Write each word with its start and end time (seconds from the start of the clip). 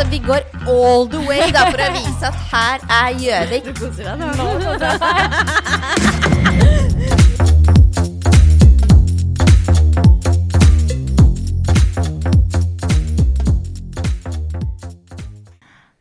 Altså, 0.00 0.12
vi 0.16 0.26
går 0.26 0.40
all 0.72 1.02
the 1.12 1.18
way 1.28 1.50
da, 1.52 1.66
for 1.68 1.80
å 1.84 1.88
vise 1.92 2.24
at 2.24 2.36
her 2.48 2.84
er 2.96 3.16
Gjøvik. 3.20 3.66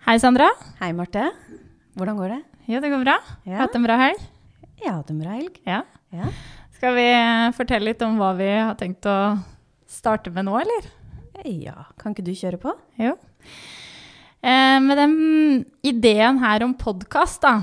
Hei, 0.07 0.15
Sandra. 0.23 0.47
Hei, 0.79 0.93
Marte. 0.95 1.25
Hvordan 1.99 2.15
går 2.21 2.31
det? 2.31 2.37
Jo, 2.71 2.79
det 2.79 2.93
går 2.93 3.03
bra. 3.03 3.17
Ja. 3.43 3.57
Hatt 3.65 3.75
en 3.75 3.83
bra 3.83 3.97
helg? 3.99 4.21
Jeg 4.79 4.93
har 4.93 5.01
hatt 5.01 5.11
en 5.11 5.19
bra 5.25 5.33
helg. 5.35 5.59
Ja. 5.67 5.81
Ja. 6.15 6.29
Skal 6.77 6.95
vi 6.95 7.09
fortelle 7.59 7.91
litt 7.91 8.07
om 8.07 8.15
hva 8.21 8.31
vi 8.39 8.47
har 8.47 8.79
tenkt 8.79 9.03
å 9.11 9.17
starte 9.91 10.31
med 10.31 10.47
nå, 10.47 10.55
eller? 10.63 10.87
ja. 11.43 11.75
Kan 11.99 12.15
ikke 12.15 12.23
du 12.31 12.31
kjøre 12.31 12.61
på? 12.63 12.77
Jo. 12.95 13.17
Eh, 14.41 14.79
med 14.79 14.97
den 14.97 15.15
ideen 15.83 16.39
her 16.39 16.63
om 16.63 16.73
podkast, 16.79 17.41
da. 17.43 17.57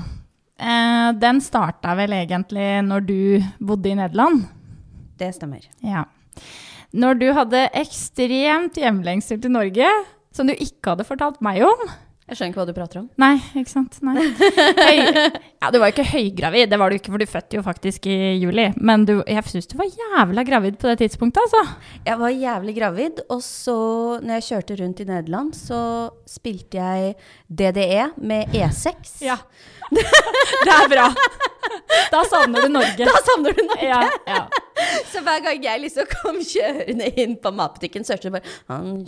Eh, 0.59 1.09
den 1.17 1.41
starta 1.41 1.95
vel 1.97 2.13
egentlig 2.13 2.67
når 2.85 3.07
du 3.07 3.19
bodde 3.57 3.89
i 3.89 3.97
Nederland. 3.97 4.45
Det 5.17 5.31
stemmer. 5.33 5.65
Ja. 5.81 6.05
Når 6.93 7.17
du 7.19 7.27
hadde 7.33 7.63
ekstremt 7.77 8.77
hjemlengsel 8.77 9.41
til 9.41 9.53
Norge, 9.53 9.89
som 10.31 10.47
du 10.47 10.53
ikke 10.53 10.93
hadde 10.93 11.07
fortalt 11.07 11.41
meg 11.41 11.63
om. 11.65 11.87
Jeg 12.27 12.35
skjønner 12.35 12.51
ikke 12.51 12.59
hva 12.59 12.67
du 12.67 12.75
prater 12.75 12.99
om. 12.99 13.05
Nei, 13.23 13.35
ikke 13.55 13.71
sant. 13.71 13.93
Nei. 14.03 14.19
Høy, 14.19 14.97
ja, 15.61 15.69
du 15.71 15.77
var 15.79 15.87
jo 15.87 15.93
ikke 15.93 16.09
høygravid, 16.09 16.67
det 16.73 16.79
var 16.81 16.91
du 16.91 16.97
ikke, 16.97 17.13
for 17.13 17.23
du 17.23 17.29
fødte 17.31 17.55
jo 17.55 17.63
faktisk 17.63 18.09
i 18.11 18.17
juli. 18.35 18.65
Men 18.83 19.05
du, 19.07 19.13
jeg 19.23 19.45
syns 19.47 19.69
du 19.71 19.77
var 19.79 19.87
jævla 19.87 20.43
gravid 20.49 20.75
på 20.81 20.91
det 20.91 20.97
tidspunktet, 21.05 21.45
altså. 21.47 21.63
Jeg 22.03 22.19
var 22.19 22.35
jævlig 22.35 22.75
gravid, 22.75 23.23
og 23.31 23.39
så 23.45 23.77
når 24.19 24.41
jeg 24.41 24.47
kjørte 24.49 24.79
rundt 24.83 25.03
i 25.05 25.07
Nederland, 25.07 25.55
så 25.55 25.81
spilte 26.27 26.81
jeg 26.81 27.15
DDE 27.47 28.09
med 28.19 28.51
E6. 28.51 29.21
Ja. 29.23 29.39
Det 29.95 30.73
er 30.73 30.91
bra. 30.91 31.07
Da 32.13 32.21
savner 32.29 32.63
du 32.63 32.69
Norge. 32.71 33.05
Da 33.07 33.15
savner 33.25 33.51
du 33.57 33.61
Norge! 33.67 33.87
Ja, 33.87 34.01
ja. 34.27 34.41
Så 35.11 35.21
hver 35.25 35.41
gang 35.43 35.63
jeg 35.63 35.81
liksom 35.83 36.05
kom 36.11 36.37
kjørende 36.45 37.07
inn 37.19 37.33
på 37.41 37.51
matbutikken, 37.55 38.05
så 38.05 38.13
hørte 38.15 38.29
jeg 38.29 38.35
bare 38.37 38.45
«Han 38.69 39.01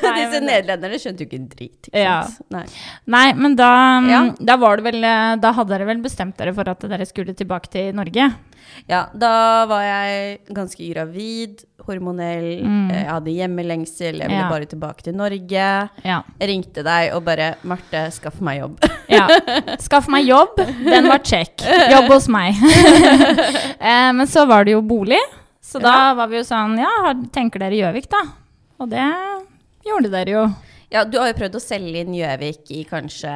Nei, 0.00 0.12
Disse 0.16 0.40
nederlenderne 0.42 0.98
skjønte 1.00 1.24
jo 1.24 1.28
ikke 1.30 1.38
en 1.40 1.48
drit. 1.50 1.88
Ikke 1.90 2.02
Ja. 2.04 2.18
Nei. 2.52 2.64
Nei, 3.10 3.26
men 3.38 3.56
da, 3.58 3.70
Ja. 4.10 4.20
da 4.38 4.56
var 4.60 4.76
det 4.80 4.84
vel 4.90 5.04
eh, 5.04 5.36
Da 5.42 5.52
hadde 5.56 5.74
dere 5.74 5.86
vel 5.88 6.02
bestemt 6.04 6.36
dere 6.40 6.54
for 6.56 6.68
at 6.68 6.80
dere 6.90 7.06
skulle 7.08 7.34
tilbake 7.36 7.70
til 7.72 7.94
Norge? 7.96 8.30
Ja, 8.88 9.06
da 9.14 9.66
var 9.70 9.82
jeg 9.82 10.40
ganske 10.54 10.86
gravid, 10.92 11.64
hormonell, 11.90 12.48
Mm. 12.64 12.90
jeg 12.94 13.06
hadde 13.10 13.34
hjemmelengsel, 13.34 14.18
jeg 14.22 14.28
ville 14.30 14.40
Ja. 14.44 14.48
bare 14.50 14.66
tilbake 14.70 15.02
til 15.02 15.14
Norge. 15.18 15.66
Ja. 16.04 16.22
Jeg 16.40 16.48
ringte 16.48 16.82
deg 16.86 17.12
og 17.14 17.24
bare 17.24 17.56
'Marte, 17.64 18.04
skaff 18.12 18.40
meg 18.40 18.62
jobb'. 18.62 18.90
ja. 19.08 19.26
Skaff 19.86 20.08
meg 20.08 20.24
jobb. 20.26 20.56
Den 20.56 21.08
var 21.08 21.18
check. 21.18 21.60
Jobb 21.90 22.08
hos 22.12 22.28
meg. 22.28 22.54
eh, 23.80 24.12
men 24.12 24.26
så 24.26 24.46
var 24.48 24.64
det 24.64 24.72
jo 24.72 24.82
bolig, 24.82 25.20
så 25.62 25.80
da 25.82 26.14
var 26.14 26.28
vi 26.28 26.36
jo 26.40 26.42
sånn 26.46 26.78
Ja, 26.78 27.12
tenker 27.32 27.58
dere 27.60 27.76
Gjøvik, 27.78 28.08
da? 28.08 28.22
Og 28.80 28.88
det 28.90 29.04
gjorde 29.84 30.10
dere 30.10 30.30
jo. 30.30 30.44
Ja, 30.90 31.04
du 31.04 31.18
har 31.18 31.28
jo 31.28 31.34
prøvd 31.38 31.54
å 31.58 31.60
selge 31.62 32.00
inn 32.00 32.14
Gjøvik 32.16 32.70
i 32.70 32.84
kanskje 32.88 33.34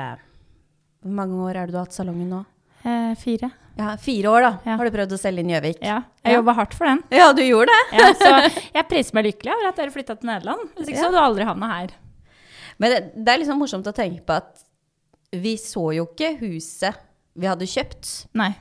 Hvor 1.05 1.12
mange 1.12 1.36
år 1.44 1.56
er 1.56 1.66
det 1.66 1.72
du 1.72 1.78
har 1.78 1.84
hatt 1.86 1.92
salongen 1.94 2.30
nå? 2.30 2.44
Eh, 2.84 3.14
fire. 3.14 3.50
Ja, 3.77 3.97
Fire 3.98 4.30
år, 4.30 4.41
da, 4.44 4.50
Ja. 4.64 4.77
har 4.78 4.84
du 4.84 4.91
prøvd 4.94 5.12
å 5.17 5.19
selge 5.19 5.41
inn 5.42 5.48
Gjøvik. 5.50 5.78
Ja. 5.83 6.03
Jeg 6.25 6.33
Ja. 6.33 6.39
jobba 6.41 6.55
hardt 6.55 6.75
for 6.75 6.86
den. 6.86 7.03
Ja, 7.11 7.33
du 7.33 7.42
gjorde 7.42 7.67
det. 7.75 7.98
Ja, 7.98 8.12
så 8.14 8.50
jeg 8.75 8.89
priser 8.89 9.14
meg 9.14 9.25
lykkelig 9.27 9.53
over 9.56 9.69
at 9.69 9.77
dere 9.77 9.91
flytta 9.91 10.14
til 10.20 10.28
Nederland. 10.30 10.69
Hvis 10.77 10.89
ikke 10.89 10.98
så 11.00 11.08
hadde 11.11 11.19
du 11.19 11.25
aldri 11.25 11.44
havna 11.48 11.70
her. 11.72 11.89
Men 12.78 12.91
det, 12.91 13.00
det 13.25 13.28
er 13.34 13.39
liksom 13.42 13.58
morsomt 13.58 13.86
å 13.86 13.95
tenke 13.95 14.22
på 14.25 14.36
at 14.36 14.62
vi 15.33 15.56
så 15.56 15.89
jo 15.96 16.07
ikke 16.07 16.39
huset 16.39 16.95
vi 17.36 17.46
hadde 17.51 17.67
kjøpt. 17.67 18.27
Nei. 18.34 18.52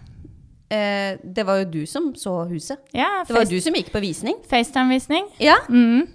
Eh, 0.74 1.18
det 1.24 1.46
var 1.46 1.60
jo 1.62 1.66
du 1.70 1.86
som 1.86 2.14
så 2.18 2.48
huset. 2.50 2.80
Ja, 2.94 3.24
Det 3.28 3.36
var 3.36 3.44
jo 3.46 3.50
du 3.54 3.62
som 3.62 3.74
gikk 3.78 3.92
på 3.94 4.02
visning. 4.02 4.40
FaceTime-visning. 4.50 5.28
Ja. 5.40 5.60
Mm. 5.70 6.08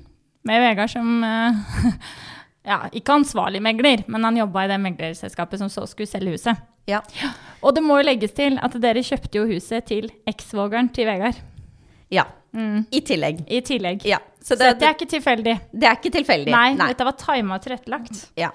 Med 0.44 0.60
Vegard 0.64 0.91
som 0.91 1.22
eh, 1.22 1.53
Ja, 2.68 2.82
ikke 2.92 3.14
ansvarlig 3.16 3.62
megler, 3.64 4.02
men 4.12 4.26
han 4.26 4.36
jobba 4.36 4.66
i 4.66 4.72
det 4.72 4.80
meglerselskapet 4.82 5.62
som 5.62 5.70
så 5.72 5.86
skulle 5.88 6.10
selge 6.10 6.34
huset. 6.36 6.64
ja. 7.16 7.30
Og 7.64 7.74
det 7.74 7.82
må 7.82 7.96
jo 7.98 8.06
legges 8.06 8.34
til 8.36 8.58
at 8.62 8.76
dere 8.80 9.02
kjøpte 9.04 9.40
jo 9.40 9.46
huset 9.48 9.88
til 9.88 10.10
eksvogeren 10.28 10.92
til 10.92 11.08
Vegard. 11.08 11.40
Ja. 12.12 12.28
Mm. 12.56 12.86
I 12.91 13.00
tillegg. 13.04 13.41
I 13.53 13.60
tillegg. 13.60 14.04
Ja. 14.09 14.19
Så 14.41 14.54
Så 14.56 14.70
det, 14.78 14.82
er 14.86 14.94
ikke 14.94 15.06
tilfeldig. 15.10 15.54
det 15.76 15.84
er 15.88 15.97
ikke 15.98 16.10
tilfeldig. 16.14 16.53
Nei, 16.54 16.70
dette 16.78 17.04
var 17.04 17.12
tima 17.20 17.59
og 17.59 17.62
tilrettelagt. 17.66 18.20
Ja. 18.38 18.48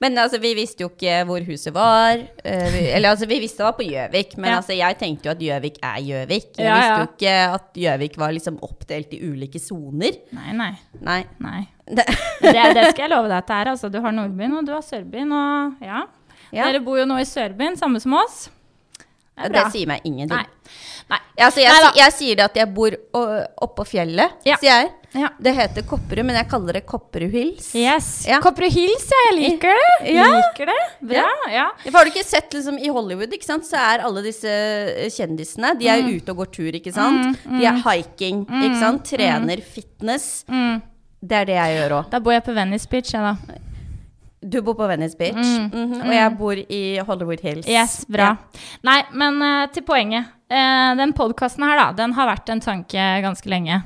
Men 0.00 0.16
altså, 0.18 0.38
vi 0.40 0.54
visste 0.56 0.86
jo 0.86 0.88
ikke 0.88 1.18
hvor 1.28 1.44
huset 1.44 1.74
var. 1.74 2.22
Eh, 2.44 2.68
vi, 2.72 2.84
eller 2.96 3.10
altså, 3.12 3.26
vi 3.28 3.40
visste 3.42 3.60
det 3.60 3.66
var 3.66 3.76
på 3.76 3.84
Gjøvik, 3.84 4.36
men 4.38 4.50
Ja. 4.50 4.56
altså, 4.62 4.72
jeg 4.78 4.96
tenkte 5.02 5.28
jo 5.28 5.34
at 5.34 5.42
Gjøvik 5.44 5.76
er 5.82 6.00
Gjøvik. 6.06 6.48
Jeg 6.56 6.64
Ja, 6.70 6.78
visste 6.78 6.96
jo 7.02 7.10
ikke 7.12 7.34
at 7.58 7.68
Gjøvik 7.84 8.16
var 8.22 8.32
liksom 8.32 8.58
oppdelt 8.62 9.12
i 9.12 9.20
ulike 9.28 9.60
soner. 9.60 10.16
Nei, 10.32 10.52
nei. 10.56 10.72
Nei. 11.02 11.20
nei. 11.38 11.60
Det, 11.86 12.06
Det, 12.40 12.74
det 12.74 12.86
skal 12.94 13.02
jeg 13.04 13.10
love 13.12 13.28
deg 13.28 13.36
at 13.42 13.46
det 13.50 13.56
er. 13.60 13.72
Altså, 13.74 13.90
du 13.92 14.00
har 14.00 14.12
Nordbyen, 14.16 14.56
og 14.56 14.64
du 14.66 14.72
har 14.72 14.80
Sørbyen, 14.80 15.32
og 15.36 15.84
ja. 15.84 16.06
ja, 16.54 16.64
Dere 16.70 16.80
bor 16.80 16.96
jo 16.96 17.04
nå 17.04 17.18
i 17.20 17.28
Sørbyen, 17.28 17.76
samme 17.76 18.00
som 18.00 18.14
oss. 18.16 18.46
Det 19.36 19.50
det 19.52 19.62
sier 19.72 19.86
meg 19.90 20.00
ingenting. 20.06 20.36
Nei. 20.36 20.46
Nei. 21.10 21.18
Altså, 21.44 21.60
jeg, 21.60 21.72
Nei, 21.82 21.90
jeg 21.98 22.12
sier 22.14 22.36
det 22.38 22.44
at 22.44 22.54
jeg 22.56 22.68
bor 22.74 22.94
oppå 23.66 23.84
fjellet, 23.86 24.30
Ja. 24.46 24.56
sier 24.62 24.70
jeg. 24.84 24.92
Ja. 25.14 25.28
Det 25.38 25.52
heter 25.54 25.82
Kopperud, 25.86 26.24
men 26.26 26.34
jeg 26.34 26.48
kaller 26.50 26.72
det 26.78 26.86
Kopperud 26.86 27.30
Hills. 27.30 27.68
Yes. 27.78 28.26
Ja. 28.26 28.40
Kopperud 28.42 28.72
Hills. 28.72 29.04
Jeg 29.12 29.34
liker 29.38 29.74
det. 29.74 30.14
Ja. 30.14 30.24
Liker 30.32 30.66
det. 30.70 30.78
Bra. 31.10 31.26
Ja. 31.52 31.66
Har 31.92 32.04
du 32.04 32.10
ikke 32.10 32.24
sett 32.26 32.50
liksom 32.56 32.78
i 32.82 32.88
Hollywood, 32.94 33.30
ikke 33.36 33.44
sant, 33.46 33.66
så 33.68 33.76
er 33.78 34.02
alle 34.06 34.22
disse 34.26 34.48
eh, 34.48 35.10
kjendisene 35.14 35.74
De 35.78 35.86
er 35.88 36.02
Mm. 36.02 36.16
ute 36.16 36.30
og 36.34 36.36
går 36.42 36.50
tur, 36.52 36.72
ikke 36.80 36.92
sant. 36.94 37.38
De 37.44 37.64
er 37.66 37.78
hiking, 37.84 38.42
ikke 38.46 38.78
sant. 38.80 39.04
Trener 39.04 39.62
fitness. 39.62 40.44
Mm. 40.48 40.82
Det 41.24 41.36
er 41.42 41.44
det 41.48 41.54
jeg 41.56 41.78
gjør 41.78 41.98
òg. 42.00 42.10
Da 42.10 42.18
bor 42.20 42.32
jeg 42.32 42.44
på 42.44 42.54
Venice 42.54 42.88
Beach, 42.90 43.12
jeg, 43.14 43.22
da. 43.22 43.36
Du 44.44 44.60
bor 44.60 44.76
på 44.76 44.86
Venice 44.90 45.16
Beach, 45.16 45.40
mhm, 45.72 46.02
og 46.04 46.12
jeg 46.12 46.32
bor 46.36 46.58
i 46.60 46.82
Hollywood 47.00 47.40
Hills. 47.40 47.64
Mm. 47.64 47.72
Yes, 47.72 48.04
bra. 48.04 48.34
Nei, 48.84 48.98
men 49.16 49.40
uh, 49.40 49.64
til 49.72 49.86
poenget. 49.88 50.28
Uh, 50.52 50.92
den 50.98 51.14
podkasten 51.16 51.64
her, 51.64 51.78
da, 51.80 51.86
den 51.96 52.12
har 52.12 52.28
vært 52.28 52.52
en 52.52 52.60
tanke 52.60 53.06
ganske 53.24 53.48
lenge. 53.48 53.80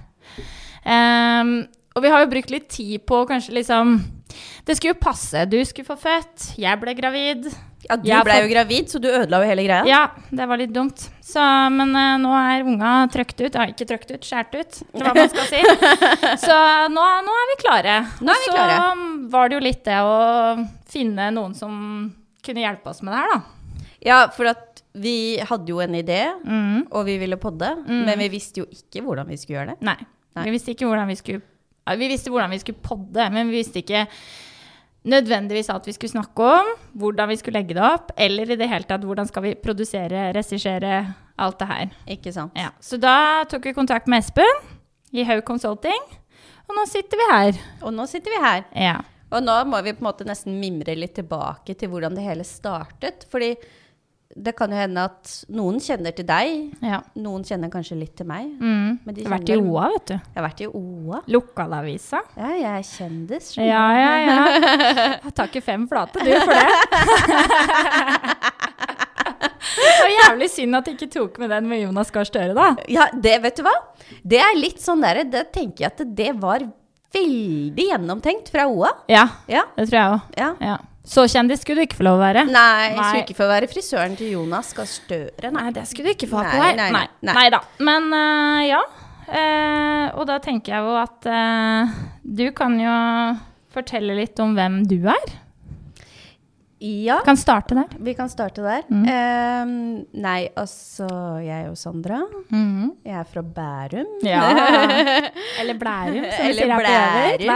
Um, 0.83 1.61
og 1.95 2.03
vi 2.03 2.11
har 2.11 2.25
jo 2.25 2.31
brukt 2.31 2.51
litt 2.55 2.69
tid 2.71 3.03
på 3.09 3.25
kanskje 3.27 3.57
liksom 3.59 3.97
Det 4.67 4.77
skulle 4.77 4.95
jo 4.95 5.03
passe. 5.03 5.47
Du 5.51 5.59
skulle 5.67 5.89
få 5.89 5.97
født, 5.99 6.53
jeg 6.61 6.81
ble 6.83 6.95
gravid. 6.99 7.49
Ja, 7.87 7.95
du 7.97 8.09
blei 8.27 8.41
jo 8.43 8.49
gravid, 8.51 8.89
så 8.91 8.99
du 9.01 9.07
ødela 9.07 9.39
jo 9.43 9.47
hele 9.49 9.63
greia. 9.65 9.85
Ja, 9.87 10.01
det 10.35 10.47
var 10.51 10.59
litt 10.59 10.73
dumt. 10.75 11.05
Så, 11.25 11.43
men 11.71 11.93
uh, 11.95 12.17
nå 12.21 12.33
er 12.35 12.65
unga 12.67 12.93
trøkt 13.15 13.39
ut. 13.39 13.55
Ja, 13.55 13.69
ikke 13.71 13.87
trøkt 13.89 14.11
ut, 14.11 14.25
skjært 14.27 14.57
ut, 14.59 14.81
hva 14.99 15.13
man 15.15 15.31
skal 15.31 15.47
si. 15.47 15.61
Så 16.47 16.57
nå, 16.91 17.05
nå 17.29 17.37
er 17.43 17.53
vi 17.53 17.57
klare. 17.63 17.95
Nå 18.19 18.35
er 18.35 18.43
vi 18.43 18.51
klare. 18.51 18.79
Så 18.83 19.29
var 19.37 19.49
det 19.53 19.59
jo 19.59 19.63
litt 19.69 19.85
det 19.87 20.01
å 20.03 20.17
finne 20.91 21.29
noen 21.37 21.55
som 21.57 21.79
kunne 22.45 22.65
hjelpe 22.65 22.91
oss 22.91 23.05
med 23.07 23.15
det 23.15 23.21
her, 23.23 23.37
da. 23.37 23.79
Ja, 24.09 24.19
for 24.35 24.51
at 24.51 24.83
vi 24.99 25.15
hadde 25.47 25.71
jo 25.71 25.79
en 25.85 25.95
idé, 25.95 26.21
Mm. 26.43 26.89
og 26.91 27.05
vi 27.07 27.19
ville 27.21 27.37
podde, 27.39 27.71
men 27.87 28.19
vi 28.19 28.29
visste 28.33 28.63
jo 28.65 28.67
ikke 28.73 29.05
hvordan 29.07 29.29
vi 29.31 29.37
skulle 29.39 29.61
gjøre 29.61 29.75
det. 29.77 29.87
Nei. 29.87 29.97
Nei. 30.35 30.45
Vi 30.49 30.55
visste 30.55 30.75
ikke 30.75 30.87
hvordan 30.91 31.09
vi 31.11 31.17
skulle 31.19 31.43
Vi 31.99 32.09
visste 32.11 32.29
hvordan 32.31 32.51
vi 32.53 32.59
skulle 32.61 32.83
podde, 32.85 33.25
men 33.33 33.49
vi 33.49 33.63
visste 33.63 33.81
ikke 33.81 34.03
nødvendigvis 35.09 35.71
alt 35.71 35.87
vi 35.87 35.95
skulle 35.95 36.11
snakke 36.11 36.49
om, 36.59 36.73
hvordan 36.99 37.31
vi 37.31 37.37
skulle 37.39 37.61
legge 37.61 37.77
det 37.77 37.85
opp, 37.85 38.11
eller 38.17 38.51
i 38.51 38.59
det 38.59 38.69
hele 38.71 38.89
tatt 38.89 39.05
hvordan 39.07 39.29
skal 39.29 39.45
vi 39.47 39.55
produsere, 39.63 40.31
regissere, 40.37 41.03
alt 41.39 41.61
det 41.61 41.69
her. 41.71 41.93
Ikke 42.17 42.33
sant? 42.35 42.57
Ja. 42.59 42.73
Så 42.81 42.99
da 43.01 43.45
tok 43.51 43.71
vi 43.71 43.77
kontakt 43.77 44.11
med 44.11 44.25
Espen 44.25 44.65
i 45.15 45.25
Haug 45.29 45.45
Consulting, 45.47 46.03
og 46.69 46.77
nå 46.77 46.85
sitter 46.91 47.21
vi 47.21 47.29
her. 47.31 47.63
Og 47.81 47.95
nå 47.95 48.05
sitter 48.11 48.35
vi 48.35 48.43
her. 48.43 48.67
Ja. 48.77 48.99
Og 49.29 49.45
nå 49.45 49.55
må 49.69 49.81
vi 49.85 49.93
på 49.93 50.03
en 50.03 50.09
måte 50.09 50.27
nesten 50.29 50.57
mimre 50.61 50.95
litt 50.97 51.15
tilbake 51.17 51.77
til 51.77 51.91
hvordan 51.93 52.17
det 52.17 52.25
hele 52.25 52.45
startet. 52.49 53.27
Fordi 53.33 53.55
det 54.45 54.53
kan 54.59 54.71
jo 54.73 54.77
hende 54.79 55.03
at 55.09 55.33
noen 55.51 55.79
kjenner 55.83 56.15
til 56.17 56.27
deg, 56.29 56.75
ja. 56.85 57.01
noen 57.19 57.43
kjenner 57.47 57.71
kanskje 57.73 57.97
litt 57.99 58.15
til 58.19 58.27
meg. 58.31 58.47
Mm. 58.61 58.99
Men 59.05 59.15
de 59.17 59.25
Du 59.25 59.29
har 59.29 59.35
vært 59.39 59.51
i 59.53 59.57
OA, 59.59 59.87
vet 59.95 60.07
du. 60.11 60.15
Jeg 60.15 60.37
har 60.39 60.47
vært 60.49 60.63
i 60.63 60.69
OA. 60.81 61.21
Lokalavisa. 61.35 62.21
Ja, 62.39 62.51
jeg 62.55 62.71
er 62.71 62.87
kjendis. 62.89 63.51
skjønner 63.55 63.71
Ja, 63.73 63.85
ja, 63.99 64.13
ja. 64.25 64.39
Jeg 65.29 65.35
tar 65.39 65.51
ikke 65.51 65.65
fem 65.67 65.87
flate, 65.91 66.23
du, 66.25 66.33
for 66.43 66.55
det. 66.55 66.67
Det 69.79 69.95
var 70.01 70.11
jævlig 70.15 70.49
synd 70.51 70.77
at 70.79 70.87
de 70.89 70.95
ikke 70.97 71.09
tok 71.13 71.39
med 71.43 71.51
den 71.53 71.67
med 71.71 71.83
Jonas 71.83 72.11
Gahr 72.15 72.27
Støre, 72.29 72.55
da. 72.57 72.69
Ja, 72.91 73.09
det, 73.15 73.37
vet 73.45 73.59
du 73.59 73.65
hva? 73.67 73.75
Det 74.25 74.39
er 74.43 74.57
litt 74.59 74.81
sånn 74.83 75.03
derre 75.05 75.25
Det 75.29 75.45
tenker 75.55 75.85
jeg 75.85 75.93
at 75.93 76.03
det 76.19 76.31
var 76.41 76.65
veldig 77.15 77.85
gjennomtenkt 77.91 78.51
fra 78.53 78.67
OA. 78.69 78.91
Ja, 79.11 79.27
Ja. 79.49 79.65
det 79.77 79.89
tror 79.91 79.99
jeg 79.99 80.15
òg. 80.15 80.21
ja. 80.39 80.51
Ja. 80.61 80.79
Så 81.09 81.25
kjendis 81.33 81.63
skulle 81.65 81.81
du 81.81 81.89
ikke 81.89 82.03
få 82.03 82.07
lov 82.07 82.19
å 82.19 82.23
være. 82.23 82.45
Nei, 82.53 82.85
jeg 82.85 82.97
Nei. 82.99 83.09
skulle 83.09 83.25
ikke 83.25 83.39
få 83.39 83.49
være 83.49 83.69
frisøren 83.71 84.17
til 84.19 84.35
Jonas 84.35 84.75
Gahr 84.77 84.89
Støre, 84.91 85.49
nei. 85.49 85.63
Nei, 85.63 85.75
det 85.79 85.87
skulle 85.89 86.13
du 86.13 86.17
ikke 86.19 86.29
få 86.31 86.43
ha 86.43 86.53
på 86.53 86.61
nei, 86.61 86.89
nei. 86.93 87.05
Nei 87.33 87.47
da. 87.55 87.63
Men 87.89 88.11
uh, 88.13 88.61
ja. 88.67 88.83
Uh, 89.29 90.07
og 90.17 90.25
da 90.29 90.39
tenker 90.45 90.73
jeg 90.73 90.85
jo 90.85 90.95
at 91.01 91.29
uh, 91.29 91.99
du 92.25 92.47
kan 92.57 92.77
jo 92.81 92.95
fortelle 93.73 94.17
litt 94.17 94.41
om 94.41 94.55
hvem 94.57 94.83
du 94.89 95.01
er. 95.09 95.33
Ja, 96.81 97.17
Kan 97.27 97.37
starte 97.37 97.75
der. 97.75 97.89
vi 97.99 98.13
kan 98.15 98.29
starte 98.31 98.63
der. 98.63 98.83
Mm. 98.89 99.05
Ehm, 99.11 100.05
nei, 100.23 100.49
altså, 100.57 101.09
jeg 101.43 101.67
jo 101.67 101.75
Sandra. 101.75 102.21
Mm. 102.53 102.93
Jeg 103.05 103.17
er 103.19 103.25
fra 103.27 103.43
Bærum. 103.43 104.13
Ja. 104.23 104.45
Eller 105.61 105.75
Blærum, 105.81 106.23
som 106.23 106.45
vi 106.45 106.51
Eller 106.53 106.63
sier 106.63 106.71
her 106.71 106.79
på. 106.79 107.43
Blærum. 107.43 107.49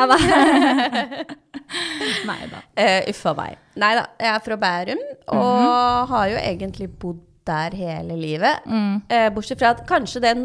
Nei 2.26 2.42
da. 2.50 2.62
Uh, 2.82 3.00
Uffa 3.08 3.32
meg. 3.36 3.54
Nei 3.80 3.92
da, 3.96 4.02
jeg 4.20 4.28
er 4.34 4.40
fra 4.44 4.56
Bærum, 4.60 4.98
og 5.32 6.08
har 6.10 6.26
jo 6.32 6.40
egentlig 6.40 6.88
bodd 7.00 7.20
der 7.48 7.74
hele 7.76 8.16
livet. 8.20 8.66
Mm. 8.66 8.98
Eh, 9.08 9.28
bortsett 9.34 9.58
fra 9.62 9.70
at 9.72 9.80
kanskje 9.88 10.20
den 10.22 10.44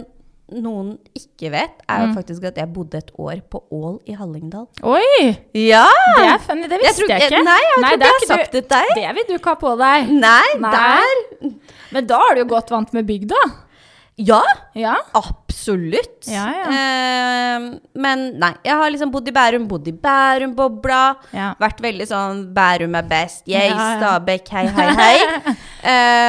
noen 0.56 0.94
ikke 1.18 1.50
vet, 1.52 1.82
er 1.92 2.06
jo 2.06 2.14
faktisk 2.16 2.46
at 2.48 2.56
jeg 2.62 2.70
bodde 2.72 2.98
et 3.02 3.10
år 3.20 3.42
på 3.52 3.60
Ål 3.76 3.98
i 4.08 4.14
Hallingdal. 4.16 4.68
Oi! 4.88 5.36
Ja! 5.60 5.84
Det 6.16 6.24
er 6.24 6.40
funny, 6.46 6.70
det 6.72 6.80
visste 6.82 7.04
tror- 7.04 7.10
jeg, 7.12 7.28
ikke. 7.32 7.44
Nei, 7.44 7.60
jeg 7.60 7.76
tror 7.76 7.84
det 7.84 7.94
ikke 7.94 8.08
jeg 8.08 8.14
har 8.16 8.28
sagt 8.38 8.52
det 8.56 8.64
til 8.70 8.78
deg. 8.78 8.96
Det 8.96 9.16
vil 9.18 9.26
du 9.28 9.34
ikke 9.38 9.50
ha 9.54 9.60
på 9.62 9.74
deg. 9.82 10.12
Nei, 10.12 10.50
Nei. 10.64 10.72
der 10.72 11.56
Men 11.92 12.08
da 12.08 12.20
er 12.30 12.36
du 12.36 12.42
jo 12.46 12.50
godt 12.56 12.72
vant 12.72 12.94
med 12.96 13.06
bygda. 13.08 13.42
Ja, 14.18 14.42
Ja. 14.74 14.96
absolutt. 15.14 16.26
Ja, 16.26 16.46
ja. 16.50 16.70
Eh, 16.74 17.66
men 17.94 18.24
nei, 18.40 18.54
jeg 18.66 18.74
har 18.80 18.90
liksom 18.90 19.12
bodd 19.14 19.28
i 19.30 19.32
Bærum, 19.36 19.68
bodd 19.70 19.88
i 19.88 19.92
Bærum-bobla. 19.94 21.02
Ja. 21.36 21.52
Vært 21.60 21.82
veldig 21.86 22.08
sånn 22.10 22.40
Bærum 22.56 22.96
er 22.98 23.04
best, 23.04 23.44
yay, 23.48 23.68
Ja, 23.70 23.76
ja. 23.76 23.98
Stabekk, 24.00 24.48
hei, 24.50 24.66
hei, 24.74 24.88
hei. 24.96 25.54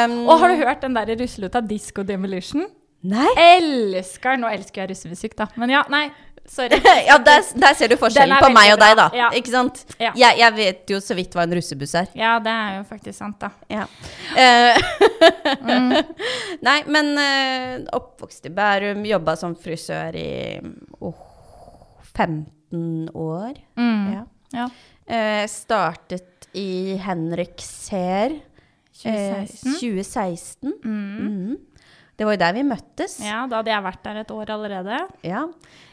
Um, 0.04 0.18
Og 0.28 0.38
har 0.42 0.48
du 0.52 0.56
hørt 0.66 0.82
den 0.84 0.94
der 0.98 1.14
russelåta 1.16 1.62
Disco 1.66 2.02
Demolition? 2.02 2.66
Nei. 3.06 3.28
Elsker 3.38 4.38
Nå 4.40 4.48
elsker 4.50 4.82
jeg 4.82 4.90
russemusikk, 4.94 5.36
da. 5.38 5.46
Men 5.60 5.70
ja, 5.70 5.84
nei. 5.92 6.08
Sorry. 6.48 6.78
ja, 7.08 7.18
der, 7.20 7.42
der 7.60 7.74
ser 7.76 7.90
du 7.92 7.96
forskjellen 8.00 8.40
på 8.40 8.48
meg 8.56 8.70
og 8.72 8.78
deg, 8.80 8.94
da. 8.96 9.04
ja. 9.12 9.26
Ikke 9.36 9.52
sant? 9.52 9.82
Ja. 10.00 10.14
Jeg, 10.16 10.38
jeg 10.40 10.54
vet 10.56 10.92
jo 10.94 10.98
så 11.04 11.12
vidt 11.18 11.34
hva 11.36 11.44
en 11.44 11.52
russebuss 11.58 11.92
er. 12.00 12.08
Ja, 12.16 12.38
det 12.40 12.54
er 12.54 12.78
jo 12.78 12.86
faktisk 12.88 13.18
sant, 13.20 13.36
da. 13.44 13.50
Ja. 13.68 13.84
Eh, 14.34 14.78
Mm. 15.68 15.92
Nei, 16.64 16.76
men 16.88 17.08
uh, 17.18 17.84
oppvokst 17.96 18.46
i 18.48 18.50
Bærum, 18.54 19.02
jobba 19.08 19.34
som 19.36 19.54
frisør 19.58 20.16
i 20.16 20.28
oh, 21.04 21.18
15 22.16 23.08
år. 23.14 23.58
Mm. 23.76 24.12
Ja. 24.14 24.22
Ja. 24.54 24.66
Eh, 25.08 25.44
startet 25.48 26.48
i 26.56 26.96
Henrik 27.04 27.60
Seer. 27.64 28.38
eh, 29.04 29.44
2016. 29.44 29.74
2016. 29.80 30.72
Mm. 30.84 31.56
Det 32.18 32.26
var 32.26 32.34
jo 32.34 32.40
der 32.40 32.54
vi 32.56 32.62
møttes. 32.66 33.12
Ja, 33.22 33.44
da 33.46 33.60
hadde 33.60 33.70
jeg 33.70 33.82
vært 33.84 34.00
der 34.02 34.16
et 34.24 34.30
år 34.34 34.50
allerede. 34.50 34.96
Ja. 35.22 35.44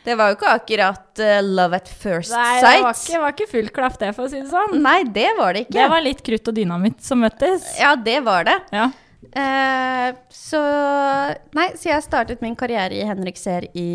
Det 0.05 0.15
var 0.17 0.31
jo 0.31 0.37
ikke 0.39 0.53
akkurat 0.57 1.21
uh, 1.21 1.35
love 1.45 1.77
at 1.77 1.89
first 1.89 2.33
Nei, 2.33 2.55
det 2.61 2.71
var 2.81 2.97
ikke, 2.97 3.19
var 3.21 3.35
ikke 3.35 3.47
full 3.51 3.69
klaff, 3.73 3.99
det, 4.01 4.09
for 4.17 4.25
å 4.25 4.31
si 4.33 4.41
det 4.41 4.49
sånn. 4.49 4.73
Nei, 4.81 4.99
det 5.05 5.27
var 5.37 5.53
det 5.53 5.67
ikke. 5.67 5.75
Det 5.77 5.85
var 5.93 6.01
litt 6.05 6.23
krutt 6.25 6.49
og 6.49 6.57
dynamitt 6.57 7.01
som 7.05 7.21
møttes. 7.21 7.67
Ja, 7.77 7.93
det 7.95 8.19
var 8.25 8.49
det. 8.49 8.57
Ja. 8.73 8.89
Uh, 9.35 10.11
så 10.33 10.59
Nei, 11.57 11.69
så 11.77 11.89
jeg 11.89 12.03
startet 12.05 12.43
min 12.45 12.53
karriere 12.57 12.93
i 12.93 13.05
Henrik 13.09 13.39
Seer 13.41 13.65
i 13.73 13.85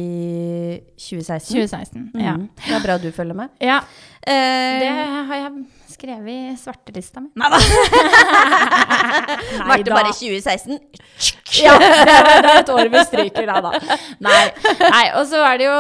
2016. 0.99 1.55
2016. 1.55 2.09
Ja. 2.15 2.35
Mhm. 2.39 2.49
Det 2.67 2.79
er 2.79 2.87
bra 2.87 2.99
du 3.03 3.11
følger 3.15 3.39
med. 3.43 3.53
ja. 3.63 3.81
Uh, 4.21 4.79
Det 4.83 4.91
har 4.91 5.37
jeg 5.39 5.53
skrevet 6.01 6.57
svartelista 6.65 7.21
mi. 7.21 7.29
Nei 7.37 7.51
da. 7.53 7.61
Det 9.85 9.93
bare 9.93 10.13
2016? 10.13 10.79
Ja, 11.51 11.73
det 11.83 11.87
er, 12.15 12.47
et 12.61 12.69
år 12.71 12.87
vi 12.93 13.01
stryker 13.09 13.49
da, 13.49 13.57
da. 13.65 13.97
Nei. 14.23 14.43
Nei 14.79 15.01
og 15.19 15.25
så 15.27 15.41
er 15.43 15.57
det 15.59 15.65
jo 15.67 15.79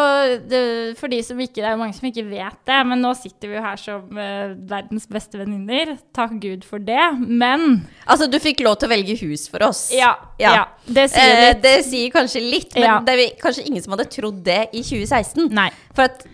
det, 0.51 0.63
For 0.99 1.13
de 1.13 1.21
som 1.23 1.39
ikke 1.39 1.61
Det 1.61 1.69
er 1.69 1.77
jo 1.77 1.79
mange 1.79 1.95
som 1.95 2.09
ikke 2.09 2.25
vet 2.27 2.57
det, 2.67 2.79
men 2.91 2.99
nå 3.05 3.13
sitter 3.15 3.53
vi 3.53 3.55
jo 3.55 3.63
her 3.63 3.79
som 3.79 4.19
uh, 4.19 4.51
verdens 4.73 5.07
beste 5.07 5.39
venninner. 5.39 5.93
Takk 6.17 6.35
Gud 6.43 6.67
for 6.67 6.83
det. 6.83 6.99
Men 7.23 7.85
Altså, 8.03 8.27
du 8.27 8.35
fikk 8.43 8.65
lov 8.67 8.81
til 8.83 8.91
å 8.91 8.93
velge 8.97 9.15
hus 9.23 9.47
for 9.53 9.63
oss. 9.69 9.85
ja, 9.95 10.11
Ja. 10.43 10.57
ja. 10.59 10.65
det 10.91 11.07
sier 11.15 11.37
Eh, 11.37 11.45
litt. 11.53 11.63
det 11.63 11.77
sier 11.87 12.11
kanskje 12.19 12.43
litt, 12.43 12.75
men 12.75 12.89
Ja. 12.89 12.99
det 13.07 13.15
er 13.15 13.23
vi- 13.23 13.33
kanskje 13.41 13.67
ingen 13.71 13.83
som 13.87 13.95
hadde 13.95 14.11
trodd 14.11 14.43
det 14.43 14.59
i 14.75 14.83
2016. 14.83 15.47
Nei. 15.55 15.71
For 15.95 16.11
at 16.11 16.27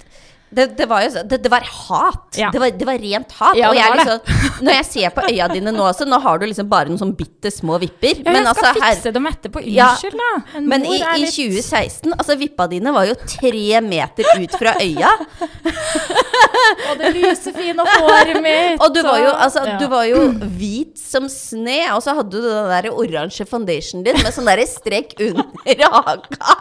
det, 0.50 0.66
det 0.78 0.86
var 0.86 1.02
jo 1.02 1.10
så, 1.10 1.22
det, 1.26 1.40
det 1.42 1.50
var 1.50 1.64
hat. 1.66 2.36
Ja. 2.38 2.50
Det, 2.54 2.60
var, 2.62 2.70
det 2.70 2.86
var 2.86 2.98
rent 3.02 3.32
hat. 3.40 3.56
Ja, 3.58 3.72
og 3.72 3.76
jeg 3.78 3.96
liksom, 3.98 4.60
når 4.62 4.76
jeg 4.78 4.86
ser 4.88 5.14
på 5.16 5.24
øya 5.26 5.48
dine 5.50 5.72
nå 5.74 5.88
også, 5.88 6.06
nå 6.06 6.20
har 6.22 6.38
du 6.38 6.46
liksom 6.46 6.68
bare 6.70 6.86
noen 6.90 7.00
sånn 7.00 7.14
bitte 7.18 7.50
små 7.50 7.80
vipper. 7.82 8.22
Ja, 8.22 8.34
jeg 8.36 8.54
skal 8.54 8.78
fikse 8.78 9.12
dem 9.16 9.26
etterpå. 9.30 9.64
Unnskyld, 9.66 10.22
da. 10.22 10.30
En 10.60 10.68
Men 10.70 10.86
i, 10.86 11.00
i 11.02 11.26
2016, 11.26 12.14
altså 12.14 12.38
vippa 12.38 12.68
dine 12.70 12.94
var 12.94 13.08
jo 13.10 13.16
tre 13.26 13.82
meter 13.82 14.30
ut 14.38 14.54
fra 14.60 14.76
øya. 14.82 15.10
Og 16.90 17.00
det 17.00 17.10
lyse, 17.16 17.52
fine 17.56 17.82
håret 17.86 18.38
mitt. 18.44 18.80
Og 18.84 18.94
du 18.94 19.02
var 19.06 19.18
jo, 19.22 19.34
altså, 19.34 19.64
du 19.80 19.86
var 19.90 20.06
jo 20.08 20.22
hvit 20.58 20.94
som 21.00 21.26
sne, 21.32 21.80
og 21.94 22.02
så 22.04 22.14
hadde 22.16 22.38
du 22.38 22.46
den 22.46 22.70
der 22.70 22.90
oransje 22.92 23.46
foundationen 23.48 24.06
din 24.06 24.18
med 24.22 24.34
sånn 24.34 24.48
der 24.48 24.62
strek 24.68 25.16
under 25.26 25.84
haka. 25.98 26.56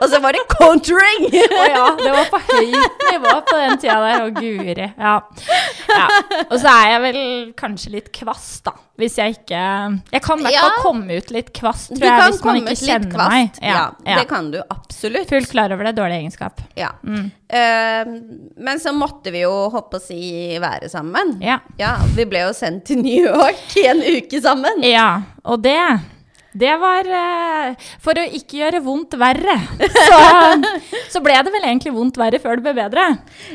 Og 0.00 0.06
så 0.08 0.20
var 0.22 0.36
det 0.36 0.46
contouring! 0.54 1.26
Å 1.30 1.64
ja, 1.68 1.86
det 1.98 2.12
var 2.14 2.30
på 2.32 2.40
høyt 2.48 2.99
nivå 3.12 3.32
på 3.48 3.56
den 3.60 3.78
tida 3.80 3.96
der. 4.04 4.26
Å 4.26 4.30
guri. 4.36 4.86
Ja. 4.98 5.14
ja. 5.88 6.04
Og 6.50 6.56
så 6.60 6.70
er 6.72 6.86
jeg 6.94 7.02
vel 7.06 7.20
kanskje 7.58 7.92
litt 7.96 8.10
kvass, 8.14 8.48
da. 8.66 8.74
Hvis 9.00 9.14
jeg 9.16 9.32
ikke 9.38 9.60
Jeg 10.12 10.20
kan 10.20 10.42
i 10.42 10.44
hvert 10.44 10.58
fall 10.60 10.74
Ja. 10.74 10.82
komme 10.84 11.16
ut 11.16 11.30
litt 11.32 11.52
kvass, 11.56 11.86
tror 11.88 12.04
jeg, 12.04 12.32
hvis 12.34 12.42
man 12.44 12.58
ikke 12.60 12.76
kjenner 12.76 13.12
kvast. 13.14 13.32
meg. 13.32 13.60
Ja, 13.64 13.84
ja. 14.04 14.18
det 14.20 14.26
kan 14.28 14.50
du 14.52 14.58
absolutt. 14.68 15.28
Fullt 15.30 15.50
klar 15.54 15.72
over 15.72 15.88
det. 15.88 15.94
Dårlig 15.96 16.18
egenskap. 16.20 16.60
Ja. 16.76 16.90
Mm. 17.02 17.30
Uh, 17.50 18.12
men 18.60 18.80
så 18.82 18.92
måtte 18.92 19.32
vi 19.32 19.40
jo 19.46 19.54
håpe 19.72 19.96
å 19.98 20.04
si 20.04 20.20
være 20.60 20.90
sammen. 20.92 21.38
Ja. 21.44 21.58
Ja, 21.80 21.96
vi 22.16 22.28
ble 22.28 22.44
jo 22.44 22.52
sendt 22.56 22.84
til 22.90 23.00
New 23.02 23.24
York 23.24 23.76
i 23.80 23.86
en 23.90 24.04
uke 24.04 24.42
sammen. 24.44 24.84
ja. 24.84 25.08
Og 25.48 25.62
det 25.64 25.78
det 26.52 26.72
var 26.82 27.06
eh, 27.06 27.74
For 28.02 28.18
å 28.18 28.24
ikke 28.38 28.58
gjøre 28.58 28.80
vondt 28.82 29.14
verre. 29.20 29.56
Så, 30.10 30.18
så 31.12 31.20
ble 31.22 31.36
det 31.46 31.52
vel 31.54 31.66
egentlig 31.68 31.92
vondt 31.94 32.18
verre 32.18 32.40
før 32.42 32.58
det 32.58 32.64
ble 32.64 32.72
bedre. 32.80 33.04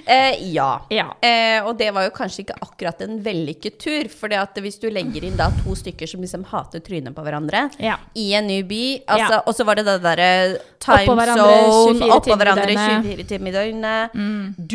Eh, 0.05 0.37
ja. 0.53 0.69
Ja. 0.93 1.09
Eh, 1.19 1.59
og 1.65 1.75
det 1.79 1.89
var 1.95 2.05
jo 2.07 2.13
kanskje 2.15 2.45
ikke 2.45 2.57
akkurat 2.63 3.01
en 3.03 3.17
vellykket 3.25 3.77
tur. 3.81 4.09
For 4.13 4.31
hvis 4.63 4.79
du 4.81 4.87
legger 4.93 5.27
inn 5.27 5.35
da 5.39 5.49
to 5.63 5.75
stykker 5.75 6.07
som 6.09 6.23
liksom 6.23 6.45
hater 6.51 6.83
trynet 6.85 7.15
på 7.15 7.25
hverandre 7.25 7.67
Ja. 7.81 7.97
i 8.15 8.31
en 8.37 8.47
ny 8.47 8.61
by, 8.63 8.83
altså, 9.07 9.39
Ja. 9.39 9.41
og 9.45 9.55
så 9.57 9.65
var 9.67 9.75
det 9.75 9.85
det 9.89 9.97
derre 10.05 10.29
time 10.79 11.01
Oppå 11.03 11.15
hverandre 11.17 11.59
zone, 11.65 11.99
24 11.99 12.15
oppå 12.15 12.37
hverandre 12.39 12.67
døgnet. 12.69 12.95
Mm. 12.95 13.09
24 13.11 13.27
timer 13.33 13.49
i 13.49 13.55
døgnet. 13.59 14.11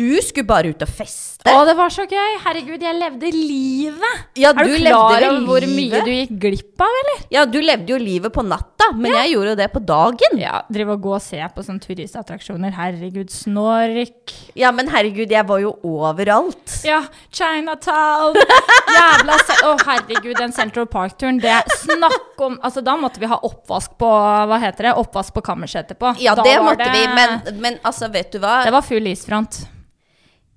Du 0.01 0.21
skulle 0.21 0.49
bare 0.49 0.73
ut 0.75 0.81
og 0.85 0.89
feste. 0.89 1.30
Å, 1.41 1.63
det 1.65 1.73
var 1.73 1.89
så 1.89 2.03
gøy! 2.05 2.35
Herregud, 2.43 2.83
jeg 2.85 2.93
levde 2.99 3.29
livet! 3.33 4.19
Ja, 4.37 4.51
er 4.53 4.67
du 4.67 4.75
du 4.75 4.83
klar 4.83 5.23
over 5.25 5.39
hvor 5.47 5.63
mye 5.65 6.01
du 6.05 6.11
gikk 6.13 6.35
glipp 6.43 6.83
av, 6.85 6.91
eller? 6.99 7.23
Ja, 7.33 7.45
du 7.49 7.57
levde 7.65 7.89
jo 7.89 7.97
livet 7.97 8.29
på 8.35 8.43
natta, 8.45 8.91
men 8.93 9.09
jeg 9.15 9.31
gjorde 9.33 9.55
jo 9.55 9.57
det 9.57 9.67
på 9.73 9.81
dagen. 9.89 10.37
Ja, 10.37 10.59
drive 10.69 10.93
og 10.99 11.01
gå 11.07 11.15
og 11.17 11.23
se 11.25 11.41
på 11.55 11.63
sånne 11.65 11.81
turistattraksjoner. 11.81 12.75
Herregud, 12.77 13.33
snork. 13.33 14.35
Ja, 14.59 14.69
men 14.75 14.91
herregud, 14.93 15.33
jeg 15.33 15.47
var 15.49 15.63
jo 15.65 15.73
overalt. 15.81 16.77
Ja, 16.85 17.01
Chinatown. 17.33 18.37
Jævla 18.99 19.39
Å, 19.65 19.73
herregud, 19.87 20.37
den 20.37 20.53
Central 20.53 20.85
Park-turen. 20.93 21.41
Det 21.41 21.49
er 21.57 21.75
snakk 21.81 22.37
om 22.41 22.59
Altså, 22.61 22.85
da 22.85 22.93
måtte 23.01 23.21
vi 23.21 23.27
ha 23.29 23.37
oppvask 23.45 23.93
på 24.01 24.07
Hva 24.49 24.57
heter 24.61 24.89
det? 24.91 24.95
Oppvask 25.01 25.33
på 25.35 25.41
kammerset 25.45 25.83
etterpå. 25.87 26.13
Ja, 26.21 26.35
Da 26.37 26.45
det 26.45 26.57
måtte 26.61 26.85
det- 26.85 26.93
vi, 26.93 27.05
men, 27.17 27.61
men 27.65 27.77
altså, 27.87 28.11
vet 28.13 28.29
du 28.33 28.39
hva? 28.43 28.59
Det 28.65 28.73
var 28.77 28.85
full 28.85 29.09
isfront. 29.09 29.63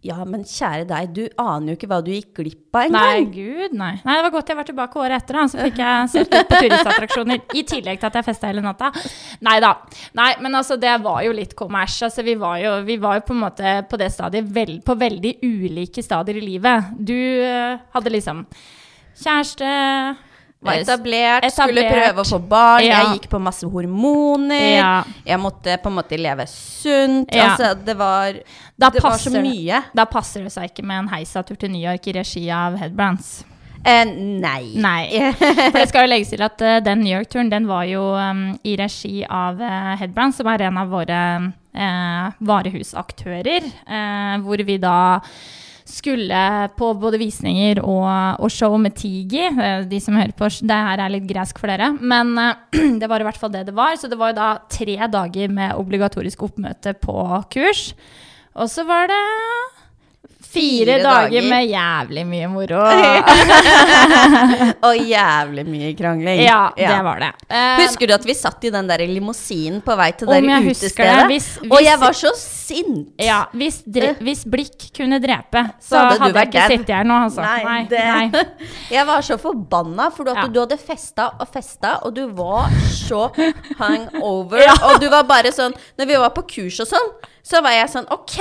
Ja, 0.04 0.18
men 0.28 0.42
kjære 0.44 0.84
deg, 0.90 1.12
du 1.16 1.22
aner 1.40 1.72
jo 1.72 1.76
ikke 1.78 1.88
hva 1.88 1.98
du 2.04 2.10
gikk 2.12 2.34
glipp 2.36 2.76
av 2.76 2.90
Nei, 2.92 3.04
engang. 3.22 3.30
gud, 3.32 3.76
nei. 3.80 3.92
Nei, 4.04 4.16
Det 4.18 4.24
var 4.26 4.32
godt 4.34 4.50
jeg 4.52 4.58
var 4.58 4.66
tilbake 4.68 5.00
året 5.00 5.22
etter, 5.22 5.38
da. 5.38 5.44
Så 5.48 5.62
fikk 5.64 5.78
jeg 5.80 6.10
sett 6.12 6.34
litt 6.36 6.50
på 6.50 6.58
turistattraksjoner. 6.60 7.40
I 7.56 7.62
tillegg 7.70 8.02
til 8.02 8.10
at 8.10 8.18
jeg 8.20 8.26
festa 8.26 8.50
hele 8.50 8.60
natta. 8.66 8.90
Nei 9.48 9.54
da. 9.64 9.70
Nei, 10.20 10.28
men 10.44 10.58
altså, 10.60 10.76
det 10.76 10.92
var 11.06 11.22
jo 11.24 11.32
litt 11.32 11.56
kommers. 11.56 11.96
Altså, 12.04 12.24
vi 12.26 12.34
var 12.36 12.58
jo, 12.60 12.74
vi 12.84 12.98
var 13.00 13.16
jo 13.22 13.24
på 13.30 13.36
en 13.38 13.42
måte 13.46 13.74
på 13.88 14.00
det 14.04 14.10
stadiet 14.12 14.52
vel, 14.52 14.76
på 14.84 14.98
veldig 15.00 15.34
ulike 15.46 16.04
stadier 16.04 16.36
i 16.36 16.44
livet. 16.50 16.92
Du 17.00 17.16
eh, 17.16 17.80
hadde 17.96 18.12
liksom 18.12 18.44
kjæreste 19.24 19.72
Var 20.64 20.80
etablert, 20.80 21.44
etablert, 21.44 21.54
skulle 21.54 21.86
prøve 21.92 22.24
å 22.24 22.28
få 22.28 22.38
barn, 22.48 22.84
Ja. 22.86 23.00
jeg 23.02 23.18
gikk 23.20 23.30
på 23.34 23.40
masse 23.42 23.68
hormoner. 23.68 24.68
Ja. 24.78 25.04
Jeg 25.26 25.38
måtte 25.42 25.78
på 25.82 25.90
en 25.92 25.98
måte 26.00 26.18
leve 26.18 26.46
sunt. 26.48 27.28
Ja. 27.34 27.50
Altså, 27.52 27.74
det 27.84 27.96
var, 28.00 28.32
det 28.32 29.02
var 29.02 29.18
så 29.20 29.30
mye. 29.30 29.82
Da 29.94 30.04
passer 30.08 30.42
det 30.46 30.52
seg 30.54 30.70
ikke 30.72 30.84
med 30.86 31.04
en 31.04 31.08
heisatur 31.14 31.56
til 31.60 31.70
New 31.70 31.82
York 31.84 32.06
i 32.08 32.16
regi 32.16 32.46
av 32.50 32.78
Headbrands. 32.80 33.44
Eh, 33.84 34.04
nei. 34.08 34.72
Nei. 34.80 35.32
For 35.72 35.76
det 35.76 35.88
skal 35.90 36.06
jo 36.06 36.12
legges 36.14 36.30
til 36.32 36.40
at 36.46 36.62
uh, 36.64 36.78
den 36.80 37.02
New 37.04 37.12
York-turen 37.12 37.50
den 37.52 37.66
var 37.68 37.84
jo 37.84 38.00
um, 38.16 38.46
i 38.64 38.78
regi 38.80 39.18
av 39.28 39.60
uh, 39.60 39.92
Headbrands, 40.00 40.40
som 40.40 40.48
er 40.48 40.64
en 40.70 40.78
av 40.80 40.88
våre 40.88 41.20
uh, 41.76 42.30
varehusaktører. 42.40 43.68
eh, 43.84 44.38
hvor 44.40 44.64
vi 44.64 44.78
da 44.80 44.96
skulle 45.94 46.40
på 46.78 46.88
både 47.00 47.20
visninger 47.22 47.80
og, 47.82 48.40
og 48.42 48.50
show 48.52 48.74
med 48.80 48.96
Tigi. 48.98 49.44
Eh, 49.48 49.84
De 49.90 50.00
som 50.02 50.16
hører 50.18 50.34
på, 50.36 50.48
det 50.66 50.80
her 50.88 51.02
er 51.04 51.14
litt 51.14 51.28
gresk 51.30 51.60
for 51.62 51.70
dere. 51.70 51.92
Men 52.00 52.34
eh, 52.40 52.54
det 53.00 53.10
var 53.10 53.22
i 53.22 53.28
hvert 53.28 53.40
fall 53.40 53.54
det 53.54 53.66
det 53.70 53.76
var. 53.76 53.96
Så 54.00 54.10
det 54.10 54.18
var 54.20 54.32
jo 54.32 54.38
da 54.40 54.50
tre 54.72 54.98
dager 55.10 55.54
med 55.54 55.78
obligatorisk 55.80 56.46
oppmøte 56.48 56.96
på 56.98 57.16
kurs. 57.54 57.88
Og 58.54 58.70
så 58.70 58.84
var 58.86 59.08
det 59.10 59.22
fire, 60.54 60.98
dager, 61.02 61.48
med 61.50 61.66
jævlig 61.70 62.24
mye 62.30 62.48
moro. 62.52 62.82
Og 64.88 64.96
jævlig 64.98 65.64
mye 65.68 65.90
krangling. 65.98 66.42
ja, 66.44 66.60
det 66.76 67.00
var 67.04 67.20
det. 67.22 67.30
Eh, 67.48 67.80
Husker 67.82 68.08
du 68.10 68.14
at 68.16 68.24
vi 68.28 68.34
satt 68.36 68.64
i 68.68 68.70
den 68.74 68.88
der 68.88 69.02
limousinen 69.08 69.80
på 69.84 69.96
vei 69.98 70.10
til 70.16 70.28
der 70.30 70.44
utestedet? 70.44 70.96
det. 70.96 71.26
Hvis- 71.32 71.58
Og 71.70 71.80
jeg 71.82 71.98
var 72.00 72.12
så 72.16 72.32
sint! 72.38 73.08
Ja, 73.20 73.44
hvis, 73.52 73.82
dre 73.86 74.14
hvis 74.20 74.44
blikk 74.48 74.88
kunne 74.96 75.18
drepe, 75.22 75.64
så, 75.80 75.88
Så 75.94 75.96
hadde 75.98 76.18
hadde, 76.22 76.38
jeg 76.38 76.48
ikke 76.52 76.66
sittet 76.72 76.94
her 76.96 77.04
nå, 77.04 77.18
altså. 77.28 77.42
Nei, 77.44 77.82
det, 77.90 78.04
nei. 78.04 78.44
Jeg 78.94 79.06
var 79.06 79.20
så 79.26 79.38
forbanna, 79.40 80.10
for 80.14 80.28
at 80.30 80.36
Ja. 80.44 80.46
du 80.48 80.60
hadde 80.60 80.78
festa 80.78 81.30
og 81.40 81.48
festa, 81.52 81.98
og 82.04 82.14
du 82.14 82.26
var 82.36 82.68
så 82.92 83.28
hangover. 83.78 84.62
Ja. 84.64 84.74
Og 84.90 85.00
du 85.00 85.08
var 85.10 85.24
bare 85.28 85.52
sånn 85.54 85.74
Når 85.98 86.06
vi 86.06 86.16
var 86.20 86.30
på 86.36 86.42
kurs 86.48 86.80
og 86.84 86.88
sånn, 86.90 87.10
så 87.44 87.60
var 87.64 87.74
jeg 87.76 87.90
sånn 87.92 88.06
OK, 88.14 88.38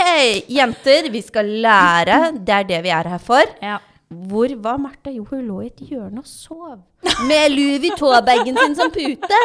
jenter, 0.47 1.09
vi 1.11 1.21
skal 1.25 1.49
lære. 1.65 2.19
Det 2.39 2.61
er 2.61 2.69
det 2.69 2.83
vi 2.85 2.93
er 2.95 3.09
her 3.15 3.23
for. 3.23 3.49
Ja. 3.63 3.81
Hvor 4.13 4.51
var 4.61 4.77
Martha? 4.77 5.11
Jo, 5.11 5.25
hun 5.29 5.41
lå 5.47 5.61
i 5.63 5.69
et 5.71 5.79
hjørne 5.89 6.21
og 6.21 6.27
sov. 6.29 6.75
Med 7.27 7.51
Louis 7.51 7.81
Vuitton-bagen 7.83 8.55
sin 8.59 8.75
som 8.77 8.91
pute. 8.93 9.39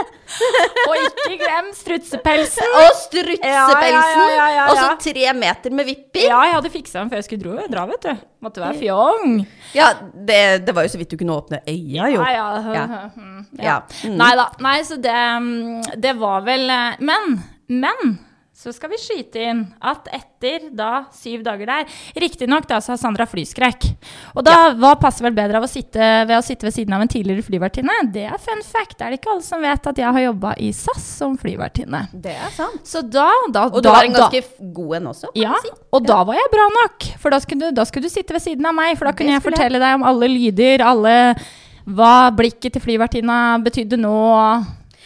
Og 0.85 0.93
ikke 0.99 1.39
glem 1.41 1.71
strutsepelsen! 1.75 2.77
Og 2.83 3.01
strutsepelsen. 3.01 4.23
Ja, 4.37 4.47
ja, 4.55 4.67
Og 4.69 4.79
så 4.79 4.93
tre 5.09 5.33
meter 5.35 5.75
med 5.75 5.89
vipper. 5.89 6.29
Ja, 6.29 6.43
jeg 6.47 6.59
hadde 6.59 6.73
fiksa 6.75 7.01
den 7.01 7.11
før 7.11 7.23
jeg 7.23 7.29
skulle 7.31 7.67
dra, 7.73 7.87
vet 7.91 8.07
du. 8.07 8.23
Måtte 8.45 8.63
være 8.63 8.79
fjong. 8.79 9.41
Ja, 9.75 9.91
det, 10.13 10.41
det 10.69 10.77
var 10.77 10.87
jo 10.87 10.95
så 10.95 11.01
vidt 11.01 11.17
du 11.17 11.19
kunne 11.19 11.41
åpne 11.41 11.63
øya, 11.65 12.13
jo. 12.15 12.23
Ja. 12.29 12.87
Mm. 13.17 14.15
Nei 14.21 14.33
da. 14.39 14.49
Nei, 14.69 14.79
så 14.87 15.01
det, 15.03 15.19
mm, 15.49 15.99
det 15.99 16.15
var 16.21 16.47
vel 16.47 16.69
eh, 16.71 17.03
Men, 17.09 17.39
men 17.73 18.19
så 18.59 18.73
skal 18.75 18.91
vi 18.91 18.97
skyte 18.99 19.39
inn 19.39 19.61
at 19.87 20.09
etter 20.11 20.65
da 20.75 21.05
syv 21.15 21.45
dager 21.47 21.69
der 21.71 21.99
Riktignok 22.19 22.65
da 22.67 22.81
så 22.83 22.91
har 22.97 22.99
Sandra 22.99 23.23
flyskrekk. 23.31 23.87
Og 24.35 24.43
da 24.43 24.73
hva 24.75 24.97
passer 24.99 25.29
vel 25.29 25.37
bedre 25.37 25.61
av 25.61 25.67
å 25.67 25.71
sitte 25.71 26.03
ved 26.27 26.35
å 26.35 26.43
sitte 26.43 26.67
ved 26.67 26.75
siden 26.75 26.97
av 26.97 27.05
en 27.05 27.13
tidligere 27.13 27.47
flyvertinne? 27.47 27.95
Det 28.11 28.27
er 28.27 28.43
fun 28.43 28.65
fact. 28.67 28.97
Det 28.99 29.07
er 29.07 29.15
det 29.15 29.21
ikke 29.21 29.31
alle 29.37 29.47
som 29.47 29.63
vet 29.63 29.87
at 29.93 30.03
jeg 30.03 30.11
har 30.19 30.27
jobba 30.27 30.57
i 30.59 30.73
SAS 30.75 31.07
som 31.21 31.39
flyvertinne. 31.39 32.03
Det 32.11 32.35
er 32.35 32.51
sant. 32.57 32.83
Så 32.83 33.05
da, 33.07 33.29
da 33.55 33.69
Og 33.71 33.79
du 33.79 33.87
da, 33.87 33.95
var 33.95 34.11
en 34.11 34.19
ganske 34.19 34.43
da, 34.43 34.71
god 34.81 34.99
en 34.99 35.11
også. 35.15 35.31
kan 35.37 35.45
ja, 35.45 35.63
si. 35.63 35.75
og 35.95 36.11
da 36.11 36.21
var 36.27 36.43
jeg 36.43 36.55
bra 36.59 36.69
nok. 36.81 37.11
For 37.23 37.31
da 37.31 37.43
skulle, 37.47 37.71
du, 37.71 37.79
da 37.79 37.87
skulle 37.87 38.11
du 38.11 38.17
sitte 38.17 38.35
ved 38.35 38.43
siden 38.43 38.67
av 38.67 38.75
meg, 38.75 38.99
for 38.99 39.07
da 39.07 39.15
kunne 39.15 39.39
jeg 39.39 39.47
fortelle 39.47 39.79
deg 39.79 40.01
om 40.01 40.09
alle 40.11 40.35
lyder, 40.35 40.83
alle 40.83 41.19
hva 41.87 42.15
blikket 42.35 42.75
til 42.75 42.83
flyvertinna 42.83 43.61
betydde 43.63 44.03
nå. 44.03 44.17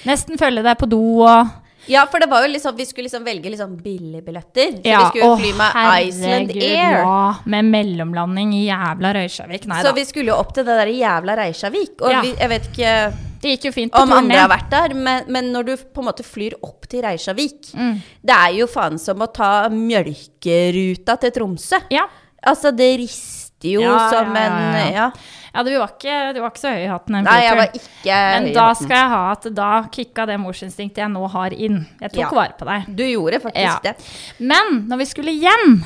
Nesten 0.09 0.41
følge 0.41 0.65
deg 0.65 0.81
på 0.81 0.89
do 0.89 1.03
og 1.21 1.59
Ja, 1.91 2.05
for 2.07 2.23
det 2.23 2.29
var 2.31 2.45
jo 2.47 2.53
liksom 2.53 2.77
Vi 2.77 2.85
skulle 2.87 3.09
liksom 3.09 3.25
velge 3.27 3.51
liksom 3.51 3.77
billigbilletter. 3.83 4.77
Så 4.79 4.87
Ja, 4.87 4.99
vi 5.01 5.09
skulle 5.11 5.25
jo 5.25 5.37
fly 5.41 5.53
med 5.59 6.07
Iceland 6.07 6.51
Air. 6.57 6.99
Ja, 7.03 7.35
med 7.45 7.65
mellomlanding 7.65 8.55
i 8.55 8.67
jævla 8.69 9.13
Reykjavik. 9.15 9.67
Nei 9.67 9.81
Så 9.83 9.91
da. 9.91 9.93
vi 9.99 10.05
skulle 10.05 10.31
jo 10.33 10.39
opp 10.39 10.55
til 10.55 10.65
det 10.69 10.77
der 10.79 10.87
jævla 10.95 11.37
Reykjavik. 11.43 12.01
Og 12.03 12.11
Ja. 12.11 12.21
vi, 12.23 12.35
jeg 12.39 12.49
vet 12.49 12.69
ikke 12.73 12.95
Det 13.43 13.51
gikk 13.57 13.65
jo 13.65 13.73
fint 13.73 13.93
på 13.93 13.99
om 13.99 14.09
turen 14.09 14.25
andre 14.25 14.39
har 14.39 14.49
vært 14.53 14.71
der, 14.71 14.95
men, 14.95 15.25
men 15.27 15.53
når 15.53 15.65
du 15.67 15.73
på 15.77 15.99
en 15.99 16.07
måte 16.07 16.23
flyr 16.23 16.55
opp 16.63 16.87
til 16.89 17.03
Reykjavik 17.03 17.73
Mm. 17.75 17.97
Det 18.23 18.35
er 18.37 18.53
jo 18.61 18.67
faen 18.71 18.99
som 18.99 19.19
å 19.19 19.27
ta 19.33 19.69
mjølkeruta 19.69 21.17
til 21.21 21.31
Tromsø. 21.35 21.81
Ja. 21.91 22.07
Altså, 22.47 22.71
det 22.75 22.97
rister 23.01 23.69
jo 23.77 23.83
Ja, 23.83 24.09
som 24.11 24.35
en 24.37 24.93
ja. 24.95 25.11
Ja. 25.55 25.63
du 25.63 25.71
var, 25.79 25.89
ikke, 25.93 26.19
du 26.35 26.41
var 26.41 26.51
ikke 26.51 26.63
så 26.63 26.73
høy 26.73 26.85
i 26.85 26.91
hatten 26.91 27.17
den 27.19 27.25
Nei, 27.29 27.39
jeg 27.45 27.57
var 27.59 27.75
ikke 27.77 28.21
Men 28.35 28.47
høy 28.49 28.53
da 28.57 28.67
hatten. 28.71 28.87
skal 28.87 28.97
jeg 28.97 29.11
ha 29.13 29.23
at 29.33 29.49
da 29.59 29.71
kicka 29.93 30.27
det 30.27 30.39
morsinstinktet 30.41 31.03
jeg 31.05 31.13
nå 31.13 31.27
har 31.35 31.53
inn. 31.53 31.83
Jeg 32.01 32.13
tok 32.15 32.23
Ja. 32.25 32.31
vare 32.39 32.55
på 32.59 32.65
deg. 32.71 32.87
Du 32.97 33.05
gjorde 33.05 33.41
faktisk 33.43 33.61
Ja. 33.67 33.79
det. 33.83 33.97
Men 34.39 34.87
når 34.89 34.99
vi 34.99 35.05
skulle 35.13 35.35
hjem, 35.37 35.77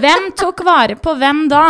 hvem 0.00 0.30
tok 0.36 0.64
vare 0.64 0.96
på 0.96 1.14
hvem 1.20 1.48
da? 1.52 1.66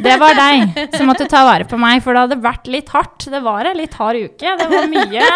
Det 0.00 0.14
var 0.18 0.32
deg 0.32 0.94
som 0.96 1.06
måtte 1.10 1.26
ta 1.28 1.42
vare 1.44 1.66
på 1.68 1.76
meg, 1.78 2.00
for 2.02 2.14
det 2.16 2.22
hadde 2.24 2.38
vært 2.40 2.66
litt 2.72 2.88
hardt. 2.88 3.26
Det 3.28 3.42
var 3.44 3.66
en 3.68 3.76
litt 3.76 3.92
hard 4.00 4.16
uke. 4.16 4.56
Det 4.56 4.68
var 4.72 4.86
mye, 4.88 5.26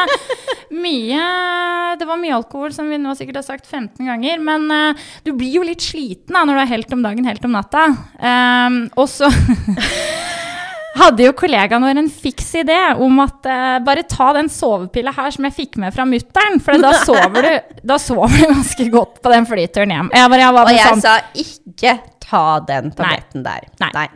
mye 0.73 1.97
Det 2.01 2.07
var 2.09 2.17
mye 2.17 2.35
alkohol, 2.39 2.73
som 2.73 2.89
vi 2.89 2.97
nå 2.97 3.13
sikkert 3.15 3.37
har 3.43 3.43
sagt 3.45 3.67
15 3.69 4.07
ganger. 4.09 4.41
Men 4.41 4.71
uh, 4.73 4.95
du 5.23 5.35
blir 5.37 5.53
jo 5.59 5.63
litt 5.69 5.85
sliten 5.85 6.33
da, 6.33 6.47
når 6.49 6.55
du 6.55 6.61
er 6.65 6.73
helt 6.73 6.93
om 6.97 7.03
dagen, 7.05 7.29
helt 7.29 7.45
om 7.45 7.53
natta. 7.53 7.85
Um, 8.19 8.89
og 8.97 9.05
så 9.13 9.29
hadde 10.99 11.25
jo 11.27 11.33
kollegaen 11.37 11.85
vår 11.85 12.01
en 12.03 12.11
fiks 12.13 12.51
idé 12.61 12.79
om 13.01 13.21
at 13.25 13.49
eh, 13.49 13.77
bare 13.85 14.05
ta 14.09 14.31
den 14.37 14.51
sovepilla 14.53 15.15
her 15.17 15.33
som 15.35 15.47
jeg 15.49 15.57
fikk 15.57 15.79
med 15.83 15.95
fra 15.95 16.07
mutter'n, 16.09 16.61
for 16.63 16.81
da 16.83 16.95
sover 17.09 17.49
du, 17.49 17.77
da 17.93 17.99
sover 18.03 18.35
du 18.37 18.49
ganske 18.55 18.89
godt 18.93 19.23
på 19.25 19.33
den 19.33 19.49
flyturen 19.49 19.95
hjem. 19.97 20.11
Jeg 20.13 20.33
bare, 20.35 20.43
jeg 20.45 20.59
var 20.59 20.69
Og 20.73 20.77
jeg 20.77 20.91
sånn, 20.91 21.05
sa 21.05 21.19
ikke 21.45 21.97
ta 22.33 22.43
den 22.65 22.93
tabletten 22.97 23.45
der. 23.45 23.67
Nei. 23.83 24.07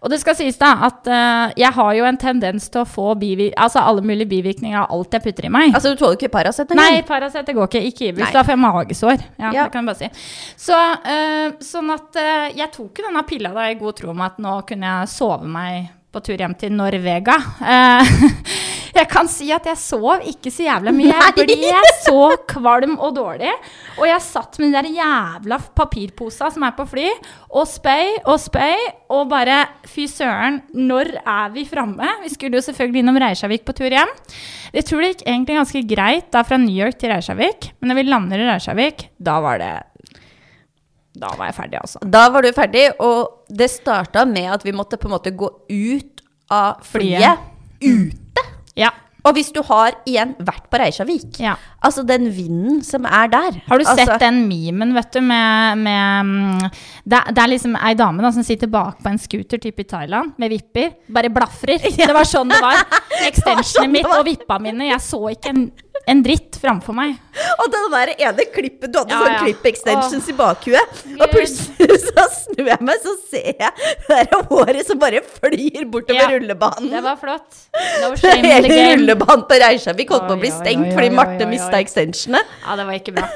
Og 0.00 0.08
det 0.08 0.20
skal 0.22 0.36
sies 0.38 0.56
da 0.56 0.70
at 0.86 1.08
uh, 1.10 1.50
jeg 1.60 1.68
har 1.76 1.90
jo 1.98 2.06
en 2.08 2.18
tendens 2.20 2.70
til 2.72 2.82
å 2.82 2.88
få 2.88 3.10
altså 3.12 3.82
alle 3.82 4.04
mulige 4.06 4.30
bivirkninger 4.30 4.78
av 4.80 4.94
alt 4.94 5.12
jeg 5.12 5.24
putter 5.26 5.48
i 5.48 5.52
meg. 5.52 5.74
Altså, 5.76 5.92
du 5.92 6.00
tåler 6.00 6.16
ikke 6.16 6.30
Paracet 6.32 6.72
Nei, 6.72 6.86
engang? 6.94 7.08
Paracet 7.10 7.52
går 7.52 7.68
ikke. 7.68 7.84
Ikke 7.90 8.08
Ibux. 8.08 8.32
Da 8.32 8.44
får 8.46 8.54
jeg 8.56 8.62
magesår. 8.64 9.16
Ja, 9.36 9.52
Ja. 9.52 9.64
det 9.64 9.74
kan 9.74 9.84
jeg 9.84 9.90
bare 9.92 10.00
si. 10.00 10.26
Så, 10.56 10.76
uh, 11.04 11.60
sånn 11.60 11.92
at 11.92 12.16
uh, 12.16 12.48
jeg 12.56 12.72
tok 12.72 12.96
jo 13.02 13.08
denne 13.10 13.26
pilla 13.28 13.52
da 13.56 13.68
i 13.68 13.76
god 13.80 14.00
tro 14.00 14.14
om 14.14 14.24
at 14.24 14.40
nå 14.40 14.60
kunne 14.68 14.94
jeg 14.96 15.12
sove 15.12 15.48
meg 15.50 15.90
på 16.10 16.22
tur 16.24 16.40
hjem 16.40 16.54
til 16.58 16.72
Norvega. 16.74 17.36
Eh, 17.62 18.10
jeg 18.98 19.06
kan 19.10 19.28
si 19.30 19.50
at 19.54 19.66
jeg 19.70 19.78
sov 19.78 20.24
ikke 20.26 20.50
så 20.52 20.66
jævla 20.66 20.94
mye. 20.94 21.12
Jeg 21.12 21.34
ble 21.36 21.82
så 22.02 22.24
kvalm 22.50 22.96
og 22.98 23.14
dårlig. 23.18 23.52
Og 23.98 24.06
jeg 24.08 24.24
satt 24.24 24.58
med 24.58 24.70
den 24.70 24.76
der 24.78 24.90
jævla 24.98 25.60
papirposa 25.78 26.50
som 26.54 26.66
er 26.66 26.74
på 26.78 26.86
fly, 26.90 27.06
og 27.50 27.68
spøy 27.70 28.16
og 28.24 28.40
spøy, 28.42 28.86
og 29.10 29.28
bare 29.30 29.62
fy 29.90 30.06
søren, 30.10 30.60
når 30.74 31.14
er 31.20 31.54
vi 31.54 31.66
framme? 31.68 32.16
Vi 32.24 32.32
skulle 32.34 32.58
jo 32.58 32.66
selvfølgelig 32.66 33.04
innom 33.04 33.20
Reisjavik 33.22 33.66
på 33.66 33.76
tur 33.78 33.90
hjem. 33.90 34.10
Jeg 34.74 34.86
tror 34.86 35.02
det 35.02 35.14
gikk 35.14 35.24
egentlig 35.26 35.60
ganske 35.60 35.86
greit 35.94 36.30
da 36.34 36.44
fra 36.46 36.58
New 36.62 36.74
York 36.74 36.98
til 36.98 37.14
Reisjavik, 37.14 37.72
men 37.78 37.90
når 37.90 38.00
vi 38.00 38.08
lander 38.10 38.42
i 38.42 38.50
Reisjavik, 38.50 39.08
da 39.18 39.38
var 39.42 39.62
det 39.62 39.72
Da 41.20 41.34
var 41.36 41.50
jeg 41.50 41.56
ferdig, 41.58 41.80
altså. 41.82 42.00
Da 42.16 42.24
var 42.32 42.44
du 42.44 42.50
ferdig, 42.56 42.86
og 43.04 43.44
det 43.52 43.68
starta 43.72 44.24
med 44.28 44.48
at 44.54 44.64
vi 44.64 44.72
måtte 44.76 44.96
på 45.00 45.10
en 45.10 45.16
måte 45.18 45.32
gå 45.36 45.50
ut 45.68 46.22
av 46.50 46.80
flyet. 46.86 47.42
Ute! 47.80 48.46
Ja. 48.78 48.92
Og 49.20 49.36
hvis 49.36 49.50
du 49.52 49.60
har 49.68 49.98
igjen 50.08 50.32
vært 50.40 50.70
på 50.72 50.80
Reykjavik, 50.80 51.42
ja. 51.44 51.58
Altså 51.80 52.04
den 52.06 52.28
vinden 52.34 52.80
som 52.84 53.06
er 53.08 53.30
der 53.32 53.58
Har 53.66 53.80
du 53.80 53.84
altså, 53.86 54.04
sett 54.04 54.20
den 54.22 54.42
memen, 54.48 54.94
vet 54.96 55.12
du, 55.16 55.20
med, 55.24 55.78
med 55.84 56.30
mm, 56.30 56.70
det, 57.04 57.20
det 57.34 57.44
er 57.44 57.52
liksom 57.54 57.76
ei 57.80 57.94
dame 57.98 58.24
da, 58.24 58.32
som 58.34 58.44
sitter 58.46 58.70
bak 58.70 59.00
på 59.02 59.12
en 59.12 59.20
scooter 59.20 59.60
type 59.62 59.84
i 59.84 59.88
Thailand, 59.88 60.34
med 60.40 60.52
vipper. 60.52 60.92
Bare 61.12 61.30
blafrer. 61.32 61.80
Det 62.00 62.14
var 62.14 62.26
sånn 62.28 62.50
det 62.50 62.58
var. 62.62 62.80
Extensionet 63.28 63.70
sånn 63.74 63.92
mitt 63.94 64.08
og 64.08 64.24
vippa 64.26 64.58
mine. 64.62 64.90
Jeg 64.90 65.02
så 65.04 65.20
ikke 65.32 65.52
en, 65.52 65.64
en 66.10 66.22
dritt 66.24 66.56
framfor 66.60 66.96
meg. 66.96 67.16
Og 67.60 67.66
det 67.72 67.80
der 67.92 68.12
ene 68.28 68.46
klippet, 68.52 68.90
du 68.92 68.98
hadde 69.00 69.14
Ja, 69.14 69.20
sånn 69.20 69.34
ja. 69.34 69.40
klipp-extensions 69.44 70.30
i 70.32 70.34
bakhuet. 70.36 71.00
Og 71.16 71.26
plutselig 71.32 71.98
så 72.08 72.24
snur 72.34 72.70
jeg 72.72 72.86
meg, 72.88 73.04
så 73.04 73.14
ser 73.30 73.50
jeg 73.52 73.88
det 74.08 74.20
der 74.30 74.46
håret 74.50 74.82
som 74.88 75.00
bare 75.00 75.22
flyr 75.24 75.86
bortover 75.92 76.20
Ja. 76.20 76.28
rullebanen. 76.34 76.90
Det 76.92 77.02
var 77.04 77.20
flott. 77.20 77.60
No 78.02 78.12
shame 78.18 78.48
Hele 78.50 78.80
rullebanen 78.94 79.46
på 79.50 79.60
Reisjavik 79.62 80.10
holdt 80.14 80.26
på 80.30 80.36
å 80.38 80.40
bli 80.40 80.52
stengt 80.54 80.92
fordi 80.96 81.12
Marte 81.14 81.44
oi. 81.46 81.50
Mista 81.70 81.80
extensionene. 81.80 82.42
Ja, 82.66 82.76
det 82.76 82.86
var 82.88 82.98
ikke 82.98 83.14
bra. 83.16 83.28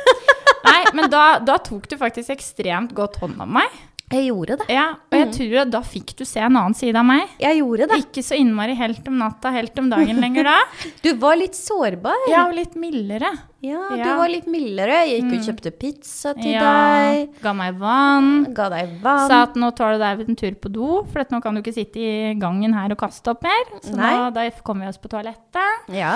Nei, 0.64 0.80
men 0.96 1.10
da, 1.12 1.38
da 1.44 1.58
tok 1.62 1.88
du 1.90 1.96
faktisk 2.00 2.32
ekstremt 2.34 2.94
godt 2.96 3.18
hånd 3.22 3.40
om 3.40 3.54
meg. 3.58 3.70
Jeg 4.14 4.28
gjorde 4.30 4.56
det. 4.60 4.66
Ja, 4.70 4.86
og 5.10 5.16
jeg 5.18 5.30
tror 5.34 5.56
at 5.64 5.70
da 5.74 5.80
fikk 5.86 6.12
du 6.20 6.24
se 6.28 6.38
en 6.44 6.54
annen 6.60 6.76
side 6.78 6.94
av 7.00 7.06
meg. 7.08 7.32
Jeg 7.42 7.58
gjorde 7.60 7.88
det. 7.90 7.98
Ikke 8.04 8.22
så 8.22 8.38
innmari 8.38 8.76
helt 8.78 9.08
om 9.10 9.16
natta, 9.18 9.50
helt 9.54 9.78
om 9.82 9.88
dagen 9.90 10.20
lenger 10.22 10.46
da. 10.52 10.58
Du 11.04 11.10
var 11.20 11.34
litt 11.40 11.56
sårbar. 11.58 12.28
Ja, 12.30 12.44
og 12.48 12.54
litt 12.56 12.76
mildere. 12.78 13.32
Ja, 13.64 13.80
du 13.96 14.10
var 14.18 14.28
litt 14.28 14.44
mildere. 14.50 14.98
Jeg 15.08 15.22
gikk 15.22 15.30
og 15.38 15.46
kjøpte 15.48 15.70
pizza 15.80 16.34
til 16.36 16.50
Ja, 16.52 16.64
deg. 16.68 17.30
ga 17.40 17.54
meg 17.56 17.78
vann. 17.80 18.28
Ga 18.56 18.66
deg 18.72 18.92
vann. 19.02 19.24
Sa 19.30 19.38
at 19.46 19.56
nå 19.56 19.70
tar 19.76 19.94
du 19.96 20.02
deg 20.04 20.20
en 20.28 20.36
tur 20.36 20.56
på 20.60 20.68
do, 20.74 20.88
for 21.08 21.24
at 21.24 21.32
nå 21.32 21.40
kan 21.44 21.56
du 21.56 21.62
ikke 21.62 21.72
sitte 21.72 21.96
i 22.04 22.34
gangen 22.40 22.76
her 22.76 22.92
og 22.92 23.00
kaste 23.00 23.32
opp 23.32 23.42
mer. 23.46 23.64
Så 23.80 23.96
Nei. 23.96 24.12
da, 24.12 24.28
da 24.36 24.46
kommer 24.66 24.84
vi 24.84 24.92
oss 24.92 25.00
på 25.00 25.08
toalettet. 25.16 25.88
Ja. 25.96 26.12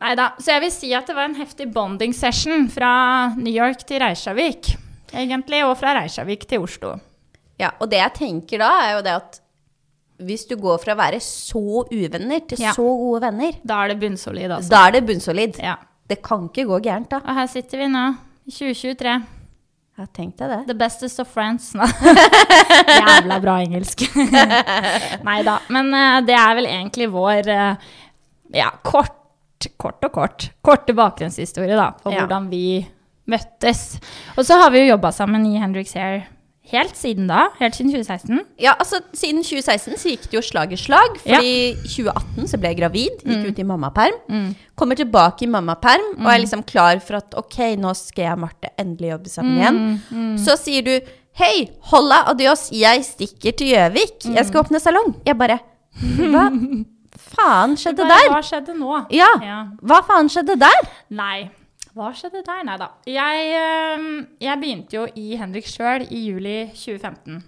Neida, 0.00 0.30
Så 0.38 0.54
jeg 0.54 0.64
vil 0.68 0.74
si 0.78 0.92
at 0.94 1.10
det 1.10 1.18
var 1.18 1.26
en 1.26 1.38
heftig 1.42 1.68
bonding 1.74 2.14
session 2.14 2.68
fra 2.70 2.92
New 3.34 3.52
York 3.52 3.82
til 3.88 3.98
Reisjavik. 4.04 4.76
Egentlig, 5.12 5.64
og 5.66 5.74
fra 5.82 5.98
Reisjavik 5.98 6.46
til 6.48 6.62
Oslo. 6.64 6.94
Ja. 7.60 7.70
Og 7.80 7.90
det 7.90 7.98
jeg 8.00 8.14
tenker 8.18 8.58
da, 8.62 8.70
er 8.86 8.96
jo 8.96 9.02
det 9.06 9.12
at 9.20 9.38
hvis 10.22 10.44
du 10.46 10.54
går 10.56 10.78
fra 10.78 10.94
å 10.94 10.98
være 11.00 11.18
så 11.24 11.82
uvenner 11.90 12.40
til 12.46 12.60
Ja. 12.62 12.72
så 12.76 12.84
gode 12.86 13.22
venner, 13.24 13.52
Da 13.66 13.80
er 13.84 13.88
det 13.94 14.00
bunnsolid, 14.00 14.50
altså. 14.50 14.70
da 14.70 14.86
er 14.86 14.92
det 14.92 15.06
bunnsolid. 15.06 15.58
Ja. 15.58 15.76
Det 16.08 16.20
kan 16.22 16.48
ikke 16.48 16.66
gå 16.68 16.78
gærent, 16.84 17.08
da. 17.10 17.18
Og 17.24 17.34
her 17.34 17.46
sitter 17.50 17.78
vi 17.78 17.88
nå, 17.88 18.02
i 18.46 18.50
2023. 18.50 19.14
Ja, 19.98 20.06
tenk 20.14 20.36
deg 20.38 20.48
det. 20.50 20.60
The 20.68 20.74
bestest 20.74 21.20
of 21.20 21.28
friends. 21.28 21.72
Jævla 22.98 23.40
bra 23.42 23.58
engelsk. 23.62 24.04
Nei 25.28 25.42
da. 25.46 25.58
Men 25.72 25.90
uh, 25.94 26.20
det 26.26 26.36
er 26.38 26.54
vel 26.58 26.68
egentlig 26.70 27.08
vår 27.12 27.50
uh, 27.52 27.74
ja, 28.56 28.70
kort, 28.86 29.68
kort 29.78 30.02
og 30.08 30.12
kort, 30.16 30.48
korte 30.64 30.94
bakgrunnshistorie 30.96 31.76
da, 31.78 31.90
på 32.02 32.12
Ja. 32.14 32.22
hvordan 32.24 32.48
vi 32.52 32.86
møttes. 33.30 33.98
Og 34.36 34.44
så 34.48 34.58
har 34.60 34.70
vi 34.74 34.82
jo 34.84 34.94
jobba 34.94 35.12
sammen 35.14 35.44
i 35.46 35.58
Hendrix 35.62 35.92
Hair 35.94 36.24
helt 36.72 36.96
siden 36.98 37.26
da. 37.30 37.46
Helt 37.60 37.76
siden 37.76 37.92
2016. 37.92 38.40
Ja, 38.62 38.72
altså 38.80 39.00
Siden 39.16 39.42
2016 39.44 39.96
så 40.00 40.12
gikk 40.12 40.26
det 40.30 40.38
jo 40.38 40.42
slag 40.44 40.72
i 40.72 40.78
slag. 40.80 41.18
Ja. 41.24 41.38
Fordi 41.38 41.52
i 41.52 41.74
2018 41.86 42.48
så 42.50 42.60
ble 42.60 42.72
jeg 42.72 42.78
gravid, 42.80 43.24
gikk 43.28 43.48
ut 43.52 43.58
i 43.62 43.66
mammaperm. 43.68 44.16
Kommer 44.78 44.98
tilbake 44.98 45.46
i 45.46 45.50
mammaperm 45.52 46.06
og 46.22 46.30
er 46.32 46.42
liksom 46.44 46.62
klar 46.68 47.00
for 47.04 47.20
at 47.20 47.34
ok, 47.38 47.58
nå 47.80 47.92
skal 47.98 48.24
jeg 48.26 48.36
og 48.36 48.42
Marte 48.46 48.72
endelig 48.80 49.12
jobbe 49.14 49.32
sammen 49.32 49.58
igjen. 49.60 50.38
Så 50.42 50.56
sier 50.60 50.82
du 50.86 50.94
hei, 51.40 51.68
holla, 51.92 52.22
adios, 52.32 52.66
jeg 52.76 53.04
stikker 53.06 53.54
til 53.56 53.70
Gjøvik. 53.72 54.26
Jeg 54.34 54.44
skal 54.48 54.64
åpne 54.66 54.80
salong. 54.82 55.14
Jeg 55.24 55.38
bare 55.40 55.60
Hva 56.02 56.48
faen 57.32 57.74
skjedde 57.80 58.04
der? 58.08 58.28
Hva 58.32 58.40
skjedde 58.44 58.74
nå? 58.76 59.02
Ja, 59.14 59.28
Ja. 59.44 59.58
hva 59.84 60.02
faen 60.08 60.28
skjedde 60.32 60.56
der? 60.60 60.88
Nei. 61.12 61.50
Hva 61.92 62.10
skjedde 62.16 62.40
der? 62.46 62.62
Nei 62.64 62.76
da. 62.80 62.88
Jeg, 63.04 63.48
jeg 64.40 64.60
begynte 64.62 64.96
jo 64.96 65.06
i 65.18 65.34
Henrik 65.40 65.68
sjøl 65.68 66.06
i 66.08 66.22
juli 66.30 66.58
2015. 66.72 67.42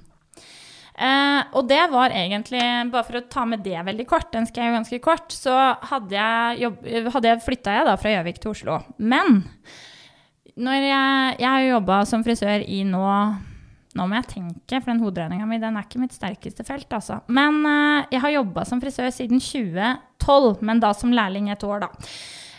Eh, 0.94 1.40
og 1.58 1.64
det 1.66 1.80
var 1.90 2.12
egentlig, 2.14 2.60
bare 2.92 3.06
for 3.06 3.18
å 3.18 3.24
ta 3.30 3.42
med 3.48 3.64
det 3.64 3.80
veldig 3.86 4.06
kort, 4.06 4.28
den 4.34 4.46
skal 4.46 4.62
jeg 4.62 4.70
jo 4.70 4.76
ganske 4.76 5.00
kort, 5.02 5.34
så 5.34 5.56
hadde 5.90 6.14
jeg, 6.14 6.60
jobb, 6.62 6.84
jeg 6.86 7.40
flytta 7.42 7.74
jeg 7.74 7.88
da 7.88 7.96
fra 7.98 8.12
Gjøvik 8.12 8.38
til 8.42 8.52
Oslo. 8.52 8.76
Men 9.02 9.42
når 10.54 10.86
jeg, 10.86 11.34
jeg 11.40 11.48
har 11.48 11.64
jo 11.64 11.72
jobba 11.72 11.98
som 12.06 12.22
frisør 12.26 12.62
i 12.68 12.84
nå 12.86 13.02
nå 13.94 14.08
må 14.10 14.16
jeg 14.18 14.26
tenke, 14.32 14.80
for 14.80 14.90
den 14.90 15.02
hoderegninga 15.04 15.44
mi 15.46 15.60
den 15.62 15.76
er 15.78 15.84
ikke 15.86 16.00
mitt 16.02 16.14
sterkeste 16.16 16.64
felt. 16.66 16.88
altså. 16.90 17.20
Men 17.30 17.60
eh, 17.70 18.06
jeg 18.16 18.24
har 18.24 18.36
jobba 18.40 18.64
som 18.66 18.80
frisør 18.82 19.10
siden 19.14 19.42
2012, 19.42 20.64
men 20.66 20.82
da 20.82 20.90
som 20.98 21.14
lærling 21.14 21.50
et 21.54 21.62
år, 21.66 21.86
da. 21.86 22.08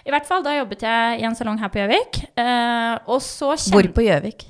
I 0.06 0.14
hvert 0.14 0.28
fall, 0.28 0.44
da 0.46 0.54
jobbet 0.54 0.84
jeg 0.86 1.22
i 1.22 1.26
en 1.26 1.36
salong 1.38 1.58
her 1.58 1.72
på 1.74 1.82
Gjøvik. 1.82 2.20
Uh, 2.38 2.94
og 3.10 3.24
så 3.26 3.56
Hvor 3.74 3.88
på 3.96 4.06
Gjøvik? 4.06 4.46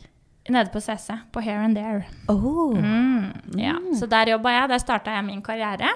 Nede 0.51 0.69
på 0.69 0.81
CC, 0.83 1.15
på 1.33 1.41
Here 1.41 1.63
and 1.63 1.77
There. 1.79 2.03
Oh. 2.29 2.75
Mm, 2.75 3.55
ja. 3.57 3.77
Så 3.97 4.05
der 4.11 4.35
jobba 4.35 4.51
jeg. 4.51 4.69
Der 4.73 4.81
starta 4.83 5.15
jeg 5.15 5.25
min 5.25 5.39
karriere. 5.45 5.93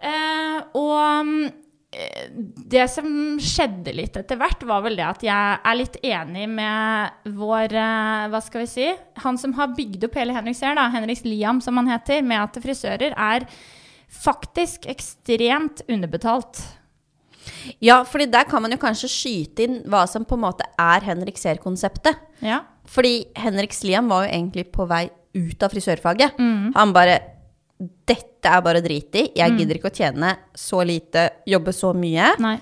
Uh, 0.00 0.60
og 0.76 1.26
mm, 1.26 1.48
eh, 1.96 2.28
det 2.72 2.84
som 2.92 3.08
skjedde 3.42 3.94
litt 3.96 4.18
etter 4.20 4.38
hvert, 4.40 4.62
var 4.68 4.84
vel 4.84 5.00
det 5.00 5.06
at 5.08 5.24
jeg 5.24 5.56
er 5.72 5.78
litt 5.80 5.96
enig 6.04 6.46
med 6.52 7.32
vår 7.40 7.74
Hva 8.32 8.40
skal 8.44 8.64
vi 8.64 8.70
si? 8.70 8.90
Han 9.24 9.40
som 9.40 9.56
har 9.56 9.72
bygd 9.76 10.04
opp 10.08 10.20
hele 10.20 10.36
Henriks 10.36 10.60
Hair, 10.64 10.76
da, 10.78 10.86
Henriks 10.92 11.24
Liam 11.24 11.64
som 11.64 11.80
han 11.80 11.88
heter, 11.90 12.20
med 12.22 12.44
at 12.44 12.60
frisører 12.60 13.16
er 13.16 13.48
faktisk 14.20 14.84
ekstremt 14.90 15.82
underbetalt. 15.88 16.60
Ja, 17.82 18.00
fordi 18.08 18.26
der 18.30 18.48
kan 18.48 18.62
man 18.62 18.72
jo 18.74 18.80
kanskje 18.80 19.10
skyte 19.10 19.66
inn 19.66 19.80
hva 19.90 20.04
som 20.10 20.26
på 20.28 20.38
en 20.38 20.44
måte 20.44 20.66
er 20.80 21.06
Henrik 21.06 21.40
Ser-konseptet. 21.40 22.18
Ja. 22.44 22.62
Fordi 22.90 23.24
Henrik 23.38 23.74
Sliam 23.76 24.10
var 24.10 24.26
jo 24.26 24.32
egentlig 24.34 24.66
på 24.74 24.86
vei 24.90 25.06
ut 25.36 25.62
av 25.62 25.72
frisørfaget. 25.72 26.40
Mm. 26.40 26.72
Han 26.76 26.96
bare 26.96 27.20
Dette 27.80 28.44
er 28.44 28.60
bare 28.60 28.82
drit 28.84 29.14
i. 29.16 29.22
Jeg 29.38 29.54
gidder 29.56 29.78
ikke 29.78 29.88
å 29.88 29.94
tjene 29.94 30.34
så 30.52 30.82
lite, 30.84 31.22
jobbe 31.48 31.72
så 31.72 31.94
mye. 31.96 32.26
Nei. 32.42 32.58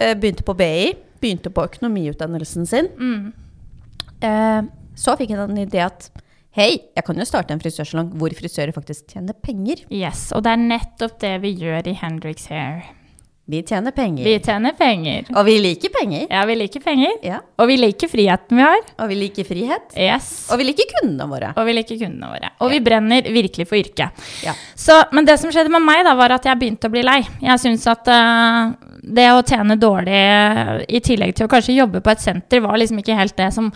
Eh, 0.00 0.14
begynte 0.16 0.46
på 0.48 0.54
BI. 0.56 0.94
Begynte 1.20 1.52
på 1.52 1.64
økonomiutdannelsen 1.68 2.64
sin. 2.68 2.88
Eh, 4.24 4.62
så 4.96 5.16
fikk 5.20 5.34
han 5.34 5.50
en 5.50 5.60
idé 5.60 5.82
at 5.84 6.08
hei, 6.56 6.70
jeg 6.96 7.04
kan 7.04 7.20
jo 7.20 7.26
starte 7.28 7.52
en 7.52 7.60
frisørsalong 7.60 8.14
hvor 8.16 8.32
frisører 8.36 8.72
faktisk 8.72 9.12
tjener 9.12 9.36
penger. 9.44 9.84
Yes, 9.92 10.30
og 10.32 10.46
det 10.46 10.54
er 10.54 10.62
nettopp 10.62 11.18
det 11.20 11.34
vi 11.44 11.52
gjør 11.60 11.92
i 11.92 11.96
Hendrix 12.00 12.48
Hair. 12.52 12.86
Vi 13.48 13.62
tjener 13.62 13.90
penger. 13.94 14.24
Vi 14.24 14.38
tjener 14.42 14.72
penger. 14.74 15.28
Og 15.38 15.44
vi 15.46 15.52
liker 15.62 15.90
penger. 15.94 16.24
Ja, 16.30 16.40
vi 16.48 16.54
liker 16.58 16.80
penger. 16.82 17.12
Ja. 17.22 17.36
Og 17.62 17.68
vi 17.70 17.76
liker 17.78 18.10
friheten 18.10 18.58
vi 18.58 18.64
har. 18.64 18.80
Og 18.98 19.10
vi 19.12 19.18
liker 19.20 19.46
frihet. 19.46 19.92
Yes. 19.94 20.30
Og 20.50 20.58
vi 20.58 20.64
liker 20.66 20.88
kundene 20.96 21.28
våre. 21.30 21.52
Og 21.54 21.68
vi 21.68 21.76
liker 21.76 22.00
kundene 22.00 22.32
våre. 22.32 22.50
Og 22.58 22.72
vi 22.74 22.80
brenner 22.82 23.28
virkelig 23.30 23.68
for 23.70 23.78
yrket. 23.78 24.24
Ja. 24.42 24.56
Så, 24.74 24.96
men 25.14 25.28
det 25.28 25.36
som 25.38 25.52
skjedde 25.54 25.70
med 25.70 25.84
meg, 25.86 26.02
da, 26.08 26.16
var 26.18 26.34
at 26.34 26.48
jeg 26.50 26.58
begynte 26.58 26.90
å 26.90 26.94
bli 26.96 27.04
lei. 27.06 27.20
Jeg 27.44 27.62
syns 27.62 27.86
at 27.92 28.10
uh, 28.10 28.72
det 29.06 29.28
å 29.30 29.44
tjene 29.46 29.76
dårlig 29.78 30.18
i 30.90 31.00
tillegg 31.06 31.36
til 31.38 31.46
å 31.46 31.52
kanskje 31.52 31.76
jobbe 31.76 32.00
på 32.02 32.10
et 32.10 32.24
senter, 32.24 32.64
var 32.64 32.80
liksom 32.82 32.98
ikke 32.98 33.14
helt 33.14 33.36
det 33.38 33.52
som 33.54 33.68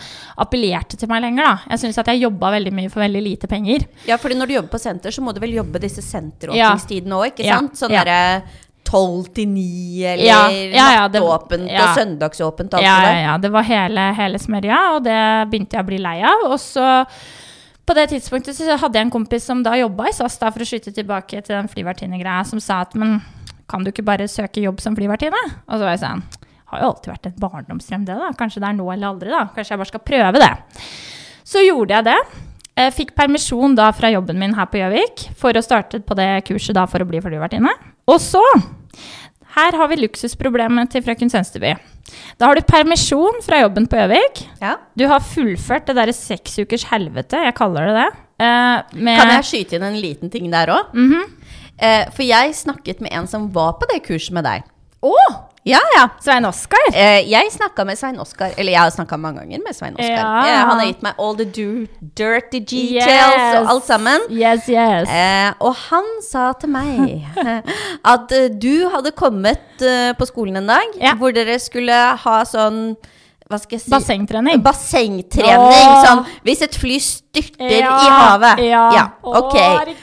appellerte 0.43 0.99
til 0.99 1.07
meg 1.13 1.23
lenger. 1.23 1.47
da. 1.47 1.71
Jeg 1.71 1.85
syns 1.85 2.01
at 2.03 2.11
jeg 2.11 2.25
jobba 2.25 2.51
veldig 2.57 2.73
mye 2.75 2.91
for 2.91 3.05
veldig 3.05 3.21
lite 3.23 3.47
penger. 3.47 3.87
Ja, 4.09 4.19
fordi 4.19 4.35
når 4.35 4.51
du 4.51 4.57
jobber 4.57 4.75
på 4.75 4.83
senter, 4.83 5.15
så 5.15 5.23
må 5.23 5.31
du 5.31 5.39
vel 5.39 5.55
jobbe 5.61 5.79
disse 5.79 6.03
senteråpningstidene 6.03 7.21
òg, 7.21 7.31
ikke 7.31 7.47
Ja, 7.47 7.61
sant? 7.61 7.79
Sånn 7.79 7.95
ja. 7.95 8.03
derre 8.03 8.67
tolv 8.87 9.29
til 9.35 9.47
ni, 9.47 10.03
eller 10.03 10.25
Ja, 10.25 10.39
ja, 10.49 10.87
ja, 10.95 11.07
det- 11.07 11.21
nattåpent 11.21 11.69
ja. 11.69 11.83
og 11.85 11.97
søndagsåpent, 11.99 12.73
alt 12.73 12.83
Ja, 12.83 12.97
det 13.01 13.13
ja, 13.13 13.21
ja. 13.27 13.37
Det 13.37 13.51
var 13.51 13.63
hele, 13.63 14.13
hele 14.17 14.37
smørja, 14.41 14.79
og 14.95 15.03
det 15.03 15.21
begynte 15.51 15.77
jeg 15.77 15.83
å 15.83 15.87
bli 15.87 15.97
lei 16.01 16.17
av. 16.21 16.47
Og 16.51 16.59
så 16.59 17.05
på 17.85 17.95
det 17.97 18.09
tidspunktet 18.09 18.55
så 18.55 18.77
hadde 18.77 18.99
jeg 18.99 19.05
en 19.07 19.11
kompis 19.11 19.43
som 19.43 19.63
da 19.63 19.75
jobba 19.79 20.09
i 20.09 20.13
SAS, 20.13 20.37
da, 20.37 20.51
for 20.51 20.59
å 20.61 20.67
skyte 20.67 20.93
tilbake 20.93 21.41
til 21.41 21.55
den 21.55 21.67
flyvertinnegreia, 21.71 22.45
som 22.45 22.59
sa 22.59 22.81
at 22.81 22.93
men 22.95 23.21
kan 23.67 23.83
du 23.83 23.91
ikke 23.91 24.03
bare 24.05 24.27
søke 24.27 24.61
jobb 24.61 24.81
som 24.81 24.95
flyvertinne? 24.95 25.39
Og 25.67 25.77
så 25.77 25.83
var 25.85 25.95
jeg 25.95 26.03
sånn 26.03 26.23
har 26.71 26.85
jo 26.85 26.91
alltid 26.93 27.11
vært 27.11 27.27
et 27.27 27.41
barndomsdrøm, 27.41 28.05
det, 28.07 28.15
da. 28.15 28.29
Kanskje 28.39 28.61
det 28.63 28.69
er 28.69 28.77
nå 28.77 28.85
eller 28.93 29.09
aldri, 29.11 29.31
da. 29.33 29.43
Kanskje 29.51 29.73
jeg 29.75 29.81
bare 29.81 29.91
skal 29.91 30.03
prøve 30.07 30.39
det. 30.39 30.51
Så 31.51 31.63
gjorde 31.65 31.97
jeg 31.97 32.07
det. 32.07 32.19
Jeg 32.79 32.93
fikk 32.95 33.11
permisjon 33.17 33.75
da 33.75 33.89
fra 33.91 34.07
jobben 34.13 34.39
min 34.39 34.55
her 34.55 34.69
på 34.71 34.79
Gjøvik 34.79 35.25
for 35.37 35.51
å 35.59 35.63
starte 35.65 35.99
på 35.99 36.15
det 36.15 36.29
kurset 36.47 36.77
da 36.77 36.85
for 36.87 37.03
å 37.03 37.07
bli 37.09 37.19
flyvertinne. 37.23 37.73
Og 38.09 38.19
så 38.23 38.41
her 39.55 39.75
har 39.75 39.87
vi 39.91 39.97
luksusproblemet 39.99 40.89
til 40.93 41.03
frøken 41.03 41.29
Sønsteby. 41.31 41.73
Da 42.39 42.47
har 42.47 42.55
du 42.55 42.61
permisjon 42.67 43.41
fra 43.45 43.59
jobben 43.61 43.85
på 43.87 43.99
Gjøvik. 43.99 44.41
Ja. 44.61 44.77
Du 44.97 45.05
har 45.11 45.19
fullført 45.23 45.85
det 45.87 45.95
derre 45.99 46.15
seks 46.15 46.57
ukers 46.63 46.85
helvete, 46.89 47.39
jeg 47.45 47.55
kaller 47.55 47.87
det 47.91 47.95
det. 47.99 48.07
eh, 48.41 49.15
Kan 49.19 49.31
jeg 49.35 49.43
skyte 49.47 49.75
inn 49.77 49.83
en 49.83 49.99
liten 50.01 50.31
ting 50.33 50.49
der 50.51 50.71
òg? 50.73 50.93
Mhm. 50.95 51.21
eh, 51.79 52.05
for 52.15 52.23
jeg 52.23 52.55
snakket 52.55 53.01
med 53.01 53.11
en 53.13 53.27
som 53.27 53.49
var 53.51 53.73
på 53.79 53.87
det 53.91 54.01
kurset 54.07 54.31
med 54.33 54.43
deg. 54.47 54.63
Å! 55.03 55.15
Ja, 55.63 55.77
ja. 55.95 56.07
Svein 56.19 56.45
Oskar! 56.49 56.79
Eh, 56.89 57.19
jeg 57.29 57.51
snakka 57.53 57.83
med 57.85 57.97
Svein 57.99 58.15
Oskar, 58.19 58.49
eller 58.57 58.73
jeg 58.73 58.81
har 58.81 58.89
snakka 58.95 59.17
mange 59.21 59.43
ganger 59.43 59.59
med 59.61 59.75
Svein 59.77 59.93
Oskar. 59.93 60.09
Ja. 60.09 60.29
Eh, 60.49 60.61
han 60.65 60.79
har 60.81 60.87
gitt 60.89 61.03
meg 61.05 61.19
all 61.21 61.35
the 61.37 61.45
do, 61.45 61.85
dirty 62.17 62.63
details 62.65 63.05
Yes. 63.05 63.57
og 63.59 63.69
alt 63.75 63.85
sammen. 63.85 64.25
Yes, 64.33 64.65
yes. 64.71 65.05
Eh, 65.13 65.51
og 65.61 65.75
han 65.91 66.07
sa 66.25 66.47
til 66.57 66.71
meg 66.73 67.27
at 68.15 68.33
eh, 68.33 68.47
du 68.57 68.87
hadde 68.89 69.11
kommet 69.13 69.85
uh, 69.85 70.09
på 70.17 70.25
skolen 70.31 70.57
en 70.63 70.71
dag 70.71 70.97
Ja. 70.97 71.13
hvor 71.19 71.29
dere 71.35 71.59
skulle 71.61 71.93
ha 72.25 72.39
sånn 72.49 72.95
hva 73.51 73.59
skal 73.59 73.75
jeg 73.75 73.83
si? 73.83 73.91
Bassengtrening. 73.91 74.61
Bassengtrening. 74.63 75.61
Åh. 75.61 76.01
Sånn 76.07 76.23
hvis 76.47 76.61
et 76.65 76.77
fly 76.79 76.97
styrter 77.03 77.77
Ja, 77.83 77.93
i 77.99 78.09
havet. 78.15 78.63
Ja. 78.65 79.05
ok. 79.21 79.57
Åh. 79.59 79.93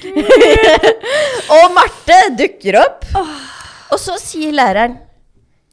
Og 1.58 1.66
Marte 1.74 2.20
dukker 2.36 2.76
opp. 2.84 3.06
Og 3.88 3.96
så 3.98 4.18
sier 4.20 4.52
læreren 4.52 4.98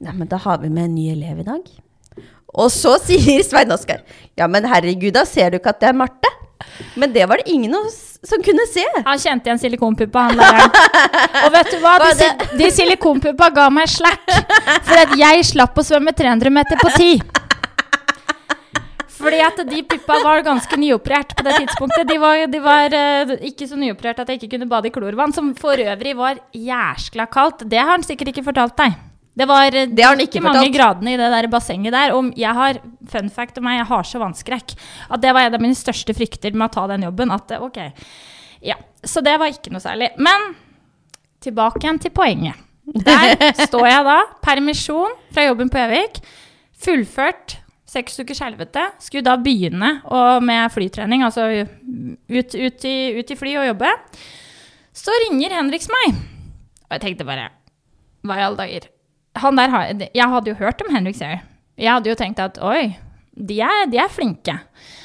Nei, 0.03 0.13
men 0.13 0.27
da 0.27 0.39
har 0.43 0.59
vi 0.59 0.69
med 0.69 0.89
en 0.89 0.95
ny 0.95 1.09
elev 1.13 1.39
i 1.39 1.47
dag. 1.47 1.67
Og 2.55 2.71
så 2.71 2.95
sier 3.05 3.43
Svein 3.43 3.71
Oskar 3.75 4.03
Ja, 4.39 4.47
men 4.47 4.67
herregud, 4.67 5.13
da 5.15 5.25
ser 5.27 5.51
du 5.51 5.59
ikke 5.59 5.75
at 5.75 5.83
det 5.83 5.91
er 5.91 6.01
Marte? 6.03 6.31
Men 6.99 7.11
det 7.13 7.25
var 7.29 7.39
det 7.39 7.51
ingen 7.51 7.75
som 8.25 8.41
kunne 8.43 8.63
se. 8.71 8.83
Han 9.05 9.19
kjente 9.19 9.49
igjen 9.49 9.59
silikonpuppa, 9.61 10.23
han 10.27 10.39
læreren. 10.39 10.75
Og 11.45 11.51
vet 11.53 11.71
du 11.71 11.77
hva? 11.83 11.93
De, 12.01 12.29
de 12.57 12.69
silikonpuppa 12.73 13.49
ga 13.53 13.67
meg 13.71 13.91
slack. 13.91 14.23
For 14.87 14.97
at 14.97 15.13
jeg 15.19 15.45
slapp 15.51 15.77
å 15.77 15.85
svømme 15.85 16.15
300 16.15 16.53
meter 16.55 16.79
på 16.81 16.91
ti. 16.95 17.11
Fordi 19.15 19.39
at 19.45 19.61
de 19.67 19.81
puppa 19.87 20.19
var 20.23 20.43
ganske 20.45 20.79
nyoperert 20.79 21.35
på 21.37 21.45
det 21.45 21.55
tidspunktet. 21.61 22.07
De 22.09 22.17
var, 22.21 22.45
de 22.51 22.61
var 22.63 22.95
uh, 22.97 23.35
ikke 23.47 23.67
så 23.69 23.79
nyoperert 23.79 24.23
at 24.23 24.31
jeg 24.31 24.41
ikke 24.41 24.55
kunne 24.55 24.69
bade 24.71 24.89
i 24.89 24.95
klorvann, 24.95 25.35
som 25.35 25.53
for 25.59 25.79
øvrig 25.79 26.15
var 26.17 26.41
jæskla 26.51 27.29
kaldt. 27.31 27.67
Det 27.69 27.79
har 27.79 27.95
han 27.95 28.05
sikkert 28.05 28.33
ikke 28.33 28.47
fortalt 28.49 28.75
deg. 28.81 28.97
Det 29.35 29.47
var 29.49 29.75
eh, 29.75 29.89
Det 29.91 30.03
har 30.03 30.15
han 30.15 30.23
ikke 30.23 30.43
mange 30.43 30.69
gradene 30.73 31.15
i 31.15 31.19
det 31.19 31.31
der 31.33 31.49
bassenget 31.51 31.95
der. 31.95 32.13
Og 32.15 32.31
jeg 32.39 32.55
har, 32.55 32.79
fun 33.11 33.31
fact 33.33 33.59
om 33.59 33.67
meg, 33.67 33.81
jeg 33.81 33.89
har 33.91 34.07
så 34.07 34.21
vannskrekk. 34.21 34.75
At 35.09 35.23
det 35.23 35.33
var 35.35 35.47
en 35.47 35.57
av 35.57 35.63
mine 35.63 35.77
største 35.77 36.15
frykter 36.17 36.55
med 36.55 36.69
å 36.69 36.73
ta 36.77 36.85
den 36.93 37.07
jobben. 37.07 37.33
At 37.35 37.51
eh, 37.51 37.63
ok, 37.63 37.81
ja. 38.65 38.79
Så 39.05 39.21
det 39.25 39.35
var 39.41 39.51
ikke 39.51 39.73
noe 39.75 39.83
særlig. 39.83 40.13
Men 40.17 40.53
tilbake 41.43 41.83
igjen 41.83 42.01
til 42.01 42.15
poenget. 42.15 42.63
Der 42.85 43.35
står 43.67 43.87
jeg 43.89 44.07
da, 44.07 44.17
permisjon 44.45 45.13
fra 45.33 45.45
jobben 45.49 45.69
på 45.73 45.83
Gjøvik. 45.83 46.23
Fullført 46.85 47.59
seks 47.89 48.17
ukers 48.19 48.41
helvete. 48.43 48.87
Skulle 49.03 49.25
da 49.25 49.35
begynne 49.39 49.97
med 50.43 50.73
flytrening, 50.73 51.23
altså 51.25 51.47
ut, 51.51 52.55
ut, 52.55 52.87
i, 52.87 52.95
ut 53.19 53.31
i 53.31 53.37
fly 53.39 53.55
og 53.61 53.69
jobbe. 53.71 53.93
Så 54.95 55.13
ringer 55.27 55.55
Henriks 55.59 55.91
meg. 55.91 56.19
Og 56.87 56.97
jeg 56.97 57.03
tenkte 57.03 57.27
bare 57.27 57.49
Hva 58.25 58.37
i 58.39 58.45
alle 58.45 58.59
dager? 58.59 58.91
Han 59.35 59.55
der 59.59 60.09
jeg 60.13 60.29
hadde 60.31 60.47
jo 60.53 60.55
hørt 60.55 60.81
om 60.85 60.93
Henrik 60.95 61.15
Sayer. 61.15 61.41
Jeg 61.77 61.91
hadde 61.91 62.09
jo 62.09 62.15
tenkt 62.15 62.39
at 62.39 62.57
oi, 62.63 62.97
de 63.35 63.59
er, 63.61 63.85
de 63.91 63.97
er 63.99 64.07
flinke. 64.11 64.59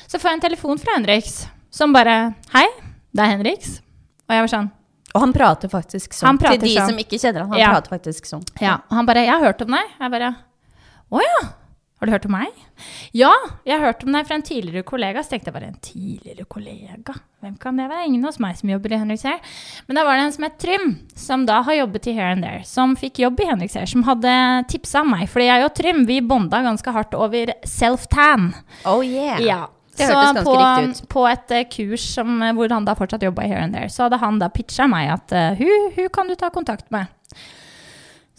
Så 0.07 0.19
får 0.21 0.31
jeg 0.31 0.39
en 0.39 0.45
telefon 0.49 0.79
fra 0.79 0.95
Henriks 0.97 1.49
som 1.71 1.93
bare 1.95 2.35
Hei, 2.55 2.67
det 3.15 3.25
er 3.25 3.33
Henriks. 3.37 3.81
Og 4.29 4.35
jeg 4.37 4.45
var 4.47 4.53
sånn 4.53 4.71
Og 5.15 5.21
han 5.25 5.33
prater 5.35 5.69
faktisk 5.73 6.15
sånn. 6.15 6.39
Prater 6.39 6.61
Til 6.61 6.69
de 6.69 6.75
sånn. 6.77 6.93
som 6.93 6.99
ikke 7.03 7.19
kjenner 7.19 7.41
han, 7.43 7.51
han 7.51 7.59
Ja. 7.59 7.71
prater 7.75 7.91
faktisk 7.97 8.27
sånn. 8.31 8.45
Ja, 8.61 8.79
han 8.91 9.07
bare 9.07 9.25
'Jeg 9.27 9.35
har 9.35 9.41
hørt 9.43 9.63
om 9.63 9.69
deg.' 9.69 9.91
Jeg 10.01 10.11
bare 10.11 10.37
'Å 11.11 11.21
ja. 11.21 11.49
Har 12.01 12.09
du 12.09 12.13
hørt 12.15 12.25
om 12.25 12.33
meg?' 12.33 12.61
'Ja, 13.13 13.31
jeg 13.67 13.77
har 13.77 13.93
hørt 13.93 14.05
om 14.05 14.13
deg 14.13 14.27
fra 14.27 14.37
en 14.39 14.43
tidligere 14.43 14.83
kollega.' 14.89 15.21
Så 15.21 15.35
tenkte 15.35 15.51
jeg 15.51 15.55
bare 15.55 15.69
'En 15.69 15.83
tidligere 15.85 16.47
kollega? 16.49 17.15
Hvem 17.43 17.59
kan 17.61 17.77
det 17.77 17.91
være?' 17.91 18.07
Ingen 18.07 18.25
hos 18.25 18.41
meg 18.41 18.57
som 18.57 18.71
jobber 18.71 18.93
i 18.93 18.99
Henriks 18.99 19.23
Hair. 19.23 19.39
Men 19.87 19.97
da 19.97 20.05
var 20.05 20.17
det 20.17 20.25
en 20.25 20.33
som 20.33 20.45
het 20.45 20.59
Trym, 20.59 20.99
som 21.15 21.45
da 21.45 21.61
har 21.63 21.75
jobbet 21.75 22.07
i 22.07 22.13
Here 22.13 22.33
and 22.33 22.43
There, 22.43 22.65
som 22.65 22.97
fikk 22.97 23.19
jobb 23.19 23.41
i 23.41 23.45
Henriks 23.45 23.75
Hair, 23.75 23.87
som 23.87 24.03
hadde 24.03 24.65
tipsa 24.69 25.05
meg. 25.05 25.29
Fordi 25.29 25.45
jeg 25.45 25.65
og 25.65 25.75
Trym, 25.75 26.07
vi 26.07 26.21
bonda 26.21 26.63
ganske 26.63 26.91
hardt 26.91 27.15
over 27.15 27.53
self-tan. 27.65 28.55
Oh 28.87 29.05
yeah. 29.05 29.39
Ja. 29.41 29.67
Det 29.97 30.07
så 30.07 30.45
på, 30.45 30.57
på 31.09 31.29
et 31.29 31.51
eh, 31.51 31.69
kurs 31.69 32.01
som, 32.15 32.43
eh, 32.43 32.55
hvor 32.57 32.73
han 32.73 32.87
da 32.87 32.95
fortsatt 32.95 33.23
jobba 33.23 33.45
i 33.45 33.49
Here 33.49 33.61
and 33.61 33.75
There, 33.75 33.91
så 33.91 34.07
hadde 34.07 34.17
han 34.17 34.39
da 34.39 34.49
pitcha 34.49 34.87
meg 34.89 35.11
at 35.13 35.33
uh, 35.33 35.59
hun, 35.59 35.93
hun 35.97 36.09
kan 36.09 36.29
du 36.29 36.35
ta 36.35 36.49
kontakt 36.49 36.91
med. 36.91 37.13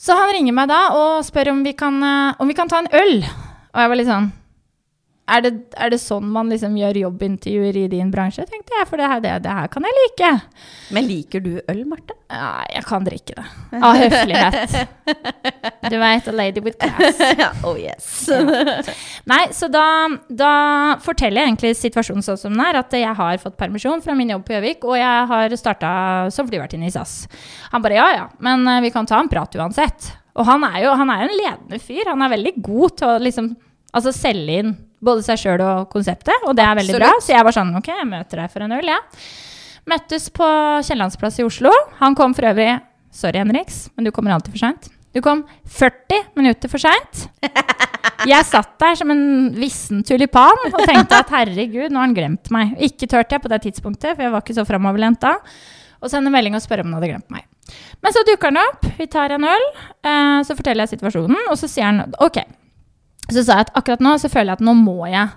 Så 0.01 0.15
han 0.17 0.31
ringer 0.33 0.55
meg 0.57 0.71
da 0.71 0.79
og 0.97 1.21
spør 1.27 1.51
om 1.51 1.61
vi 1.61 1.75
kan, 1.77 2.01
eh, 2.01 2.39
om 2.41 2.49
vi 2.49 2.57
kan 2.57 2.69
ta 2.69 2.79
en 2.81 2.89
øl. 2.89 3.21
Og 3.71 3.81
jeg 3.81 3.91
var 3.91 3.99
litt 3.99 4.11
sånn 4.11 4.31
er 5.31 5.43
det, 5.45 5.51
er 5.79 5.91
det 5.93 5.99
sånn 6.01 6.27
man 6.33 6.49
liksom 6.51 6.73
gjør 6.79 6.97
jobbintervjuer 7.05 7.77
i 7.83 7.85
din 7.91 8.09
bransje, 8.11 8.43
tenkte 8.49 8.75
jeg. 8.75 8.87
For 8.89 8.99
det 8.99 9.07
her, 9.07 9.21
det, 9.23 9.35
det 9.45 9.53
her 9.55 9.69
kan 9.71 9.85
jeg 9.87 9.97
like. 9.97 10.31
Men 10.95 11.07
liker 11.07 11.43
du 11.45 11.51
øl, 11.61 11.83
Marte? 11.87 12.17
Ja, 12.31 12.63
jeg 12.71 12.83
kan 12.87 13.05
drikke 13.07 13.37
det. 13.37 13.45
Av 13.79 13.99
høflighet. 13.99 14.79
Du 15.91 15.97
veit, 15.99 16.27
a 16.29 16.31
lady 16.31 16.61
with 16.63 16.77
class. 16.79 17.17
oh 17.67 17.73
yes. 17.75 18.29
Nei, 19.27 19.41
så 19.51 19.67
da, 19.71 19.83
da 20.29 20.51
forteller 21.03 21.41
jeg 21.41 21.49
egentlig 21.49 21.71
situasjonen 21.75 22.23
sånn 22.23 22.39
som 22.39 22.53
den 22.53 22.63
er. 22.63 22.79
At 22.79 22.95
jeg 22.95 23.11
har 23.17 23.41
fått 23.41 23.57
permisjon 23.59 24.03
fra 24.05 24.15
min 24.15 24.31
jobb 24.31 24.45
på 24.47 24.55
Gjøvik, 24.55 24.87
og 24.87 24.95
jeg 25.01 25.27
har 25.33 25.57
starta 25.59 25.91
som 26.31 26.47
flyvertinne 26.47 26.87
i 26.87 26.93
SAS. 26.93 27.25
Han 27.73 27.83
bare 27.83 27.99
ja 27.99 28.07
ja, 28.15 28.25
men 28.45 28.63
eh, 28.69 28.79
vi 28.85 28.93
kan 28.93 29.09
ta 29.09 29.19
en 29.19 29.31
prat 29.31 29.57
uansett. 29.59 30.13
Og 30.37 30.47
han 30.47 30.63
er 30.67 30.77
jo 30.85 30.93
han 31.01 31.11
er 31.13 31.25
en 31.25 31.35
ledende 31.35 31.81
fyr. 31.83 32.07
Han 32.07 32.23
er 32.25 32.33
veldig 32.35 32.55
god 32.63 32.97
til 33.01 33.11
å 33.11 33.19
liksom 33.21 33.51
altså 33.91 34.13
selge 34.15 34.61
inn 34.61 34.73
både 35.01 35.25
seg 35.25 35.39
sjøl 35.41 35.63
og 35.65 35.89
konseptet, 35.91 36.45
og 36.45 36.53
det 36.55 36.63
er 36.63 36.77
veldig 36.77 36.99
bra. 36.99 37.09
Så 37.23 37.33
jeg 37.33 37.45
var 37.47 37.55
sånn 37.55 37.73
ok, 37.79 37.89
jeg 37.89 38.07
møter 38.07 38.43
deg 38.43 38.53
for 38.53 38.65
en 38.65 38.75
øl, 38.77 38.91
jeg. 38.93 39.01
Ja. 39.01 39.51
Møttes 39.89 40.27
på 40.29 40.47
Kiellandsplass 40.85 41.39
i 41.41 41.45
Oslo. 41.47 41.71
Han 41.99 42.15
kom 42.17 42.35
for 42.37 42.45
øvrig 42.51 42.75
Sorry, 43.11 43.41
Henriks, 43.41 43.89
men 43.97 44.05
du 44.07 44.11
kommer 44.15 44.31
alltid 44.31 44.53
for 44.53 44.61
seint. 44.61 44.85
Du 45.11 45.19
kom 45.25 45.41
40 45.67 46.29
minutter 46.39 46.71
for 46.71 46.79
seint. 46.79 47.25
Jeg 48.29 48.45
satt 48.47 48.75
der 48.79 48.95
som 48.95 49.09
en 49.11 49.23
vissen 49.57 50.03
tulipan 50.05 50.67
og 50.69 50.75
tenkte 50.85 51.17
at 51.23 51.31
herregud, 51.33 51.89
nå 51.89 51.99
har 51.99 52.05
han 52.05 52.15
glemt 52.15 52.51
meg. 52.53 52.75
Ikke 52.77 53.09
turte 53.09 53.35
jeg 53.35 53.43
på 53.43 53.49
det 53.51 53.63
tidspunktet, 53.65 54.13
for 54.13 54.23
jeg 54.23 54.31
var 54.31 54.45
ikke 54.45 54.55
så 54.55 54.65
framoverlent 54.69 55.19
da. 55.23 55.33
Og 55.99 56.13
sende 56.13 56.31
melding 56.33 56.55
og 56.55 56.63
spørre 56.63 56.85
om 56.85 56.93
han 56.93 56.99
hadde 56.99 57.09
glemt 57.15 57.33
meg. 57.33 57.47
Men 58.01 58.15
så 58.15 58.23
dukker 58.27 58.49
han 58.51 58.61
opp, 58.61 58.85
vi 58.97 59.07
tar 59.11 59.33
en 59.35 59.45
øl, 59.45 59.67
eh, 60.03 60.39
så 60.47 60.55
forteller 60.57 60.85
jeg 60.87 60.97
situasjonen, 60.97 61.37
og 61.51 61.57
så 61.59 61.69
sier 61.69 61.89
han 61.89 62.15
OK. 62.23 62.41
Så 63.31 63.43
sa 63.45 63.59
jeg 63.59 63.67
at 63.69 63.75
akkurat 63.77 64.01
nå 64.03 64.15
så 64.19 64.29
føler 64.31 64.51
jeg 64.51 64.59
at 64.59 64.65
nå 64.65 64.73
må 64.77 64.97
jeg 65.11 65.29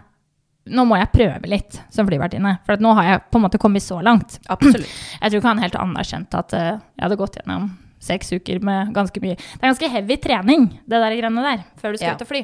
nå 0.74 0.84
må 0.88 0.96
jeg 0.96 1.10
prøve 1.12 1.48
litt 1.52 1.76
som 1.92 2.06
flyvertinne. 2.08 2.54
For 2.64 2.72
at 2.78 2.80
nå 2.80 2.94
har 2.96 3.04
jeg 3.04 3.22
på 3.28 3.36
en 3.36 3.44
måte 3.44 3.58
kommet 3.60 3.84
så 3.84 3.98
langt. 4.00 4.38
Absolutt. 4.54 4.88
Jeg 5.20 5.30
tror 5.30 5.40
ikke 5.42 5.50
han 5.50 5.60
helt 5.60 5.76
anerkjente 5.76 6.40
at 6.40 6.54
uh, 6.56 6.70
jeg 6.96 7.04
hadde 7.04 7.18
gått 7.20 7.36
gjennom 7.36 7.66
seks 8.04 8.32
uker 8.32 8.60
med 8.64 8.90
ganske 8.96 9.20
mye 9.24 9.36
Det 9.36 9.60
er 9.62 9.68
ganske 9.70 9.88
heavy 9.92 10.16
trening, 10.20 10.66
det 10.84 11.00
der 11.00 11.14
greiene 11.16 11.44
der, 11.44 11.62
før 11.80 11.92
du 11.94 12.00
skal 12.00 12.14
Ja. 12.14 12.16
ut 12.16 12.24
og 12.24 12.30
fly. 12.32 12.42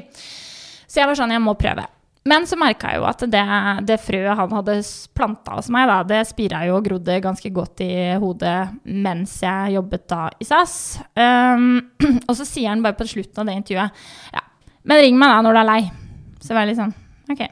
Så 0.85 1.01
jeg 1.01 1.09
var 1.09 1.17
sånn, 1.17 1.33
jeg 1.33 1.41
må 1.41 1.53
prøve. 1.57 1.85
Men 2.29 2.45
så 2.45 2.57
merka 2.59 2.91
jeg 2.91 3.01
jo 3.01 3.05
at 3.09 3.23
det, 3.33 3.41
det 3.89 3.97
frøet 4.03 4.37
han 4.37 4.51
hadde 4.53 4.75
planta 5.17 5.55
hos 5.57 5.71
meg, 5.73 5.87
da, 5.89 6.01
det 6.05 6.19
spira 6.29 6.59
jo 6.67 6.75
og 6.77 6.85
grodde 6.85 7.17
ganske 7.23 7.49
godt 7.53 7.81
i 7.81 7.93
hodet 8.21 8.57
mens 8.85 9.39
jeg 9.41 9.73
jobbet 9.77 10.05
da 10.11 10.27
i 10.37 10.45
SAS. 10.45 10.75
Um, 11.17 11.79
og 12.27 12.35
så 12.37 12.45
sier 12.45 12.69
han 12.69 12.83
bare 12.85 12.99
på 12.99 13.09
slutten 13.09 13.41
av 13.41 13.49
det 13.49 13.57
intervjuet 13.63 14.05
ja, 14.35 14.43
men 14.85 15.01
ring 15.01 15.17
meg 15.17 15.33
da 15.33 15.41
når 15.41 15.57
du 15.57 15.61
er 15.63 15.69
lei. 15.71 15.81
Så 16.41 16.53
var 16.53 16.65
jeg 16.65 16.71
litt 16.71 16.81
sånn, 16.81 16.93
ok. 17.33 17.43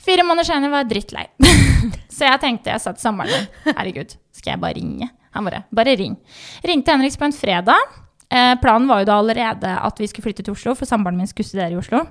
Fire 0.00 0.28
måneder 0.28 0.48
senere 0.48 0.72
var 0.72 0.84
jeg 0.84 0.92
drittlei. 0.92 1.26
så 2.16 2.28
jeg 2.28 2.44
tenkte, 2.44 2.74
jeg 2.74 2.84
satt 2.84 3.00
samboeren 3.00 3.32
min, 3.32 3.74
herregud, 3.76 4.14
skal 4.36 4.54
jeg 4.54 4.62
bare 4.62 4.76
ringe? 4.76 5.10
Han 5.36 5.46
bare, 5.46 5.64
bare 5.72 5.96
ring. 5.96 6.20
Ringte 6.66 6.92
Henriks 6.92 7.16
på 7.20 7.28
en 7.28 7.36
fredag. 7.36 7.98
Eh, 8.28 8.54
planen 8.60 8.88
var 8.90 9.02
jo 9.02 9.08
da 9.08 9.18
allerede 9.20 9.72
at 9.72 10.00
vi 10.00 10.08
skulle 10.10 10.28
flytte 10.28 10.44
til 10.44 10.56
Oslo, 10.56 10.76
for 10.76 10.88
samboeren 10.88 11.20
min 11.20 11.28
skulle 11.30 11.48
studere 11.48 11.76
i 11.76 11.80
Oslo. 11.80 12.04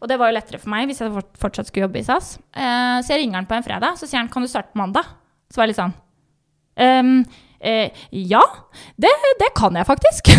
Og 0.00 0.10
det 0.10 0.18
var 0.20 0.30
jo 0.30 0.36
lettere 0.36 0.60
for 0.60 0.72
meg 0.72 0.90
hvis 0.90 1.00
jeg 1.02 1.24
fortsatt 1.40 1.70
skulle 1.70 1.86
jobbe 1.86 2.02
i 2.02 2.06
SAS. 2.06 2.36
Eh, 2.52 2.98
så 3.00 3.14
jeg 3.14 3.22
ringer 3.22 3.40
han 3.40 3.48
på 3.48 3.56
en 3.56 3.66
fredag, 3.66 3.96
så 4.00 4.08
sier 4.08 4.20
han, 4.20 4.32
kan 4.32 4.44
du 4.44 4.50
starte 4.50 4.74
på 4.74 4.82
mandag? 4.82 5.08
Så 5.50 5.60
var 5.60 5.66
jeg 5.66 5.74
litt 5.74 5.80
sånn, 5.80 5.96
«Ehm, 6.76 7.14
eh, 7.60 8.04
ja, 8.10 8.42
det, 9.00 9.12
det 9.40 9.54
kan 9.56 9.76
jeg 9.78 9.88
faktisk. 9.88 10.32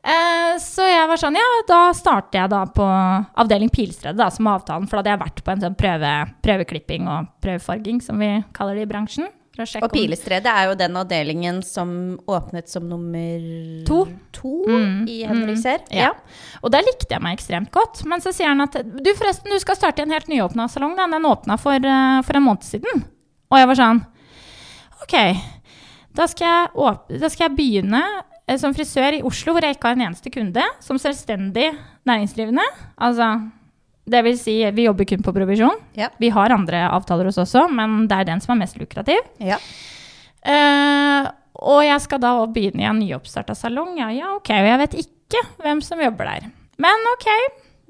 Eh, 0.00 0.54
så 0.64 0.86
jeg 0.88 1.08
var 1.10 1.20
sånn, 1.20 1.34
ja, 1.36 1.48
da 1.68 1.80
starter 1.92 2.38
jeg 2.38 2.50
da 2.54 2.62
på 2.72 2.84
avdeling 3.42 3.68
Pilstredet, 3.68 4.16
da, 4.16 4.30
som 4.32 4.48
avtalen. 4.48 4.86
For 4.88 4.96
da 4.96 5.02
hadde 5.02 5.12
jeg 5.12 5.20
vært 5.20 5.42
på 5.44 5.52
en 5.52 5.64
sånn 5.66 5.76
prøve, 5.76 6.12
prøveklipping 6.40 7.10
og 7.12 7.28
prøvefarging, 7.44 8.00
som 8.00 8.16
vi 8.24 8.30
kaller 8.56 8.80
det 8.80 8.86
i 8.86 8.88
bransjen. 8.88 9.28
Og 9.58 9.90
Pilestredet 9.92 10.48
er 10.48 10.68
jo 10.70 10.76
den 10.78 10.96
avdelingen 10.96 11.58
som 11.66 11.90
åpnet 12.30 12.70
som 12.70 12.86
nummer 12.88 13.42
To. 13.88 14.04
to 14.32 14.52
Mm, 14.68 15.08
i 15.10 15.18
Henrikser. 15.26 15.82
Mm. 15.90 15.96
Ja. 15.98 16.12
Og 16.62 16.70
der 16.72 16.86
likte 16.86 17.16
jeg 17.16 17.22
meg 17.24 17.36
ekstremt 17.36 17.72
godt. 17.74 18.04
Men 18.08 18.22
så 18.22 18.32
sier 18.32 18.52
han 18.52 18.62
at 18.64 18.78
du 18.80 19.10
forresten, 19.18 19.50
du 19.50 19.58
skal 19.60 19.76
starte 19.76 20.04
en 20.04 20.14
helt 20.14 20.30
nyåpna 20.30 20.68
salong. 20.70 20.94
Den, 20.96 21.10
Den 21.10 21.28
åpna 21.28 21.58
for, 21.60 21.74
eh, 21.76 22.22
for 22.22 22.38
en 22.38 22.46
måned 22.46 22.64
siden. 22.64 23.04
Og 23.50 23.58
jeg 23.58 23.68
var 23.68 23.80
sånn 23.80 24.04
OK, 25.02 25.14
da 26.14 26.26
skal 26.30 26.46
jeg, 26.46 27.20
da 27.20 27.28
skal 27.32 27.48
jeg 27.48 27.56
begynne 27.56 28.02
eh, 28.46 28.56
som 28.60 28.74
frisør 28.76 29.18
i 29.18 29.22
Oslo, 29.26 29.52
hvor 29.56 29.66
jeg 29.66 29.76
ikke 29.76 29.90
har 29.90 29.98
en 29.98 30.06
eneste 30.08 30.30
kunde. 30.30 30.62
Som 30.80 31.00
selvstendig 31.02 31.72
næringsdrivende. 32.06 32.64
Altså 32.96 33.50
det 34.10 34.22
vil 34.26 34.38
si, 34.38 34.56
vi 34.74 34.86
jobber 34.88 35.06
kun 35.08 35.22
på 35.24 35.34
provisjon. 35.34 35.78
Ja. 35.98 36.10
Vi 36.20 36.30
har 36.34 36.54
andre 36.54 36.84
avtaler 36.90 37.30
hos 37.30 37.38
oss 37.38 37.54
også, 37.54 37.68
men 37.72 38.04
det 38.10 38.18
er 38.18 38.30
den 38.32 38.42
som 38.44 38.54
er 38.54 38.62
mest 38.64 38.78
lukrativ. 38.80 39.22
Ja. 39.42 39.60
Uh, 40.40 41.30
og 41.60 41.82
jeg 41.84 42.00
skal 42.04 42.22
da 42.22 42.32
begynne 42.48 42.84
i 42.84 42.88
en 42.88 43.02
nyoppstarta 43.02 43.56
salong. 43.58 43.98
Ja, 44.00 44.08
ja, 44.14 44.36
ok. 44.38 44.52
Og 44.56 44.70
jeg 44.70 44.80
vet 44.84 44.96
ikke 45.02 45.42
hvem 45.64 45.82
som 45.84 46.00
jobber 46.00 46.30
der. 46.30 46.48
Men 46.80 47.10
ok. 47.14 47.28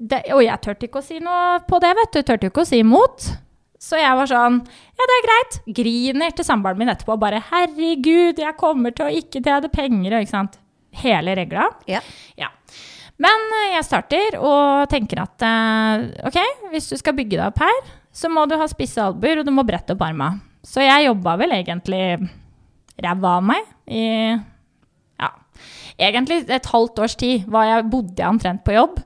Det, 0.01 0.23
og 0.33 0.41
jeg 0.43 0.61
turte 0.65 0.87
ikke 0.87 0.99
å 0.99 1.05
si 1.05 1.19
noe 1.21 1.61
på 1.67 1.79
det, 1.83 1.93
vet 1.99 2.17
du. 2.17 2.21
Turte 2.25 2.49
ikke 2.49 2.65
å 2.65 2.67
si 2.67 2.81
imot. 2.81 3.29
Så 3.81 3.97
jeg 3.97 4.13
var 4.17 4.29
sånn 4.29 4.59
Ja, 4.61 5.07
det 5.09 5.15
er 5.15 5.27
greit. 5.27 5.59
Griner 5.79 6.33
til 6.37 6.45
samboeren 6.45 6.81
min 6.81 6.91
etterpå. 6.91 7.17
Bare 7.21 7.41
herregud, 7.51 8.41
jeg 8.41 8.57
kommer 8.59 8.93
til 8.97 9.07
å 9.07 9.21
ikke 9.21 9.41
tjene 9.41 9.71
penger, 9.73 10.19
ikke 10.19 10.33
sant. 10.33 10.59
Hele 11.01 11.37
regla. 11.39 11.69
Ja. 11.89 12.01
Ja. 12.37 12.51
Men 13.21 13.49
eh, 13.59 13.73
jeg 13.75 13.87
starter 13.87 14.37
og 14.39 14.89
tenker 14.91 15.23
at 15.23 15.45
eh, 15.45 16.05
ok, 16.29 16.39
hvis 16.73 16.89
du 16.91 16.97
skal 16.99 17.17
bygge 17.17 17.37
deg 17.37 17.47
opp 17.49 17.61
her, 17.61 17.81
så 18.11 18.31
må 18.31 18.45
du 18.49 18.57
ha 18.59 18.67
spisse 18.69 19.01
albuer, 19.01 19.41
og 19.41 19.47
du 19.47 19.53
må 19.55 19.65
brette 19.67 19.95
opp 19.95 20.03
arma. 20.05 20.33
Så 20.65 20.83
jeg 20.83 21.07
jobba 21.07 21.37
vel 21.41 21.55
egentlig 21.55 22.03
ræva 23.01 23.37
av 23.39 23.45
meg 23.45 23.69
i 23.89 24.05
ja, 24.35 25.29
egentlig 25.97 26.43
et 26.51 26.69
halvt 26.69 27.01
års 27.01 27.15
tid 27.17 27.47
var 27.49 27.69
jeg, 27.69 27.87
bodde 27.89 28.19
jeg 28.19 28.29
omtrent 28.29 28.63
på 28.65 28.75
jobb. 28.75 28.99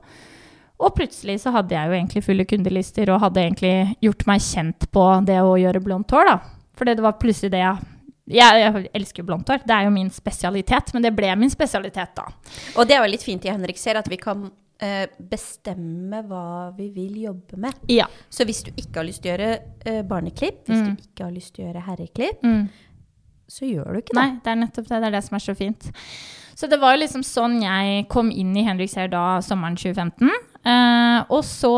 Og 0.76 0.92
plutselig 0.92 1.38
så 1.40 1.54
hadde 1.54 1.72
jeg 1.72 1.88
jo 1.88 1.96
egentlig 1.96 2.24
fulle 2.26 2.44
kundelister 2.48 3.08
og 3.12 3.22
hadde 3.22 3.46
egentlig 3.46 3.76
gjort 4.04 4.26
meg 4.28 4.44
kjent 4.44 4.88
på 4.92 5.04
det 5.28 5.38
å 5.40 5.54
gjøre 5.60 5.80
blondt 5.84 6.12
hår, 6.12 6.28
da. 6.28 6.36
Fordi 6.76 6.96
det 6.98 7.04
var 7.06 7.16
plutselig 7.20 7.54
det 7.54 7.62
jeg 7.62 7.95
jeg, 8.26 8.60
jeg 8.62 8.90
elsker 8.98 9.22
jo 9.22 9.26
blondt 9.28 9.48
hår, 9.52 9.62
det 9.66 9.74
er 9.76 9.84
jo 9.86 9.90
min 9.94 10.10
spesialitet, 10.10 10.92
men 10.94 11.02
det 11.04 11.12
ble 11.14 11.32
min 11.38 11.50
spesialitet 11.52 12.14
da. 12.18 12.24
Og 12.76 12.86
det 12.88 12.96
er 12.96 13.04
jo 13.04 13.10
litt 13.12 13.22
fint 13.26 13.44
i 13.46 13.52
Henrik 13.52 13.78
ser 13.78 14.00
at 14.00 14.08
vi 14.10 14.16
kan 14.18 14.48
eh, 14.82 15.06
bestemme 15.18 16.22
hva 16.26 16.72
vi 16.76 16.88
vil 16.94 17.20
jobbe 17.26 17.56
med. 17.62 17.78
Ja. 17.92 18.08
Så 18.28 18.44
hvis 18.48 18.64
du 18.66 18.72
ikke 18.74 18.98
har 19.00 19.06
lyst 19.08 19.22
til 19.22 19.30
å 19.30 19.36
gjøre 19.36 19.52
eh, 19.86 20.02
barneklipp, 20.06 20.64
hvis 20.66 20.82
du 20.82 20.90
ikke 21.06 21.24
har 21.28 21.32
lyst 21.36 21.54
til 21.54 21.64
å 21.64 21.68
gjøre 21.70 21.84
herreklipp, 21.86 22.42
Mm. 22.42 22.66
så 23.48 23.68
gjør 23.70 23.92
du 23.94 23.98
ikke 24.02 24.14
det. 24.16 24.18
Nei, 24.18 24.40
det 24.42 24.50
er 24.50 24.58
nettopp 24.64 24.88
det. 24.90 24.98
Det 25.00 25.06
er 25.06 25.14
det 25.14 25.24
som 25.24 25.36
er 25.38 25.44
så 25.46 25.54
fint. 25.54 25.86
Så 26.56 26.66
det 26.72 26.78
var 26.80 26.96
liksom 26.98 27.22
sånn 27.22 27.60
jeg 27.62 28.06
kom 28.08 28.30
inn 28.32 28.54
i 28.56 28.64
Henrik 28.66 28.90
ser 28.90 29.08
da 29.12 29.38
sommeren 29.44 29.76
2015. 29.76 30.30
Eh, 30.66 31.18
og 31.30 31.44
så 31.46 31.72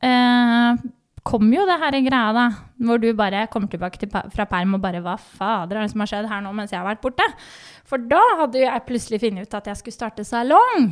eh, 0.00 0.80
kom 1.24 1.52
jo 1.52 1.66
det 1.68 1.76
her 1.82 1.96
greia, 2.06 2.32
da. 2.32 2.44
Hvor 2.80 3.00
du 3.02 3.12
bare 3.16 3.46
kommer 3.52 3.68
tilbake 3.68 4.00
til, 4.00 4.08
fra 4.10 4.46
perm 4.48 4.74
og 4.78 4.80
bare 4.82 5.02
Hva 5.04 5.16
fader 5.20 5.76
er 5.76 5.84
det 5.84 5.92
som 5.92 6.00
har 6.04 6.10
skjedd 6.10 6.28
her 6.30 6.40
nå 6.44 6.52
mens 6.56 6.72
jeg 6.72 6.80
har 6.80 6.88
vært 6.88 7.02
borte? 7.04 7.26
For 7.84 7.98
da 8.10 8.20
hadde 8.40 8.62
jeg 8.62 8.86
plutselig 8.88 9.20
funnet 9.20 9.46
ut 9.48 9.54
at 9.58 9.70
jeg 9.72 9.80
skulle 9.80 9.98
starte 9.98 10.24
salong. 10.24 10.90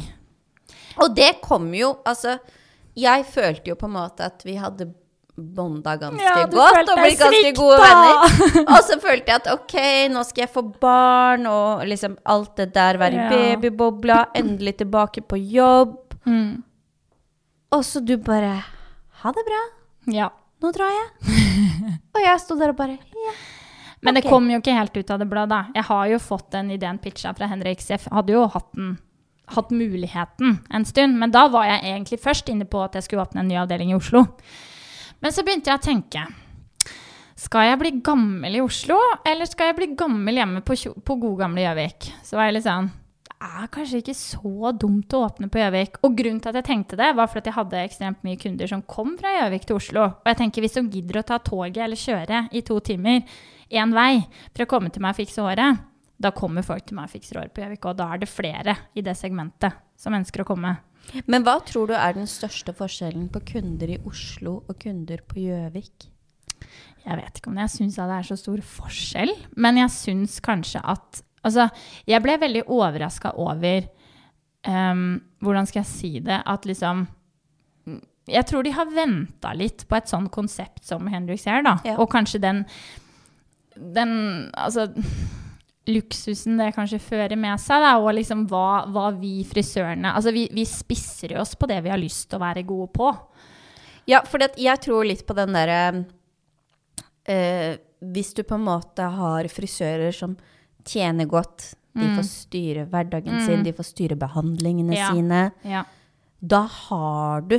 Og 1.01 1.15
det 1.17 1.39
kom 1.41 1.71
jo 1.73 1.95
Altså, 2.05 2.39
jeg 2.99 3.25
følte 3.31 3.71
jo 3.73 3.77
på 3.81 3.87
en 3.89 3.95
måte 3.97 4.27
at 4.27 4.43
vi 4.45 4.57
hadde 4.61 4.91
bonda 5.39 5.95
ganske 6.01 6.25
Ja, 6.25 6.43
godt 6.51 6.91
og 6.91 6.99
blitt 6.99 7.21
ganske 7.21 7.53
gode 7.57 7.79
venner. 7.79 8.65
Og 8.75 8.81
så 8.85 8.99
følte 9.01 9.31
jeg 9.31 9.39
at 9.39 9.51
ok, 9.55 9.75
nå 10.11 10.25
skal 10.27 10.43
jeg 10.45 10.51
få 10.51 10.65
barn, 10.83 11.47
og 11.47 11.85
liksom 11.87 12.17
alt 12.27 12.57
det 12.59 12.73
der, 12.75 12.99
være 12.99 13.15
i 13.15 13.23
Ja. 13.23 13.29
babybobla, 13.31 14.25
endelig 14.35 14.77
tilbake 14.83 15.23
på 15.23 15.39
jobb. 15.39 15.95
Mm. 16.27 16.65
Og 17.71 17.85
så 17.87 18.01
du 18.05 18.17
bare 18.19 18.65
Ha 19.23 19.31
det 19.35 19.43
bra. 19.47 19.63
Ja. 20.13 20.31
nå 20.63 20.73
drar 20.75 20.93
jeg. 20.95 21.39
og 22.15 22.21
jeg 22.25 22.43
sto 22.43 22.57
der 22.59 22.73
og 22.73 22.79
bare 22.79 22.99
ja. 22.99 23.37
Men 24.01 24.15
okay. 24.15 24.23
det 24.23 24.31
kom 24.31 24.47
jo 24.51 24.61
ikke 24.61 24.77
helt 24.77 24.97
ut 24.97 25.11
av 25.11 25.19
det 25.19 25.27
blå, 25.27 25.45
da. 25.51 25.65
Jeg 25.75 25.87
har 25.89 26.07
jo 26.13 26.19
fått 26.23 26.53
den 26.55 26.71
ideen 26.71 27.01
pitcha 27.03 27.33
fra 27.35 27.49
Henrik, 27.51 27.81
så 27.83 27.97
jeg 27.97 28.05
hadde 28.15 28.35
jo 28.35 28.45
hatt, 28.53 28.69
den, 28.79 28.93
hatt 29.57 29.73
muligheten 29.75 30.61
en 30.71 30.87
stund. 30.87 31.19
Men 31.19 31.35
da 31.35 31.49
var 31.51 31.67
jeg 31.67 31.83
egentlig 31.83 32.21
først 32.23 32.53
inne 32.53 32.69
på 32.71 32.85
at 32.85 32.95
jeg 32.95 33.09
skulle 33.09 33.25
åpne 33.27 33.43
en 33.43 33.51
ny 33.51 33.59
avdeling 33.59 33.91
i 33.91 33.99
Oslo. 33.99 34.23
Men 35.19 35.35
så 35.35 35.43
begynte 35.43 35.73
jeg 35.73 35.81
å 35.81 35.83
tenke 35.83 36.21
Skal 37.35 37.73
jeg 37.73 37.79
bli 37.81 37.91
gammel 38.07 38.61
i 38.61 38.63
Oslo, 38.63 39.01
eller 39.27 39.51
skal 39.51 39.73
jeg 39.73 39.79
bli 39.81 39.91
gammel 39.99 40.39
hjemme 40.39 40.63
på, 40.63 40.79
på 41.03 41.19
god 41.19 41.37
gamle 41.43 41.67
Gjøvik? 41.67 42.13
Så 42.23 42.39
var 42.39 42.47
jeg 42.47 42.61
litt 42.61 42.69
sånn 42.69 42.93
er 43.43 43.69
kanskje 43.73 44.01
ikke 44.03 44.15
så 44.17 44.73
dumt 44.79 45.15
å 45.15 45.25
åpne 45.27 45.49
på 45.51 45.61
Gjøvik. 45.61 46.01
Og 46.07 46.17
grunnen 46.19 46.41
til 46.43 46.51
at 46.51 46.59
jeg 46.61 46.69
tenkte 46.69 46.99
det, 46.99 47.11
var 47.17 47.31
fordi 47.31 47.51
jeg 47.51 47.59
hadde 47.59 47.83
ekstremt 47.85 48.25
mye 48.27 48.41
kunder 48.41 48.71
som 48.71 48.83
kom 48.91 49.15
fra 49.21 49.35
Gjøvik 49.37 49.69
til 49.69 49.79
Oslo. 49.79 50.07
Og 50.11 50.33
jeg 50.33 50.41
tenker 50.41 50.65
hvis 50.65 50.79
de 50.79 50.85
gidder 50.97 51.21
å 51.21 51.27
ta 51.29 51.39
toget 51.45 51.85
eller 51.85 52.01
kjøre 52.01 52.43
i 52.51 52.65
to 52.67 52.81
timer 52.85 53.23
én 53.69 53.95
vei 53.95 54.25
for 54.51 54.65
å 54.65 54.71
komme 54.71 54.91
til 54.93 55.05
meg 55.05 55.15
og 55.15 55.21
fikse 55.21 55.45
håret, 55.45 55.87
da 56.19 56.33
kommer 56.35 56.67
folk 56.67 56.89
til 56.89 56.99
meg 56.99 57.07
og 57.07 57.15
fikser 57.15 57.39
håret 57.39 57.55
på 57.55 57.63
Gjøvik. 57.63 57.87
Og 57.87 57.99
da 58.01 58.11
er 58.15 58.23
det 58.23 58.31
flere 58.33 58.77
i 58.99 59.07
det 59.07 59.15
segmentet 59.19 59.79
som 59.99 60.17
ønsker 60.19 60.43
å 60.43 60.49
komme. 60.49 60.75
Men 61.31 61.45
hva 61.47 61.57
tror 61.65 61.89
du 61.89 61.95
er 61.97 62.17
den 62.17 62.29
største 62.29 62.75
forskjellen 62.77 63.31
på 63.33 63.45
kunder 63.55 63.95
i 63.95 64.01
Oslo 64.09 64.59
og 64.67 64.75
kunder 64.83 65.23
på 65.25 65.41
Gjøvik? 65.47 66.11
Jeg 67.07 67.17
vet 67.17 67.39
ikke 67.39 67.49
om 67.49 67.57
det. 67.57 67.69
jeg 67.69 67.75
syns 67.77 67.97
det 67.97 68.11
er 68.19 68.27
så 68.27 68.37
stor 68.37 68.61
forskjell, 68.75 69.33
men 69.57 69.79
jeg 69.81 69.95
syns 69.95 70.39
kanskje 70.45 70.83
at 70.83 71.23
Altså, 71.49 71.69
jeg 72.09 72.25
ble 72.25 72.37
veldig 72.41 72.67
overraska 72.67 73.35
over 73.41 73.89
um, 74.69 75.19
Hvordan 75.45 75.69
skal 75.71 75.83
jeg 75.83 75.91
si 75.91 76.13
det? 76.25 76.43
At 76.47 76.69
liksom 76.69 77.07
Jeg 78.29 78.45
tror 78.51 78.67
de 78.67 78.77
har 78.77 78.93
venta 78.93 79.55
litt 79.57 79.87
på 79.89 79.97
et 79.99 80.11
sånt 80.11 80.33
konsept 80.35 80.85
som 80.85 81.09
Hendrix 81.09 81.47
ser, 81.49 81.65
da. 81.67 81.79
Ja. 81.89 81.99
Og 81.99 82.11
kanskje 82.13 82.43
den 82.45 82.65
Den 83.75 84.15
Altså 84.53 84.91
luksusen 85.89 86.59
det 86.61 86.75
kanskje 86.77 87.01
fører 87.01 87.37
med 87.41 87.57
seg, 87.63 87.81
da, 87.81 87.95
og 87.97 88.13
liksom 88.17 88.45
hva, 88.51 88.85
hva 88.93 89.09
vi 89.17 89.41
frisørene 89.49 90.13
Altså, 90.13 90.35
vi, 90.37 90.47
vi 90.53 90.67
spisser 90.69 91.35
jo 91.35 91.43
oss 91.43 91.55
på 91.57 91.69
det 91.71 91.81
vi 91.85 91.93
har 91.93 92.01
lyst 92.01 92.29
til 92.29 92.39
å 92.39 92.45
være 92.45 92.67
gode 92.69 92.91
på. 92.93 93.09
Ja, 94.09 94.23
for 94.25 94.41
jeg 94.41 94.85
tror 94.85 95.09
litt 95.09 95.25
på 95.29 95.37
den 95.37 95.57
derre 95.57 95.81
eh, 97.29 97.77
Hvis 98.01 98.33
du 98.37 98.45
på 98.47 98.57
en 98.57 98.65
måte 98.69 99.09
har 99.19 99.49
frisører 99.53 100.15
som 100.17 100.37
tjener 100.89 101.29
godt, 101.31 101.75
de 101.99 102.09
får 102.17 102.27
styre 102.29 102.85
hverdagen 102.91 103.41
sin, 103.45 103.63
de 103.67 103.73
får 103.75 103.87
styre 103.89 104.17
behandlingene 104.21 104.95
Ja. 104.97 105.09
sine, 105.13 105.41
Ja. 105.67 105.85
da 106.41 106.61
har 106.67 107.41
du 107.43 107.59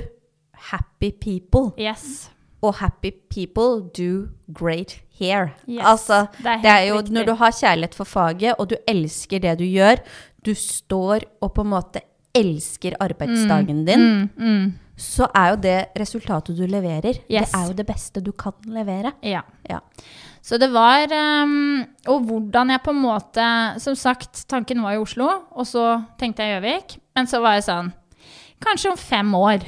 happy 0.71 1.11
people. 1.11 1.71
Yes. 1.77 2.29
Og 2.61 2.75
happy 2.81 3.11
people 3.31 3.81
do 3.95 4.27
great 4.51 4.97
hair. 5.19 5.53
Yes, 5.67 5.85
altså, 5.85 6.27
det 6.43 6.45
er 6.45 6.61
det 6.61 6.71
er 6.71 6.85
jo 6.89 6.97
riktig. 6.97 7.13
når 7.13 7.25
du 7.25 7.33
har 7.35 7.51
kjærlighet 7.51 7.95
for 7.95 8.03
faget, 8.05 8.55
og 8.59 8.69
du 8.69 8.75
elsker 8.87 9.39
det 9.39 9.57
du 9.59 9.63
gjør, 9.65 9.99
du 10.45 10.53
står 10.55 11.23
og 11.41 11.53
på 11.55 11.61
en 11.63 11.69
måte 11.71 12.01
elsker 12.35 12.93
arbeidsdagen 12.99 13.85
din, 13.87 13.99
Mm, 13.99 14.29
mm. 14.37 14.73
så 14.97 15.27
er 15.35 15.49
jo 15.49 15.55
det 15.55 15.85
resultatet 15.99 16.55
du 16.57 16.65
leverer, 16.67 17.15
Yes. 17.29 17.51
det 17.51 17.55
er 17.59 17.67
jo 17.67 17.73
det 17.73 17.87
beste 17.87 18.21
du 18.23 18.31
kan 18.31 18.53
levere. 18.67 19.13
Ja. 19.23 19.41
Ja. 19.69 19.79
Så 20.41 20.57
det 20.57 20.69
var 20.71 21.11
um, 21.43 21.81
Og 22.07 22.21
hvordan 22.25 22.69
jeg 22.71 22.81
på 22.85 22.93
en 22.95 23.01
måte 23.03 23.45
Som 23.83 23.95
sagt, 23.99 24.45
tanken 24.47 24.81
var 24.81 24.95
i 24.95 25.01
Oslo, 25.01 25.27
og 25.51 25.67
så 25.67 26.01
tenkte 26.19 26.45
jeg 26.45 26.57
Gjøvik. 26.61 26.95
Men 27.17 27.27
så 27.27 27.41
var 27.43 27.57
jeg 27.57 27.67
sånn 27.67 27.91
Kanskje 28.63 28.93
om 28.93 28.97
fem 28.99 29.35
år 29.35 29.65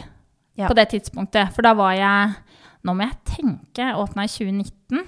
Ja. 0.60 0.68
på 0.68 0.76
det 0.76 0.90
tidspunktet. 0.92 1.54
For 1.56 1.64
da 1.64 1.74
var 1.74 1.94
jeg 1.96 2.34
Nå 2.84 2.96
må 2.98 3.06
jeg 3.06 3.20
tenke. 3.38 3.92
Åpna 3.96 4.24
i 4.26 4.32
2019. 4.32 5.04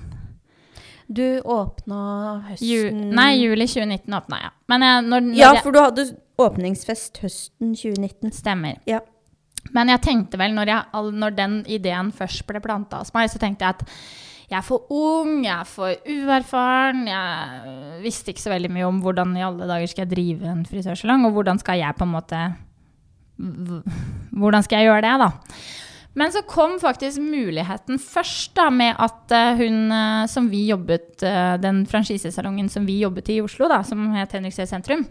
Du 1.14 1.42
åpna 1.42 2.00
høsten 2.48 2.68
Ju, 2.68 2.92
nei, 2.94 3.32
juli 3.42 3.66
2019 3.68 4.14
åpna 4.14 4.40
jeg. 4.44 4.52
Men 4.72 4.86
jeg, 4.86 5.02
når, 5.10 5.26
når 5.28 5.40
Ja, 5.42 5.50
for 5.62 5.76
du 5.76 5.80
hadde 5.82 6.06
åpningsfest 6.42 7.20
høsten 7.24 7.74
2019. 7.76 8.32
Stemmer. 8.34 8.78
Ja. 8.90 9.02
Men 9.74 9.90
jeg 9.90 10.02
tenkte 10.06 10.40
vel, 10.42 10.54
når, 10.56 10.72
jeg, 10.72 11.10
når 11.18 11.36
den 11.38 11.58
ideen 11.72 12.12
først 12.16 12.46
ble 12.50 12.62
planta 12.64 13.00
hos 13.02 13.14
meg, 13.16 13.30
så 13.32 13.42
tenkte 13.42 13.66
jeg 13.66 13.78
at 13.78 13.84
jeg 14.54 14.60
er 14.60 14.66
for 14.68 14.92
ung, 14.94 15.40
jeg 15.42 15.54
er 15.56 15.70
for 15.70 16.10
uerfaren, 16.14 17.08
jeg 17.10 18.02
visste 18.04 18.34
ikke 18.34 18.44
så 18.44 18.54
veldig 18.54 18.70
mye 18.76 18.86
om 18.86 19.00
hvordan 19.02 19.34
i 19.40 19.46
alle 19.46 19.70
dager 19.70 19.90
skal 19.90 20.06
jeg 20.06 20.14
drive 20.14 20.52
en 20.52 20.68
frisørsalong, 20.70 21.26
og 21.26 21.34
hvordan 21.38 21.62
skal 21.62 21.82
jeg 21.82 21.98
på 21.98 22.08
en 22.08 22.16
måte 22.18 22.44
Hvordan 23.34 24.64
skal 24.64 24.78
jeg 24.78 24.92
gjøre 24.92 25.02
det, 25.02 25.14
da? 25.24 25.30
Men 26.14 26.30
så 26.30 26.44
kom 26.46 26.76
faktisk 26.78 27.18
muligheten 27.22 27.98
først, 27.98 28.52
da, 28.58 28.68
med 28.70 28.94
at 29.02 29.34
eh, 29.34 29.58
hun 29.58 29.90
eh, 29.90 30.28
som 30.30 30.46
vi 30.52 30.68
jobbet 30.68 31.26
eh, 31.26 31.56
Den 31.58 31.88
franchisesalongen 31.90 32.70
som 32.70 32.86
vi 32.86 33.00
jobbet 33.02 33.32
i 33.34 33.40
i 33.40 33.42
Oslo, 33.42 33.66
da, 33.72 33.82
som 33.84 34.12
het 34.14 34.36
Henriksøy 34.38 34.68
sentrum. 34.70 35.08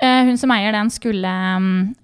Eh, 0.00 0.24
hun 0.24 0.38
som 0.38 0.50
eier 0.54 0.72
den, 0.72 0.88
skulle 0.90 1.30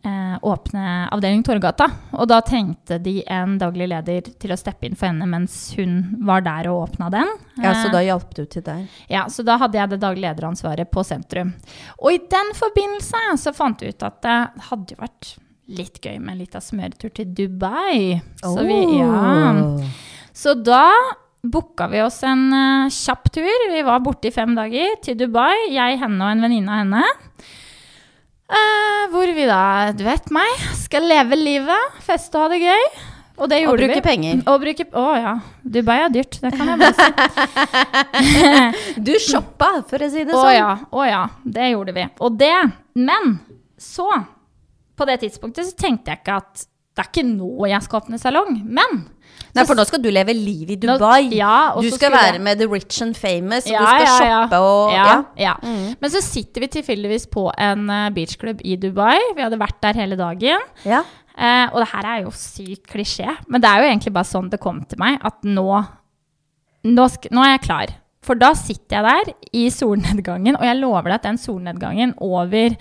eh, 0.04 0.34
åpne 0.42 1.08
avdeling 1.14 1.40
Torgata. 1.46 1.86
Og 2.12 2.28
da 2.28 2.42
trengte 2.44 2.98
de 3.00 3.22
en 3.32 3.56
daglig 3.60 3.88
leder 3.88 4.28
til 4.36 4.52
å 4.52 4.58
steppe 4.60 4.84
inn 4.84 4.98
for 4.98 5.08
henne 5.08 5.24
mens 5.30 5.56
hun 5.78 6.02
var 6.28 6.44
der 6.44 6.68
og 6.68 6.90
åpna 6.90 7.08
den. 7.14 7.32
Ja, 7.56 7.72
så 7.72 7.88
Eh, 7.88 7.94
da 7.94 8.04
hjalp 8.04 8.34
du 8.36 8.44
til 8.44 8.62
der. 8.66 8.84
ja, 9.08 9.24
så 9.32 9.42
da 9.46 9.56
hadde 9.56 9.78
jeg 9.78 9.94
det 9.94 10.00
daglige 10.04 10.28
lederansvaret 10.28 10.90
på 10.92 11.04
sentrum. 11.08 11.54
Og 12.02 12.12
i 12.12 12.18
den 12.18 12.52
forbindelse 12.54 13.24
så 13.40 13.54
fant 13.56 13.80
vi 13.80 13.88
ut 13.88 14.02
at 14.04 14.20
det 14.22 14.38
hadde 14.68 14.92
jo 14.92 15.00
vært 15.00 15.36
litt 15.66 15.96
gøy 15.98 16.18
med 16.20 16.34
en 16.34 16.38
liten 16.44 16.60
smøretur 16.60 17.14
til 17.16 17.32
Dubai. 17.32 18.20
Så, 18.42 18.60
vi, 18.60 18.80
ja. 19.00 19.54
Så 20.36 20.54
da 20.54 20.92
booka 21.42 21.88
vi 21.88 22.02
oss 22.02 22.20
en 22.26 22.50
uh, 22.52 22.90
kjapp 22.92 23.30
tur. 23.32 23.70
Vi 23.72 23.82
var 23.86 24.02
borte 24.04 24.28
i 24.28 24.34
fem 24.34 24.54
dager 24.54 24.98
til 25.02 25.16
Dubai. 25.18 25.72
Jeg, 25.72 25.98
henne 26.02 26.20
og 26.20 26.34
en 26.34 26.44
venninne 26.44 26.70
av 26.70 26.84
henne. 26.84 27.56
Eh, 28.46 29.04
hvor 29.10 29.26
vi 29.34 29.44
da, 29.48 29.90
du 29.96 30.04
vet 30.06 30.28
meg, 30.34 30.60
skal 30.78 31.02
leve 31.10 31.34
livet, 31.38 31.96
feste 32.06 32.38
og 32.38 32.44
ha 32.46 32.50
det 32.54 32.60
gøy. 32.62 32.84
Og 33.36 33.50
det 33.52 33.58
Og 33.58 33.64
gjorde 33.66 33.82
bruke 33.82 33.96
vi. 33.98 34.04
penger. 34.06 34.38
Og 34.48 34.60
bruke 34.62 34.84
Å 34.96 35.06
ja. 35.20 35.32
Dubai 35.60 35.96
er 36.06 36.12
dyrt, 36.14 36.38
det 36.40 36.52
kan 36.56 36.70
jeg 36.70 36.78
bare 36.80 36.94
si. 36.96 37.08
Du 39.08 39.12
shoppa, 39.20 39.68
for 39.90 40.00
å 40.00 40.08
si 40.12 40.22
det 40.24 40.32
Å 40.32 40.40
sånn. 40.40 40.54
ja, 40.56 40.70
å 40.88 41.02
ja, 41.04 41.24
det 41.44 41.66
gjorde 41.74 41.92
vi. 41.98 42.06
Og 42.24 42.38
det, 42.40 42.54
men 42.96 43.34
så, 43.76 44.06
på 44.96 45.04
det 45.10 45.18
tidspunktet 45.26 45.68
så 45.68 45.76
tenkte 45.76 46.14
jeg 46.14 46.22
ikke 46.22 46.38
at 46.40 46.64
det 46.96 47.04
er 47.04 47.10
ikke 47.12 47.26
nå 47.28 47.66
jeg 47.68 47.84
skal 47.84 48.00
åpne 48.00 48.18
salong, 48.20 48.56
men 48.64 49.02
Nei, 49.56 49.64
for 49.68 49.76
nå 49.76 49.84
skal 49.88 50.00
du 50.04 50.08
leve 50.12 50.32
liv 50.36 50.70
i 50.72 50.76
Nå- 50.80 50.96
Dubai. 50.98 51.30
ja, 51.36 51.72
og 51.76 51.84
du 51.84 51.90
skal 51.92 52.12
være 52.12 52.38
med 52.44 52.58
the 52.60 52.66
rich 52.68 53.00
and 53.04 53.16
famous, 53.16 53.64
og 53.66 53.72
Ja, 53.72 53.80
du 53.80 53.86
skal 53.86 54.04
ja, 54.04 54.28
ja. 54.30 54.40
shoppe 54.44 54.58
og 54.64 54.92
ja, 54.92 55.04
ja. 55.06 55.20
ja. 55.40 55.54
Mm. 55.62 55.94
Men 56.00 56.12
så 56.12 56.20
sitter 56.24 56.64
vi 56.64 56.68
tilfeldigvis 56.76 57.26
på 57.32 57.46
en 57.56 57.88
eh, 57.92 58.10
beachklubb 58.16 58.60
i 58.64 58.76
Dubai. 58.80 59.16
Vi 59.36 59.44
hadde 59.44 59.58
vært 59.60 59.78
der 59.84 60.00
hele 60.00 60.16
dagen. 60.20 60.64
Ja. 60.84 61.02
Eh, 61.36 61.68
og 61.72 61.80
det 61.82 61.88
her 61.92 62.08
er 62.14 62.22
jo 62.24 62.32
sykt 62.36 62.84
klisjé, 62.92 63.32
men 63.48 63.60
det 63.64 63.68
er 63.70 63.82
jo 63.84 63.88
egentlig 63.90 64.12
bare 64.16 64.28
sånn 64.28 64.48
det 64.52 64.60
kom 64.60 64.82
til 64.88 65.00
meg, 65.00 65.18
at 65.24 65.40
nå, 65.44 65.66
nå, 66.84 67.08
nå 67.32 67.44
er 67.46 67.52
jeg 67.56 67.64
klar. 67.66 67.92
For 68.26 68.34
da 68.40 68.52
sitter 68.58 68.98
jeg 68.98 69.04
der 69.06 69.34
i 69.54 69.66
solnedgangen, 69.70 70.56
og 70.58 70.64
jeg 70.66 70.80
lover 70.80 71.10
deg 71.12 71.18
at 71.20 71.28
den 71.28 71.38
solnedgangen 71.40 72.16
over 72.24 72.76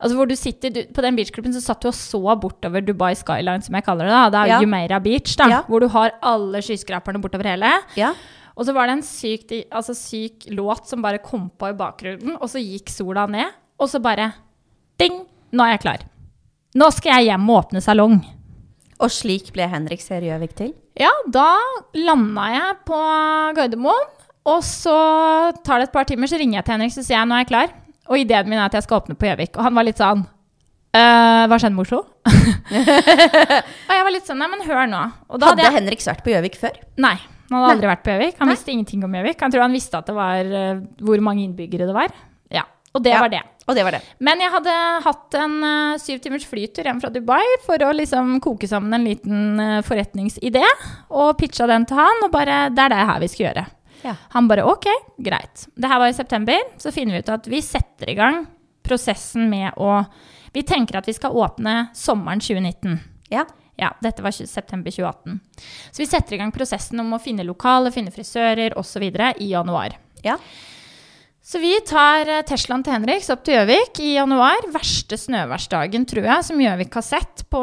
Altså 0.00 0.16
hvor 0.16 0.28
du 0.28 0.34
sitter, 0.36 0.70
du, 0.70 0.82
På 0.92 1.02
den 1.02 1.16
beachklubben 1.16 1.52
så 1.54 1.62
satt 1.64 1.80
du 1.80 1.88
og 1.88 1.94
så 1.94 2.20
bortover 2.40 2.84
Dubai 2.84 3.14
Skyline, 3.14 3.62
som 3.64 3.74
jeg 3.74 3.84
kaller 3.84 4.04
det. 4.04 4.12
da, 4.12 4.30
Det 4.30 4.40
er 4.42 4.46
Ja. 4.54 4.60
Jumeirah 4.60 5.00
Beach, 5.00 5.36
da, 5.36 5.48
Ja. 5.48 5.62
hvor 5.62 5.80
du 5.80 5.88
har 5.88 6.10
alle 6.22 6.58
skyskraperne 6.62 7.20
bortover 7.22 7.44
hele. 7.44 7.72
ja. 7.96 8.12
Og 8.56 8.64
så 8.64 8.72
var 8.72 8.86
det 8.86 8.92
en 8.96 9.02
syk, 9.02 9.50
altså 9.70 9.92
syk 9.94 10.46
låt 10.48 10.86
som 10.88 11.02
bare 11.02 11.18
kom 11.18 11.50
på 11.58 11.68
i 11.68 11.74
bakgrunnen, 11.76 12.38
og 12.40 12.48
så 12.48 12.56
gikk 12.58 12.88
sola 12.88 13.26
ned, 13.26 13.52
og 13.78 13.88
så 13.88 14.00
bare 14.00 14.32
Ding! 14.98 15.26
Nå 15.52 15.62
er 15.62 15.76
jeg 15.76 15.80
klar. 15.80 15.98
Nå 16.74 16.90
skal 16.90 17.18
jeg 17.20 17.26
hjem 17.36 17.50
og 17.50 17.64
åpne 17.70 17.82
salong. 17.82 18.24
Og 18.98 19.10
slik 19.12 19.52
ble 19.52 19.68
Henrik 19.68 20.00
Serjøvik 20.00 20.54
til. 20.56 20.72
Ja, 20.98 21.10
da 21.28 21.54
landa 21.94 22.46
jeg 22.54 22.76
på 22.88 22.96
Gardermoen, 23.58 24.08
og 24.46 24.62
så 24.62 25.52
tar 25.62 25.80
det 25.80 25.88
et 25.88 25.92
par 25.92 26.04
timer, 26.08 26.26
så 26.26 26.38
ringer 26.40 26.60
jeg 26.62 26.64
til 26.64 26.72
Henrik, 26.78 26.92
så 26.96 27.04
sier 27.04 27.18
jeg 27.18 27.28
nå 27.28 27.34
er 27.36 27.44
jeg 27.44 27.50
klar. 27.52 27.68
Og 28.08 28.18
ideen 28.22 28.48
min 28.48 28.58
er 28.58 28.66
at 28.68 28.76
jeg 28.78 28.86
skal 28.86 29.00
åpne 29.02 29.16
på 29.18 29.26
Gjøvik. 29.28 29.56
Og 29.58 29.62
han 29.66 29.74
var 29.74 29.86
litt 29.88 29.98
sånn 30.00 30.22
«Øh, 30.96 31.42
Hva 31.50 31.56
skjedde 31.60 31.74
med 31.76 31.84
Oslo? 31.86 32.04
og 32.26 33.94
jeg 33.94 34.04
var 34.06 34.12
litt 34.14 34.28
sånn 34.28 34.38
Nei, 34.40 34.48
men 34.52 34.62
hør 34.66 34.86
nå. 34.90 35.00
Og 35.28 35.40
da 35.40 35.50
Hadde 35.50 35.62
hadde 35.62 35.66
jeg 35.68 35.76
Henriks 35.80 36.08
vært 36.10 36.22
på 36.24 36.32
Gjøvik 36.34 36.56
før? 36.60 36.78
Nei, 37.02 37.16
han 37.18 37.56
hadde 37.56 37.66
Nei. 37.66 37.74
aldri 37.76 37.90
vært 37.90 38.04
på 38.06 38.14
Gjøvik. 38.14 38.38
Han 38.40 38.50
Nei. 38.50 38.56
visste 38.56 38.72
ingenting 38.74 39.04
om 39.06 39.18
Gjøvik. 39.18 39.42
Han 39.44 39.54
tror 39.54 39.66
han 39.66 39.76
visste 39.76 40.00
at 40.00 40.08
det 40.10 40.16
var 40.16 40.54
uh, 40.54 40.80
hvor 41.06 41.22
mange 41.26 41.44
innbyggere 41.46 41.88
det 41.90 41.96
var. 41.96 42.14
Ja, 42.54 42.64
Og 42.94 43.02
det 43.04 43.12
Ja. 43.12 43.20
var 43.20 43.28
det. 43.34 43.42
Og 43.66 43.74
det 43.74 43.82
var 43.82 43.96
det. 43.96 44.00
Men 44.22 44.38
jeg 44.40 44.52
hadde 44.54 44.74
hatt 45.04 45.34
en 45.42 45.54
uh, 45.66 45.98
syv 45.98 46.20
timers 46.22 46.44
flytur 46.46 46.86
hjem 46.86 47.00
fra 47.02 47.10
Dubai 47.10 47.42
for 47.66 47.82
å 47.82 47.90
liksom 47.98 48.36
koke 48.40 48.68
sammen 48.70 48.94
en 48.94 49.04
liten 49.08 49.58
uh, 49.60 49.80
forretningsidé, 49.82 50.62
og 51.10 51.34
pitcha 51.40 51.66
den 51.66 51.84
til 51.90 51.98
han, 51.98 52.22
og 52.24 52.30
bare 52.32 52.68
Det 52.70 52.84
er 52.86 52.94
det 52.94 53.06
her 53.10 53.18
vi 53.24 53.28
skal 53.32 53.46
gjøre. 53.48 53.66
Ja. 54.02 54.14
Han 54.36 54.48
bare 54.48 54.64
OK, 54.68 54.86
greit. 55.18 55.66
Det 55.74 55.88
her 55.90 56.00
var 56.02 56.12
i 56.12 56.16
september. 56.16 56.62
Så 56.78 56.92
finner 56.92 57.16
vi 57.16 57.24
ut 57.24 57.32
at 57.32 57.46
vi 57.50 57.62
setter 57.64 58.10
i 58.12 58.16
gang 58.18 58.44
prosessen 58.86 59.48
med 59.50 59.74
å 59.76 60.04
Vi 60.56 60.62
tenker 60.64 60.96
at 60.96 61.08
vi 61.08 61.12
skal 61.12 61.34
åpne 61.36 61.90
sommeren 61.92 62.40
2019. 62.40 62.94
Ja. 63.28 63.42
Ja, 63.76 63.90
dette 64.00 64.22
var 64.24 64.32
20, 64.32 64.48
september 64.48 64.90
2018. 64.90 65.40
Så 65.90 66.00
vi 66.00 66.06
setter 66.08 66.32
i 66.32 66.38
gang 66.40 66.52
prosessen 66.54 67.02
om 67.02 67.12
å 67.12 67.20
finne 67.20 67.44
lokale, 67.44 67.92
finne 67.92 68.14
frisører 68.14 68.72
osv. 68.80 69.04
i 69.04 69.50
januar. 69.50 69.98
Ja. 70.24 70.38
Så 71.44 71.60
vi 71.60 71.74
tar 71.86 72.26
eh, 72.26 72.42
Teslaen 72.48 72.82
til 72.82 72.96
Henriks 72.96 73.28
opp 73.30 73.44
til 73.46 73.54
Gjøvik 73.54 74.00
i 74.02 74.14
januar. 74.16 74.64
Verste 74.74 75.18
snøværsdagen, 75.20 76.08
tror 76.08 76.24
jeg, 76.26 76.46
som 76.48 76.62
Gjøvik 76.64 76.96
har 76.96 77.04
sett 77.06 77.44
på 77.52 77.60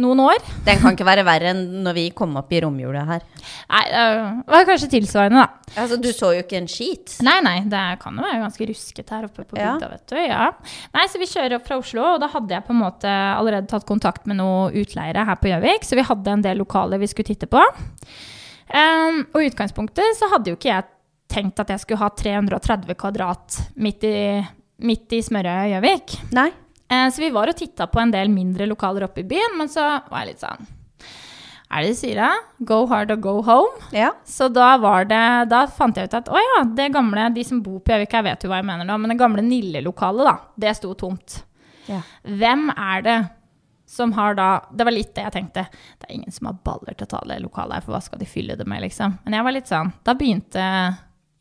noen 0.00 0.20
år. 0.24 0.42
Den 0.66 0.80
kan 0.82 0.96
ikke 0.96 1.06
være 1.06 1.24
verre 1.26 1.52
enn 1.52 1.60
når 1.84 1.94
vi 1.96 2.04
kom 2.16 2.32
opp 2.40 2.50
i 2.54 2.60
romjula 2.64 3.04
her. 3.08 3.22
Nei, 3.70 3.82
det 3.92 4.54
var 4.54 4.66
kanskje 4.68 4.88
tilsvarende, 4.96 5.44
da. 5.44 5.74
Altså, 5.82 5.98
du 6.02 6.08
så 6.14 6.32
jo 6.34 6.42
ikke 6.42 6.58
en 6.60 6.68
skit. 6.70 7.16
Nei, 7.26 7.36
nei, 7.46 7.56
det 7.70 7.82
kan 8.02 8.16
jo 8.18 8.24
være 8.26 8.40
ganske 8.42 8.68
rusket 8.70 9.12
her 9.14 9.28
oppe 9.28 9.44
på 9.48 9.58
Ja. 9.60 9.76
vet 9.78 10.06
du. 10.10 10.16
Ja. 10.18 10.50
Nei, 10.96 11.06
så 11.10 11.20
vi 11.22 11.28
kjører 11.30 11.56
opp 11.58 11.66
fra 11.68 11.78
Oslo, 11.78 12.04
og 12.14 12.20
da 12.24 12.28
hadde 12.34 12.56
jeg 12.56 12.66
på 12.66 12.74
en 12.74 12.82
måte 12.82 13.10
allerede 13.10 13.70
tatt 13.70 13.86
kontakt 13.86 14.26
med 14.26 14.40
noen 14.42 14.74
utleiere 14.74 15.24
her 15.28 15.36
på 15.40 15.52
Gjøvik, 15.52 15.86
så 15.86 15.98
vi 15.98 16.06
hadde 16.10 16.34
en 16.38 16.42
del 16.42 16.58
lokaler 16.62 16.98
vi 17.02 17.10
skulle 17.10 17.30
titte 17.30 17.46
på. 17.50 17.62
Um, 18.74 19.22
og 19.34 19.42
i 19.42 19.50
utgangspunktet 19.50 20.16
så 20.18 20.30
hadde 20.32 20.50
jo 20.50 20.56
ikke 20.58 20.70
jeg 20.72 20.86
tenkt 21.34 21.60
at 21.60 21.70
jeg 21.72 21.82
skulle 21.82 22.00
ha 22.00 22.08
330 22.10 22.94
kvadrat 22.98 23.58
midt 23.76 24.04
i, 24.08 24.16
midt 24.84 25.12
i 25.14 25.22
smørøyet 25.24 25.74
Gjøvik. 25.74 26.18
Nei. 26.36 26.50
Eh, 26.90 27.08
så 27.10 27.22
vi 27.22 27.30
var 27.32 27.48
og 27.48 27.56
titta 27.56 27.86
på 27.88 28.00
en 28.02 28.10
del 28.12 28.28
mindre 28.32 28.66
lokaler 28.68 29.06
oppe 29.06 29.22
i 29.22 29.28
byen, 29.28 29.54
men 29.58 29.70
så 29.72 29.84
var 30.10 30.24
jeg 30.24 30.34
litt 30.34 30.42
sånn 30.44 30.66
Er 31.74 31.82
det 31.82 31.94
de 31.94 31.94
sier, 31.98 32.18
da? 32.20 32.28
Go 32.68 32.82
hard 32.90 33.10
or 33.10 33.16
go 33.16 33.32
home? 33.42 33.80
Ja. 33.96 34.10
Så 34.28 34.50
da 34.52 34.74
var 34.78 35.06
det 35.10 35.22
Da 35.50 35.62
fant 35.66 35.96
jeg 35.96 36.10
ut 36.10 36.14
at 36.20 36.28
å 36.28 36.38
ja, 36.38 36.58
det 36.76 36.90
gamle 36.94 37.24
De 37.34 37.42
som 37.44 37.62
bor 37.64 37.80
på 37.80 37.94
Gjøvik, 37.94 38.12
jeg 38.12 38.26
vet 38.28 38.44
jo 38.44 38.50
hva 38.52 38.60
jeg 38.60 38.68
mener 38.68 38.84
nå, 38.86 38.98
men 39.00 39.14
det 39.14 39.18
gamle 39.18 39.42
Nille-lokalet, 39.46 40.28
da, 40.28 40.36
det 40.60 40.74
sto 40.76 40.92
tomt. 40.94 41.40
ja. 41.88 42.02
Hvem 42.24 42.68
er 42.76 43.02
det 43.08 43.16
som 43.94 44.12
har 44.16 44.34
da 44.36 44.48
Det 44.72 44.84
var 44.88 44.94
litt 44.96 45.10
det 45.16 45.24
jeg 45.26 45.32
tenkte. 45.34 45.66
Det 46.00 46.06
er 46.08 46.14
ingen 46.16 46.32
som 46.32 46.46
har 46.48 46.56
baller 46.64 46.94
til 46.96 47.04
å 47.04 47.10
ta 47.16 47.20
det 47.28 47.40
lokalet 47.44 47.76
her, 47.78 47.84
for 47.84 47.92
hva 47.96 48.00
skal 48.02 48.18
de 48.18 48.26
fylle 48.28 48.56
det 48.56 48.64
med, 48.66 48.80
liksom? 48.82 49.18
Men 49.24 49.36
jeg 49.38 49.44
var 49.48 49.54
litt 49.56 49.68
sånn 49.72 49.90
Da 50.04 50.14
begynte 50.18 50.64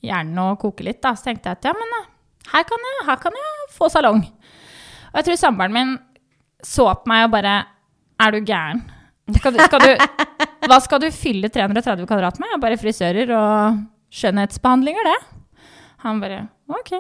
hjernen 0.04 0.42
å 0.44 0.50
koke 0.60 0.84
litt, 0.84 1.00
da. 1.04 1.14
Så 1.16 1.30
tenkte 1.30 1.50
jeg 1.52 1.60
at 1.62 1.70
ja, 1.70 1.74
men 1.78 1.96
eh, 2.00 2.10
her 2.52 2.66
kan 2.68 2.84
jeg, 2.90 3.06
her 3.08 3.22
kan 3.24 3.38
jeg 3.40 3.70
få 3.78 3.88
salong. 3.90 4.26
Og 5.14 5.22
jeg 5.22 5.30
tror 5.30 5.40
samboeren 5.40 5.76
min 5.76 5.96
så 6.64 6.88
på 6.98 7.12
meg 7.12 7.28
og 7.28 7.34
bare 7.36 7.56
Er 8.24 8.34
du 8.34 8.44
gæren? 8.46 8.84
Skal 9.38 9.56
du, 9.56 9.60
skal 9.64 9.80
du, 9.80 9.92
hva 10.68 10.78
skal 10.84 11.00
du 11.00 11.08
fylle 11.16 11.48
330 11.52 12.08
kvadrat 12.10 12.40
med? 12.44 12.58
Bare 12.60 12.76
frisører 12.80 13.30
og 13.32 13.78
skjønnhetsbehandlinger, 14.14 15.08
det. 15.08 15.20
Han 16.04 16.20
bare 16.20 16.42
OK, 16.68 16.92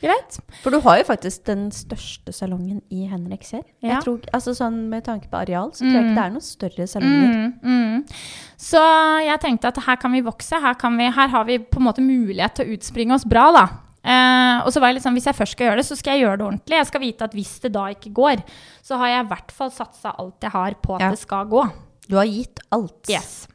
greit. 0.00 0.38
For 0.62 0.72
du 0.72 0.80
har 0.84 1.02
jo 1.02 1.06
faktisk 1.10 1.44
den 1.48 1.66
største 1.74 2.32
salongen 2.32 2.80
i 2.88 3.04
Henriks 3.10 3.52
her. 3.58 3.64
Ja. 3.84 4.00
Tror, 4.04 4.24
altså 4.32 4.54
sånn 4.56 4.86
Med 4.92 5.04
tanke 5.04 5.28
på 5.28 5.40
areal, 5.42 5.68
så 5.76 5.84
tror 5.84 5.98
jeg 5.98 6.06
ikke 6.06 6.16
det 6.16 6.24
er 6.24 6.34
noen 6.38 6.46
større 6.48 6.88
salonger. 6.88 7.34
Mm, 7.36 7.76
mm. 7.76 8.20
Så 8.66 8.82
jeg 9.28 9.42
tenkte 9.44 9.72
at 9.74 9.82
her 9.84 10.00
kan 10.00 10.16
vi 10.16 10.24
vokse. 10.24 10.62
Her, 10.64 10.80
kan 10.80 10.96
vi, 10.96 11.10
her 11.12 11.32
har 11.36 11.48
vi 11.48 11.60
på 11.60 11.82
en 11.82 11.90
måte 11.90 12.04
mulighet 12.04 12.56
til 12.56 12.64
å 12.64 12.78
utspringe 12.78 13.20
oss 13.20 13.28
bra, 13.28 13.50
da. 13.52 13.66
Eh, 14.06 14.58
og 14.62 14.70
så 14.70 14.78
var 14.80 14.92
jeg 14.92 14.98
litt 15.00 15.06
sånn, 15.06 15.16
Hvis 15.18 15.26
jeg 15.26 15.34
først 15.34 15.56
skal 15.56 15.66
gjøre 15.70 15.80
det, 15.82 15.86
så 15.88 15.96
skal 15.98 16.14
jeg 16.14 16.22
gjøre 16.26 16.38
det 16.38 16.46
ordentlig. 16.46 16.76
Jeg 16.78 16.86
skal 16.92 17.00
vite 17.02 17.26
at 17.26 17.34
hvis 17.34 17.52
det 17.64 17.72
da 17.74 17.84
ikke 17.90 18.12
går, 18.14 18.44
så 18.86 19.00
har 19.00 19.08
jeg 19.12 19.24
i 19.24 19.28
hvert 19.32 19.50
fall 19.58 19.70
satsa 19.74 20.14
alt 20.22 20.40
jeg 20.46 20.54
har 20.54 20.74
på 20.82 20.94
at 20.96 21.00
Ja. 21.02 21.10
det 21.10 21.18
skal 21.18 21.46
gå. 21.50 21.64
Du 22.08 22.14
har 22.16 22.26
gitt 22.30 22.60
alt. 22.70 23.10
Yes. 23.10 23.48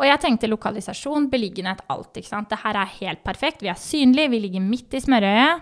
Og 0.00 0.06
jeg 0.08 0.18
tenkte 0.20 0.48
lokalisasjon, 0.48 1.28
beliggenhet, 1.30 1.82
alt. 1.92 2.14
ikke 2.16 2.26
sant? 2.30 2.48
Det 2.48 2.58
her 2.62 2.74
er 2.74 2.86
helt 3.00 3.22
perfekt. 3.22 3.60
Vi 3.60 3.68
er 3.68 3.74
synlige, 3.76 4.30
vi 4.30 4.40
ligger 4.40 4.60
midt 4.64 4.94
i 4.94 5.00
smørøyet. 5.04 5.60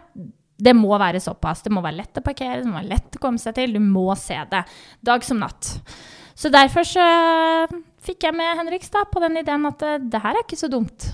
Det 0.63 0.77
må 0.77 0.97
være 1.01 1.19
såpass. 1.21 1.63
Det 1.65 1.73
må 1.73 1.83
være 1.83 1.97
lett 1.97 2.15
å 2.15 2.23
parkere, 2.23 2.63
det 2.63 2.67
må 2.71 2.79
være 2.79 2.89
lett 2.95 3.17
å 3.17 3.21
komme 3.21 3.39
seg 3.39 3.55
til. 3.57 3.73
Du 3.73 3.81
må 3.81 4.15
se 4.17 4.37
det. 4.51 4.63
Dag 5.03 5.25
som 5.25 5.41
natt. 5.41 5.81
Så 6.37 6.51
derfor 6.53 6.85
så 6.87 7.05
fikk 8.01 8.23
jeg 8.29 8.35
med 8.37 8.57
Henriks 8.61 8.91
da, 8.93 9.03
på 9.11 9.21
den 9.21 9.37
ideen 9.43 9.67
at 9.67 9.83
eh, 9.83 9.99
det 9.99 10.21
her 10.23 10.37
er 10.39 10.45
ikke 10.47 10.57
så 10.61 10.71
dumt. 10.73 11.11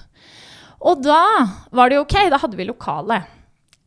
Og 0.81 1.03
da 1.03 1.21
var 1.73 1.89
det 1.89 1.97
jo 1.99 2.05
ok, 2.05 2.17
da 2.31 2.39
hadde 2.43 2.57
vi 2.59 2.67
lokale. 2.69 3.23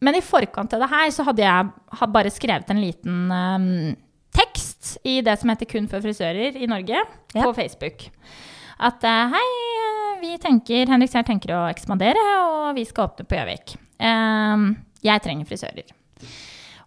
Men 0.02 0.15
i 0.15 0.21
forkant 0.23 0.73
av 0.73 0.80
det 0.86 0.89
her 0.89 1.10
så 1.12 1.25
hadde 1.28 1.43
jeg 1.43 1.71
hadde 1.99 2.13
bare 2.15 2.32
skrevet 2.32 2.69
en 2.71 2.80
liten 2.82 3.32
um, 3.32 3.95
tekst 4.36 4.97
i 5.04 5.19
det 5.25 5.36
som 5.41 5.49
heter 5.52 5.67
Kun 5.69 5.89
for 5.91 5.99
frisører 6.04 6.56
i 6.56 6.67
Norge, 6.71 7.02
Ja. 7.36 7.43
på 7.43 7.54
Facebook. 7.54 8.08
At 8.80 9.04
eh, 9.04 9.34
hei, 9.34 9.47
eh, 9.84 10.19
vi 10.21 10.38
tenker, 10.39 10.88
Henrik 10.88 11.12
Sehr 11.12 11.25
tenker 11.28 11.52
å 11.52 11.65
ekspandere, 11.69 12.21
og 12.47 12.75
vi 12.78 12.86
skal 12.88 13.10
åpne 13.10 13.25
på 13.28 13.36
Gjøvik. 13.36 13.73
Um, 13.99 14.69
jeg 15.04 15.19
trenger 15.25 15.45
frisører. 15.49 15.91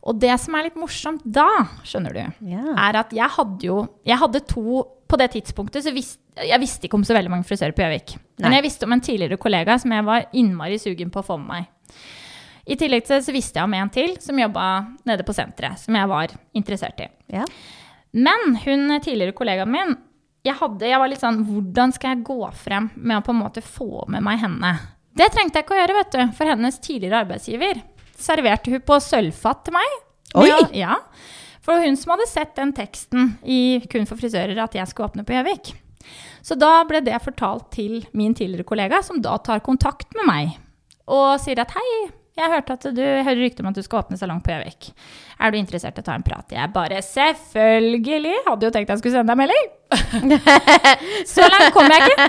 Og 0.03 0.17
det 0.19 0.33
som 0.41 0.57
er 0.57 0.65
litt 0.67 0.79
morsomt 0.81 1.21
da, 1.23 1.45
skjønner 1.85 2.17
du, 2.17 2.49
Ja. 2.49 2.65
er 2.89 2.97
at 3.05 3.13
jeg 3.13 3.29
hadde 3.37 3.61
jo 3.69 3.77
Jeg 4.09 4.19
hadde 4.19 4.41
to 4.49 4.87
På 5.13 5.19
det 5.21 5.29
tidspunktet 5.35 5.85
så 5.85 5.93
visste 5.93 6.21
jeg 6.49 6.61
visste 6.63 6.89
ikke 6.89 6.97
om 6.97 7.03
så 7.05 7.13
veldig 7.13 7.29
mange 7.29 7.45
frisører 7.45 7.75
på 7.77 7.85
Gjøvik. 7.85 8.15
Men 8.41 8.55
jeg 8.57 8.65
visste 8.65 8.87
om 8.87 8.95
en 8.95 9.03
tidligere 9.05 9.37
kollega 9.41 9.75
som 9.79 9.93
jeg 9.93 10.07
var 10.07 10.31
innmari 10.33 10.79
sugen 10.81 11.11
på 11.13 11.21
å 11.21 11.27
få 11.27 11.37
med 11.37 11.51
meg. 11.51 12.07
I 12.65 12.79
tillegg 12.81 13.05
til 13.05 13.21
så 13.21 13.35
visste 13.35 13.61
jeg 13.61 13.69
om 13.69 13.75
en 13.77 13.91
til 13.93 14.15
som 14.23 14.39
jobba 14.41 14.65
nede 15.09 15.27
på 15.27 15.35
senteret, 15.37 15.83
som 15.83 15.99
jeg 15.99 16.09
var 16.09 16.33
interessert 16.57 17.05
i. 17.05 17.11
ja. 17.37 17.45
Men 18.13 18.57
hun 18.61 19.01
tidligere 19.01 19.33
kollegaen 19.33 19.71
min 19.73 19.95
jeg, 20.45 20.57
hadde, 20.59 20.89
jeg 20.89 20.99
var 20.99 21.09
litt 21.09 21.23
sånn 21.23 21.45
Hvordan 21.47 21.93
skal 21.95 22.17
jeg 22.17 22.25
gå 22.27 22.39
frem 22.59 22.89
med 22.97 23.21
å 23.21 23.25
på 23.25 23.33
en 23.33 23.41
måte 23.41 23.63
få 23.65 24.07
med 24.11 24.25
meg 24.27 24.41
henne? 24.43 24.73
Det 25.15 25.29
trengte 25.33 25.61
jeg 25.61 25.67
ikke 25.67 25.77
å 25.77 25.79
gjøre, 25.79 25.97
vet 26.01 26.17
du. 26.17 26.23
For 26.37 26.51
hennes 26.51 26.81
tidligere 26.83 27.21
arbeidsgiver 27.23 27.83
serverte 28.19 28.73
hun 28.73 28.83
på 28.85 28.99
sølvfat 29.05 29.63
til 29.67 29.77
meg. 29.77 29.97
Oi! 30.41 30.49
Ja, 30.49 30.59
ja. 30.77 30.99
For 31.63 31.83
hun 31.83 31.97
som 31.99 32.15
hadde 32.15 32.29
sett 32.31 32.57
den 32.59 32.75
teksten 32.75 33.37
i 33.47 33.81
Kun 33.91 34.09
for 34.09 34.19
frisører 34.19 34.59
at 34.65 34.75
jeg 34.75 34.91
skulle 34.91 35.13
åpne 35.13 35.27
på 35.27 35.37
Gjøvik. 35.37 35.75
Så 36.43 36.59
da 36.59 36.81
ble 36.89 37.03
det 37.07 37.21
fortalt 37.23 37.71
til 37.77 38.01
min 38.19 38.35
tidligere 38.35 38.67
kollega, 38.67 38.99
som 39.07 39.23
da 39.23 39.37
tar 39.39 39.63
kontakt 39.63 40.11
med 40.19 40.27
meg 40.27 40.59
og 41.13 41.41
sier 41.43 41.59
at 41.59 41.73
hei, 41.75 41.87
jeg 42.39 42.49
hørte 42.49 42.75
at 42.79 42.85
du 42.97 43.03
hører 43.03 43.41
rykter 43.43 43.65
om 43.65 43.69
at 43.69 43.77
du 43.77 43.83
skal 43.85 44.01
åpne 44.01 44.17
salong 44.17 44.39
på 44.41 44.55
Gjøvik. 44.55 44.87
Er 45.43 45.53
du 45.53 45.59
interessert 45.59 45.99
i 45.99 46.01
å 46.01 46.07
ta 46.07 46.15
en 46.17 46.25
prat? 46.25 46.55
Jeg 46.55 46.73
bare 46.73 47.03
selvfølgelig! 47.05 48.39
Hadde 48.47 48.69
jo 48.69 48.73
tenkt 48.73 48.93
jeg 48.95 49.03
skulle 49.03 49.19
sende 49.19 49.35
deg 49.35 49.41
melding. 49.43 49.69
så 51.35 51.45
langt 51.51 51.75
kom 51.77 51.93
jeg 51.93 52.09
ikke. 52.09 52.29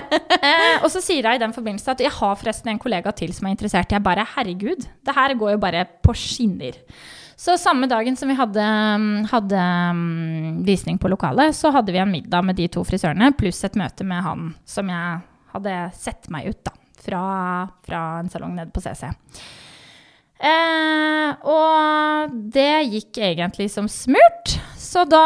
Og 0.82 0.90
så 0.92 1.00
sier 1.00 1.24
jeg 1.24 1.40
i 1.40 1.42
den 1.46 1.56
forbindelse 1.56 1.94
at 1.94 2.04
jeg 2.04 2.12
har 2.18 2.36
forresten 2.36 2.74
en 2.74 2.82
kollega 2.82 3.14
til 3.16 3.32
som 3.32 3.48
er 3.48 3.56
interessert. 3.56 3.96
Jeg 3.96 4.04
bare 4.04 4.26
herregud, 4.34 4.84
det 4.84 5.16
her 5.16 5.36
går 5.40 5.54
jo 5.54 5.62
bare 5.62 5.86
på 6.04 6.16
skinner. 6.18 6.76
Så 7.36 7.56
samme 7.58 7.88
dagen 7.90 8.16
som 8.16 8.30
vi 8.30 8.36
hadde, 8.38 8.64
mm, 9.00 9.24
hadde 9.32 9.64
mm, 9.98 10.62
visning 10.66 10.98
på 11.02 11.10
lokalet, 11.10 11.56
så 11.56 11.72
hadde 11.74 11.92
vi 11.92 11.98
en 12.02 12.12
middag 12.12 12.46
med 12.46 12.58
de 12.60 12.68
to 12.70 12.84
frisørene, 12.86 13.32
pluss 13.38 13.64
et 13.66 13.78
møte 13.78 14.06
med 14.06 14.22
han 14.22 14.52
som 14.68 14.90
jeg 14.92 15.20
hadde 15.54 15.74
sett 15.98 16.30
meg 16.34 16.50
ut 16.50 16.60
da, 16.66 16.74
fra, 17.04 17.24
fra 17.86 18.02
en 18.20 18.30
salong 18.30 18.54
nede 18.58 18.74
på 18.74 18.82
CC. 18.84 19.10
Eh, 20.44 21.30
og 21.48 22.34
det 22.52 22.84
gikk 22.92 23.20
egentlig 23.22 23.70
som 23.72 23.88
smurt. 23.90 24.56
Så 24.78 25.06
da 25.08 25.24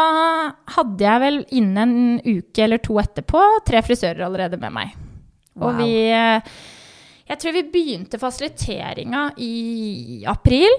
hadde 0.77 1.05
jeg 1.05 1.23
vel 1.23 1.39
innen 1.59 1.79
en 1.93 2.19
uke 2.23 2.63
eller 2.65 2.81
to 2.81 2.97
etterpå 3.01 3.41
tre 3.67 3.81
frisører 3.85 4.25
allerede 4.25 4.59
med 4.61 4.73
meg. 4.73 4.93
Og 5.59 5.75
vi 5.81 5.91
eh, 6.15 6.39
Jeg 7.29 7.41
tror 7.41 7.53
vi 7.57 7.65
begynte 7.73 8.21
fasiliteringa 8.21 9.29
i 9.43 10.23
april. 10.29 10.71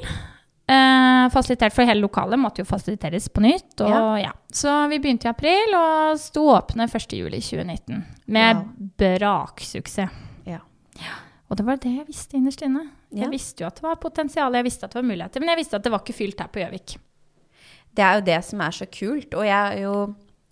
Eh, 0.71 1.25
fasilitert 1.35 1.75
for 1.75 1.89
hele 1.89 2.05
lokalet 2.05 2.39
måtte 2.39 2.63
jo 2.63 2.69
fasiliteres 2.69 3.27
på 3.35 3.43
nytt. 3.43 3.73
Og, 3.83 4.21
ja. 4.23 4.31
Så 4.55 4.71
vi 4.93 5.01
begynte 5.03 5.27
i 5.27 5.33
april 5.33 5.75
og 5.75 6.21
sto 6.23 6.45
åpne 6.55 6.87
1.7.2019. 6.87 8.05
Med 8.31 8.57
Wow. 8.61 8.91
braksuksess. 9.01 10.11
Ja. 10.47 10.61
Og 11.51 11.57
det 11.59 11.67
var 11.67 11.81
det 11.83 11.91
jeg 11.97 12.07
visste 12.07 12.37
innerst 12.39 12.63
inne. 12.63 12.85
Ja. 13.11 13.25
Jeg 13.25 13.33
visste 13.33 13.65
jo 13.65 13.67
at 13.67 13.81
det 13.81 13.83
var 13.83 13.97
potensial, 13.99 14.55
jeg 14.55 14.65
visste 14.69 14.87
at 14.87 14.93
det 14.95 15.01
var 15.03 15.09
muligheter, 15.09 15.41
men 15.43 15.49
jeg 15.51 15.59
visste 15.65 15.77
at 15.81 15.83
det 15.83 15.91
var 15.91 16.05
ikke 16.05 16.15
fylt 16.21 16.39
her 16.45 16.47
på 16.55 16.61
Gjøvik. 16.63 16.95
Det 17.91 18.05
er 18.07 18.21
jo 18.21 18.27
det 18.29 18.39
som 18.47 18.61
er 18.63 18.71
så 18.77 18.87
kult. 18.87 19.35
Og 19.35 19.43
jeg 19.49 19.75
er 19.75 19.81
jo 19.83 19.95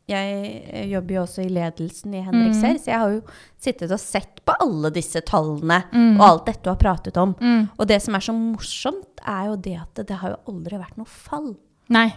jeg 0.09 0.89
jobber 0.91 1.15
jo 1.15 1.23
også 1.27 1.43
i 1.45 1.51
ledelsen 1.53 2.15
i 2.17 2.23
Henriks 2.25 2.63
her, 2.65 2.79
så 2.81 2.91
jeg 2.93 2.99
har 3.03 3.11
jo 3.13 3.21
sittet 3.61 3.91
og 3.93 4.01
sett 4.01 4.41
på 4.49 4.55
alle 4.65 4.91
disse 4.95 5.21
tallene 5.29 5.83
og 6.19 6.23
alt 6.25 6.47
dette 6.49 6.63
du 6.65 6.71
har 6.73 6.81
pratet 6.81 7.17
om. 7.21 7.35
Og 7.79 7.87
det 7.91 8.01
som 8.03 8.15
er 8.17 8.25
så 8.25 8.33
morsomt, 8.33 9.21
er 9.27 9.47
jo 9.51 9.57
det 9.57 9.77
at 9.83 9.95
det, 10.01 10.07
det 10.09 10.17
har 10.23 10.31
jo 10.37 10.55
aldri 10.55 10.79
vært 10.81 10.97
noe 10.97 11.07
fall. 11.11 11.51
Nei. 11.93 12.09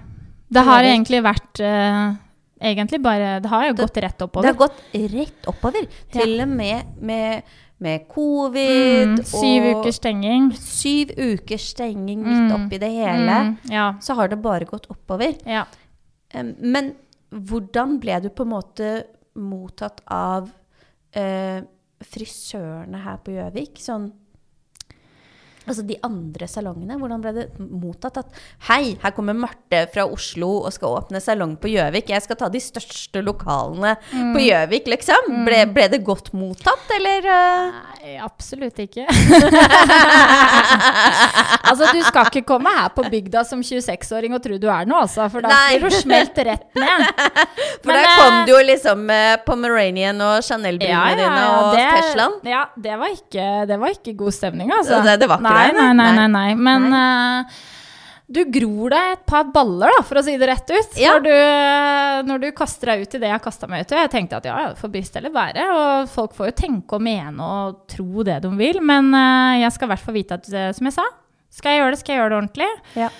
Det 0.51 0.63
har 0.67 0.81
det 0.83 0.89
egentlig 0.95 1.21
vært 1.23 1.59
uh, 1.63 2.13
Egentlig 2.61 2.99
bare 3.01 3.39
Det 3.41 3.49
har 3.49 3.63
jo 3.69 3.73
gått 3.79 3.95
rett 4.03 4.21
oppover. 4.21 4.43
Det 4.45 4.51
har 4.51 4.67
gått 4.67 4.81
rett 5.13 5.47
oppover. 5.49 5.85
Til 6.13 6.33
og 6.43 6.49
med 6.49 6.91
med, 7.01 7.43
med 7.81 8.03
covid 8.11 9.07
Mm, 9.15 9.23
syv 9.25 9.63
ukers 9.79 9.95
stenging. 9.97 10.51
syv 10.53 11.13
ukers 11.17 11.69
stenging 11.71 12.19
midt 12.21 12.51
Mm. 12.51 12.51
oppi 12.67 12.77
det 12.83 12.91
hele, 12.93 13.37
Mm, 13.47 13.57
ja. 13.71 13.93
så 14.01 14.13
har 14.15 14.27
det 14.27 14.37
bare 14.43 14.65
gått 14.65 14.85
oppover. 14.91 15.33
ja. 15.45 15.63
Um, 16.35 16.53
Men 16.59 16.93
hvordan 17.31 17.99
ble 18.03 18.19
du 18.23 18.29
på 18.35 18.45
en 18.45 18.53
måte 18.53 18.89
mottatt 19.39 20.01
av 20.11 20.49
eh, 21.15 21.63
frisørene 22.03 23.03
her 23.05 23.21
på 23.23 23.35
Gjøvik? 23.37 23.79
Sånn 23.79 24.09
Altså 25.69 25.83
de 25.85 25.93
andre 26.03 26.47
salongene, 26.49 26.95
hvordan 26.97 27.21
ble 27.21 27.31
det 27.35 27.43
mottatt 27.59 28.15
at 28.17 28.39
Hei, 28.67 28.95
her 29.03 29.11
kommer 29.13 29.35
Marte 29.37 29.83
fra 29.93 30.07
Oslo 30.09 30.47
og 30.65 30.73
skal 30.73 30.95
åpne 30.97 31.21
salong 31.21 31.53
på 31.61 31.69
Gjøvik. 31.69 32.09
Jeg 32.09 32.23
skal 32.25 32.39
ta 32.39 32.47
de 32.49 32.57
største 32.63 33.21
lokalene 33.21 33.91
Mm. 34.11 34.31
på 34.33 34.41
Gjøvik, 34.47 34.87
liksom. 34.89 35.29
Ble, 35.45 35.59
ble 35.69 35.85
det 35.93 36.01
godt 36.03 36.31
mottatt, 36.33 36.89
eller? 36.97 37.27
eh? 37.29 37.71
Nei, 38.01 38.15
absolutt 38.25 38.79
ikke. 38.81 39.05
altså, 41.69 41.87
du 41.93 42.01
skal 42.07 42.27
ikke 42.31 42.43
komme 42.47 42.71
her 42.75 42.89
på 42.95 43.05
bygda 43.11 43.43
som 43.47 43.61
26-åring 43.65 44.33
og 44.37 44.41
tro 44.43 44.57
du 44.61 44.67
er 44.71 44.89
noe, 44.89 45.03
altså. 45.05 45.27
For 45.31 45.45
da 45.45 45.51
Nei. 45.53 45.77
blir 45.77 45.89
du 45.93 45.95
smelt 45.99 46.41
rett 46.47 46.65
ned. 46.77 47.05
For 47.83 47.89
Men, 47.91 47.97
der 47.97 48.07
eh, 48.09 48.17
kom 48.19 48.39
det 48.47 48.53
jo 48.55 48.59
liksom 48.67 49.05
eh, 49.13 49.35
Pomeranian 49.45 50.21
og 50.25 50.41
Chanel-brillene 50.45 51.15
dine 51.21 51.45
og 51.55 51.71
det, 51.77 51.87
Teslaen. 51.95 52.35
Ja, 52.49 52.63
det 52.75 52.97
var, 53.01 53.13
ikke, 53.15 53.47
det 53.69 53.79
var 53.81 53.95
ikke 53.95 54.15
god 54.19 54.35
stemning, 54.37 54.73
altså. 54.75 55.01
Det- 55.05 55.19
det 55.21 55.29
var 55.29 55.37
ikke 55.41 55.50
nei, 55.51 55.75
nei, 55.75 55.91
nei. 55.99 56.15
nei, 56.17 56.29
nei. 56.31 56.55
Men 56.55 56.87
eh, 56.97 57.59
du 58.31 58.41
gror 58.47 58.93
deg 58.93 59.13
et 59.17 59.23
par 59.27 59.49
baller, 59.51 59.91
da, 59.91 60.03
for 60.07 60.21
å 60.21 60.23
si 60.23 60.37
det 60.39 60.47
rett 60.47 60.69
ut. 60.71 60.93
Ja. 60.99 61.17
Når, 61.17 61.25
du, 61.25 62.27
når 62.29 62.43
du 62.45 62.47
kaster 62.55 62.93
deg 62.93 63.03
ut 63.03 63.17
i 63.17 63.21
det 63.23 63.31
jeg 63.31 63.43
kasta 63.43 63.67
meg 63.67 63.83
ut 63.83 63.91
i. 63.91 63.99
Jeg 63.99 64.13
tenkte 64.13 64.39
at 64.39 64.47
ja, 64.47 64.59
det 64.71 64.79
får 64.79 64.93
briste 64.93 65.19
eller 65.19 65.33
bære. 65.35 65.65
Og 65.75 66.11
folk 66.11 66.37
får 66.37 66.51
jo 66.51 66.57
tenke 66.61 66.97
og 66.97 67.03
mene 67.03 67.49
og 67.57 67.81
tro 67.91 68.23
det 68.27 68.39
de 68.45 68.53
vil. 68.55 68.79
Men 68.87 69.11
uh, 69.11 69.59
jeg 69.59 69.75
skal 69.75 69.89
i 69.89 69.91
hvert 69.93 70.05
fall 70.05 70.15
vite 70.15 70.39
at, 70.39 70.47
eh, 70.47 70.71
som 70.77 70.87
jeg 70.87 70.95
sa, 70.95 71.07
skal 71.51 71.75
jeg 71.75 71.81
gjøre 71.81 71.93
det, 71.93 72.01
skal 72.01 72.13
jeg 72.13 72.21
gjøre 72.21 72.31
det 72.31 72.39
ordentlig. 72.39 72.71
Ja. 73.03 73.11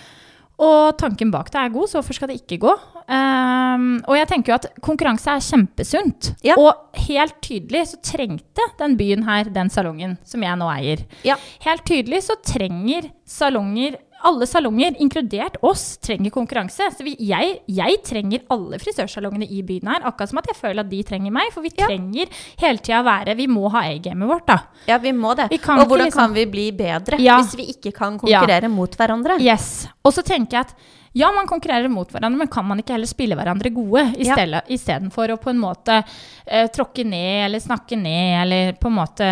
Og 0.61 0.97
tanken 1.01 1.31
bak 1.33 1.49
det 1.53 1.57
er 1.57 1.73
god, 1.73 1.89
så 1.89 1.97
hvorfor 1.97 2.17
skal 2.17 2.29
det 2.29 2.41
ikke 2.43 2.59
gå? 2.61 2.73
Um, 3.11 3.87
og 4.05 4.15
jeg 4.15 4.27
tenker 4.29 4.53
jo 4.53 4.57
at 4.59 4.67
konkurranse 4.85 5.33
er 5.33 5.41
kjempesunt. 5.43 6.31
Ja. 6.45 6.57
Og 6.61 7.01
helt 7.07 7.39
tydelig 7.43 7.87
så 7.89 7.99
trengte 8.11 8.67
den 8.79 8.95
byen 8.99 9.25
her 9.25 9.49
den 9.49 9.71
salongen 9.73 10.19
som 10.27 10.45
jeg 10.45 10.59
nå 10.61 10.69
eier. 10.75 11.01
Ja. 11.27 11.39
Helt 11.65 11.85
tydelig 11.89 12.21
så 12.27 12.37
trenger 12.45 13.09
salonger 13.25 13.97
alle 14.23 14.45
salonger, 14.47 14.95
inkludert 14.99 15.57
oss, 15.61 15.97
trenger 15.97 16.31
konkurranse. 16.31 16.87
Så 16.95 17.03
vi, 17.03 17.15
jeg, 17.19 17.59
jeg 17.67 17.97
trenger 18.07 18.43
alle 18.53 18.79
frisørsalongene 18.81 19.47
i 19.49 19.61
byen 19.65 19.87
her, 19.91 20.05
akkurat 20.09 20.29
som 20.29 20.37
at 20.41 20.47
jeg 20.51 20.59
føler 20.59 20.79
at 20.85 20.89
de 20.91 21.01
trenger 21.03 21.31
meg. 21.31 21.51
For 21.53 21.61
vi 21.65 21.71
Ja. 21.77 21.87
trenger 21.87 22.27
hele 22.61 22.77
tida 22.79 23.01
være 23.03 23.35
Vi 23.35 23.47
må 23.47 23.69
ha 23.71 23.81
A-gamet 23.89 24.27
vårt, 24.27 24.45
da. 24.47 24.57
Ja, 24.87 24.97
vi 24.97 25.11
må 25.11 25.35
det. 25.35 25.49
Vi 25.49 25.57
kan 25.57 25.79
og 25.79 25.85
ikke 25.85 25.89
hvordan 25.95 26.05
liksom- 26.07 26.21
kan 26.21 26.33
vi 26.33 26.45
bli 26.45 26.71
bedre 26.71 27.19
Ja. 27.19 27.37
hvis 27.41 27.55
vi 27.55 27.65
ikke 27.73 27.93
kan 27.93 28.17
konkurrere 28.19 28.69
mot 28.69 28.95
hverandre? 28.95 29.39
Yes. 29.39 29.87
Og 30.03 30.13
så 30.13 30.23
tenker 30.23 30.51
jeg 30.51 30.65
at 30.67 30.75
ja, 31.13 31.31
man 31.35 31.47
konkurrerer 31.47 31.89
mot 31.91 32.07
hverandre, 32.11 32.37
men 32.39 32.47
kan 32.47 32.65
man 32.65 32.79
ikke 32.79 32.93
heller 32.95 33.09
spille 33.09 33.35
hverandre 33.35 33.69
gode 33.75 34.03
i 34.17 34.25
Ja. 34.27 34.61
istedenfor 34.69 35.33
å 35.33 35.37
på 35.41 35.49
en 35.51 35.59
måte 35.59 36.03
eh, 36.45 36.67
tråkke 36.71 37.03
ned 37.05 37.45
eller 37.45 37.59
snakke 37.59 37.97
ned 37.99 38.41
eller 38.43 38.73
på 38.79 38.87
en 38.87 38.95
måte 38.95 39.27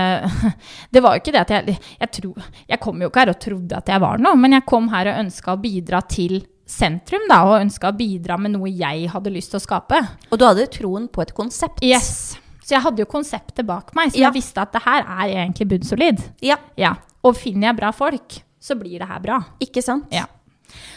Det 0.92 1.02
var 1.02 1.16
jo 1.16 1.22
ikke 1.24 1.32
det 1.32 1.42
at 1.46 1.50
jeg 1.56 1.78
Jeg, 2.00 2.12
tro, 2.12 2.34
jeg 2.68 2.80
kom 2.80 3.00
jo 3.02 3.08
ikke 3.10 3.20
her 3.24 3.30
og 3.34 3.40
trodde 3.40 3.78
at 3.78 3.88
jeg 3.88 4.00
var 4.02 4.18
noe, 4.20 4.36
men 4.36 4.52
jeg 4.58 4.66
kom 4.66 4.90
her 4.90 5.08
og 5.14 5.20
ønska 5.26 5.54
å 5.56 5.62
bidra 5.62 6.02
til 6.08 6.42
sentrum, 6.70 7.24
da, 7.30 7.40
og 7.50 7.62
ønska 7.64 7.90
å 7.90 7.96
bidra 7.98 8.36
med 8.38 8.52
noe 8.54 8.70
jeg 8.70 9.08
hadde 9.10 9.32
lyst 9.34 9.50
til 9.56 9.58
å 9.58 9.64
skape. 9.64 9.98
Og 10.30 10.38
du 10.38 10.46
hadde 10.46 10.68
troen 10.70 11.08
på 11.10 11.24
et 11.24 11.32
konsept. 11.34 11.82
Yes. 11.82 12.38
Så 12.62 12.76
jeg 12.76 12.84
hadde 12.86 13.02
jo 13.02 13.08
konseptet 13.10 13.66
bak 13.66 13.90
meg, 13.98 14.12
så 14.12 14.20
Ja. 14.20 14.28
jeg 14.30 14.36
visste 14.44 14.62
at 14.62 14.72
det 14.76 14.84
her 14.86 15.02
er 15.02 15.32
egentlig 15.34 15.68
bunnsolid. 15.72 16.22
Ja, 16.46 16.58
Ja. 16.78 16.94
Og 17.24 17.36
finner 17.36 17.70
jeg 17.72 17.76
bra 17.78 17.90
folk, 17.92 18.44
så 18.62 18.78
blir 18.80 19.00
det 19.00 19.08
her 19.10 19.20
bra. 19.20 19.40
ikke 19.60 19.82
sant? 19.82 20.06
Ja. 20.14 20.28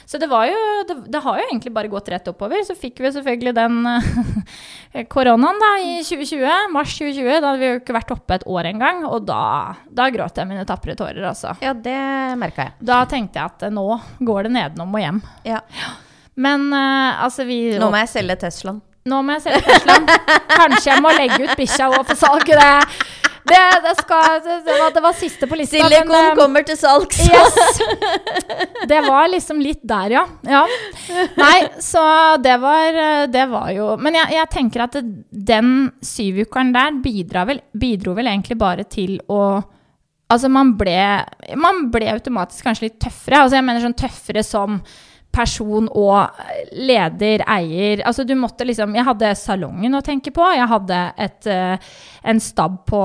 Så 0.08 0.18
det 0.20 0.28
var 0.30 0.46
jo 0.50 0.58
det, 0.88 0.96
det 1.14 1.20
har 1.24 1.38
jo 1.40 1.46
egentlig 1.48 1.72
bare 1.74 1.90
gått 1.92 2.10
rett 2.12 2.28
oppover. 2.32 2.62
Så 2.66 2.76
fikk 2.78 3.00
vi 3.00 3.12
selvfølgelig 3.14 3.54
den 3.56 3.78
eh, 3.88 5.04
koronaen 5.12 5.60
da 5.62 5.70
i 5.80 5.98
2020, 6.04 6.70
mars 6.74 6.94
2020. 6.98 7.32
Da 7.40 7.50
hadde 7.52 7.62
vi 7.62 7.70
jo 7.70 7.80
ikke 7.80 7.96
vært 7.96 8.14
oppe 8.14 8.38
et 8.40 8.46
år 8.50 8.70
engang. 8.72 9.02
Og 9.08 9.24
da, 9.28 9.40
da 9.88 10.08
gråt 10.14 10.38
jeg 10.42 10.50
mine 10.50 10.66
tapre 10.68 10.96
tårer, 10.98 11.22
altså. 11.32 11.54
Ja, 11.64 11.72
det 11.74 11.98
merka 12.40 12.68
jeg. 12.68 12.76
Da 12.92 13.02
tenkte 13.10 13.40
jeg 13.40 13.54
at 13.54 13.66
eh, 13.68 13.74
nå 13.74 13.86
går 14.20 14.48
det 14.48 14.54
nedenom 14.58 14.94
og 14.96 15.04
hjem. 15.04 15.20
Ja. 15.48 15.62
Men 16.34 16.68
eh, 16.72 17.22
altså 17.24 17.44
vi 17.48 17.60
Nå 17.80 17.90
må 17.92 17.98
jeg 18.00 18.08
selge 18.14 18.38
Teslaen. 18.46 18.78
nå 19.08 19.18
må 19.26 19.34
jeg 19.36 19.42
selge 19.48 19.64
Teslaen. 19.66 20.06
Kanskje 20.52 20.92
jeg 20.92 21.02
må 21.04 21.10
legge 21.16 21.40
ut 21.42 21.56
bikkja 21.58 21.88
òg 21.92 22.04
for 22.08 22.18
salg. 22.20 22.46
Det, 22.46 22.68
det, 23.48 23.60
det, 23.82 23.92
skal, 23.98 24.40
det, 24.44 24.74
var, 24.78 24.92
det 24.94 25.02
var 25.02 25.16
siste 25.18 25.48
på 25.50 25.56
lista. 25.58 25.76
Silikon 25.76 26.12
men, 26.14 26.36
kommer 26.38 26.66
til 26.66 26.78
salgs! 26.78 27.18
Yes! 27.26 27.82
Det 28.88 28.98
var 29.04 29.28
liksom 29.30 29.60
litt 29.62 29.82
der, 29.86 30.10
ja. 30.10 30.22
ja. 30.46 30.62
Nei, 31.38 31.58
så 31.82 32.02
det 32.42 32.56
var, 32.60 32.96
det 33.30 33.44
var 33.50 33.68
jo 33.70 33.92
Men 34.02 34.16
jeg, 34.18 34.34
jeg 34.34 34.50
tenker 34.50 34.84
at 34.84 34.96
den 35.30 35.70
syvukeren 36.02 36.72
der 36.74 36.98
vel, 37.46 37.62
bidro 37.78 38.16
vel 38.18 38.30
egentlig 38.32 38.58
bare 38.60 38.86
til 38.90 39.20
å 39.30 39.62
Altså, 40.32 40.48
man 40.48 40.70
ble, 40.80 40.96
man 41.60 41.86
ble 41.92 42.06
automatisk 42.08 42.64
kanskje 42.64 42.86
litt 42.86 42.94
tøffere. 43.02 43.42
Altså, 43.42 43.58
jeg 43.58 43.66
mener 43.66 43.82
sånn 43.84 43.98
tøffere 44.00 44.40
som 44.46 44.78
person 45.32 45.88
og 45.96 46.28
leder, 46.76 47.42
eier. 47.48 48.02
Altså, 48.06 48.26
du 48.28 48.34
måtte 48.38 48.66
liksom 48.68 48.94
Jeg 48.98 49.06
hadde 49.08 49.32
salongen 49.38 49.96
å 49.98 50.02
tenke 50.04 50.32
på. 50.34 50.44
Jeg 50.54 50.68
hadde 50.68 51.00
et, 51.16 51.46
eh, 51.46 51.90
en 52.24 52.40
stab 52.40 52.82
på 52.86 53.02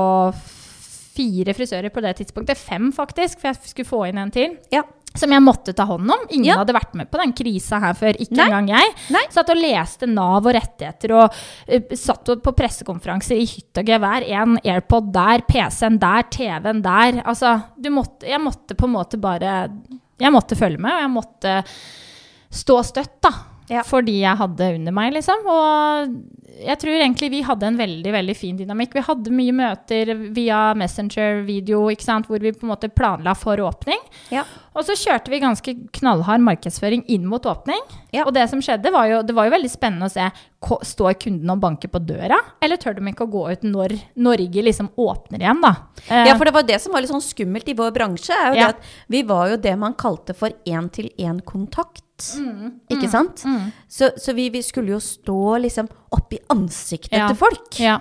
fire 1.18 1.54
frisører 1.56 1.90
på 1.90 2.04
det 2.04 2.14
tidspunktet. 2.20 2.60
Fem, 2.60 2.92
faktisk, 2.94 3.40
for 3.40 3.50
jeg 3.50 3.72
skulle 3.72 3.88
få 3.90 4.04
inn 4.08 4.20
en 4.22 4.30
til. 4.34 4.56
Ja. 4.74 4.84
Som 5.18 5.32
jeg 5.32 5.42
måtte 5.42 5.72
ta 5.74 5.86
hånd 5.88 6.10
om. 6.10 6.26
Ingen 6.30 6.44
Ja. 6.52 6.58
hadde 6.60 6.74
vært 6.76 6.94
med 6.94 7.10
på 7.10 7.18
den 7.18 7.32
krisa 7.32 7.80
her 7.80 7.94
før. 7.94 8.14
Ikke 8.20 8.36
Nei. 8.36 8.46
engang 8.46 8.68
jeg. 8.68 8.94
Nei. 9.10 9.22
Satt 9.30 9.48
og 9.50 9.56
leste 9.56 10.06
Nav 10.06 10.46
og 10.46 10.54
rettigheter 10.54 11.14
og 11.16 11.32
uh, 11.32 11.96
satt 11.96 12.28
på 12.44 12.52
pressekonferanser 12.54 13.40
i 13.40 13.46
hytt 13.48 13.80
og 13.80 13.88
gevær. 13.88 14.22
En 14.28 14.58
AirPod 14.62 15.10
der, 15.12 15.42
PC-en 15.48 15.98
der, 15.98 16.28
TV-en 16.30 16.82
der. 16.84 17.22
Altså, 17.24 17.56
du 17.80 17.90
måtte, 17.90 18.28
jeg 18.28 18.38
måtte 18.40 18.76
på 18.76 18.84
en 18.86 18.92
måte 18.92 19.18
bare 19.18 19.70
Jeg 20.20 20.32
måtte 20.34 20.56
følge 20.58 20.78
med, 20.78 20.92
og 20.92 21.00
jeg 21.00 21.10
måtte 21.14 21.64
stå 22.50 22.82
støtt, 22.84 23.18
da. 23.24 23.34
Ja. 23.68 23.82
Fordi 23.84 24.22
jeg 24.22 24.36
hadde 24.40 24.70
under 24.78 24.94
meg, 24.96 25.12
liksom. 25.12 25.42
Og 25.44 26.14
jeg 26.58 26.78
tror 26.80 26.94
egentlig 26.96 27.28
vi 27.30 27.42
hadde 27.44 27.66
en 27.68 27.76
veldig 27.78 28.12
veldig 28.14 28.34
fin 28.36 28.56
dynamikk. 28.56 28.94
Vi 28.96 29.02
hadde 29.04 29.34
mye 29.34 29.52
møter 29.54 30.14
via 30.34 30.60
Messenger-video, 30.78 31.82
ikke 31.92 32.06
sant, 32.06 32.26
hvor 32.30 32.40
vi 32.40 32.54
på 32.56 32.64
en 32.64 32.72
måte 32.72 32.88
planla 32.88 33.34
for 33.36 33.60
åpning. 33.60 34.00
Ja. 34.32 34.46
Og 34.72 34.86
så 34.88 34.96
kjørte 34.96 35.28
vi 35.32 35.42
ganske 35.42 35.74
knallhard 35.98 36.40
markedsføring 36.46 37.04
inn 37.12 37.26
mot 37.28 37.44
åpning. 37.50 37.84
Ja. 38.14 38.24
Og 38.24 38.32
det 38.34 38.46
som 38.48 38.62
skjedde, 38.64 38.88
var 38.94 39.10
jo, 39.10 39.20
det 39.26 39.36
var 39.36 39.50
jo 39.50 39.54
veldig 39.58 39.72
spennende 39.72 40.08
å 40.08 40.14
se 40.16 40.30
Står 40.58 41.12
kunden 41.22 41.52
og 41.52 41.60
banker 41.62 41.86
på 41.92 42.00
døra, 42.02 42.34
eller 42.64 42.80
tør 42.82 42.96
de 42.96 43.04
ikke 43.12 43.28
å 43.28 43.30
gå 43.30 43.44
ut 43.52 43.62
når 43.62 43.92
Norge 44.18 44.64
liksom 44.66 44.88
åpner 44.98 45.44
igjen, 45.44 45.60
da? 45.62 45.70
Eh, 46.08 46.24
Ja, 46.26 46.34
for 46.34 46.48
det 46.48 46.54
var 46.56 46.66
det 46.66 46.80
som 46.82 46.90
var 46.96 47.04
litt 47.04 47.12
sånn 47.12 47.22
skummelt 47.22 47.68
i 47.70 47.76
vår 47.78 47.92
bransje. 47.94 48.34
er 48.34 48.48
jo 48.48 48.54
det 48.58 48.66
at 48.72 48.88
Vi 49.06 49.22
var 49.28 49.52
jo 49.52 49.60
det 49.68 49.76
man 49.78 49.94
kalte 49.94 50.34
for 50.34 50.50
én-til-én-kontakt. 50.66 52.02
Ikke 52.90 53.08
sant? 53.10 53.44
mm. 53.46 53.72
Så, 53.88 54.10
så 54.18 54.34
vi, 54.36 54.48
vi 54.54 54.62
skulle 54.62 54.94
jo 54.96 55.00
stå 55.02 55.58
liksom 55.64 55.88
oppi 56.12 56.38
ansiktet 56.50 57.18
Ja. 57.18 57.28
til 57.30 57.36
folk. 57.36 57.68
ja. 57.80 57.98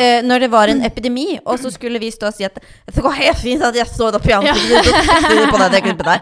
Eh, 0.00 0.22
når 0.24 0.38
det 0.40 0.46
var 0.48 0.70
en 0.72 0.78
epidemi, 0.86 1.38
og 1.44 1.58
så 1.60 1.68
skulle 1.70 1.98
vi 2.00 2.08
stå 2.10 2.30
og 2.30 2.32
si 2.38 2.44
at 2.46 2.54
det 2.88 3.02
går 3.04 3.12
helt 3.18 3.36
fint 3.36 3.62
at 3.66 3.76
jeg 3.76 3.84
står 3.90 4.16
oppi 4.16 4.32
ansiktet 4.32 5.28
ditt 5.28 5.50
på 5.52 5.58
det 5.74 5.82
klippet 5.84 6.06
der. 6.08 6.20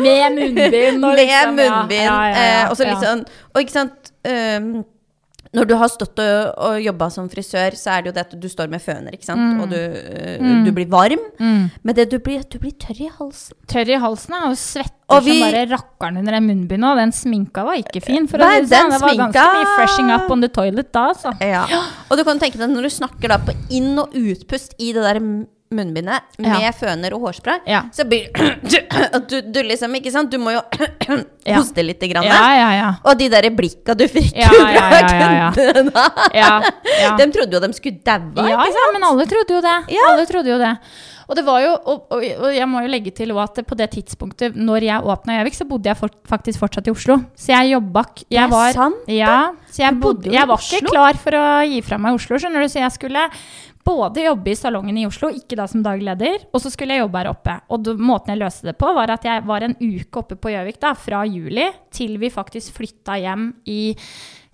Med 0.00 0.32
munnbind 0.38 1.04
og 1.04 1.10
Med 1.12 1.20
liksom, 1.20 1.58
ja. 1.60 1.74
munnbind. 1.76 2.02
Ja, 2.06 2.16
ja, 2.24 2.32
ja, 2.32 2.62
eh, 2.64 2.70
og 2.70 2.76
så 2.76 2.88
liksom 2.88 3.24
Og 3.52 3.60
ikke 3.60 3.74
sant 3.74 4.12
ehm, 4.24 4.70
Når 5.52 5.66
du 5.68 5.74
har 5.76 5.88
stått 5.92 6.16
og, 6.24 6.54
og 6.64 6.78
jobba 6.80 7.10
som 7.12 7.26
frisør, 7.28 7.74
så 7.76 7.90
er 7.92 8.02
det 8.02 8.08
jo 8.08 8.14
det 8.16 8.22
at 8.24 8.30
du 8.40 8.46
står 8.48 8.70
med 8.72 8.80
føner, 8.80 9.12
ikke 9.12 9.26
sant. 9.28 9.60
Og 9.60 9.68
du, 9.68 9.76
eh, 9.76 10.40
du 10.64 10.70
blir 10.72 10.88
varm. 10.88 11.20
Mm. 11.36 11.66
Men 11.84 11.94
det 11.98 12.06
du 12.08 12.16
blir, 12.24 12.40
du 12.48 12.56
blir 12.62 12.72
tørr 12.80 13.02
i 13.04 13.10
halsen. 13.18 13.58
Tørr 13.68 13.92
i 13.92 13.98
halsen 14.00 14.32
ja, 14.32 14.46
og 14.48 14.56
svetter 14.56 15.12
Og 15.12 15.26
vi- 15.26 15.36
som 15.42 15.52
bare 15.52 15.66
rakkeren 15.74 16.16
under 16.22 16.32
den 16.38 16.46
munnbindet. 16.48 16.88
Og 16.88 16.96
den 17.02 17.12
sminka 17.12 17.64
var 17.68 17.76
ikke 17.76 18.00
fin. 18.02 18.26
For 18.26 18.38
Nei, 18.40 18.60
å 18.62 18.64
si 18.64 18.70
det 18.70 18.78
sånn. 18.80 18.88
den 18.88 18.96
Det 18.96 19.02
var 19.02 19.20
ganske 19.28 19.46
mye 19.58 19.76
freshing 19.76 20.10
up 20.16 20.30
on 20.30 20.40
the 20.40 20.48
toilet 20.48 20.90
da, 20.92 21.08
altså. 21.12 21.34
Ja. 21.44 21.66
Og 22.10 22.16
du 22.16 22.24
kan 22.24 22.38
tenke 22.40 22.56
deg 22.56 22.70
når 22.72 22.88
du 22.88 22.92
snakker 22.96 23.28
da 23.28 23.36
på 23.36 23.52
inn- 23.70 23.98
og 23.98 24.08
utpust 24.16 24.72
i 24.80 24.92
det 24.96 25.02
der 25.04 25.20
munnbindet 25.76 26.38
med 26.38 26.50
Ja. 26.62 26.70
føner 26.76 27.14
og 27.16 27.26
hårspray, 27.26 27.60
Ja. 27.66 27.82
så 27.92 28.04
blir 28.08 28.28
du, 29.28 29.40
du 29.52 29.60
liksom, 29.62 29.94
ikke 29.98 30.12
sant, 30.14 30.30
du 30.30 30.38
må 30.38 30.54
jo 30.54 30.62
hoste 31.56 31.82
grann. 32.08 32.24
Ja, 32.24 32.42
ja, 32.56 32.68
ja. 32.76 32.90
Og 33.04 33.18
de 33.18 33.28
der 33.32 33.48
blikka 33.50 33.94
du 33.98 34.06
fikk 34.08 34.32
Ja, 34.36 34.48
fra 34.52 34.68
ja, 34.72 34.90
ja, 34.90 35.14
ja, 35.16 35.32
ja. 35.38 35.48
kundene. 35.56 36.06
De 37.22 37.26
trodde 37.34 37.56
jo 37.56 37.60
de 37.60 37.72
skulle 37.76 38.00
daue. 38.04 38.44
Ja, 38.48 38.60
ikke 38.66 38.84
ja, 38.84 38.92
men 38.94 39.04
alle 39.06 39.26
trodde 39.30 39.56
jo 39.56 39.60
det. 39.64 39.78
Alle 40.08 40.26
trodde 40.28 40.50
jo 40.54 40.58
det. 40.60 40.76
Og 41.32 41.36
det 41.38 41.44
var 41.46 41.60
jo, 41.62 41.70
og, 41.88 42.00
og, 42.12 42.24
og 42.44 42.50
jeg 42.52 42.66
må 42.68 42.82
jo 42.84 42.90
legge 42.92 43.12
til 43.14 43.30
at 43.40 43.60
på 43.64 43.76
det 43.78 43.86
tidspunktet 43.94 44.56
når 44.58 44.84
jeg 44.84 45.06
åpna 45.14 45.38
Gjøvik, 45.38 45.56
så 45.56 45.66
bodde 45.70 45.88
jeg 45.88 45.96
for, 45.96 46.12
faktisk 46.28 46.60
fortsatt 46.60 46.90
i 46.90 46.92
Oslo. 46.92 47.16
Så 47.38 47.54
jeg 47.54 47.70
jobba 47.72 48.02
jeg 48.28 48.50
var, 48.52 48.66
det 48.66 48.74
er 48.74 48.78
sant, 48.80 49.08
Ja, 49.08 49.36
så 49.72 49.84
jeg, 49.84 49.98
bodde, 50.02 50.32
jeg 50.34 50.50
var 50.50 50.60
ikke 50.66 50.90
klar 50.92 51.20
for 51.22 51.38
å 51.38 51.44
gi 51.70 51.80
fra 51.86 51.96
meg 52.02 52.18
Oslo, 52.18 52.36
skjønner 52.42 52.66
du. 52.66 52.68
Så 52.72 52.82
jeg 52.82 52.92
skulle 52.98 53.24
både 53.84 54.24
jobbe 54.26 54.50
i 54.52 54.56
salongen 54.58 54.98
i 54.98 55.06
Oslo, 55.08 55.28
ikke 55.34 55.56
da 55.58 55.66
som 55.70 55.82
daglig 55.84 56.06
leder, 56.06 56.44
og 56.52 56.60
så 56.62 56.70
skulle 56.72 56.94
jeg 56.94 57.02
jobbe 57.02 57.18
her 57.18 57.30
oppe. 57.32 57.54
Og 57.74 57.76
måten 57.98 58.30
jeg 58.32 58.40
løste 58.42 58.68
det 58.70 58.76
på, 58.80 58.88
var 58.94 59.08
at 59.14 59.24
jeg 59.26 59.44
var 59.48 59.60
en 59.66 59.76
uke 59.80 60.22
oppe 60.22 60.36
på 60.38 60.52
Gjøvik 60.54 60.78
da, 60.82 60.94
fra 60.98 61.24
juli 61.28 61.66
til 61.94 62.18
vi 62.22 62.28
faktisk 62.32 62.78
flytta 62.78 63.14
hjem 63.22 63.50
i 63.70 63.94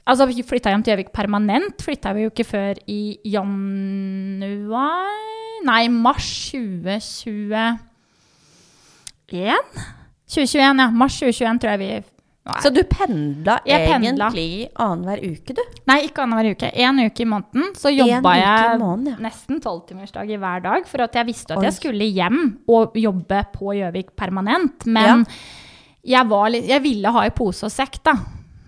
Altså, 0.08 0.24
vi 0.24 0.40
flytta 0.40 0.70
hjem 0.72 0.80
til 0.80 0.94
Gjøvik 0.94 1.10
permanent. 1.12 1.82
Flytta 1.84 2.14
vi 2.16 2.22
jo 2.24 2.30
ikke 2.32 2.48
før 2.48 2.78
i 2.88 3.20
januar 3.28 5.12
Nei, 5.68 5.88
mars 5.92 6.24
2021. 6.48 7.76
2021, 9.28 10.80
ja. 10.80 10.88
Mars 10.88 11.18
2021 11.20 11.60
tror 11.60 11.74
jeg 11.74 11.80
vi 11.82 11.90
Nei. 12.48 12.60
Så 12.64 12.70
du 12.72 12.80
pendla 12.88 13.58
Jeg 13.68 13.90
egentlig 13.90 14.70
annenhver 14.80 15.20
uke, 15.20 15.52
du? 15.52 15.60
Nei, 15.90 15.98
ikke 16.06 16.22
annenhver 16.24 16.54
uke. 16.56 16.70
Én 16.72 17.02
uke 17.04 17.20
i 17.20 17.28
måneden. 17.28 17.74
Så 17.76 17.92
jobba 17.92 18.32
jeg 18.38 18.78
måneden, 18.80 19.10
ja. 19.12 19.16
nesten 19.26 19.60
tolvtimersdag 19.60 20.32
i 20.32 20.38
hver 20.40 20.64
dag. 20.64 20.86
For 20.88 21.04
at 21.04 21.18
jeg 21.18 21.28
visste 21.28 21.52
at 21.52 21.60
Oi. 21.60 21.66
jeg 21.68 21.76
skulle 21.76 22.08
hjem 22.08 22.40
og 22.72 22.96
jobbe 22.96 23.42
på 23.52 23.76
Gjøvik 23.76 24.14
permanent. 24.16 24.88
Men 24.88 25.26
jeg, 26.00 26.24
var 26.30 26.56
jeg 26.56 26.84
ville 26.86 27.12
ha 27.18 27.26
i 27.28 27.34
pose 27.36 27.68
og 27.68 27.74
sekk, 27.74 28.00
da. 28.08 28.16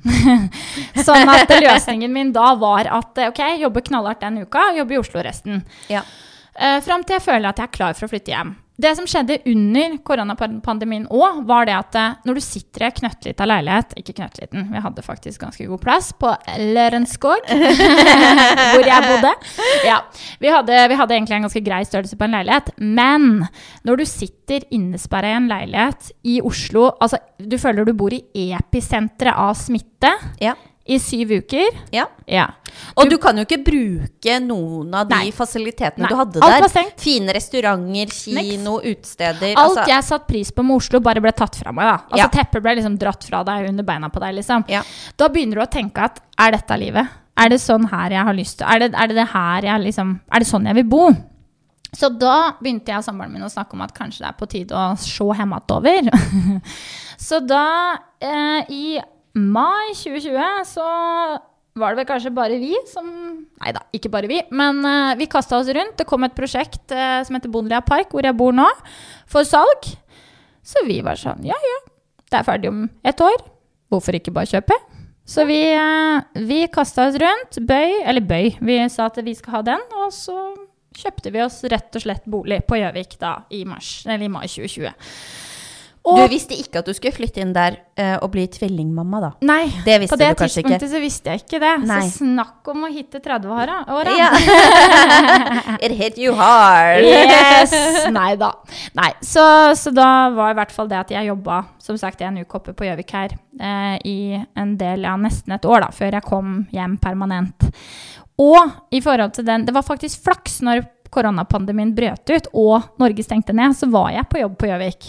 sånn 1.06 1.32
at 1.32 1.50
løsningen 1.60 2.12
min 2.12 2.34
da 2.36 2.52
var 2.60 2.88
at 2.88 3.20
eh, 3.20 3.28
ok, 3.32 3.40
jobbe 3.60 3.82
knallhardt 3.88 4.22
den 4.24 4.42
uka, 4.44 4.70
jobbe 4.76 4.96
i 4.96 5.00
Oslo 5.00 5.24
resten. 5.24 5.64
Ja. 5.92 6.04
Uh, 6.52 6.80
Fram 6.84 7.04
til 7.06 7.16
jeg 7.16 7.24
føler 7.24 7.48
at 7.48 7.60
jeg 7.60 7.70
er 7.70 7.78
klar 7.80 7.96
for 7.96 8.08
å 8.08 8.12
flytte 8.12 8.32
hjem. 8.34 8.58
Det 8.80 8.92
som 8.96 9.06
skjedde 9.08 9.38
under 9.50 9.96
koronapandemien 10.06 11.06
òg, 11.12 11.42
var 11.48 11.68
det 11.68 11.74
at 11.76 11.98
eh, 11.98 12.14
når 12.28 12.38
du 12.38 12.42
sitter 12.44 12.84
i 12.84 12.88
ei 12.88 12.94
knøttlita 12.96 13.46
leilighet 13.48 13.92
Ikke 14.00 14.14
knøttliten, 14.16 14.68
vi 14.72 14.82
hadde 14.84 15.04
faktisk 15.04 15.42
ganske 15.44 15.66
god 15.68 15.82
plass 15.82 16.10
på 16.16 16.30
Lørenskog, 16.74 17.50
hvor 18.72 18.86
jeg 18.86 19.08
bodde. 19.10 19.32
Ja, 19.86 20.00
vi 20.40 20.52
hadde, 20.52 20.80
vi 20.92 20.98
hadde 21.00 21.16
egentlig 21.16 21.38
en 21.38 21.46
ganske 21.48 21.64
grei 21.66 21.82
størrelse 21.88 22.18
på 22.18 22.26
en 22.26 22.36
leilighet. 22.38 22.72
Men 22.78 23.28
når 23.86 24.00
du 24.00 24.06
sitter 24.08 24.64
innesperra 24.74 25.34
i 25.34 25.38
en 25.38 25.50
leilighet 25.50 26.10
i 26.26 26.40
Oslo 26.44 26.88
altså 27.00 27.20
Du 27.38 27.56
føler 27.60 27.86
du 27.86 27.94
bor 27.96 28.12
i 28.14 28.46
episenteret 28.56 29.36
av 29.36 29.54
smitte 29.58 30.12
Ja. 30.40 30.56
I 30.90 30.98
syv 30.98 31.30
uker. 31.40 31.76
ja. 31.94 32.06
Ja. 32.30 32.46
Og 32.94 33.08
du 33.10 33.16
kan 33.18 33.34
jo 33.34 33.42
ikke 33.42 33.58
bruke 33.66 34.36
noen 34.44 34.92
av 34.94 35.08
de 35.10 35.16
Nei. 35.16 35.30
fasilitetene 35.34 36.04
Nei, 36.04 36.10
du 36.12 36.18
hadde 36.18 36.42
der. 36.42 36.92
Fine 37.00 37.34
restauranter, 37.34 38.12
kino, 38.14 38.76
utesteder. 38.78 39.56
Alt 39.56 39.78
altså- 39.78 39.88
jeg 39.88 40.04
satte 40.06 40.28
pris 40.28 40.52
på 40.54 40.62
med 40.62 40.76
Oslo, 40.76 41.00
bare 41.00 41.20
ble 41.20 41.32
tatt 41.32 41.56
fra 41.56 41.72
meg. 41.72 41.84
da. 41.84 41.96
Altså 42.10 42.18
Ja. 42.18 42.28
Teppet 42.28 42.62
ble 42.62 42.76
liksom 42.76 42.98
dratt 42.98 43.24
fra 43.24 43.42
deg 43.42 43.68
under 43.68 43.82
beina 43.84 44.08
på 44.08 44.20
deg. 44.20 44.34
liksom. 44.36 44.64
Ja. 44.68 44.82
Da 45.16 45.28
begynner 45.28 45.54
du 45.54 45.60
å 45.62 45.70
tenke 45.70 45.98
at 45.98 46.20
er 46.38 46.52
dette 46.52 46.78
livet? 46.78 47.08
Er 47.36 47.48
det 47.48 47.60
sånn 47.60 47.88
her 47.90 48.10
jeg 48.10 48.24
har 48.24 48.34
lyst 48.34 48.58
til? 48.58 48.66
Er 48.68 48.78
det 48.78 48.94
er 48.94 49.06
det, 49.08 49.16
det 49.16 49.28
her 49.28 49.62
jeg 49.62 49.80
liksom 49.80 50.20
Er 50.30 50.38
det 50.38 50.46
sånn 50.48 50.66
jeg 50.66 50.74
vil 50.74 50.84
bo? 50.84 51.10
Så 51.92 52.08
da 52.16 52.52
begynte 52.62 52.86
jeg 52.86 52.98
og 52.98 53.04
samboeren 53.04 53.32
min 53.32 53.42
å 53.42 53.50
snakke 53.50 53.74
om 53.74 53.80
at 53.82 53.92
kanskje 53.94 54.18
det 54.22 54.28
er 54.28 54.38
på 54.38 54.48
tide 54.48 54.70
å 54.70 54.96
se 54.96 55.24
hjemme 55.24 55.58
over. 55.70 56.60
så 57.18 57.40
da, 57.44 57.98
eh, 58.20 58.62
i 58.70 59.00
mai 59.34 59.92
2020, 59.94 60.64
så 60.66 60.86
var 61.78 61.94
det 61.94 62.00
vel 62.00 62.08
kanskje 62.08 62.32
bare 62.34 62.58
vi 62.60 62.74
som 62.90 63.06
Nei 63.60 63.72
da, 63.76 63.82
ikke 63.94 64.10
bare 64.12 64.30
vi, 64.30 64.40
men 64.56 64.80
uh, 64.82 65.12
vi 65.18 65.28
kasta 65.30 65.58
oss 65.60 65.68
rundt. 65.70 65.98
Det 66.00 66.06
kom 66.08 66.24
et 66.26 66.36
prosjekt 66.36 66.94
uh, 66.94 67.20
som 67.26 67.36
heter 67.36 67.52
Bondelia 67.52 67.82
Park, 67.84 68.10
hvor 68.14 68.24
jeg 68.26 68.36
bor 68.36 68.54
nå, 68.56 68.66
for 69.30 69.46
salg. 69.46 69.90
Så 70.66 70.82
vi 70.88 71.00
var 71.04 71.20
sånn 71.20 71.44
Ja, 71.46 71.56
ja, 71.56 71.76
det 72.30 72.40
er 72.40 72.46
ferdig 72.46 72.72
om 72.72 72.86
ett 73.06 73.20
år. 73.24 73.44
Hvorfor 73.92 74.16
ikke 74.16 74.34
bare 74.34 74.50
kjøpe? 74.50 74.76
Så 75.28 75.44
vi, 75.46 75.60
uh, 75.76 76.24
vi 76.48 76.64
kasta 76.72 77.06
oss 77.10 77.20
rundt. 77.20 77.60
Bøy, 77.68 78.00
eller 78.02 78.24
bøy. 78.24 78.56
Vi 78.58 78.80
sa 78.90 79.06
at 79.10 79.20
vi 79.22 79.36
skal 79.38 79.60
ha 79.60 79.62
den, 79.74 79.86
og 80.00 80.10
så 80.14 80.38
kjøpte 80.96 81.30
vi 81.30 81.44
oss 81.44 81.60
rett 81.70 81.94
og 81.94 82.02
slett 82.02 82.26
bolig 82.30 82.62
på 82.66 82.80
Gjøvik 82.80 83.14
da 83.20 83.36
i 83.54 83.62
mars, 83.68 84.00
i 84.10 84.32
mai 84.32 84.46
2020. 84.48 84.90
Du 86.00 86.22
visste 86.32 86.56
ikke 86.56 86.80
at 86.80 86.86
du 86.88 86.94
skulle 86.96 87.12
flytte 87.12 87.42
inn 87.42 87.50
der 87.52 87.74
uh, 88.00 88.16
og 88.24 88.30
bli 88.32 88.46
tvillingmamma, 88.48 89.18
da? 89.20 89.30
Nei, 89.44 89.66
Det 89.84 89.98
på 90.08 90.16
det 90.16 90.30
ikke. 90.32 90.46
tidspunktet 90.46 90.88
så 90.88 91.00
visste 91.02 91.34
jeg 91.34 91.42
ikke 91.44 91.60
det. 91.60 91.72
Nei. 91.90 91.98
Så 92.08 92.22
snakk 92.24 92.70
om 92.72 92.86
å 92.86 92.90
hitte 92.92 93.20
30-åra. 93.20 93.82
Ja. 94.16 94.30
It 95.84 95.92
hit 95.98 96.20
you 96.20 96.32
hard. 96.38 97.04
Yes! 97.04 97.74
Nei 98.16 98.32
da. 98.40 98.54
Nei, 98.96 99.10
så, 99.20 99.44
så 99.76 99.92
da 99.92 100.30
var 100.34 100.54
i 100.54 100.58
hvert 100.62 100.72
fall 100.72 100.88
det 100.90 101.02
at 101.02 101.12
jeg 101.12 101.28
jobba 101.28 101.60
som 101.82 101.98
sagt 102.00 102.24
en 102.24 102.40
uke 102.40 102.56
oppe 102.56 102.72
på 102.76 102.88
Gjøvik 102.88 103.12
her 103.16 103.34
eh, 103.60 103.96
i 104.08 104.18
en 104.56 104.76
del, 104.80 105.04
ja 105.04 105.16
nesten 105.20 105.52
et 105.56 105.68
år 105.68 105.84
da, 105.84 105.90
før 105.94 106.16
jeg 106.16 106.26
kom 106.26 106.62
hjem 106.72 106.96
permanent. 107.02 107.68
Og 108.40 108.94
i 108.94 109.02
forhold 109.04 109.36
til 109.36 109.44
den, 109.44 109.66
det 109.68 109.76
var 109.76 109.84
faktisk 109.84 110.24
flaks 110.24 110.62
når 110.64 110.86
koronapandemien 111.10 111.90
brøt 111.96 112.30
ut 112.30 112.48
og 112.56 112.88
Norge 113.02 113.24
stengte 113.26 113.54
ned, 113.56 113.74
så 113.76 113.88
var 113.90 114.10
jeg 114.14 114.28
på 114.30 114.40
jobb 114.42 114.56
på 114.60 114.68
Gjøvik. 114.70 115.08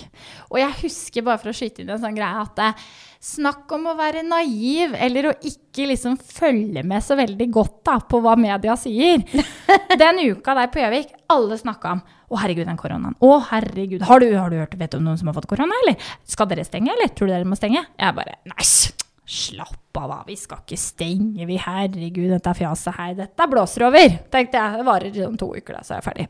Og 0.51 0.59
jeg 0.61 0.77
husker, 0.83 1.25
bare 1.27 1.41
for 1.41 1.51
å 1.51 1.55
skyte 1.55 1.83
inn 1.83 1.91
en 1.93 2.01
sånn 2.01 2.17
greie, 2.17 2.41
at 2.41 2.61
eh, 2.65 2.85
snakk 3.21 3.69
om 3.77 3.85
å 3.91 3.97
være 3.99 4.23
naiv, 4.25 4.95
eller 4.97 5.29
å 5.29 5.35
ikke 5.45 5.85
liksom 5.91 6.15
følge 6.17 6.81
med 6.89 7.05
så 7.05 7.17
veldig 7.19 7.47
godt 7.53 7.75
da, 7.87 7.99
på 8.01 8.21
hva 8.25 8.33
media 8.39 8.73
sier. 8.81 9.21
Den 10.01 10.23
uka 10.31 10.55
der 10.57 10.71
på 10.73 10.81
Gjøvik, 10.81 11.13
alle 11.31 11.59
snakka 11.61 11.93
om 11.97 12.01
å, 12.31 12.37
herregud, 12.39 12.63
den 12.69 12.77
koronaen. 12.79 13.15
Å, 13.19 13.29
herregud. 13.49 14.05
Har 14.07 14.21
du, 14.23 14.29
har 14.39 14.47
du 14.49 14.55
hørt 14.55 14.75
vet 14.79 14.93
du 14.93 15.01
om 15.01 15.03
noen 15.03 15.17
som 15.19 15.27
har 15.27 15.35
fått 15.35 15.49
korona, 15.51 15.75
eller? 15.83 15.97
Skal 16.23 16.47
dere 16.47 16.63
stenge, 16.63 16.93
eller? 16.95 17.09
Tror 17.11 17.27
du 17.27 17.33
dere 17.35 17.43
må 17.49 17.57
stenge? 17.59 17.81
Jeg 17.99 18.15
bare 18.15 18.37
s- 18.63 18.93
slapp 19.31 19.97
av. 19.97 20.25
Vi 20.27 20.35
skal 20.39 20.61
ikke 20.63 20.79
stenge, 20.79 21.45
vi. 21.47 21.59
Herregud, 21.61 22.29
dette 22.33 22.53
fjaset 22.57 22.97
her. 22.97 23.15
Dette 23.23 23.47
blåser 23.51 23.87
over. 23.87 24.17
Tenkte 24.33 24.59
jeg. 24.59 24.81
Det 24.81 24.87
varer 24.87 25.21
om 25.27 25.39
to 25.39 25.53
uker, 25.55 25.77
da, 25.77 25.85
så 25.85 25.95
er 25.95 26.01
jeg 26.01 26.07
ferdig. 26.09 26.27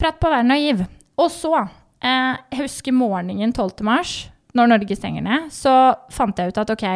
Prat 0.00 0.20
på 0.20 0.28
å 0.28 0.34
være 0.34 0.48
naiv. 0.48 0.84
Og 1.20 1.30
så, 1.32 1.54
eh, 2.02 2.36
jeg 2.52 2.60
husker 2.64 2.92
morgenen 2.92 3.52
12. 3.52 3.84
mars, 3.86 4.14
når 4.54 4.70
Norge 4.70 4.96
stenger 4.96 5.24
ned, 5.24 5.50
så 5.50 5.94
fant 6.12 6.38
jeg 6.38 6.52
ut 6.52 6.58
at 6.58 6.70
ok, 6.70 6.86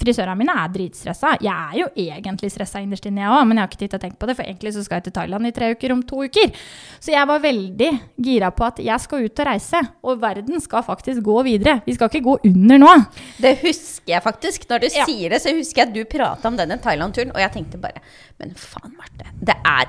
frisørene 0.00 0.36
mine 0.38 0.54
er 0.62 0.68
dritstressa. 0.74 1.34
Jeg 1.40 1.52
er 1.52 1.78
jo 1.80 1.86
egentlig 1.96 2.50
stressa 2.52 2.80
innerst 2.84 3.06
inne, 3.08 3.22
jeg 3.24 3.32
òg, 3.32 3.46
men 3.48 3.56
jeg 3.58 3.62
har 3.64 3.70
ikke 3.72 3.80
tid 3.82 3.90
til 3.94 3.98
å 4.00 4.04
tenke 4.04 4.18
på 4.20 4.28
det, 4.30 4.36
for 4.36 4.44
egentlig 4.44 4.72
så 4.76 4.84
skal 4.86 5.00
jeg 5.00 5.04
til 5.08 5.16
Thailand 5.18 5.46
i 5.46 5.52
tre 5.56 5.70
uker 5.74 5.92
om 5.96 6.02
to 6.02 6.22
uker. 6.26 6.52
Så 7.00 7.12
jeg 7.14 7.26
var 7.30 7.40
veldig 7.44 7.90
gira 8.28 8.50
på 8.52 8.66
at 8.68 8.78
jeg 8.84 9.00
skal 9.06 9.24
ut 9.26 9.42
og 9.44 9.50
reise, 9.50 9.82
og 10.04 10.20
verden 10.22 10.60
skal 10.60 10.82
faktisk 10.86 11.22
gå 11.26 11.38
videre. 11.48 11.78
Vi 11.86 11.94
skal 11.96 12.10
ikke 12.12 12.24
gå 12.28 12.38
under 12.52 12.78
nå. 12.84 12.94
Det 13.40 13.56
husker 13.64 14.14
jeg 14.16 14.22
faktisk. 14.22 14.68
Når 14.68 14.80
du 14.80 14.88
Ja. 14.96 15.04
sier 15.06 15.30
det, 15.30 15.42
så 15.42 15.54
husker 15.56 15.82
jeg 15.82 15.88
at 15.88 15.94
du 15.94 16.04
prata 16.04 16.48
om 16.48 16.56
denne 16.56 16.78
Thailand-turen, 16.80 17.30
og 17.34 17.38
jeg 17.40 17.52
tenkte 17.52 17.78
bare 17.80 18.00
Men 18.38 18.50
faen, 18.54 18.92
Marte. 18.98 19.30
Det 19.40 19.54
er 19.64 19.86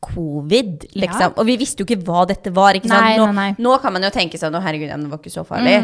covid, 0.00 0.84
liksom. 0.94 1.20
Ja. 1.20 1.32
Og 1.40 1.46
vi 1.48 1.56
visste 1.60 1.82
jo 1.82 1.86
ikke 1.88 2.02
hva 2.06 2.26
dette 2.28 2.52
var. 2.54 2.76
ikke 2.78 2.88
sant? 2.88 3.02
Nei, 3.02 3.16
nei, 3.18 3.32
nei. 3.32 3.54
nå 3.58 3.80
kan 3.82 3.92
man 3.92 4.02
jo 4.06 4.10
tenke 4.14 4.38
sånn 4.38 4.54
Å, 4.54 4.60
herregud, 4.62 4.88
det 4.92 5.10
var 5.10 5.18
ikke 5.18 5.32
så 5.34 5.44
farlig. 5.46 5.76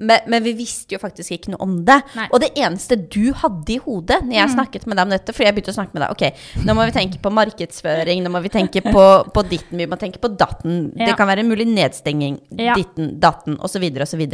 Men, 0.00 0.24
men 0.32 0.42
vi 0.44 0.54
visste 0.56 0.94
jo 0.96 1.00
faktisk 1.02 1.34
ikke 1.36 1.52
noe 1.52 1.60
om 1.64 1.74
det. 1.84 1.98
Nei. 2.16 2.26
Og 2.32 2.40
det 2.40 2.50
eneste 2.56 2.96
du 2.96 3.32
hadde 3.36 3.74
i 3.74 3.78
hodet 3.84 4.20
når 4.24 4.36
jeg 4.38 4.52
snakket 4.54 4.86
med 4.88 4.96
deg 4.96 5.04
om 5.06 5.12
dette, 5.14 5.34
fordi 5.36 5.48
jeg 5.48 5.56
begynte 5.58 5.74
å 5.74 5.76
snakke 5.76 5.96
med 5.96 6.04
deg 6.06 6.14
Ok, 6.14 6.44
nå 6.66 6.76
må 6.78 6.86
vi 6.88 6.94
tenke 6.96 7.20
på 7.20 7.32
markedsføring, 7.36 8.22
nå 8.24 8.32
må 8.32 8.40
vi 8.44 8.52
tenke 8.54 8.82
på, 8.86 9.04
på 9.36 9.44
ditten, 9.50 9.76
vi 9.82 9.88
må 9.90 9.98
tenke 10.00 10.22
på 10.22 10.32
datten. 10.40 10.90
Det 10.96 11.12
kan 11.18 11.28
være 11.30 11.44
en 11.44 11.50
mulig 11.52 11.68
nedstenging, 11.68 12.40
Ja. 12.60 12.74
ditten, 12.78 13.12
datten, 13.20 13.58
osv., 13.60 13.84
osv. 14.06 14.24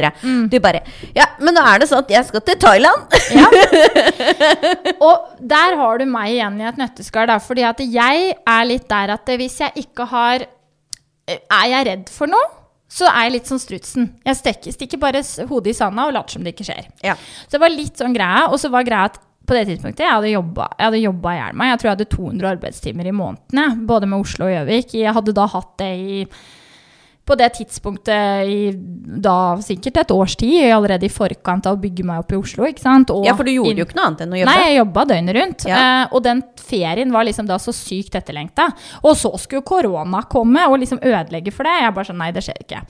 Du 0.51 0.57
bare 0.63 0.83
Ja, 1.15 1.27
men 1.43 1.55
nå 1.57 1.63
er 1.67 1.83
det 1.83 1.89
sånn 1.91 2.03
at 2.05 2.11
jeg 2.15 2.25
skal 2.29 2.45
til 2.47 2.59
Thailand! 2.63 3.17
Ja. 3.35 3.47
Og 5.07 5.41
der 5.51 5.75
har 5.79 5.99
du 5.99 6.05
meg 6.09 6.31
igjen 6.35 6.59
i 6.61 6.67
et 6.69 6.79
nøtteskall, 6.79 7.27
da. 7.29 7.37
Fordi 7.43 7.65
at 7.67 7.81
jeg 7.83 8.31
er 8.37 8.67
litt 8.69 8.87
der 8.89 9.13
at 9.17 9.29
hvis 9.37 9.59
jeg 9.63 9.83
ikke 9.83 10.07
har 10.13 10.45
Er 11.27 11.65
jeg 11.73 11.87
redd 11.89 12.09
for 12.13 12.29
noe, 12.31 12.45
så 12.87 13.07
er 13.09 13.27
jeg 13.27 13.33
litt 13.35 13.49
sånn 13.49 13.61
strutsen. 13.61 14.11
Jeg 14.25 14.39
stikker, 14.39 14.75
stikker 14.75 14.99
bare 15.01 15.21
hodet 15.49 15.73
i 15.73 15.77
sanda 15.77 16.07
og 16.07 16.15
later 16.15 16.37
som 16.37 16.45
det 16.45 16.55
ikke 16.55 16.67
skjer. 16.69 16.87
Ja. 17.03 17.17
Så 17.45 17.57
det 17.57 17.63
var 17.65 17.73
litt 17.73 17.99
sånn 17.99 18.15
greia. 18.15 18.45
Og 18.47 18.61
så 18.61 18.71
var 18.73 18.87
greia 18.87 19.09
at 19.11 19.19
på 19.47 19.55
det 19.55 19.63
tidspunktet 19.69 20.03
jeg 20.03 20.11
hadde 20.11 20.31
jobba 20.33 20.65
jeg 20.73 20.89
hadde 20.89 20.99
jobba 21.05 21.33
i 21.33 21.39
hjel 21.39 21.57
meg. 21.59 21.71
Jeg 21.71 21.79
tror 21.79 21.89
jeg 21.89 21.95
hadde 21.95 22.09
200 22.15 22.49
arbeidstimer 22.51 23.07
i 23.07 23.15
måneden, 23.15 23.83
både 23.87 24.09
med 24.11 24.23
Oslo 24.23 24.47
og 24.47 24.53
Gjøvik. 24.53 24.95
Jeg 24.99 25.15
hadde 25.19 25.35
da 25.35 25.47
hatt 25.53 25.73
det 25.79 25.91
i 25.97 26.17
på 27.27 27.35
det 27.37 27.49
tidspunktet 27.59 28.47
i 28.47 28.57
da 29.27 29.57
sikkert 29.63 29.97
et 30.01 30.11
års 30.15 30.35
tid, 30.39 30.71
allerede 30.71 31.05
i 31.07 31.11
forkant 31.11 31.67
av 31.67 31.75
å 31.77 31.81
bygge 31.81 32.05
meg 32.07 32.23
opp 32.23 32.31
i 32.31 32.39
Oslo. 32.39 32.65
ikke 32.69 32.81
sant? 32.83 33.11
Og 33.11 33.25
ja, 33.27 33.35
for 33.35 33.43
du 33.47 33.51
gjorde 33.51 33.73
inn- 33.75 33.81
jo 33.83 33.85
ikke 33.85 33.99
noe 33.99 34.07
annet 34.07 34.23
enn 34.25 34.33
å 34.33 34.39
jobbe. 34.41 34.53
Nei, 34.55 34.65
jeg 34.71 34.79
jobba 34.79 35.05
døgnet 35.11 35.35
rundt. 35.41 35.67
Ja. 35.67 35.77
Eh, 35.83 36.07
og 36.15 36.23
den 36.23 36.43
ferien 36.57 37.11
var 37.11 37.27
liksom 37.27 37.47
da 37.47 37.59
så 37.61 37.75
sykt 37.75 38.15
etterlengta. 38.15 38.69
Og 39.03 39.15
så 39.19 39.31
skulle 39.39 39.61
korona 39.67 40.23
komme 40.31 40.65
og 40.71 40.79
liksom 40.79 40.99
ødelegge 41.03 41.51
for 41.53 41.63
det. 41.67 41.75
Jeg 41.83 41.93
bare 41.93 42.05
sånn, 42.11 42.17
nei, 42.23 42.31
det 42.31 42.43
skjer 42.47 42.63
ikke. 42.65 42.83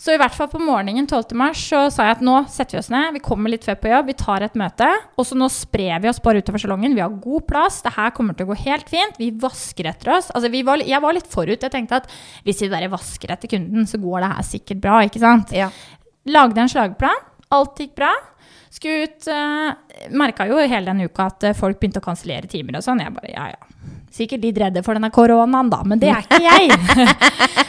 Så 0.00 0.14
i 0.14 0.18
hvert 0.20 0.34
fall 0.34 0.48
på 0.52 0.60
morgenen 0.60 1.06
12. 1.06 1.32
mars 1.38 1.60
så 1.70 1.84
sa 1.92 2.08
jeg 2.08 2.16
at 2.18 2.24
nå 2.24 2.34
setter 2.52 2.76
vi 2.76 2.80
oss 2.82 2.90
ned, 2.92 3.14
vi 3.14 3.22
kommer 3.24 3.52
litt 3.52 3.64
før 3.66 3.78
på 3.80 3.92
jobb, 3.92 4.10
vi 4.10 4.16
tar 4.18 4.44
et 4.44 4.58
møte. 4.58 4.88
Og 5.16 5.28
så 5.28 5.38
nå 5.38 5.48
sprer 5.52 6.02
vi 6.02 6.10
oss 6.10 6.20
bare 6.24 6.42
utover 6.42 6.62
salongen. 6.62 6.96
Vi 6.96 7.04
har 7.04 7.14
god 7.24 7.46
plass, 7.48 7.80
det 7.84 7.94
her 7.96 8.12
kommer 8.16 8.36
til 8.36 8.48
å 8.48 8.52
gå 8.52 8.58
helt 8.64 8.90
fint. 8.90 9.18
Vi 9.20 9.30
vasker 9.44 9.88
etter 9.92 10.16
oss. 10.16 10.32
Altså, 10.34 10.50
vi 10.52 10.64
var, 10.66 10.82
jeg 10.84 11.02
var 11.04 11.16
litt 11.16 11.30
forut. 11.30 11.56
Jeg 11.56 11.72
tenkte 11.72 12.02
at 12.02 12.10
hvis 12.44 12.64
vi 12.64 12.72
bare 12.72 12.90
vasker 12.92 13.32
etter 13.36 13.54
kunden, 13.54 13.88
så 13.88 14.00
går 14.02 14.24
det 14.24 14.32
her 14.34 14.50
sikkert 14.50 14.84
bra, 14.84 15.00
ikke 15.06 15.22
sant? 15.22 15.54
Ja. 15.56 15.70
Lagde 16.28 16.64
en 16.64 16.72
slagplan. 16.72 17.26
Alt 17.54 17.80
gikk 17.80 17.94
bra. 18.00 18.12
Skulle 18.74 19.06
ut 19.06 19.28
uh, 19.30 20.08
Merka 20.18 20.48
jo 20.50 20.58
hele 20.58 20.88
den 20.88 21.06
uka 21.06 21.28
at 21.30 21.44
eh, 21.46 21.54
folk 21.54 21.78
begynte 21.78 22.00
å 22.02 22.04
kansellere 22.04 22.50
timer 22.50 22.80
og 22.80 22.86
sånn. 22.86 23.04
Jeg 23.04 23.14
bare 23.14 23.30
ja, 23.30 23.44
ja. 23.52 23.83
Sikkert 24.14 24.44
litt 24.46 24.58
redde 24.62 24.82
for 24.86 24.94
denne 24.94 25.10
koronaen, 25.10 25.70
da, 25.72 25.80
men 25.90 25.98
det 25.98 26.12
er 26.14 26.22
ikke 26.22 26.42
jeg. 26.44 26.70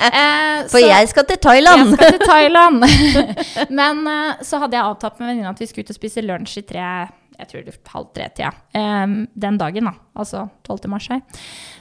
Eh, 0.05 0.67
For 0.69 0.77
så- 0.77 0.87
jeg 0.87 1.07
skal 1.09 1.25
til 1.25 1.37
Thailand! 1.41 1.87
jeg 1.89 1.95
skal 1.97 2.11
til 2.13 2.27
Thailand. 2.29 2.83
Men 3.79 4.01
eh, 4.11 4.43
så 4.45 4.59
hadde 4.61 4.77
jeg 4.77 4.85
avtalt 4.85 5.17
med 5.19 5.29
venninna 5.31 5.49
at 5.55 5.61
vi 5.63 5.65
skulle 5.69 5.87
ut 5.87 5.93
og 5.93 5.97
spise 5.97 6.21
lunsj 6.21 6.59
i 6.61 6.63
tre, 6.67 6.83
jeg 7.39 7.47
tror 7.49 7.63
det 7.65 7.73
er 7.73 7.89
halv 7.95 8.05
tre-tida. 8.15 8.51
Um, 8.77 9.15
den 9.33 9.57
dagen, 9.57 9.89
da. 9.89 9.95
Altså 10.21 10.43
12. 10.67 10.85
mars 10.93 11.07
her. 11.11 11.23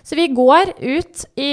Så 0.07 0.17
vi 0.19 0.25
går 0.35 0.73
ut 0.81 1.27
i, 1.37 1.51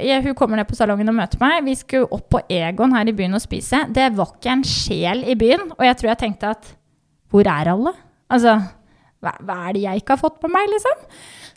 i 0.00 0.16
Hun 0.24 0.34
kommer 0.38 0.56
ned 0.58 0.66
på 0.70 0.78
salongen 0.78 1.12
og 1.12 1.18
møter 1.18 1.42
meg. 1.42 1.60
Vi 1.68 1.76
skulle 1.82 2.08
opp 2.16 2.30
på 2.32 2.40
Egon 2.50 2.96
her 2.96 3.10
i 3.12 3.14
byen 3.20 3.36
og 3.36 3.44
spise. 3.44 3.84
Det 3.94 4.08
var 4.16 4.32
ikke 4.38 4.54
en 4.56 4.64
sjel 4.66 5.22
i 5.28 5.36
byen. 5.38 5.68
Og 5.76 5.84
jeg 5.86 6.00
tror 6.00 6.14
jeg 6.14 6.22
tenkte 6.24 6.54
at 6.56 6.72
Hvor 7.30 7.44
er 7.46 7.70
alle? 7.74 7.92
Altså, 8.32 8.56
hva, 9.24 9.34
hva 9.44 9.58
er 9.68 9.76
det 9.76 9.84
jeg 9.86 10.02
ikke 10.02 10.16
har 10.16 10.22
fått 10.22 10.38
på 10.42 10.50
meg, 10.52 10.68
liksom? 10.72 11.04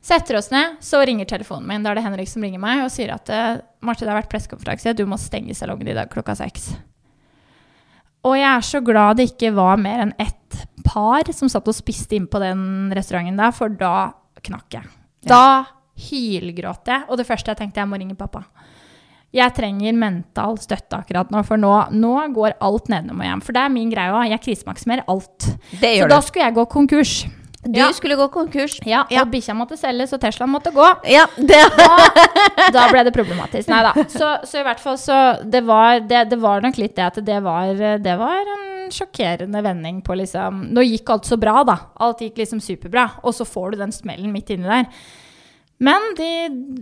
Setter 0.08 0.40
oss 0.40 0.52
ned, 0.54 0.78
så 0.84 1.02
ringer 1.06 1.28
telefonen 1.28 1.68
min. 1.68 1.84
Da 1.84 1.92
er 1.92 2.00
det 2.00 2.06
Henrik 2.06 2.30
som 2.32 2.46
ringer 2.46 2.62
meg 2.64 2.86
og 2.86 2.92
sier 2.94 3.12
at 3.16 3.32
eh, 3.34 3.58
Marte, 3.84 4.06
det 4.06 4.14
har 4.14 4.22
vært 4.22 4.32
pressekonferanse, 4.32 4.96
du 4.96 5.04
må 5.10 5.20
stenge 5.20 5.56
salongen 5.58 5.90
i 5.92 5.98
dag 5.98 6.12
klokka 6.12 6.38
seks. 6.40 6.72
Og 8.28 8.38
jeg 8.38 8.48
er 8.50 8.66
så 8.66 8.82
glad 8.84 9.20
det 9.20 9.30
ikke 9.32 9.54
var 9.56 9.80
mer 9.82 10.06
enn 10.06 10.16
ett 10.22 10.64
par 10.88 11.28
som 11.36 11.52
satt 11.52 11.68
og 11.68 11.76
spiste 11.76 12.18
inn 12.18 12.28
på 12.32 12.40
den 12.42 12.94
restauranten 12.96 13.40
der, 13.40 13.54
for 13.56 13.74
da 13.74 14.12
knakk 14.48 14.80
jeg. 14.80 14.90
Da 15.28 15.68
hylgråt 16.08 16.90
jeg, 16.90 17.06
og 17.10 17.20
det 17.20 17.28
første 17.28 17.52
jeg 17.52 17.60
tenkte, 17.60 17.82
jeg 17.82 17.90
må 17.90 18.00
ringe 18.00 18.18
pappa. 18.18 18.46
Jeg 19.36 19.52
trenger 19.58 19.98
mental 19.98 20.56
støtte 20.62 21.02
akkurat 21.02 21.32
nå, 21.34 21.42
for 21.46 21.60
nå, 21.60 21.72
nå 21.92 22.14
går 22.34 22.56
alt 22.64 22.88
nedenom 22.92 23.20
og 23.20 23.28
hjem. 23.28 23.42
For 23.44 23.58
det 23.58 23.64
er 23.66 23.74
min 23.74 23.90
greie 23.92 24.14
òg. 24.16 24.30
Jeg 24.32 24.44
krisemaksimerer 24.46 25.04
alt. 25.12 25.50
Det 25.82 25.82
Så 25.82 25.98
gjør 25.98 26.14
da 26.14 26.20
skulle 26.24 26.48
jeg 26.48 26.56
gå 26.56 26.66
konkurs. 26.72 27.14
Du 27.64 27.80
Ja. 27.80 27.92
skulle 27.92 28.16
gå 28.16 28.28
konkurs. 28.32 28.78
Ja, 28.86 29.06
Ja. 29.10 29.22
og 29.24 29.32
bikkja 29.32 29.54
måtte 29.58 29.76
selges, 29.78 30.14
og 30.14 30.22
Teslaen 30.22 30.50
måtte 30.54 30.72
gå. 30.72 30.86
Ja, 31.10 31.26
det 31.36 31.58
Da, 31.78 32.70
da 32.72 32.88
ble 32.92 33.04
det 33.04 33.14
problematisk. 33.16 33.68
Nei 33.72 33.82
da. 33.84 33.94
Så, 34.08 34.30
så 34.48 34.60
i 34.62 34.64
hvert 34.64 34.80
fall 34.80 34.98
så 35.02 35.18
Det 35.44 35.64
var, 35.66 36.00
det, 36.00 36.30
det 36.30 36.40
var 36.40 36.62
nok 36.62 36.78
litt 36.78 36.96
det 36.96 37.06
at 37.10 37.20
det 37.26 37.40
var, 37.44 37.74
det 38.00 38.18
var 38.20 38.40
en 38.56 38.92
sjokkerende 38.94 39.62
vending 39.66 40.02
på 40.06 40.16
liksom 40.16 40.68
Nå 40.72 40.82
gikk 40.86 41.10
alt 41.10 41.26
så 41.28 41.38
bra, 41.40 41.64
da. 41.68 41.78
Alt 42.00 42.20
gikk 42.24 42.38
liksom 42.38 42.62
superbra. 42.64 43.10
Og 43.24 43.34
så 43.36 43.44
får 43.46 43.72
du 43.74 43.78
den 43.82 43.92
smellen 43.92 44.32
midt 44.32 44.50
inni 44.54 44.68
der. 44.70 44.86
Men 45.78 46.14
det 46.18 46.32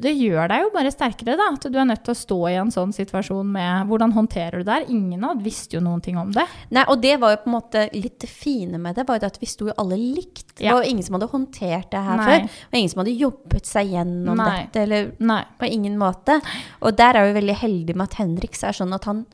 det 0.06 0.14
gjør 0.16 0.48
deg 0.52 0.62
jo 0.64 0.70
bare 0.74 0.92
sterkere, 0.94 1.36
da. 1.40 1.50
At 1.56 1.66
du 1.72 1.78
er 1.80 1.88
nødt 1.88 2.04
til 2.06 2.14
å 2.14 2.18
stå 2.20 2.38
i 2.52 2.56
en 2.62 2.72
sånn 2.72 2.94
situasjon 2.96 3.48
med 3.52 3.90
Hvordan 3.90 4.14
håndterer 4.16 4.62
du 4.62 4.64
det 4.64 4.72
der? 4.72 4.86
Ingen 4.94 5.26
av 5.28 5.42
visste 5.44 5.78
jo 5.78 5.82
noen 5.84 6.04
ting 6.04 6.20
om 6.20 6.32
det. 6.36 6.46
Nei, 6.76 6.86
og 6.92 7.02
det 7.04 7.16
var 7.22 7.34
jo 7.34 7.42
på 7.44 7.50
en 7.52 7.56
måte 7.58 7.86
litt 7.96 8.18
det 8.24 8.30
fine 8.32 8.80
med 8.82 8.96
det, 8.96 9.08
var 9.08 9.20
jo 9.20 9.28
at 9.28 9.40
vi 9.42 9.50
sto 9.50 9.70
jo 9.70 9.76
alle 9.82 10.00
likt. 10.00 10.56
Det 10.60 10.72
var 10.72 10.84
jo 10.86 10.94
ingen 10.94 11.08
som 11.08 11.18
hadde 11.18 11.32
håndtert 11.32 11.90
det 11.92 12.04
her 12.08 12.22
Nei. 12.22 12.28
før. 12.30 12.60
Og 12.70 12.80
ingen 12.80 12.94
som 12.94 13.04
hadde 13.04 13.18
jobbet 13.26 13.72
seg 13.72 13.94
gjennom 13.96 14.40
Nei. 14.40 14.50
dette, 14.62 14.86
eller 14.86 15.12
Nei. 15.32 15.42
på 15.60 15.72
ingen 15.78 16.00
måte. 16.00 16.40
Og 16.82 17.00
der 17.00 17.20
er 17.20 17.30
vi 17.30 17.40
veldig 17.42 17.60
heldige 17.66 18.00
med 18.00 18.10
at 18.12 18.20
Henriks 18.22 18.64
er 18.64 18.78
sånn 18.78 18.96
at 18.96 19.08
han 19.10 19.26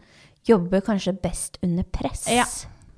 jobber 0.47 0.82
kanskje 0.82 1.14
best 1.22 1.59
under 1.62 1.86
press. 1.86 2.26
Ja. 2.32 2.47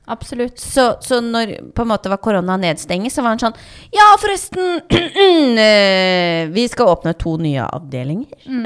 Absolutt. 0.06 0.60
Så, 0.60 0.96
så 1.02 1.22
når 1.24 1.54
på 1.76 1.82
en 1.86 1.88
måte 1.94 2.10
var 2.12 2.18
korona 2.24 2.58
nedstengt, 2.60 3.12
så 3.14 3.24
var 3.24 3.36
han 3.36 3.40
sånn 3.40 3.56
Ja, 3.96 4.10
forresten, 4.20 4.82
eh, 5.64 6.48
vi 6.52 6.66
skal 6.72 6.92
åpne 6.92 7.14
to 7.20 7.38
nye 7.40 7.64
avdelinger. 7.64 8.34
Mm. 8.46 8.66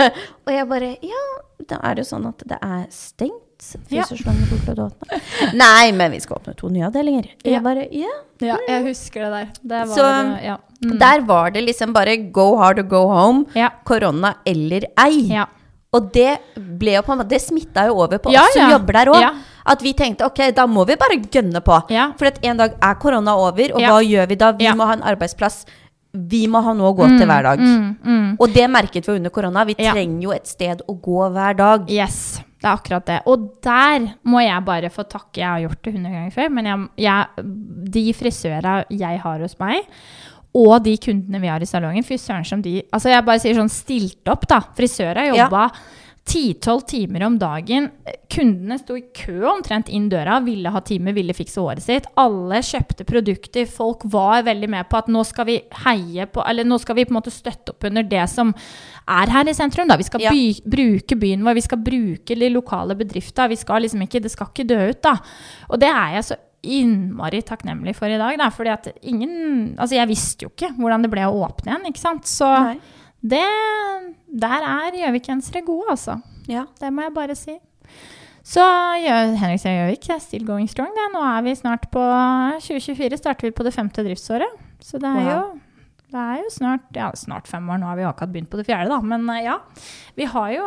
og 0.46 0.52
jeg 0.54 0.68
bare 0.70 0.92
Ja, 1.02 1.24
da 1.66 1.80
er 1.82 1.96
det 1.98 2.04
jo 2.06 2.10
sånn 2.12 2.28
at 2.30 2.46
det 2.46 2.60
er 2.62 2.86
stengt. 2.94 3.42
Ja. 3.90 4.04
Nei, 5.56 5.90
men 5.96 6.12
vi 6.12 6.20
skal 6.22 6.38
åpne 6.38 6.54
to 6.58 6.68
nye 6.70 6.86
avdelinger. 6.90 7.30
Jeg 7.44 7.62
bare 7.64 7.88
Ja. 7.90 8.12
Ja, 8.44 8.58
jeg 8.68 8.82
husker 8.90 9.24
det 9.24 9.30
der. 9.32 9.46
Det 9.62 9.82
var 9.88 9.96
Så- 9.96 10.44
ja. 10.44 10.56
Mm. 10.84 10.98
Der 11.00 11.20
var 11.24 11.50
det 11.50 11.62
liksom 11.64 11.92
bare 11.94 12.16
go 12.30 12.56
hard 12.60 12.78
or 12.78 12.82
go 12.82 13.06
home. 13.08 13.46
Ja. 13.54 13.70
Korona 13.84 14.34
eller 14.46 14.84
ei. 14.98 15.22
ja. 15.32 15.46
Og 15.94 16.12
det 16.12 16.38
ble 16.56 16.96
jo 16.98 17.02
på 17.06 17.12
en 17.14 17.18
måte 17.22 17.30
Det 17.30 17.40
smitta 17.40 17.86
jo 17.86 17.94
over 18.02 18.18
på 18.18 18.30
Ja, 18.34 18.42
oss 18.42 18.52
som 18.52 18.70
jobber 18.70 18.92
der 18.92 19.06
òg. 19.06 19.20
At 19.66 19.82
vi 19.82 19.92
tenkte 19.98 20.26
ok, 20.28 20.52
da 20.54 20.66
må 20.70 20.84
vi 20.86 20.94
bare 20.96 21.18
gønne 21.32 21.60
på. 21.64 21.80
Ja. 21.90 22.12
For 22.18 22.26
at 22.30 22.38
en 22.46 22.56
dag 22.62 22.76
er 22.82 22.94
korona 23.02 23.34
over, 23.36 23.74
og 23.74 23.80
Ja. 23.82 23.90
hva 23.90 24.02
gjør 24.06 24.28
vi 24.28 24.36
da? 24.36 24.52
Vi 24.52 24.64
Ja. 24.64 24.74
må 24.74 24.86
ha 24.86 24.92
en 24.94 25.02
arbeidsplass. 25.02 25.64
Vi 26.14 26.46
må 26.48 26.62
ha 26.64 26.72
noe 26.72 26.92
å 26.92 26.96
gå 26.96 27.06
til 27.18 27.26
hver 27.26 27.42
dag. 27.42 27.58
Mm, 27.58 27.96
mm. 28.02 28.36
Og 28.40 28.52
det 28.54 28.70
merket 28.70 29.04
vi 29.06 29.12
under 29.18 29.30
korona. 29.30 29.64
Vi 29.66 29.74
trenger 29.74 30.22
jo 30.22 30.30
et 30.32 30.46
sted 30.46 30.80
å 30.88 30.94
gå 31.00 31.26
hver 31.34 31.56
dag. 31.56 31.90
Yes, 31.90 32.40
det 32.62 32.64
er 32.70 32.76
akkurat 32.76 33.04
det. 33.04 33.18
Og 33.26 33.60
der 33.60 34.14
må 34.24 34.40
jeg 34.40 34.64
bare 34.64 34.88
få 34.88 35.04
takke. 35.06 35.36
Jeg 35.42 35.46
har 35.46 35.60
gjort 35.60 35.82
det 35.82 35.92
100 35.94 36.10
ganger 36.10 36.32
før, 36.32 36.48
men 36.52 36.64
jeg, 36.64 36.88
jeg, 36.96 37.26
de 37.90 38.12
frisøra 38.14 38.84
jeg 38.88 39.18
har 39.20 39.38
hos 39.40 39.58
meg, 39.60 39.82
og 40.54 40.82
de 40.84 40.96
kundene 40.96 41.38
vi 41.42 41.48
har 41.48 41.60
i 41.60 41.66
salongen, 41.68 42.02
fy 42.06 42.14
søren 42.16 42.46
som 42.46 42.62
de 42.62 42.82
Altså 42.90 43.10
jeg 43.12 43.24
bare 43.26 43.38
sier 43.42 43.54
sånn 43.54 43.68
stilt 43.68 44.26
opp, 44.32 44.46
da. 44.48 44.60
Frisøra 44.78 45.26
Ja. 45.36 45.48
10-12 46.26 46.80
timer 46.90 47.22
om 47.22 47.36
dagen. 47.38 47.84
Kundene 48.32 48.76
sto 48.80 48.96
i 48.98 49.04
kø 49.14 49.44
omtrent 49.46 49.88
inn 49.94 50.08
døra, 50.10 50.40
ville 50.42 50.72
ha 50.74 50.80
time, 50.82 51.12
ville 51.14 51.34
fikse 51.36 51.60
håret 51.62 51.84
sitt. 51.84 52.08
Alle 52.18 52.58
kjøpte 52.66 53.06
produkter. 53.06 53.68
Folk 53.70 54.02
var 54.10 54.42
veldig 54.48 54.68
med 54.72 54.88
på 54.90 54.98
at 54.98 55.10
nå 55.12 55.22
skal 55.28 55.46
vi 55.46 55.56
heie 55.84 56.26
på 56.26 56.42
Eller 56.50 56.66
nå 56.66 56.80
skal 56.82 56.98
vi 56.98 57.04
på 57.06 57.14
en 57.14 57.20
måte 57.20 57.30
støtte 57.34 57.70
opp 57.76 57.86
under 57.86 58.02
det 58.10 58.24
som 58.32 58.50
er 59.06 59.30
her 59.36 59.46
i 59.46 59.54
sentrum. 59.54 59.86
Da. 59.88 59.96
Vi 60.00 60.08
skal 60.08 60.20
Ja. 60.26 60.30
by, 60.34 60.42
bruke 60.66 61.16
byen 61.20 61.44
vår, 61.46 61.54
vi 61.54 61.66
skal 61.68 61.78
bruke 61.78 62.34
de 62.42 62.50
lokale 62.50 62.96
bedrifter. 62.98 63.48
Vi 63.48 63.56
skal 63.62 63.82
liksom 63.86 64.02
ikke, 64.02 64.22
det 64.22 64.30
skal 64.34 64.50
ikke 64.50 64.66
dø 64.66 64.80
ut, 64.90 65.02
da. 65.02 65.14
Og 65.70 65.78
det 65.78 65.88
er 65.88 66.14
jeg 66.18 66.24
så 66.32 66.36
innmari 66.66 67.42
takknemlig 67.46 67.94
for 67.94 68.10
i 68.10 68.18
dag, 68.18 68.36
da. 68.38 68.50
Fordi 68.50 68.72
at 68.74 68.88
ingen 69.06 69.76
Altså, 69.78 69.94
jeg 69.94 70.08
visste 70.08 70.42
jo 70.42 70.50
ikke 70.50 70.74
hvordan 70.74 71.02
det 71.06 71.10
ble 71.12 71.22
å 71.22 71.38
åpne 71.46 71.70
igjen, 71.70 71.86
ikke 71.92 72.02
sant. 72.02 72.24
Så 72.26 72.50
Nei. 72.50 72.78
Det 73.30 73.44
Der 74.40 74.64
er 74.68 74.96
gjøvikensere 75.00 75.62
gode, 75.66 75.86
altså. 75.90 76.18
Ja. 76.48 76.64
Det 76.80 76.92
må 76.92 77.02
jeg 77.06 77.14
bare 77.16 77.34
si. 77.38 77.56
Så 78.46 78.62
Henrik 79.02 79.40
Henriksen 79.40 79.72
Gjøvik 79.74 80.08
er 80.14 80.18
still 80.22 80.44
going 80.46 80.68
strong. 80.70 80.92
Det. 80.94 81.06
Nå 81.14 81.22
er 81.26 81.42
vi 81.42 81.54
snart 81.58 81.88
på 81.90 82.02
2024 82.62 83.18
starter 83.18 83.48
vi 83.48 83.54
på 83.56 83.64
det 83.66 83.72
femte 83.74 84.04
driftsåret. 84.06 84.60
Så 84.80 85.00
det 85.02 85.08
er 85.10 85.24
Wow. 85.24 85.30
jo 85.32 85.60
det 86.12 86.20
er 86.22 86.36
jo 86.38 86.50
snart, 86.54 86.84
ja, 86.94 87.08
snart 87.18 87.48
fem 87.50 87.66
år. 87.68 87.80
Nå 87.82 87.86
har 87.90 87.96
vi 87.98 88.04
akkurat 88.06 88.30
begynt 88.32 88.50
på 88.50 88.60
det 88.60 88.66
fjerde, 88.68 88.88
da. 88.92 89.00
Men 89.02 89.26
eh, 89.34 89.42
ja, 89.48 89.56
vi 90.14 90.24
har 90.30 90.52
jo 90.54 90.66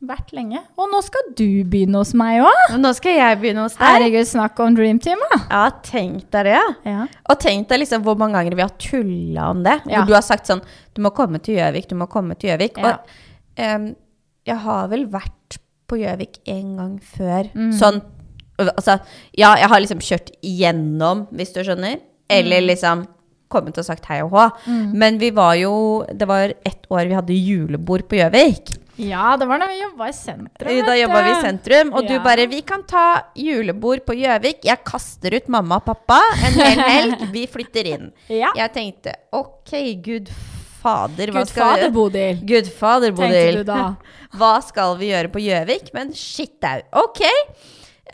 vært 0.00 0.30
lenge. 0.32 0.60
Og 0.80 0.88
nå 0.92 1.00
skal 1.04 1.26
du 1.36 1.44
begynne 1.68 2.00
hos 2.00 2.12
meg 2.16 2.40
òg! 2.46 2.76
Nå 2.80 2.92
skal 2.96 3.16
jeg 3.18 3.38
begynne 3.42 3.66
hos 3.66 3.74
deg. 3.76 3.84
Herregud, 3.84 4.28
snakk 4.30 4.60
om 4.64 4.74
dream 4.78 4.98
team, 5.02 5.20
da! 5.32 5.38
Ja, 5.50 5.64
tenk 5.84 6.30
deg 6.32 6.48
det. 6.48 6.60
Ja. 6.88 7.06
Og 7.28 7.40
tenk 7.42 7.68
deg 7.68 7.82
liksom 7.82 8.02
hvor 8.06 8.16
mange 8.20 8.38
ganger 8.38 8.56
vi 8.56 8.64
har 8.64 8.72
tulla 8.80 9.50
om 9.52 9.60
det. 9.66 9.76
Ja. 9.86 9.98
Hvor 10.00 10.08
du 10.08 10.14
har 10.16 10.24
sagt 10.24 10.48
sånn 10.48 10.62
Du 10.96 11.02
må 11.04 11.12
komme 11.16 11.38
til 11.44 11.58
Gjøvik, 11.58 11.88
du 11.90 11.96
må 12.00 12.08
komme 12.10 12.34
til 12.40 12.50
Gjøvik. 12.54 12.80
Ja. 12.80 12.94
Og 12.96 13.60
um, 13.76 13.90
jeg 14.48 14.56
har 14.64 14.88
vel 14.88 15.04
vært 15.12 15.60
på 15.90 15.98
Gjøvik 16.00 16.40
en 16.48 16.76
gang 16.80 16.96
før. 17.02 17.50
Mm. 17.54 17.70
Sånn 17.76 18.00
Altså, 18.60 18.98
ja, 19.40 19.54
jeg 19.56 19.68
har 19.72 19.80
liksom 19.80 20.00
kjørt 20.04 20.26
igjennom, 20.44 21.22
hvis 21.32 21.54
du 21.54 21.62
skjønner. 21.64 21.94
Eller 22.28 22.60
Mm. 22.60 22.66
liksom 22.68 23.06
kommet 23.50 23.78
og 23.80 23.86
sagt 23.86 24.04
hei 24.10 24.18
og 24.22 24.30
hå. 24.34 24.44
Men 24.94 25.16
vi 25.18 25.30
var 25.34 25.54
jo 25.56 26.04
Det 26.12 26.28
var 26.28 26.52
ett 26.64 26.84
år 26.90 27.08
vi 27.08 27.16
hadde 27.16 27.32
julebord 27.38 28.04
på 28.06 28.18
Gjøvik. 28.20 28.74
Ja, 29.08 29.36
det 29.40 29.48
var 29.48 29.60
da 29.62 29.66
vi 29.70 29.80
jobba 29.80 30.08
i 30.10 30.14
sentrum. 30.16 30.80
Da 30.86 30.94
jobba 30.98 31.22
vi 31.26 31.32
i 31.32 31.40
sentrum, 31.44 31.92
og 31.96 32.06
du 32.08 32.14
bare 32.24 32.46
'Vi 32.50 32.60
kan 32.66 32.82
ta 32.86 33.22
julebord 33.34 34.04
på 34.06 34.16
Gjøvik'. 34.18 34.64
Jeg 34.64 34.84
kaster 34.84 35.36
ut 35.36 35.48
mamma 35.48 35.80
og 35.80 35.84
pappa 35.88 36.20
en 36.46 36.58
hel 36.60 36.80
helg. 36.94 37.26
Vi 37.32 37.46
flytter 37.46 37.86
inn. 37.94 38.12
Ja. 38.28 38.52
Jeg 38.56 38.72
tenkte 38.76 39.14
OK, 39.32 39.72
gud 40.04 40.30
fader, 40.80 41.32
hva 41.34 41.44
skal 41.48 41.84
vi 41.84 41.90
Bodil. 41.94 42.40
Gud 42.46 42.70
fader, 42.72 43.12
Bodil. 43.12 43.64
Hva 44.38 44.60
skal 44.62 44.94
vi 45.00 45.08
gjøre 45.10 45.28
på 45.32 45.40
Gjøvik? 45.42 45.88
Men 45.92 46.12
shit 46.14 46.62
au. 46.62 46.80
OK. 47.02 47.24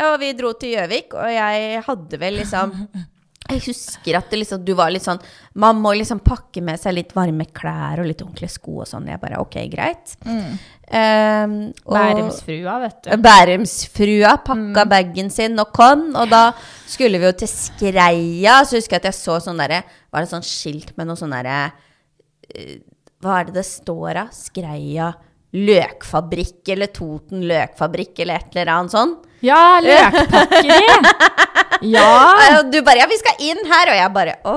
Og 0.06 0.14
vi 0.20 0.32
dro 0.32 0.52
til 0.56 0.72
Gjøvik, 0.72 1.12
og 1.12 1.28
jeg 1.28 1.82
hadde 1.86 2.20
vel 2.20 2.40
liksom 2.40 2.72
jeg 3.48 3.60
husker 3.68 4.16
at 4.18 4.30
det 4.32 4.38
liksom, 4.40 4.64
du 4.66 4.72
var 4.74 4.90
litt 4.90 5.04
sånn 5.04 5.20
Man 5.54 5.78
må 5.82 5.92
liksom 5.94 6.18
pakke 6.24 6.62
med 6.64 6.80
seg 6.82 6.96
litt 6.96 7.12
varme 7.16 7.46
klær 7.54 8.00
og 8.02 8.08
litt 8.08 8.22
ordentlige 8.24 8.50
sko 8.56 8.80
og 8.82 8.88
sånn. 8.90 9.06
Jeg 9.08 9.20
bare 9.22 9.38
OK, 9.40 9.54
greit. 9.72 10.16
Um, 10.26 11.54
og- 11.86 11.94
Bærumsfrua, 11.96 12.74
vet 12.82 12.98
du. 13.06 13.10
Bærumsfrua 13.22 14.34
pakka 14.44 14.84
bagen 14.90 15.30
sin 15.30 15.58
og 15.58 15.72
kom, 15.74 16.08
og 16.14 16.28
da 16.30 16.52
skulle 16.86 17.18
vi 17.18 17.26
jo 17.26 17.32
til 17.32 17.48
Skreia. 17.50 18.60
Så 18.66 18.76
husker 18.78 18.96
jeg 18.98 19.04
at 19.04 19.08
jeg 19.12 19.18
så 19.20 19.38
sånn 19.42 19.58
derre 19.62 19.82
Var 20.12 20.20
det 20.26 20.30
sånn 20.30 20.44
skilt 20.46 20.92
med 20.96 21.06
noe 21.08 21.16
sånn 21.18 21.34
derre 21.34 21.72
eh, 22.54 22.76
Hva 23.22 23.40
er 23.40 23.48
det 23.48 23.54
det 23.60 23.66
står 23.66 24.22
av? 24.26 24.28
Skreia 24.36 25.14
løkfabrikk 25.56 26.68
eller 26.74 26.90
Toten 26.92 27.46
løkfabrikk 27.48 28.18
eller 28.20 28.42
et 28.42 28.56
eller 28.58 28.72
annet 28.74 28.92
sånn. 28.92 29.14
Ja, 29.46 29.78
løkpakkeri! 29.80 30.80
Ja! 31.82 32.08
Og 32.58 32.70
du 32.72 32.80
bare 32.82 32.96
'Ja, 33.02 33.06
vi 33.10 33.16
skal 33.18 33.34
inn 33.38 33.60
her', 33.66 33.90
og 33.92 33.96
jeg 33.98 34.12
bare 34.14 34.34
'Å, 34.44 34.54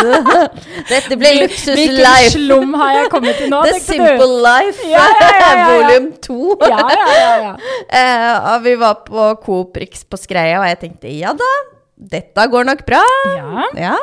gud'. 0.00 0.60
Dette 0.90 1.16
ble 1.20 1.32
luksus 1.42 1.74
Hvilken 1.76 2.02
life. 2.02 2.30
slum 2.36 2.74
har 2.74 2.92
jeg 3.02 3.10
kommet 3.10 3.36
til 3.36 3.50
nå, 3.50 3.62
The 3.66 3.80
Simple 3.80 4.26
du? 4.26 4.36
Life, 4.46 4.82
Ja, 4.88 5.04
ja, 5.20 5.28
ja, 5.28 5.38
ja, 5.38 5.54
ja. 5.56 5.68
volum 5.70 6.12
to. 6.22 6.56
Ja, 6.60 6.82
ja, 6.88 7.06
ja, 7.20 7.36
ja. 7.46 7.54
Eh, 7.90 8.52
og 8.54 8.62
vi 8.64 8.74
var 8.80 8.94
på 9.06 9.28
Coop 9.44 9.76
Rix 9.76 10.04
på 10.04 10.16
Skreia, 10.20 10.60
og 10.60 10.68
jeg 10.70 10.78
tenkte 10.84 11.12
ja 11.18 11.32
da, 11.36 11.50
dette 11.96 12.46
går 12.52 12.64
nok 12.64 12.84
bra. 12.86 13.02
ja. 13.36 13.64
Ja. 13.76 13.96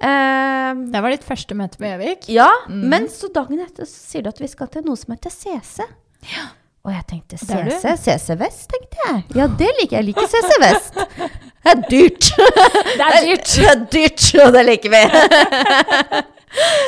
Eh, 0.00 0.74
Det 0.92 1.00
var 1.02 1.10
ditt 1.10 1.24
første 1.26 1.54
møte 1.58 1.80
med 1.80 1.98
Gjøvik. 1.98 2.28
ja, 2.28 2.48
Mm. 2.68 2.84
men 2.88 3.08
så 3.08 3.28
dagen 3.32 3.58
etter 3.60 3.84
så 3.84 3.98
sier 4.12 4.22
du 4.22 4.28
at 4.28 4.38
vi 4.40 4.46
skal 4.46 4.68
til 4.68 4.82
noe 4.82 4.96
som 4.96 5.14
heter 5.14 5.30
CC. 5.30 5.82
Og 6.86 6.94
jeg 6.94 7.04
tenkte 7.10 7.36
CC, 7.36 7.92
CC 8.04 8.36
Vest, 8.40 8.68
tenkte 8.70 9.04
jeg. 9.04 9.22
Ja, 9.36 9.48
det 9.60 9.68
liker 9.80 9.98
jeg. 9.98 10.04
Jeg 10.04 10.08
liker 10.12 10.28
CC 10.30 10.58
Vest. 10.62 10.98
Det 11.58 11.72
er 11.74 11.80
dyrt. 11.90 12.28
Det 12.98 13.04
er 13.04 13.16
dyrt. 13.26 13.54
Det 13.58 13.70
er 13.74 13.86
dyrt, 13.92 14.26
og 14.46 14.52
det 14.56 14.66
liker 14.70 14.94
vi. 14.94 15.02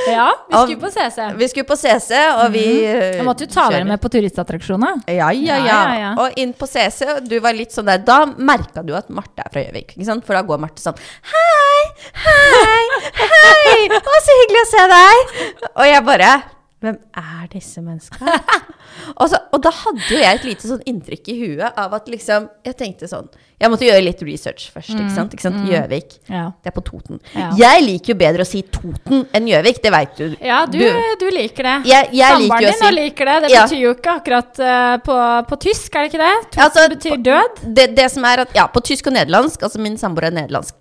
Ja, 0.08 0.30
vi 0.48 0.56
skulle 0.56 0.80
på 0.80 0.90
CC. 0.90 1.24
Vi 1.36 1.48
skulle 1.48 1.66
på 1.68 1.76
CC, 1.76 2.10
og 2.32 2.52
vi 2.54 2.62
eh, 2.88 3.18
måtte 3.24 3.44
jo 3.44 3.50
ta 3.52 3.66
dere 3.70 3.84
med 3.84 4.00
på 4.00 4.08
turistattraksjoner. 4.12 5.02
Ja, 5.12 5.28
ja, 5.30 5.32
Ja, 5.36 5.56
ja. 5.58 5.64
ja, 5.66 5.98
ja. 6.00 6.12
Og 6.22 6.38
inn 6.40 6.54
på 6.56 6.66
CC, 6.66 7.04
og 7.12 7.28
du 7.28 7.36
var 7.44 7.52
litt 7.54 7.74
sånn 7.76 7.90
der 7.90 8.00
Da 8.00 8.22
merka 8.24 8.82
du 8.82 8.94
at 8.96 9.10
Marte 9.12 9.44
er 9.44 9.52
fra 9.52 9.66
Gjøvik, 9.66 9.92
ikke 9.98 10.08
sant? 10.08 10.24
For 10.26 10.38
da 10.38 10.42
går 10.48 10.62
Marte 10.64 10.80
sånn 10.82 10.96
Hei, 11.28 11.82
hei, 12.24 12.86
hei, 13.20 13.76
å, 14.00 14.16
så 14.24 14.38
hyggelig 14.40 14.64
å 14.64 14.70
se 14.72 14.86
deg. 14.94 15.36
Og 15.74 15.84
jeg 15.90 16.06
bare 16.08 16.32
Hvem 16.80 16.96
er 17.20 17.48
disse 17.52 17.82
menneskene? 17.84 18.32
og, 19.20 19.26
så, 19.28 19.40
og 19.52 19.62
da 19.64 19.72
hadde 19.82 20.06
jo 20.08 20.20
jeg 20.22 20.38
et 20.38 20.46
lite 20.48 20.70
sånn 20.70 20.84
inntrykk 20.88 21.28
i 21.28 21.38
huet 21.42 21.80
av 21.80 21.96
at 21.98 22.08
liksom 22.08 22.48
Jeg 22.66 22.78
tenkte 22.80 23.10
sånn 23.10 23.28
Jeg 23.60 23.68
måtte 23.70 23.84
gjøre 23.84 24.02
litt 24.04 24.22
research 24.24 24.70
først, 24.72 24.90
ikke 24.96 25.10
sant? 25.14 25.34
Ikke 25.36 25.42
sant? 25.44 25.58
Gjøvik. 25.68 26.14
Ja. 26.32 26.46
Det 26.64 26.70
er 26.70 26.74
på 26.78 26.82
Toten. 26.86 27.20
Ja. 27.36 27.50
Jeg 27.58 27.82
liker 27.84 28.14
jo 28.14 28.18
bedre 28.22 28.46
å 28.46 28.48
si 28.48 28.62
Toten 28.62 29.26
enn 29.36 29.46
Gjøvik, 29.50 29.82
det 29.84 29.92
veit 29.92 30.14
du. 30.16 30.36
Ja, 30.40 30.62
du, 30.66 30.78
du 31.20 31.26
liker 31.30 31.62
det. 31.68 31.74
Jeg- 31.90 32.08
jeg 32.16 32.32
Samboeren 32.40 32.64
din 32.70 32.78
si- 32.80 32.94
liker 32.96 33.24
det. 33.30 33.36
Det 33.42 33.50
Ja. 33.52 33.66
betyr 33.66 33.80
jo 33.82 33.90
ikke 33.94 34.14
akkurat 34.16 34.60
uh, 34.64 34.96
på, 35.04 35.16
på 35.50 35.60
tysk, 35.60 35.94
er 35.94 36.06
det 36.08 36.12
ikke 36.14 36.22
det? 36.24 36.32
Toten 36.50 36.64
Altså, 36.64 36.88
betyr 36.94 37.16
død. 37.22 37.60
Det, 37.74 37.86
det 37.96 38.10
som 38.10 38.24
er 38.24 38.40
at 38.46 38.54
Ja, 38.56 38.66
på 38.66 38.80
tysk 38.82 39.06
og 39.06 39.12
nederlandsk, 39.12 39.62
altså 39.62 39.78
min 39.78 39.96
samboer 40.00 40.30
er 40.30 40.30
nederlandsk. 40.30 40.74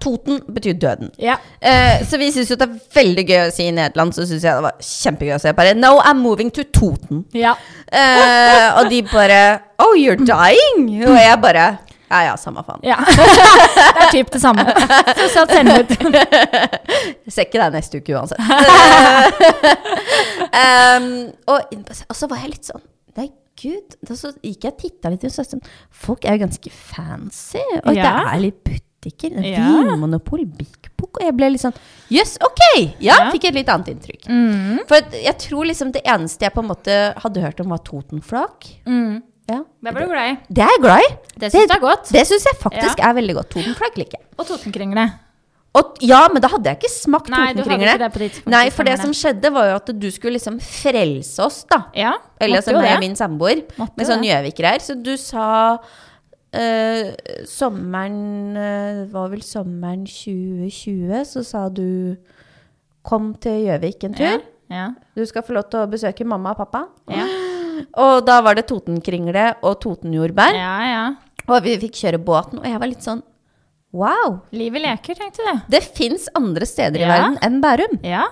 Toten 0.00 0.40
betyr 0.50 0.74
døden. 0.74 1.10
Eh, 1.20 2.02
så 2.04 2.18
vi 2.18 2.32
syns 2.34 2.50
jo 2.50 2.56
det 2.56 2.68
er 2.68 2.80
veldig 2.98 3.26
gøy 3.28 3.40
å 3.48 3.52
si 3.52 3.68
i 3.68 3.70
Nederland, 3.70 4.12
så 4.12 4.26
syns 4.26 4.42
jeg 4.42 4.52
det 4.58 4.62
var 4.62 4.74
kjempegøy 4.80 5.34
å 5.36 5.40
si 5.40 5.52
bare 5.52 5.74
No, 5.74 6.00
I'm 6.00 6.18
moving 6.20 6.50
to 6.50 6.64
Toten. 6.64 7.24
ja. 7.32 7.54
Eh, 7.92 8.68
og 8.80 8.90
de 8.90 9.02
bare 9.02 9.60
Oh, 9.78 9.94
you're 9.98 10.16
dying? 10.16 11.02
Og 11.04 11.16
jeg 11.18 11.40
bare 11.42 11.78
Ja 12.14 12.20
ja, 12.28 12.34
samme 12.38 12.62
faen. 12.62 12.78
Ja. 12.86 13.00
det 13.10 14.04
er 14.04 14.10
typ 14.14 14.28
det 14.30 14.40
samme. 14.42 14.62
Sosialt 15.18 15.50
selvmord. 15.50 15.90
Jeg 15.98 17.34
ser 17.34 17.48
ikke 17.48 17.58
deg 17.64 17.74
neste 17.74 17.98
uke 17.98 18.14
uansett. 18.14 18.38
um, 20.54 21.08
og, 21.52 21.74
og 22.08 22.16
så 22.18 22.28
var 22.30 22.42
jeg 22.44 22.54
litt 22.54 22.70
sånn 22.70 22.84
Nei, 23.18 23.28
gud. 23.60 23.94
Da 24.06 24.16
så 24.18 24.32
gikk 24.42 24.66
jeg 24.66 24.72
og 24.74 24.80
titta 24.82 25.12
litt, 25.14 25.26
og 25.28 25.34
så 25.34 25.44
sånn 25.46 25.62
Folk 26.04 26.24
er 26.26 26.38
jo 26.38 26.44
ganske 26.46 26.72
fancy. 26.74 27.62
Og 27.84 27.92
det 27.94 28.06
er 28.06 28.40
litt 28.42 28.62
butikker. 28.66 29.34
det 29.36 29.44
er 29.44 29.50
Ja. 29.58 29.68
Vinmonopol, 29.90 30.42
Big 30.46 30.88
Book. 30.98 31.18
Og 31.20 31.22
jeg 31.26 31.34
ble 31.36 31.50
litt 31.54 31.62
sånn 31.62 31.76
Jøss, 32.14 32.36
ok! 32.42 32.62
Ja, 33.04 33.18
Ja. 33.26 33.28
fikk 33.34 33.44
et 33.50 33.58
litt 33.58 33.70
annet 33.70 33.92
inntrykk. 33.94 34.26
Mm. 34.30 34.80
For 34.90 35.14
jeg 35.18 35.36
tror 35.44 35.66
liksom 35.70 35.92
det 35.94 36.02
eneste 36.06 36.46
jeg 36.46 36.54
på 36.54 36.62
en 36.64 36.70
måte 36.72 36.96
hadde 37.22 37.42
hørt 37.44 37.60
om, 37.62 37.70
var 37.74 37.82
Totenflak. 37.86 38.66
Mm. 38.86 39.22
Ja. 39.50 39.60
Det 39.60 39.90
er 39.90 39.98
du 40.00 40.08
glad 40.08 40.30
i. 40.30 40.36
Det 40.48 40.64
er 40.64 40.72
jeg 40.72 40.80
glad 40.80 41.04
i. 41.04 41.10
Det 41.36 41.50
syns 41.52 41.68
jeg 41.68 41.76
er 41.76 41.82
godt. 41.82 42.08
Det 42.16 42.24
syns 42.30 42.46
jeg 42.48 42.58
faktisk 42.62 43.02
er 43.04 43.14
veldig 43.18 43.36
godt. 43.40 43.50
Totenflagg 43.52 43.98
liker 44.00 44.18
jeg. 44.20 44.26
Og 44.38 44.48
Totenkringle. 44.48 45.04
Og, 45.74 45.96
ja, 46.06 46.20
men 46.30 46.38
da 46.42 46.48
hadde 46.52 46.70
jeg 46.70 46.78
ikke 46.78 46.92
smakt 46.92 47.28
totenkringle. 47.32 48.30
Nei, 48.52 48.62
for 48.70 48.86
det 48.86 48.94
som 49.00 49.10
skjedde, 49.16 49.50
var 49.50 49.72
jo 49.72 49.78
at 49.80 49.90
du 49.98 50.06
skulle 50.14 50.36
liksom 50.36 50.60
frelse 50.62 51.42
oss, 51.42 51.64
da. 51.66 51.80
Ja, 51.98 52.12
Eller 52.38 52.62
som 52.62 52.78
det. 52.78 52.94
min 53.02 53.16
samboer, 53.18 53.64
med 53.82 54.06
sånn 54.06 54.22
det. 54.22 54.30
Gjøvik-greier. 54.30 54.84
Så 54.86 54.94
du 55.02 55.16
sa 55.18 55.48
uh, 55.74 57.02
sommeren 57.50 58.54
eh, 58.54 59.02
Det 59.02 59.08
var 59.16 59.34
vel 59.34 59.42
sommeren 59.42 60.06
2020, 60.06 61.24
så 61.34 61.42
sa 61.42 61.66
du 61.74 62.14
Kom 63.04 63.34
til 63.42 63.66
Gjøvik 63.66 64.06
en 64.06 64.14
tur. 64.16 64.30
Ja. 64.30 64.38
Ja. 64.72 64.86
Du 65.18 65.26
skal 65.28 65.42
få 65.44 65.58
lov 65.58 65.66
til 65.68 65.82
å 65.82 65.90
besøke 65.90 66.24
mamma 66.24 66.54
og 66.54 66.62
pappa. 66.62 66.86
Ja. 67.12 67.26
Og 67.96 68.24
da 68.26 68.40
var 68.42 68.54
det 68.58 68.66
Totenkringle 68.68 69.54
og 69.62 69.80
Totenjordbær. 69.80 70.54
ja, 70.54 70.74
ja. 70.90 71.04
Og 71.48 71.62
vi 71.62 71.74
fikk 71.76 71.92
kjøre 72.00 72.18
båten, 72.24 72.58
og 72.58 72.64
jeg 72.64 72.78
var 72.80 72.88
litt 72.88 73.02
sånn 73.04 73.22
Wow! 73.94 74.40
Livet 74.50 74.82
leker, 74.82 75.14
tenkte 75.14 75.44
du. 75.46 75.60
Det 75.70 75.82
fins 75.94 76.24
andre 76.34 76.66
steder 76.66 76.98
i 76.98 77.04
Ja. 77.04 77.12
verden 77.12 77.36
enn 77.46 77.60
Bærum. 77.62 78.00
Ja, 78.02 78.24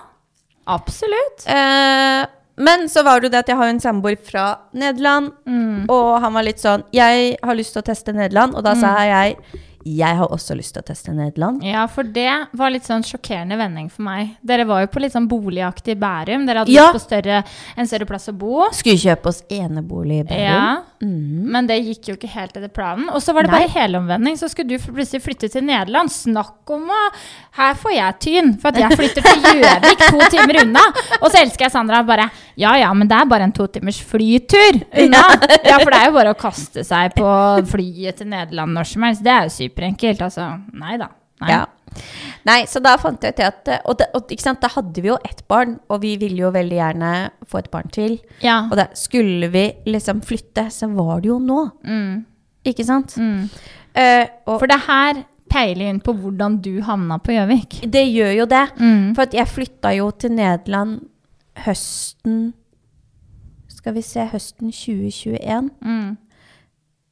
absolutt. 0.67 1.45
Eh, 1.47 2.25
men 2.57 2.87
så 2.91 3.03
var 3.05 3.19
det 3.21 3.29
jo 3.29 3.33
det 3.33 3.39
at 3.43 3.47
jeg 3.53 3.57
har 3.57 3.67
en 3.71 3.79
samboer 3.79 4.17
fra 4.19 4.57
Nederland, 4.73 5.31
Mm. 5.47 5.85
og 5.89 6.21
han 6.21 6.33
var 6.33 6.43
litt 6.43 6.59
sånn 6.59 6.83
Jeg 6.93 7.37
har 7.43 7.55
lyst 7.55 7.73
til 7.73 7.81
å 7.81 7.85
teste 7.85 8.13
Nederland, 8.13 8.55
og 8.55 8.63
da 8.63 8.73
sa 8.75 8.95
jeg 9.03 9.37
jeg 9.85 10.15
har 10.17 10.27
også 10.31 10.55
lyst 10.55 10.73
til 10.75 10.81
å 10.83 10.85
teste 10.85 11.13
Nederland. 11.13 11.63
Ja, 11.63 11.85
for 11.91 12.03
det 12.03 12.29
var 12.53 12.69
litt 12.73 12.83
sånn 12.87 13.03
sjokkerende 13.03 13.57
vending 13.59 13.89
for 13.91 14.03
meg. 14.07 14.37
Dere 14.45 14.65
var 14.65 14.81
jo 14.81 14.87
på 14.87 15.01
litt 15.03 15.13
sånn 15.13 15.27
boligaktig 15.27 15.97
Bærum. 15.99 16.45
Dere 16.47 16.63
hadde 16.63 16.71
Ja. 16.71 16.87
lyst 16.91 16.97
på 16.97 17.03
større, 17.07 17.43
en 17.77 17.87
større 17.87 18.05
plass 18.05 18.29
å 18.29 18.37
bo. 18.37 18.69
Skulle 18.71 18.97
kjøpe 18.97 19.27
oss 19.27 19.43
enebolig 19.49 20.19
i 20.21 20.23
Bærum. 20.23 20.39
Ja, 20.39 20.81
Mhm. 21.03 21.51
men 21.51 21.67
det 21.67 21.77
gikk 21.83 22.07
jo 22.09 22.15
ikke 22.15 22.29
helt 22.33 22.55
etter 22.57 22.71
planen. 22.73 23.09
Og 23.09 23.21
så 23.21 23.33
var 23.35 23.43
det 23.43 23.51
Nei. 23.51 23.59
bare 23.61 23.73
helomvending. 23.75 24.37
Så 24.39 24.49
skulle 24.49 24.69
du 24.69 24.77
plutselig 24.79 25.21
flytte 25.21 25.49
til 25.51 25.65
Nederland. 25.67 26.09
Snakk 26.13 26.69
om 26.71 26.87
å 26.89 27.01
Her 27.53 27.75
får 27.75 27.91
jeg 27.93 28.19
tyn, 28.19 28.53
for 28.59 28.69
at 28.69 28.79
jeg 28.81 28.97
flytter 28.97 29.21
til 29.21 29.43
Gjøvik, 29.61 29.99
to 30.09 30.29
timer 30.33 30.61
unna. 30.63 30.85
Og 31.21 31.27
så 31.29 31.43
elsker 31.43 31.67
jeg 31.67 31.71
Sandra 31.75 32.01
bare 32.07 32.29
Ja 32.57 32.75
ja, 32.79 32.91
men 32.93 33.07
det 33.07 33.17
er 33.19 33.25
bare 33.29 33.43
en 33.43 33.51
to 33.53 33.67
timers 33.67 33.99
flytur 34.01 34.79
unna. 35.03 35.23
Ja, 35.63 35.77
for 35.79 35.91
det 35.91 35.99
er 35.99 36.07
jo 36.09 36.17
bare 36.17 36.33
å 36.33 36.39
kaste 36.39 36.83
seg 36.87 37.13
på 37.17 37.29
flyet 37.69 38.17
til 38.17 38.27
Nederland 38.31 38.73
når 38.73 38.89
som 38.89 39.03
helst. 39.03 39.23
Det 39.23 39.31
er 39.31 39.43
jo 39.49 39.53
superenkelt. 39.59 40.21
Altså, 40.25 40.49
nei 40.73 40.97
da. 40.97 41.09
Nei. 41.43 41.49
Ja. 41.51 41.65
Nei, 42.45 42.65
så 42.67 42.81
da 42.83 42.95
fant 42.97 43.21
jeg 43.23 43.33
ut 43.33 43.39
at 43.45 43.69
Og, 43.85 43.97
det, 43.99 44.07
og 44.15 44.31
ikke 44.31 44.41
sant, 44.43 44.61
da 44.61 44.67
hadde 44.73 45.01
vi 45.01 45.07
jo 45.11 45.17
ett 45.23 45.43
barn, 45.47 45.77
og 45.89 46.01
vi 46.01 46.15
ville 46.17 46.41
jo 46.43 46.51
veldig 46.51 46.75
gjerne 46.79 47.11
få 47.47 47.59
et 47.63 47.69
barn 47.71 47.89
til. 47.93 48.17
Ja. 48.43 48.63
Og 48.71 48.77
da 48.77 48.87
skulle 48.97 49.47
vi 49.53 49.65
liksom 49.85 50.21
flytte, 50.25 50.67
så 50.71 50.89
var 50.93 51.21
det 51.21 51.29
jo 51.29 51.39
nå. 51.39 51.59
Mm, 51.83 52.25
Ikke 52.65 52.85
sant? 52.85 53.15
mm. 53.17 53.49
Uh, 53.93 54.25
og 54.49 54.59
For 54.59 54.65
det 54.67 54.79
her 54.87 55.19
peiler 55.53 55.89
inn 55.91 55.99
på 56.01 56.15
hvordan 56.17 56.55
du 56.65 56.81
havna 56.81 57.19
på 57.21 57.35
Gjøvik. 57.35 57.81
det 57.93 58.07
gjør 58.09 58.31
jo 58.39 58.45
det. 58.49 58.63
Mm. 58.79 59.13
For 59.15 59.21
at 59.27 59.33
jeg 59.37 59.47
flytta 59.47 59.91
jo 59.99 60.09
til 60.17 60.31
Nederland 60.33 60.99
høsten 61.67 62.53
Skal 63.69 63.93
vi 63.97 64.01
se, 64.01 64.23
høsten 64.31 64.71
2021. 64.71 65.69
Mm. 65.83 66.17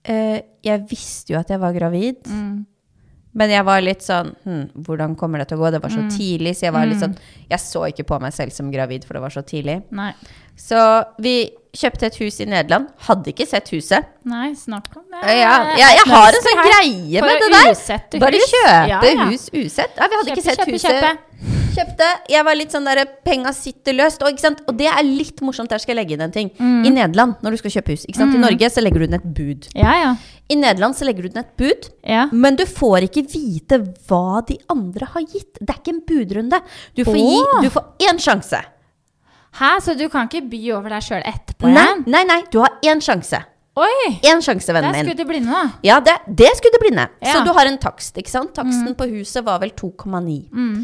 Eh, 0.07 0.39
jeg 0.65 0.85
visste 0.89 1.33
jo 1.33 1.39
at 1.39 1.49
jeg 1.51 1.59
var 1.61 1.73
gravid, 1.75 2.23
Mm. 2.25 2.65
Men 3.33 3.49
jeg 3.53 3.63
var 3.63 3.79
litt 3.83 4.03
sånn 4.03 4.33
hm, 4.43 4.63
Hvordan 4.83 5.13
kommer 5.15 5.39
det 5.39 5.47
til 5.47 5.59
å 5.59 5.61
gå? 5.63 5.69
Det 5.71 5.79
var 5.83 5.93
så 5.93 6.01
tidlig, 6.11 6.51
så 6.59 6.65
jeg 6.67 6.73
var 6.75 6.89
litt 6.89 6.99
sånn 6.99 7.13
Jeg 7.47 7.59
så 7.63 7.85
ikke 7.87 8.03
på 8.09 8.17
meg 8.19 8.33
selv 8.35 8.51
som 8.51 8.71
gravid, 8.73 9.05
for 9.07 9.15
det 9.15 9.21
var 9.23 9.31
så 9.31 9.43
tidlig. 9.47 9.77
Nei. 9.95 10.09
Så 10.59 10.77
vi 11.23 11.35
kjøpte 11.71 12.09
et 12.09 12.17
hus 12.19 12.41
i 12.43 12.45
Nederland. 12.51 12.89
Hadde 13.07 13.31
ikke 13.31 13.47
sett 13.47 13.71
huset. 13.71 14.11
Nei, 14.27 14.51
snakk 14.59 14.91
om 14.99 15.05
det. 15.07 15.23
Ja, 15.39 15.55
jeg, 15.79 15.95
jeg 16.01 16.11
har 16.11 16.37
en 16.37 16.45
sånn 16.49 16.61
greie 16.67 17.23
med 17.23 17.45
det 17.45 17.49
der. 17.55 18.19
Bare 18.19 18.43
kjøpe 18.43 18.77
Ja, 18.91 19.01
ja. 19.07 19.29
hus 19.31 19.47
usett. 19.55 19.95
Ja, 19.95 20.11
vi 20.11 20.19
hadde 20.19 20.35
ikke 20.35 20.47
sett 20.49 20.59
kjøpe, 20.59 20.75
huset. 20.75 20.99
kjøpe. 20.99 21.60
Kjøpte. 21.75 22.07
Jeg 22.31 22.45
var 22.47 22.57
litt 22.57 22.73
sånn 22.73 22.87
der 22.87 23.03
Penga 23.25 23.53
sitter 23.55 23.95
løst. 23.95 24.21
Og, 24.23 24.33
ikke 24.33 24.43
sant? 24.43 24.61
og 24.67 24.75
det 24.79 24.89
er 24.91 25.01
litt 25.07 25.41
morsomt. 25.45 25.71
Der 25.71 25.81
skal 25.81 25.93
jeg 25.95 26.01
legge 26.01 26.17
inn 26.17 26.25
en 26.25 26.33
ting. 26.35 26.51
Mm. 26.59 26.81
I 26.87 26.93
Nederland, 26.97 27.37
når 27.45 27.55
du 27.55 27.61
skal 27.61 27.75
kjøpe 27.77 27.95
hus. 27.95 28.05
Sant? 28.17 28.35
I 28.35 28.41
Norge 28.41 28.69
så 28.73 28.83
legger 28.83 29.03
du 29.03 29.07
inn 29.07 29.17
et 29.17 29.29
bud. 29.39 29.69
Ja, 29.77 29.95
ja. 29.99 30.11
I 30.51 30.57
Nederland 30.59 30.97
så 30.99 31.07
legger 31.07 31.25
du 31.25 31.31
inn 31.31 31.41
et 31.43 31.53
bud. 31.59 31.89
ja. 32.07 32.27
Men 32.31 32.57
du 32.59 32.65
får 32.67 33.07
ikke 33.07 33.23
vite 33.31 33.79
hva 34.09 34.41
de 34.47 34.57
andre 34.71 35.07
har 35.13 35.23
gitt. 35.23 35.55
Det 35.61 35.69
er 35.69 35.79
ikke 35.79 35.95
en 35.95 36.03
budrunde. 36.07 36.61
Du 36.97 37.05
får, 37.07 37.17
gi, 37.21 37.39
du 37.63 37.69
får 37.73 38.09
én 38.09 38.19
sjanse. 38.21 38.59
Hæ, 39.59 39.71
så 39.83 39.95
du 39.99 40.05
kan 40.11 40.29
ikke 40.29 40.45
by 40.51 40.59
over 40.77 40.93
deg 40.93 41.03
sjøl 41.03 41.23
etterpå 41.27 41.71
Nei, 41.71 41.87
nei, 42.07 42.21
nei. 42.27 42.41
Du 42.53 42.61
har 42.63 42.77
én 42.87 43.01
sjanse. 43.03 43.41
Oi! 43.79 44.19
Én 44.27 44.41
sjanse, 44.43 44.73
vennen 44.75 44.91
min. 44.91 45.05
Det 45.07 45.13
skudd 45.13 45.21
i 45.23 45.27
blinde, 45.29 45.51
da. 45.55 45.79
Ja, 45.87 45.99
det, 46.03 46.17
det 46.27 46.49
skulle 46.59 46.75
det 46.75 46.81
blinde. 46.83 47.05
Så 47.23 47.39
du 47.47 47.51
har 47.55 47.69
en 47.69 47.77
takst, 47.79 48.17
ikke 48.19 48.31
sant? 48.31 48.51
Taksten 48.57 48.95
på 48.99 49.07
huset 49.13 49.45
var 49.47 49.61
vel 49.63 49.71
2,9. 49.79 50.35
Mm. 50.51 50.81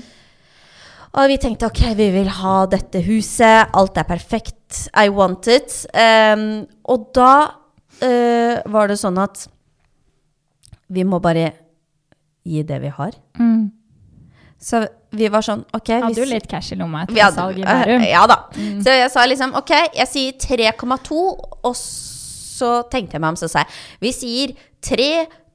Og 1.15 1.29
vi 1.31 1.37
tenkte 1.41 1.69
ok, 1.69 1.83
vi 1.97 2.09
vil 2.13 2.27
ha 2.41 2.57
dette 2.69 3.01
huset, 3.05 3.71
alt 3.73 3.97
er 3.97 4.07
perfekt, 4.09 4.87
I 4.91 5.07
want 5.13 5.47
it. 5.47 5.71
Um, 5.95 6.65
og 6.91 7.07
da 7.15 7.31
uh, 8.03 8.55
var 8.67 8.91
det 8.91 8.99
sånn 8.99 9.17
at 9.23 9.47
vi 10.93 11.03
må 11.07 11.19
bare 11.23 11.49
gi 12.47 12.61
det 12.67 12.79
vi 12.83 12.91
har. 12.95 13.15
Mm. 13.39 13.71
Så 14.59 14.83
vi 15.17 15.27
var 15.31 15.43
sånn 15.45 15.61
ok 15.75 15.89
Hadde 15.93 16.07
hvis, 16.09 16.19
jo 16.19 16.27
litt 16.27 16.47
cash 16.49 16.73
i 16.73 16.77
lomma 16.79 17.03
etter 17.05 17.19
hadde- 17.21 17.35
salg 17.37 17.59
i 17.61 17.65
Bærum. 17.65 18.05
Ja 18.07 18.23
da. 18.29 18.37
Så 18.83 18.95
jeg 18.95 19.11
sa 19.13 19.25
liksom 19.29 19.55
ok, 19.59 19.73
jeg 19.95 20.07
sier 20.11 20.37
3,2, 20.73 21.19
og 21.63 21.75
så 21.77 22.71
tenkte 22.91 23.15
jeg 23.17 23.23
meg 23.23 23.35
om, 23.35 23.39
så 23.39 23.49
sa 23.51 23.63
jeg 23.63 23.69
vi 24.03 24.13
sier 24.15 24.55
3,2 24.83 25.46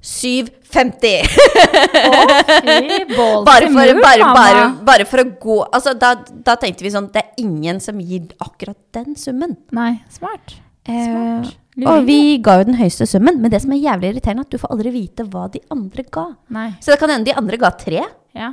750. 0.00 1.22
Fy, 1.28 3.04
Bare 3.48 3.68
for, 3.72 4.00
bare, 4.02 4.26
bare, 4.34 4.64
bare 4.86 5.04
for 5.08 5.22
å 5.22 5.26
gå 5.40 5.56
altså, 5.74 5.94
da, 5.98 6.12
da 6.44 6.54
tenkte 6.60 6.84
vi 6.86 6.90
sånn 6.92 7.08
Det 7.14 7.22
er 7.22 7.30
ingen 7.42 7.80
som 7.82 7.98
gir 8.00 8.28
akkurat 8.44 8.78
den 8.96 9.16
summen. 9.18 9.56
Nei, 9.76 9.94
smart. 10.12 10.54
Eh, 10.88 11.04
Smart. 11.04 11.56
og 11.88 12.06
vi 12.08 12.38
ga 12.44 12.58
jo 12.60 12.68
den 12.70 12.78
høyeste 12.80 13.06
summen, 13.10 13.40
men 13.42 13.52
det 13.52 13.60
som 13.64 13.72
er 13.76 13.82
jævlig 13.82 14.14
irriterende, 14.14 14.44
er 14.46 14.48
at 14.48 14.54
du 14.54 14.60
får 14.62 14.72
aldri 14.74 14.90
vite 14.94 15.26
hva 15.28 15.44
de 15.52 15.60
andre 15.74 16.04
ga. 16.14 16.24
Nei. 16.56 16.70
Så 16.80 16.94
det 16.94 16.98
kan 17.02 17.12
hende 17.12 17.28
de 17.28 17.36
andre 17.36 17.58
ga 17.60 17.70
tre, 17.76 18.00
Ja. 18.38 18.52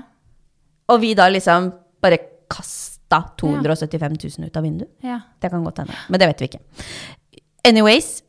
og 0.91 0.99
vi 1.01 1.14
da 1.18 1.30
liksom 1.32 1.72
bare 2.03 2.20
kasta 2.51 3.22
275 3.39 4.18
000 4.39 4.49
ut 4.49 4.58
av 4.60 4.64
vinduet. 4.68 4.91
ja. 5.06 5.20
Det 5.39 5.49
kan 5.53 5.64
godt 5.64 5.80
hende, 5.84 5.95
men 6.10 6.20
det 6.20 6.28
vet 6.34 6.43
vi 6.43 6.49
ikke. 6.51 6.62
Anyways, 7.66 8.22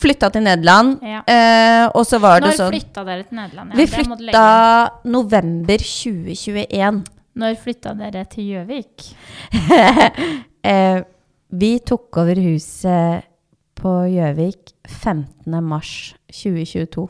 flytta 0.00 0.30
til 0.34 0.42
Nederland. 0.46 0.98
Ja. 1.02 1.20
Eh, 1.26 1.84
og 1.94 2.06
så 2.06 2.20
var 2.22 2.40
det 2.40 2.52
Når 2.52 2.58
sånn 2.60 2.72
flytta 2.74 3.04
dere 3.08 3.26
til 3.26 3.38
Nederland? 3.40 3.70
Ja, 3.72 3.76
Vi 3.76 3.86
det 3.86 3.94
flytta 3.98 4.46
november 5.04 5.78
2021. 5.78 7.04
Når 7.36 7.56
flytta 7.60 7.94
dere 7.98 8.24
til 8.32 8.52
Gjøvik? 8.54 9.08
Eh, 10.66 10.98
vi 11.54 11.76
tok 11.86 12.16
over 12.18 12.34
huset 12.42 13.22
på 13.78 13.90
Gjøvik 14.10 14.72
15. 14.88 15.60
mars 15.62 15.90
2022. 16.32 17.04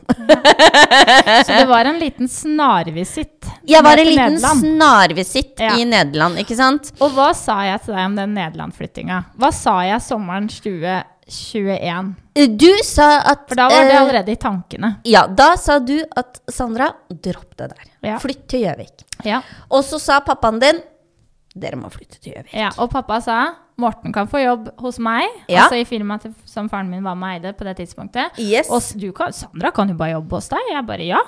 Så 1.46 1.54
det 1.54 1.62
var 1.70 1.88
en 1.88 1.96
liten 2.02 2.28
snarvisitt 2.28 3.46
Jeg 3.72 3.80
var 3.86 3.96
en 3.96 4.10
liten 4.10 4.34
Nederland. 4.36 4.60
snarvisitt 4.60 5.62
Ja. 5.64 5.72
i 5.80 5.86
Nederland, 5.88 6.36
ikke 6.42 6.58
sant? 6.58 6.92
Og 7.00 7.14
hva 7.16 7.30
sa 7.38 7.62
jeg 7.70 7.80
til 7.86 7.94
deg 7.96 8.04
om 8.10 8.18
den 8.18 8.34
Nederland-flyttinga? 8.36 9.22
Hva 9.40 9.50
sa 9.56 9.78
jeg 9.88 10.04
sommeren 10.04 10.50
2021? 11.26 12.14
Du 12.58 12.70
sa 12.86 13.08
at 13.26 13.46
For 13.48 13.58
da 13.58 13.68
var 13.72 13.84
det 13.88 13.94
eh, 13.94 14.00
allerede 14.00 14.32
i 14.32 14.38
tankene. 14.40 14.92
Ja, 15.08 15.26
da 15.26 15.56
sa 15.58 15.78
du 15.82 15.96
at 16.16 16.40
Sandra, 16.52 16.92
dropp 17.10 17.56
det 17.58 17.70
der. 17.72 17.86
Ja. 18.06 18.18
Flytt 18.22 18.44
til 18.52 18.62
Gjøvik. 18.66 19.02
Ja. 19.26 19.40
Og 19.70 19.82
så 19.86 19.98
sa 20.02 20.20
pappaen 20.24 20.60
din 20.62 20.82
dere 21.56 21.78
må 21.80 21.88
flytte 21.88 22.18
til 22.20 22.34
Gjøvik. 22.34 22.52
ja. 22.54 22.70
Og 22.78 22.90
pappa 22.92 23.20
sa 23.24 23.38
Morten 23.80 24.12
kan 24.12 24.28
få 24.28 24.40
jobb 24.40 24.70
hos 24.80 24.96
meg, 24.98 25.26
Ja. 25.48 25.66
altså 25.66 25.76
i 25.82 25.84
firmaet 25.84 26.30
som 26.48 26.68
faren 26.72 26.88
min 26.88 27.02
var 27.04 27.14
med 27.14 27.28
og 27.28 27.34
eide 27.44 27.52
på 27.58 27.64
det 27.64 27.74
tidspunktet. 27.76 28.38
Yes. 28.40 28.70
Og 28.72 28.80
du 29.00 29.10
kan, 29.12 29.32
Sandra 29.36 29.70
kan 29.70 29.88
jo 29.88 29.94
bare 29.98 30.14
jobbe 30.14 30.38
hos 30.38 30.48
deg. 30.48 30.70
Jeg 30.72 30.86
bare 30.88 31.04
ja. 31.04 31.20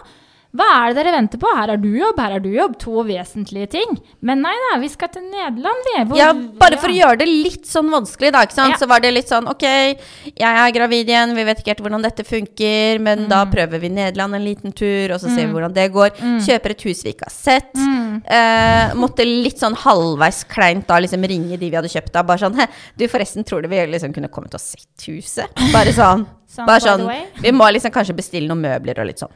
Hva 0.58 0.66
er 0.74 0.90
det 0.90 0.96
dere 1.04 1.12
venter 1.14 1.38
på? 1.38 1.50
Her 1.54 1.70
er 1.74 1.78
du 1.78 1.88
jobb, 1.94 2.18
her 2.18 2.32
er 2.36 2.42
du 2.42 2.48
jobb. 2.50 2.72
To 2.82 3.02
vesentlige 3.06 3.68
ting. 3.76 3.92
Men 4.26 4.40
nei 4.42 4.54
da, 4.64 4.78
vi 4.82 4.88
skal 4.90 5.08
til 5.14 5.22
Nederland, 5.30 5.84
vi. 5.86 6.18
Ja, 6.18 6.32
bare 6.34 6.78
for 6.82 6.90
å 6.90 6.96
gjøre 6.96 7.20
det 7.20 7.28
litt 7.30 7.68
sånn 7.70 7.90
vanskelig, 7.94 8.32
da, 8.34 8.42
ikke 8.48 8.56
sant? 8.58 8.74
Ja. 8.74 8.80
så 8.82 8.88
var 8.90 9.00
det 9.04 9.12
litt 9.14 9.30
sånn 9.30 9.46
OK, 9.50 9.62
jeg 9.64 10.34
er 10.42 10.74
gravid 10.74 11.08
igjen, 11.12 11.34
vi 11.38 11.44
vet 11.46 11.60
ikke 11.62 11.74
helt 11.76 11.84
hvordan 11.86 12.02
dette 12.08 12.24
funker, 12.26 12.98
men 13.04 13.28
da 13.30 13.44
Mm. 13.44 13.52
prøver 13.54 13.80
vi 13.80 13.88
Nederland 13.94 14.34
en 14.34 14.44
liten 14.44 14.72
tur, 14.74 15.14
og 15.14 15.20
så 15.22 15.30
ser 15.32 15.46
vi 15.46 15.52
hvordan 15.54 15.72
det 15.74 15.86
går. 15.94 16.10
Kjøper 16.44 16.70
et 16.74 16.82
hus 16.88 17.02
vi 17.06 17.12
ikke 17.14 17.28
har 17.30 17.34
sett. 17.36 17.74
Mm. 17.78 18.22
Eh, 18.26 18.94
måtte 18.98 19.24
litt 19.24 19.58
sånn 19.62 19.76
halvveis 19.78 20.42
kleint 20.50 20.86
da 20.88 20.98
liksom 20.98 21.22
ringe 21.22 21.56
de 21.56 21.70
vi 21.70 21.76
hadde 21.76 21.88
kjøpt 21.92 22.16
av. 22.18 22.26
Bare 22.26 22.38
sånn 22.42 22.56
«Hæ, 22.58 22.66
Du, 22.98 23.06
forresten, 23.06 23.44
tror 23.46 23.62
du 23.62 23.68
vi 23.68 23.76
liksom 23.86 24.12
kunne 24.12 24.28
kommet 24.28 24.54
og 24.54 24.60
sett 24.60 25.06
huset? 25.06 25.46
Bare 25.72 25.92
sånn. 25.94 26.26
Sånn, 26.48 26.64
bare 26.66 26.80
sånn. 26.80 27.02
Vi 27.42 27.50
må 27.52 27.66
liksom 27.70 27.92
kanskje 27.92 28.14
bestille 28.16 28.48
noen 28.48 28.62
møbler 28.64 28.98
og 29.02 29.06
litt 29.06 29.18
sånn. 29.20 29.30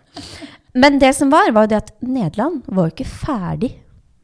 Men 0.75 0.99
det 0.99 1.12
som 1.16 1.31
var, 1.31 1.51
var 1.53 1.66
jo 1.66 1.73
det 1.75 1.77
at 1.83 1.91
Nederland 2.03 2.62
var 2.66 2.89
jo 2.89 2.95
ikke 2.95 3.09
ferdig 3.11 3.73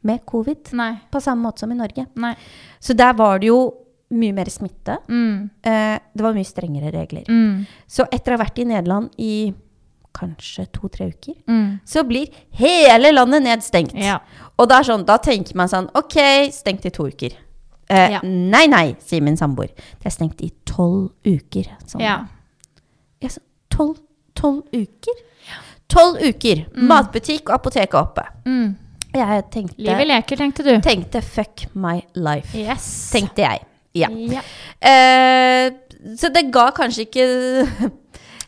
med 0.07 0.23
covid 0.25 0.71
Nei. 0.73 0.93
på 1.11 1.19
samme 1.21 1.43
måte 1.45 1.59
som 1.59 1.71
i 1.71 1.75
Norge. 1.77 2.05
Nei. 2.15 2.33
Så 2.79 2.95
der 2.97 3.13
var 3.13 3.39
det 3.39 3.47
jo 3.51 3.59
mye 4.15 4.33
mer 4.33 4.49
smitte. 4.49 4.95
Mm. 5.07 5.49
Eh, 5.61 5.99
det 6.15 6.23
var 6.25 6.33
mye 6.33 6.47
strengere 6.47 6.89
regler. 6.95 7.27
Mm. 7.29 7.65
Så 7.87 8.07
etter 8.11 8.33
å 8.33 8.37
ha 8.39 8.43
vært 8.45 8.57
i 8.63 8.65
Nederland 8.65 9.11
i 9.21 9.53
kanskje 10.19 10.65
to-tre 10.73 11.11
uker, 11.11 11.35
Mm. 11.47 11.79
så 11.85 12.01
blir 12.03 12.27
hele 12.57 13.11
landet 13.13 13.43
nedstengt. 13.43 13.93
Ja. 13.93 14.19
Og 14.57 14.67
sånn, 14.69 15.05
da 15.05 15.17
tenker 15.17 15.55
man 15.55 15.67
sånn 15.69 15.89
Ok, 15.95 16.17
stengt 16.51 16.85
i 16.85 16.89
to 16.89 17.03
uker. 17.07 17.31
Eh, 17.89 18.11
Ja. 18.11 18.19
Nei, 18.23 18.65
nei, 18.67 18.95
sier 18.99 19.21
min 19.21 19.37
samboer. 19.37 19.67
Det 19.99 20.05
er 20.05 20.09
stengt 20.09 20.41
i 20.41 20.49
tolv 20.65 21.11
uker. 21.23 21.65
Sånn. 21.85 22.01
ja. 22.01 22.25
Sa, 23.27 23.39
tolv, 23.69 23.97
tolv 24.33 24.63
uker? 24.73 25.13
Tolv 25.89 26.21
uker. 26.21 26.65
Matbutikk 26.89 27.49
og 27.49 27.55
apotek 27.59 27.93
er 27.93 27.99
oppe. 28.03 28.25
Mm. 28.45 28.75
Jeg 29.15 29.43
tenkte, 29.49 29.81
Livet 29.81 30.07
leker, 30.11 30.37
tenkte 30.37 30.63
du. 30.67 30.73
tenkte 30.85 31.21
fuck 31.25 31.65
my 31.73 31.97
life. 32.13 32.53
Yes. 32.57 33.09
Tenkte 33.13 33.41
jeg. 33.41 33.63
Ja. 33.97 34.09
Ja. 34.13 34.43
Uh, 34.85 36.13
så 36.19 36.29
det 36.33 36.45
ga 36.53 36.67
kanskje 36.77 37.07
ikke 37.07 37.25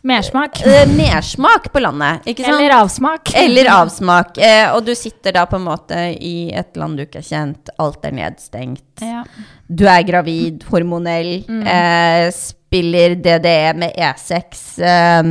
Mersmak. 0.02 0.60
eh, 0.66 0.86
mersmak 0.88 1.68
på 1.72 1.80
landet, 1.80 2.24
ikke 2.26 2.42
sant? 2.44 2.56
Eller 2.58 2.74
avsmak. 2.80 3.30
Eller 3.38 3.68
avsmak. 3.70 4.38
Eh, 4.38 4.72
og 4.74 4.84
du 4.84 4.94
sitter 4.98 5.32
da 5.36 5.44
på 5.46 5.56
en 5.60 5.66
måte 5.68 6.00
i 6.18 6.50
et 6.52 6.74
land 6.76 6.96
du 6.98 7.04
ikke 7.04 7.20
har 7.22 7.28
kjent, 7.28 7.70
alt 7.78 8.04
er 8.04 8.16
nedstengt. 8.18 8.82
Ja. 9.00 9.22
Du 9.70 9.86
er 9.86 10.02
gravid, 10.02 10.64
hormonell, 10.70 11.44
Mm. 11.48 11.62
eh, 11.66 12.30
spiller 12.34 13.14
DDE 13.14 13.74
med 13.76 13.92
E6 13.96 14.78
eh, 14.82 15.22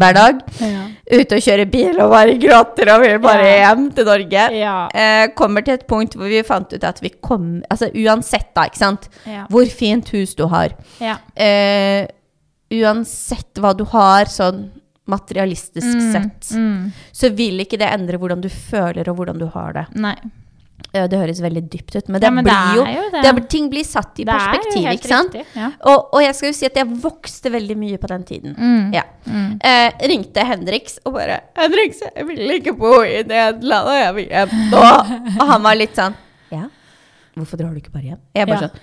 hver 0.00 0.14
dag. 0.16 0.40
Ja. 0.60 0.82
Ute 1.20 1.36
og 1.36 1.42
kjører 1.46 1.70
bil 1.70 2.00
og 2.00 2.10
bare 2.10 2.34
gråter 2.40 2.90
og 2.96 3.02
vil 3.02 3.18
bare 3.22 3.46
hjem 3.60 3.92
til 3.94 4.04
Norge. 4.10 4.46
Ja. 4.58 4.88
Eh, 4.92 5.28
kommer 5.36 5.62
til 5.64 5.74
et 5.74 5.86
punkt 5.86 6.16
hvor 6.16 6.26
vi 6.28 6.42
fant 6.42 6.72
ut 6.72 6.82
at 6.84 6.98
vi 7.04 7.10
kom 7.22 7.62
Altså 7.70 7.90
uansett, 7.94 8.48
da, 8.56 8.64
ikke 8.66 8.76
sant, 8.82 9.08
hvor 9.50 9.66
fint 9.70 10.08
hus 10.10 10.34
du 10.34 10.46
har. 10.48 10.70
ja. 11.00 11.16
Eh, 11.36 12.08
uansett 12.70 13.60
hva 13.62 13.74
du 13.76 13.84
har, 13.84 14.24
sånn 14.30 14.70
materialistisk 15.06 16.00
sett, 16.12 16.48
Mm. 16.56 16.90
så 17.12 17.30
vil 17.30 17.60
ikke 17.62 17.78
det 17.78 17.86
endre 17.92 18.18
hvordan 18.18 18.40
du 18.42 18.48
føler 18.48 19.06
og 19.08 19.16
hvordan 19.20 19.38
du 19.38 19.46
har 19.46 19.72
det. 19.72 19.86
Nei. 19.94 20.16
Det 20.92 21.12
høres 21.18 21.40
veldig 21.40 21.62
dypt 21.70 21.94
ut, 21.96 22.08
men 22.08 22.20
det 22.20 22.26
Ja, 22.26 22.30
men 22.30 22.44
blir 22.44 22.76
jo, 22.76 22.84
jo 22.84 23.10
det. 23.10 23.48
Ting 23.48 23.68
blir 23.70 23.84
satt 23.84 24.18
i 24.20 24.24
Det 24.24 24.32
er 24.34 24.38
perspektiv, 24.38 24.88
ikke 24.92 25.08
sant? 25.08 25.32
riktig, 25.32 25.56
ja. 25.56 25.70
Og, 25.88 26.08
og 26.14 26.20
jeg 26.22 26.34
skal 26.34 26.48
jo 26.48 26.52
si 26.52 26.66
at 26.66 26.74
jeg 26.76 26.86
vokste 27.02 27.50
veldig 27.52 27.76
mye 27.76 27.98
på 27.98 28.06
den 28.08 28.24
tiden. 28.24 28.56
Mm. 28.58 28.92
Ja. 28.94 29.02
Eh, 29.26 29.92
ringte 30.08 30.44
Henriks 30.44 30.98
og 31.04 31.14
bare 31.14 31.40
'Henriks, 31.56 32.02
jeg 32.14 32.26
vil 32.26 32.50
ikke 32.60 32.76
bo 32.76 33.00
i 33.02 33.22
Nederland, 33.22 33.88
og 33.88 33.96
jeg 34.02 34.14
vil 34.14 34.28
hjem 34.28 34.48
nå.' 34.70 34.82
Og 35.40 35.46
han 35.48 35.62
var 35.62 35.74
litt 35.76 35.94
sånn 35.96 36.14
'Ja, 36.52 36.68
hvorfor 37.36 37.56
drar 37.56 37.70
du 37.72 37.80
ikke 37.80 37.92
bare 37.92 38.02
hjem?' 38.12 38.20
Jeg 38.34 38.46
bare 38.46 38.68
sånn 38.68 38.78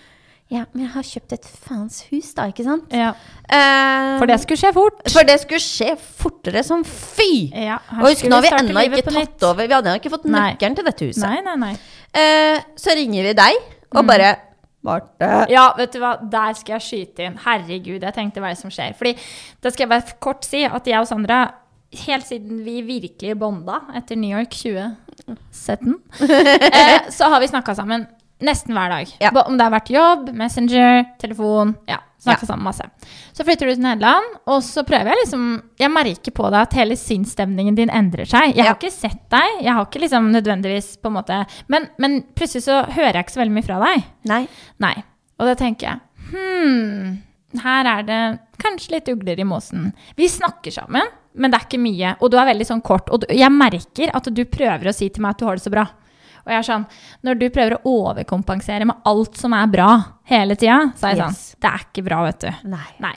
'Ja, 0.52 0.66
men 0.74 0.84
jeg 0.84 0.92
har 0.94 1.02
kjøpt 1.08 1.34
et 1.34 1.46
faens 1.46 2.02
hus, 2.12 2.34
da, 2.38 2.44
ikke 2.52 2.64
sant?' 2.64 2.92
Ja. 2.94 3.14
Eh, 3.50 4.20
For 4.20 4.26
det 4.30 4.40
skulle 4.42 4.60
skje 4.60 4.74
fort. 4.74 5.00
for 5.10 5.24
det 5.24 5.40
skulle 5.42 5.60
skje 5.64 5.96
fortere 5.98 6.64
som 6.64 6.84
fy! 6.84 7.50
Ja, 7.54 7.78
og 8.00 8.10
husk, 8.12 8.26
nå 8.28 8.36
har 8.36 8.42
vi 8.42 8.50
ennå 8.60 8.84
ikke 8.86 9.04
tatt 9.08 9.14
nytt. 9.18 9.44
over. 9.44 9.66
Vi 9.68 9.74
hadde 9.74 9.90
ennå 9.90 10.00
ikke 10.02 10.12
fått 10.14 10.26
Nei. 10.26 10.54
nøkkelen 10.54 10.76
til 10.76 10.86
dette 10.86 11.06
huset. 11.06 11.24
Nei, 11.24 11.42
nei, 11.42 11.56
nei. 11.56 11.74
Uh, 12.14 12.60
så 12.78 12.94
ringer 12.96 13.24
vi 13.24 13.34
deg 13.34 13.54
og 13.96 14.06
bare 14.06 14.36
'Marte' 14.84 15.50
Ja, 15.50 15.74
vet 15.78 15.94
du 15.94 16.00
hva, 16.00 16.18
der 16.30 16.54
skal 16.54 16.78
jeg 16.80 16.82
skyte 16.82 17.24
inn. 17.26 17.38
Herregud, 17.46 18.02
jeg 18.04 18.14
tenkte 18.14 18.40
hva 18.42 18.52
er 18.52 18.54
det 18.54 18.62
som 18.62 18.70
skjer. 18.70 18.94
Fordi, 19.00 19.16
da 19.64 19.70
skal 19.72 19.88
jeg 19.88 19.90
bare 19.90 20.18
kort 20.20 20.44
si 20.46 20.64
at 20.66 20.86
jeg 20.86 21.00
og 21.00 21.08
Sandra, 21.08 21.54
helt 22.06 22.26
siden 22.28 22.64
vi 22.66 22.82
virkelig 22.82 23.40
bonda 23.40 23.80
etter 23.96 24.16
New 24.18 24.30
York 24.38 24.50
2017, 24.52 25.96
uh, 26.22 27.10
så 27.18 27.30
har 27.32 27.40
vi 27.40 27.48
snakka 27.48 27.74
sammen 27.76 28.06
nesten 28.42 28.74
hver 28.74 28.90
dag. 28.90 29.08
Ja. 29.22 29.30
Om 29.46 29.58
det 29.58 29.64
har 29.64 29.72
vært 29.72 29.90
jobb, 29.94 30.34
Messenger, 30.36 31.06
telefon. 31.20 31.76
Ja, 31.88 31.98
snakka 32.20 32.42
Ja. 32.44 32.48
sammen 32.48 32.64
masse. 32.64 32.84
Så 33.34 33.44
flytter 33.46 33.68
du 33.68 33.76
til 33.76 33.84
Nederland, 33.84 34.24
og 34.48 34.62
så 34.64 34.84
prøver 34.86 35.06
jeg 35.14 35.18
liksom 35.26 35.64
Jeg 35.80 35.92
merker 35.92 36.32
på 36.32 36.50
deg 36.52 36.62
at 36.62 36.74
hele 36.74 36.96
sinnsstemningen 36.96 37.76
din 37.76 37.90
endrer 37.90 38.26
seg. 38.26 38.56
Jeg 38.56 38.66
har 38.66 38.74
Ja. 38.74 38.74
ikke 38.76 38.92
sett 38.92 39.30
deg, 39.30 39.62
jeg 39.64 39.74
har 39.74 39.86
ikke 39.86 40.02
liksom 40.02 40.32
nødvendigvis 40.32 40.98
på 41.02 41.08
en 41.08 41.14
måte 41.14 41.46
men, 41.70 41.90
men 41.98 42.24
plutselig 42.36 42.64
så 42.64 42.86
hører 42.90 43.14
jeg 43.14 43.26
ikke 43.26 43.32
så 43.38 43.42
veldig 43.46 43.54
mye 43.54 43.64
fra 43.66 43.80
deg. 43.80 44.04
Nei. 44.26 44.48
Nei. 44.80 45.04
Og 45.40 45.48
da 45.48 45.56
tenker 45.56 45.88
jeg 45.88 46.00
Hm, 46.32 47.22
her 47.62 47.86
er 47.86 48.04
det 48.04 48.40
kanskje 48.58 48.92
litt 48.92 49.06
ugler 49.12 49.40
i 49.40 49.44
mosen. 49.44 49.94
Vi 50.18 50.28
snakker 50.28 50.72
sammen, 50.72 51.04
men 51.36 51.52
det 51.52 51.60
er 51.60 51.66
ikke 51.68 51.82
mye. 51.84 52.16
Og 52.22 52.32
du 52.32 52.38
er 52.38 52.46
veldig 52.48 52.66
sånn 52.66 52.82
kort. 52.84 53.10
Og 53.14 53.22
du, 53.22 53.28
jeg 53.34 53.52
merker 53.52 54.10
at 54.14 54.24
du 54.34 54.44
prøver 54.46 54.88
å 54.90 54.94
si 54.96 55.10
til 55.10 55.22
meg 55.22 55.32
at 55.36 55.38
du 55.40 55.46
har 55.46 55.56
det 55.56 55.64
så 55.64 55.72
bra. 55.74 55.86
Og 56.46 56.52
jeg 56.52 56.58
er 56.60 56.68
sånn, 56.68 56.86
Når 57.24 57.40
du 57.40 57.50
prøver 57.50 57.78
å 57.78 57.84
overkompensere 57.88 58.86
med 58.86 58.96
alt 59.06 59.38
som 59.40 59.54
er 59.54 59.68
bra 59.68 60.04
hele 60.26 60.56
tida, 60.56 60.92
så 60.96 61.08
er 61.08 61.16
jeg 61.16 61.28
Yes. 61.28 61.54
sånn 61.54 61.60
Det 61.62 61.70
er 61.72 61.80
ikke 61.88 62.04
bra, 62.10 62.24
vet 62.26 62.40
du. 62.40 62.52
Nei. 62.70 62.90
Nei. 63.00 63.16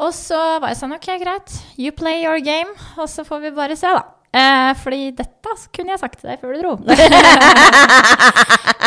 Og 0.00 0.12
så 0.16 0.58
var 0.60 0.68
jeg 0.68 0.76
sånn 0.78 0.94
Ok, 0.94 1.06
greit. 1.20 1.62
You 1.76 1.92
play 1.92 2.22
your 2.24 2.40
game, 2.40 2.70
og 2.98 3.06
så 3.08 3.24
får 3.26 3.40
vi 3.42 3.50
bare 3.50 3.76
se, 3.76 3.86
da. 3.86 4.02
Eh, 4.32 4.74
fordi 4.78 5.10
dette 5.18 5.48
kunne 5.74 5.90
jeg 5.90 5.98
sagt 5.98 6.20
til 6.20 6.30
deg 6.30 6.38
før 6.40 6.52
du 6.54 6.60
dro. 6.62 6.76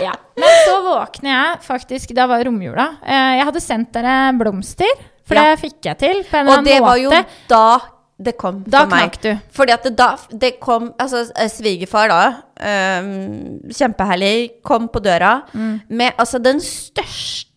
ja. 0.03 0.13
Men 0.39 0.53
så 0.65 0.77
våkner 0.85 1.29
jeg 1.33 1.57
faktisk 1.65 2.13
Da 2.15 2.27
var 2.31 2.43
romjula. 2.47 2.85
Eh, 3.05 3.33
jeg 3.39 3.45
hadde 3.49 3.61
sendt 3.63 3.91
dere 3.95 4.15
blomster, 4.39 4.93
for 5.27 5.35
Ja. 5.35 5.43
det 5.55 5.59
fikk 5.63 5.81
jeg 5.87 5.97
til 5.99 6.23
på 6.23 6.37
en 6.39 6.47
eller 6.47 6.51
Og 6.51 6.57
annen 6.59 6.71
det 6.71 6.81
var 6.81 6.97
jo 6.97 7.09
måte. 7.11 7.25
da 7.47 7.79
det 8.25 8.35
kom 8.37 8.63
Da 8.67 8.83
for 8.85 8.89
meg. 8.95 9.11
knakk 9.11 9.21
du. 9.23 9.31
Fordi 9.51 9.71
at 9.75 9.83
det 9.83 9.95
da 9.99 10.11
det 10.31 10.59
kom 10.59 10.93
Altså, 10.99 11.25
eh, 11.35 11.49
svigerfar 11.49 12.07
da, 12.09 12.21
um, 13.01 13.59
kjempeherlig, 13.69 14.49
kom 14.63 14.87
på 14.89 14.99
døra 15.03 15.41
Mm. 15.53 15.81
med 15.89 16.11
altså 16.17 16.39
den 16.43 16.59
største 16.61 17.49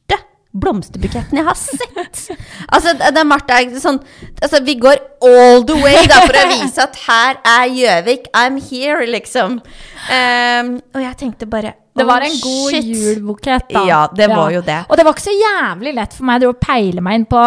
blomsterbuketten 0.61 1.41
jeg 1.41 1.47
har 1.47 1.59
sett. 1.59 2.23
altså, 2.75 2.95
det 2.99 3.13
det 3.17 3.23
er 3.23 3.29
Martha 3.29 3.61
sånn 3.81 4.01
Altså, 4.43 4.61
vi 4.65 4.77
går 4.81 5.01
all 5.25 5.65
the 5.67 5.77
way 5.81 6.05
da 6.11 6.23
for 6.27 6.37
å 6.37 6.45
vise 6.53 6.85
at 6.85 7.01
her 7.07 7.41
er 7.41 7.73
Gjøvik. 7.77 8.31
I'm 8.37 8.61
here, 8.61 9.07
liksom. 9.09 9.59
Um, 10.07 10.77
og 10.95 11.03
jeg 11.03 11.19
tenkte 11.19 11.49
bare 11.51 11.73
Det 11.97 12.05
var 12.07 12.23
oh, 12.23 12.29
en 12.29 12.37
god 12.43 12.75
shit. 12.75 12.85
julbukett, 12.93 13.71
da. 13.73 13.83
Ja, 13.89 14.01
det 14.13 14.29
var 14.29 14.53
jo 14.53 14.61
det. 14.65 14.83
Og 14.91 14.99
det 14.99 15.07
var 15.07 15.17
ikke 15.17 15.27
så 15.27 15.35
jævlig 15.35 15.95
lett 15.97 16.17
for 16.17 16.29
meg 16.29 16.45
å 16.45 16.53
peile 16.61 17.05
meg 17.05 17.21
inn 17.21 17.29
på 17.31 17.45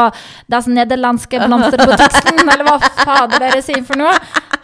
das 0.49 0.70
nederlandske 0.72 1.41
blomsterbutikken, 1.45 2.41
eller 2.53 2.66
hva 2.66 2.80
fader 2.82 3.45
dere 3.45 3.62
sier 3.66 3.86
for 3.86 4.01
noe. 4.01 4.16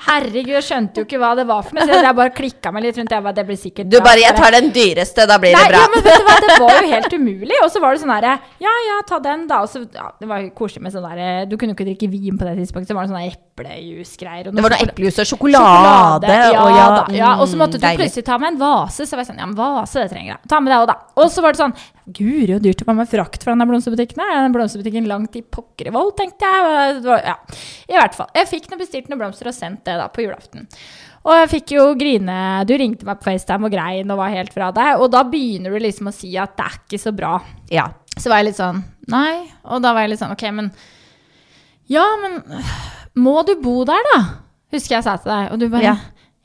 Herregud, 0.06 0.52
jeg 0.54 0.66
skjønte 0.68 1.02
jo 1.02 1.06
ikke 1.08 1.18
hva 1.22 1.32
det 1.40 1.46
var 1.50 1.64
for 1.66 1.76
noe. 1.78 1.86
Så 1.90 2.00
jeg 2.06 2.16
bare 2.20 2.34
klikka 2.36 2.72
meg 2.76 2.84
litt 2.86 2.98
rundt. 3.00 3.12
Jeg 3.16 3.24
bare, 3.26 3.36
det 3.40 3.46
blir 3.48 3.58
sikkert 3.58 3.90
Du 3.90 3.98
bare 4.06 4.20
'jeg 4.22 4.36
tar 4.38 4.52
den 4.52 4.70
dyreste, 4.76 5.26
da 5.28 5.38
blir 5.42 5.54
Nei, 5.56 5.64
det 5.66 5.72
bra'. 5.74 5.82
ja, 5.82 5.88
men 5.96 6.04
vet 6.06 6.20
du 6.20 6.26
hva, 6.28 6.36
det 6.46 6.60
var 6.62 6.76
jo 6.82 6.90
helt 6.94 7.14
umulig. 7.20 7.58
Og 7.64 7.72
så 7.72 7.82
var 7.82 7.94
det 7.96 8.02
sånn 8.04 8.14
herre 8.14 8.34
Ja, 8.62 8.74
ja, 8.90 9.02
ta 9.08 9.20
den, 9.20 9.48
da. 9.48 9.62
Og 9.66 9.70
så, 9.70 9.82
ja, 9.94 10.12
det 10.20 10.28
var 10.30 10.46
koselig 10.56 10.84
med 10.84 10.94
sånn 10.94 11.04
derre 11.10 11.50
Du 11.50 11.58
kunne 11.58 11.74
jo 11.74 11.78
ikke 11.80 11.90
drikke 11.90 12.10
vin 12.12 12.38
på 12.38 12.46
det 12.46 12.56
tidspunktet. 12.62 12.90
Så 12.90 12.96
var 12.96 13.08
det 13.08 13.14
sånn 13.16 13.32
eplejusgreier. 13.34 14.52
Det 14.52 14.62
var 14.64 14.70
noe 14.76 14.84
eplejus 14.86 15.20
og 15.20 15.26
sjokolade. 15.32 16.28
ja, 16.30 16.62
og 16.62 16.70
ja, 16.76 16.88
da, 16.96 17.04
ja, 17.16 17.32
og 17.40 17.48
så 17.48 17.56
mm, 17.56 17.62
måtte 17.66 17.80
du 17.80 17.86
deilig. 17.86 18.00
plutselig 18.06 18.26
ta 18.26 18.38
med 18.38 18.54
en 18.54 18.60
vase. 18.62 19.06
Så 19.08 19.16
var 19.18 19.24
jeg 19.26 19.32
sånn, 19.34 19.40
ja, 19.42 19.46
men 19.50 19.56
vase, 19.58 20.00
det 20.06 20.12
trenger 20.12 20.36
jeg. 20.36 20.40
Ta 20.52 20.60
med 20.60 20.74
det 20.74 20.80
òg, 20.84 20.88
da. 20.92 20.98
Og 21.18 21.32
så 21.32 21.42
var 21.46 21.54
det 21.56 21.62
sånn 21.64 21.76
Guri, 22.06 22.46
så 22.54 22.60
dyrt 22.62 22.84
å 22.84 22.86
få 22.86 22.94
med 22.94 23.08
frakt 23.10 23.42
fra 23.42 23.56
den 23.58 23.66
blomsterbutikken. 23.68 24.20
her. 24.22 24.44
Den 24.46 24.54
blomsterbutikken 24.54 25.08
langt 25.10 25.36
i 25.36 25.42
pokker 25.42 25.88
i 25.90 25.94
vold, 25.96 26.14
tenkte 26.16 26.46
jeg. 26.46 27.02
Det 27.02 27.10
var, 27.10 27.22
ja. 27.26 27.34
I 27.90 27.98
hvert 27.98 28.14
fall. 28.14 28.28
Jeg 28.36 28.46
fikk 28.52 28.70
noe 28.70 28.78
bestilt 28.78 29.10
noen 29.10 29.24
blomster 29.24 29.50
og 29.50 29.56
sendt 29.58 29.82
det 29.90 29.95
da 30.02 30.08
på 30.14 30.24
julaften. 30.26 30.68
Og 31.26 31.34
jeg 31.40 31.50
fikk 31.50 31.72
jo 31.74 31.86
grine 31.98 32.36
Du 32.70 32.76
ringte 32.78 33.06
meg 33.08 33.18
på 33.18 33.32
FaceTime 33.32 33.66
og 33.66 33.72
grein 33.74 34.12
og 34.14 34.20
var 34.20 34.30
helt 34.30 34.54
fra 34.54 34.68
deg. 34.76 35.00
Og 35.02 35.10
da 35.12 35.24
begynner 35.24 35.74
du 35.74 35.80
liksom 35.82 36.12
å 36.12 36.14
si 36.14 36.36
at 36.38 36.54
det 36.58 36.66
er 36.68 36.76
ikke 36.84 37.00
så 37.02 37.14
bra. 37.18 37.40
Ja. 37.74 37.88
Så 38.18 38.30
var 38.30 38.44
jeg 38.44 38.52
litt 38.52 38.60
sånn 38.62 38.84
Nei. 39.12 39.48
Og 39.66 39.82
da 39.82 39.94
var 39.94 40.06
jeg 40.06 40.14
litt 40.14 40.22
sånn 40.22 40.32
OK, 40.36 40.44
men 40.54 40.72
Ja, 41.92 42.06
men 42.22 42.40
Må 43.16 43.40
du 43.48 43.56
bo 43.62 43.84
der, 43.88 44.04
da? 44.14 44.20
Husker 44.76 44.98
jeg 45.00 45.06
sa 45.08 45.16
til 45.18 45.32
deg. 45.32 45.52
Og 45.54 45.60
du 45.62 45.70
bare 45.70 45.84
Ja. 45.90 45.96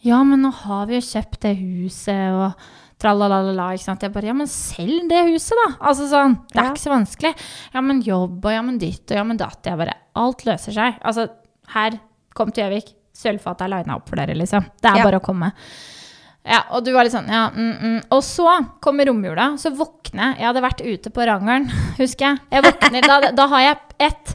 Ja, 0.01 0.23
men 0.25 0.41
nå 0.41 0.49
har 0.63 0.87
vi 0.89 0.95
jo 0.97 1.03
kjøpt 1.05 1.43
det 1.45 1.59
huset, 1.61 2.33
og 2.33 2.55
tralalala, 3.01 3.67
ikke 3.75 3.85
sant. 3.85 4.01
Jeg 4.07 4.13
bare 4.15 4.31
Ja, 4.31 4.33
men 4.33 4.47
selg 4.49 5.11
det 5.11 5.27
huset, 5.29 5.53
da. 5.61 5.75
Altså 5.91 6.07
sånn. 6.09 6.39
Det 6.49 6.57
er 6.57 6.65
Ja. 6.65 6.71
ikke 6.73 6.85
så 6.87 6.95
vanskelig. 6.95 7.35
Ja, 7.75 7.81
men 7.83 8.01
jobb, 8.01 8.39
og 8.45 8.51
ja, 8.53 8.63
men 8.63 8.79
ditt, 8.79 9.05
og 9.11 9.17
ja, 9.19 9.25
men 9.25 9.37
datt. 9.37 9.61
Jeg 9.63 9.77
bare 9.77 9.95
Alt 10.17 10.45
løser 10.47 10.73
seg. 10.73 10.97
Altså, 11.05 11.29
her, 11.75 12.01
kom 12.35 12.51
til 12.51 12.65
Gjøvik. 12.65 12.95
Sølvfatet 13.21 13.67
er 13.67 13.73
lina 13.75 13.97
opp 14.01 14.09
for 14.09 14.21
dere, 14.21 14.35
liksom. 14.39 14.65
Det 14.81 14.91
er 14.93 15.01
Ja. 15.03 15.05
bare 15.09 15.21
å 15.21 15.25
komme. 15.25 15.53
Ja, 16.47 16.63
og 16.73 16.85
du 16.87 16.93
var 16.95 17.05
litt 17.05 17.13
sånn, 17.13 17.29
ja, 17.29 17.51
mm, 17.53 17.73
mm. 17.85 17.97
Og 18.17 18.23
så 18.25 18.47
kommer 18.81 19.05
romjula, 19.11 19.51
så 19.61 19.71
våkner 19.77 20.31
jeg. 20.33 20.39
Jeg 20.41 20.47
hadde 20.49 20.63
vært 20.65 20.81
ute 20.87 21.11
på 21.13 21.27
Rangeren, 21.29 21.67
husker 22.01 22.31
jeg. 22.31 22.39
Jeg 22.51 22.65
våkner, 22.65 23.03
da, 23.07 23.19
da 23.37 23.47
har 23.53 23.61
jeg 23.67 23.79
ett 24.09 24.33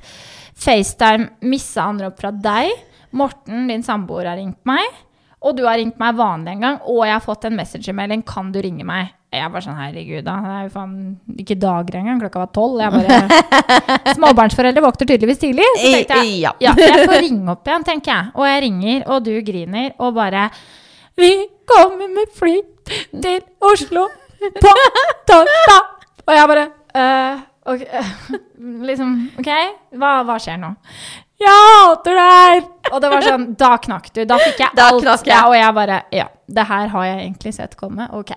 FaceTime 0.56 1.30
missa 1.50 1.88
andre 1.90 2.12
opp 2.12 2.20
fra 2.22 2.32
deg. 2.32 2.72
Morten, 3.16 3.66
din 3.72 3.84
samboer, 3.84 4.30
har 4.30 4.38
ringt 4.38 4.62
meg. 4.68 4.86
Og 5.46 5.54
du 5.58 5.62
har 5.68 5.78
ringt 5.78 6.00
meg 6.02 6.18
vanlig 6.18 6.56
en 6.56 6.64
gang. 6.66 6.80
Og 6.90 7.04
jeg 7.06 7.14
har 7.14 7.24
fått 7.24 7.46
en 7.46 7.56
messengermelding. 7.60 8.24
Kan 8.28 8.50
du 8.54 8.60
ringe 8.66 8.86
meg? 8.88 9.14
Jeg 9.36 9.52
var 9.52 9.64
sånn, 9.64 9.78
herregud, 9.78 10.24
da. 10.26 10.36
Det 10.42 10.54
er 10.56 10.64
jo 10.66 10.72
faen 10.74 10.94
ikke 11.44 11.58
dager 11.60 11.98
engang. 12.00 12.22
Klokka 12.24 12.42
var 12.46 12.52
tolv. 12.56 12.82
Jeg 12.82 12.94
bare 12.96 13.40
Småbarnsforeldre 14.18 14.84
våkner 14.86 15.10
tydeligvis 15.12 15.42
tidlig. 15.44 15.68
Så 15.82 15.92
tenkte 15.92 16.22
jeg 16.24 16.38
Ja. 16.46 16.54
ja, 16.64 16.74
jeg 16.80 17.10
får 17.10 17.22
ringe 17.28 17.52
opp 17.54 17.68
igjen, 17.68 17.88
tenker 17.88 18.14
jeg. 18.14 18.32
Og 18.34 18.48
jeg 18.50 18.64
ringer, 18.66 19.04
og 19.12 19.26
du 19.28 19.34
griner, 19.46 19.92
og 20.00 20.16
bare 20.18 20.48
Vi 21.20 21.32
kommer 21.70 22.10
med 22.12 22.32
fly 22.36 22.56
til 22.86 23.44
Oslo 23.64 24.08
på 24.40 24.72
torsdag! 25.30 25.92
Og 26.26 26.34
jeg 26.34 26.50
bare 26.50 26.66
uh, 26.96 27.44
ok, 27.74 27.82
øh, 27.82 28.10
Liksom, 28.90 29.14
OK, 29.40 29.50
hva, 30.00 30.12
hva 30.26 30.36
skjer 30.42 30.60
nå? 30.62 30.74
Jeg 31.46 31.66
hater 31.66 32.18
det 32.18 32.30
her! 32.32 32.64
Og 32.94 33.02
det 33.02 33.10
var 33.10 33.24
sånn, 33.26 33.46
da 33.58 33.72
knakk 33.82 34.12
du. 34.14 34.20
Da 34.30 34.36
fikk 34.38 34.60
jeg 34.62 34.76
Da 34.78 34.92
alt. 34.94 35.26
Ja, 35.26 35.40
og 35.50 35.56
jeg 35.58 35.74
bare 35.74 35.96
Ja, 36.14 36.28
det 36.54 36.66
her 36.70 36.88
har 36.94 37.06
jeg 37.08 37.18
egentlig 37.24 37.54
sett 37.56 37.74
komme. 37.80 38.06
Ok. 38.14 38.30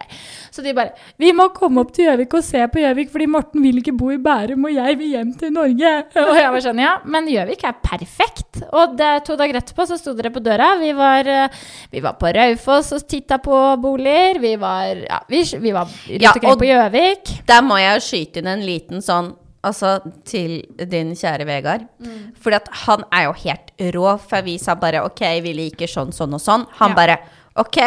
Så 0.50 0.62
de 0.64 0.72
bare 0.76 0.94
Vi 1.20 1.34
må 1.36 1.50
komme 1.52 1.82
opp 1.84 1.90
til 1.92 2.06
Gjøvik 2.06 2.32
og 2.38 2.44
se 2.46 2.62
på 2.72 2.80
Gjøvik, 2.80 3.10
fordi 3.12 3.26
Morten 3.28 3.60
vil 3.66 3.80
ikke 3.82 3.92
bo 4.00 4.08
i 4.14 4.16
Bærum, 4.24 4.64
og 4.64 4.72
jeg 4.72 4.96
vil 5.00 5.12
hjem 5.18 5.34
til 5.40 5.52
Norge. 5.52 5.92
Og 6.28 6.32
jeg 6.38 6.52
var 6.54 6.64
sånn, 6.64 6.80
ja, 6.80 6.94
men 7.04 7.28
Gjøvik 7.28 7.64
er 7.68 7.76
perfekt. 7.84 8.62
Og 8.72 8.96
det, 8.98 9.10
to 9.28 9.36
dager 9.40 9.60
etterpå 9.60 9.84
så 9.90 9.98
sto 10.00 10.14
dere 10.16 10.32
på 10.34 10.40
døra. 10.44 10.70
Vi 10.80 10.94
var, 10.96 11.28
eh, 11.28 11.60
vi 11.92 12.00
var 12.04 12.16
på 12.20 12.32
Raufoss 12.34 12.92
og 12.96 13.04
titta 13.08 13.38
på 13.44 13.58
boliger. 13.84 14.40
Vi 14.42 14.54
var, 14.60 15.04
ja, 15.04 15.20
vi, 15.28 15.42
vi 15.60 15.74
var 15.76 15.84
rundt 15.92 16.24
Ja, 16.24 16.32
omkring 16.32 16.52
og- 16.54 16.58
på 16.64 16.70
Gjøvik. 16.72 17.34
Der 17.52 17.60
må 17.68 17.76
jeg 17.80 18.00
skyte 18.08 18.40
inn 18.42 18.48
en 18.56 18.64
liten 18.64 19.04
sånn 19.04 19.34
Altså 19.64 19.96
til 20.24 20.60
din 20.88 21.14
kjære 21.18 21.46
Vegard. 21.48 21.86
Mm. 21.98 22.34
Fordi 22.40 22.56
at 22.60 22.68
han 22.84 23.02
er 23.12 23.24
jo 23.24 23.32
helt 23.32 23.72
rå. 23.96 24.18
For 24.20 24.42
vi 24.46 24.58
sa 24.58 24.74
bare 24.78 25.02
OK, 25.04 25.20
vi 25.42 25.52
liker 25.52 25.86
sånn, 25.90 26.12
sånn 26.14 26.34
og 26.34 26.40
sånn. 26.40 26.66
Han 26.78 26.90
Ja. 26.90 26.94
bare 26.96 27.18
OK, 27.56 27.78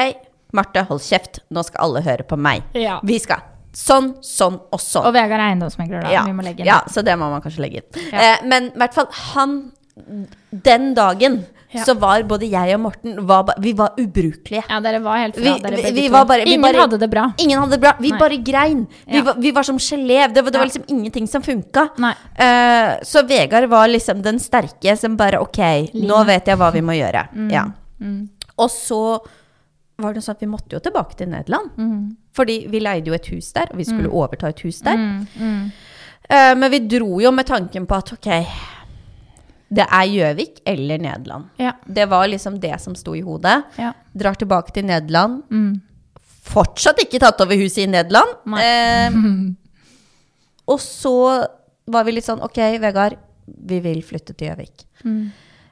Marte, 0.53 0.83
hold 0.89 0.99
kjeft. 1.01 1.39
Nå 1.49 1.63
skal 1.63 1.85
alle 1.85 2.01
høre 2.01 2.23
på 2.27 2.35
meg. 2.37 2.63
Ja. 2.75 2.99
Vi 3.03 3.19
skal 3.19 3.39
sånn, 3.73 4.17
sånn 4.21 4.59
og 4.71 4.79
sånn. 4.83 5.05
Og 5.07 5.13
Vegard 5.13 5.39
er 5.39 5.53
eiendomsmegler, 5.53 6.01
da. 6.03 6.11
ja. 6.11 6.25
Vi 6.25 6.33
må 6.35 6.43
legge 6.43 6.59
inn. 6.59 6.65
ja, 6.67 6.81
så 6.91 7.01
det 7.07 7.15
må 7.17 7.29
man 7.31 7.41
kanskje 7.41 7.61
legge 7.63 7.77
inn. 7.85 8.09
Ja. 8.11 8.19
Eh, 8.33 8.43
men 8.45 8.65
i 8.73 8.77
hvert 8.77 8.93
fall, 8.93 9.07
han 9.31 9.71
Den 10.51 10.93
dagen 10.95 11.45
Ja. 11.73 11.83
så 11.87 11.93
var 11.97 12.23
både 12.27 12.49
jeg 12.51 12.73
og 12.75 12.81
Morten 12.81 13.19
var, 13.27 13.53
Vi 13.63 13.71
var 13.73 13.93
ubrukelige. 13.97 14.63
Ja, 14.69 14.79
dere 14.83 14.99
var 15.01 15.17
helt 15.21 15.35
fra, 15.35 15.43
Vi- 15.43 15.61
dere 15.63 15.75
begge 15.77 15.93
vi 15.93 16.07
to. 16.09 16.25
bare- 16.25 16.45
Ingen 16.45 16.61
bare- 16.61 16.81
hadde 16.81 16.97
det 16.99 17.09
bra. 17.09 17.33
Ingen 17.37 17.59
hadde 17.59 17.71
det 17.71 17.79
bra. 17.79 17.93
Vi 17.99 18.09
Nei. 18.11 18.19
bare 18.19 18.37
grein. 18.43 18.87
Vi, 19.07 19.15
Ja. 19.17 19.21
var, 19.23 19.33
vi 19.35 19.51
var 19.51 19.63
som 19.63 19.77
gelé. 19.77 20.27
Det, 20.33 20.43
var- 20.43 20.51
det 20.51 20.57
var 20.59 20.65
liksom 20.65 20.83
ingenting 20.87 21.27
som 21.27 21.41
funka. 21.41 21.89
Nei. 21.97 22.13
Eh, 22.35 22.99
så 23.03 23.23
Vegard 23.27 23.69
var 23.69 23.87
liksom 23.87 24.21
den 24.21 24.37
sterke 24.39 24.97
som 24.97 25.15
bare 25.15 25.39
OK, 25.39 25.57
nå 25.93 26.25
vet 26.25 26.45
jeg 26.45 26.57
hva 26.57 26.71
vi 26.73 26.81
må 26.81 26.91
gjøre. 26.93 27.27
Ja. 27.51 27.65
Mm. 28.01 28.29
Og 28.59 28.69
så 28.69 29.19
var 29.97 30.13
det 30.13 30.23
sånn 30.23 30.31
at 30.35 30.39
vi 30.41 30.47
måtte 30.47 30.71
jo 30.73 30.79
tilbake 30.79 31.15
til 31.15 31.27
Nederland. 31.29 31.69
Mm. 31.77 32.15
Fordi 32.33 32.67
vi 32.69 32.79
leide 32.79 33.05
jo 33.07 33.13
et 33.13 33.25
hus 33.27 33.51
der, 33.53 33.67
og 33.71 33.77
vi 33.77 33.83
skulle 33.83 34.09
overta 34.09 34.47
et 34.49 34.59
hus 34.61 34.79
der. 34.81 34.95
Mm. 34.97 35.27
Mm. 35.39 35.71
Eh, 36.29 36.55
men 36.55 36.71
vi 36.71 36.79
dro 36.79 37.19
jo 37.21 37.31
med 37.31 37.45
tanken 37.45 37.85
på 37.85 37.95
at 37.97 38.11
OK, 38.13 38.47
det 39.71 39.85
er 39.87 40.07
Gjøvik 40.11 40.59
eller 40.67 40.99
Nederland. 40.99 41.47
Ja. 41.61 41.71
Det 41.87 42.05
var 42.11 42.27
liksom 42.27 42.57
det 42.59 42.75
som 42.83 42.95
sto 42.99 43.13
i 43.15 43.21
hodet. 43.23 43.61
Ja. 43.79 43.93
Drar 44.11 44.35
tilbake 44.35 44.73
til 44.75 44.83
Nederland. 44.89 45.41
Mm. 45.47 45.79
Fortsatt 46.51 46.99
ikke 46.99 47.21
tatt 47.23 47.39
over 47.43 47.55
huset 47.55 47.85
i 47.85 47.89
Nederland. 47.91 48.33
Eh, 48.59 49.15
og 50.71 50.79
så 50.83 51.15
var 51.91 52.03
vi 52.07 52.17
litt 52.17 52.27
sånn 52.27 52.43
OK, 52.43 52.59
Vegard, 52.83 53.15
vi 53.47 53.79
vil 53.83 54.01
flytte 54.03 54.35
til 54.35 54.51
Gjøvik. 54.51 54.83
Mm. 55.07 55.21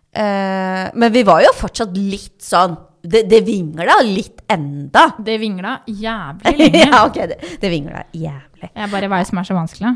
Eh, 0.10 0.86
men 0.95 1.12
vi 1.14 1.26
var 1.28 1.43
jo 1.45 1.52
fortsatt 1.54 1.91
litt 1.93 2.39
sånn 2.41 2.74
Det, 3.00 3.22
det 3.30 3.43
vingla 3.47 4.00
litt 4.04 4.41
enda. 4.52 5.06
Det 5.24 5.38
vingla 5.39 5.78
jævlig 5.88 6.56
lenge. 6.60 6.82
ja, 6.82 7.04
ok, 7.06 7.20
det, 7.32 7.38
det 7.62 7.70
vingla 7.72 8.02
jævlig. 8.12 8.72
Jeg 8.76 8.89
bare 8.91 9.08
Hva 9.08 9.20
er 9.20 9.24
det 9.24 9.30
som 9.30 9.39
er 9.39 9.47
så 9.47 9.56
vanskelig? 9.56 9.91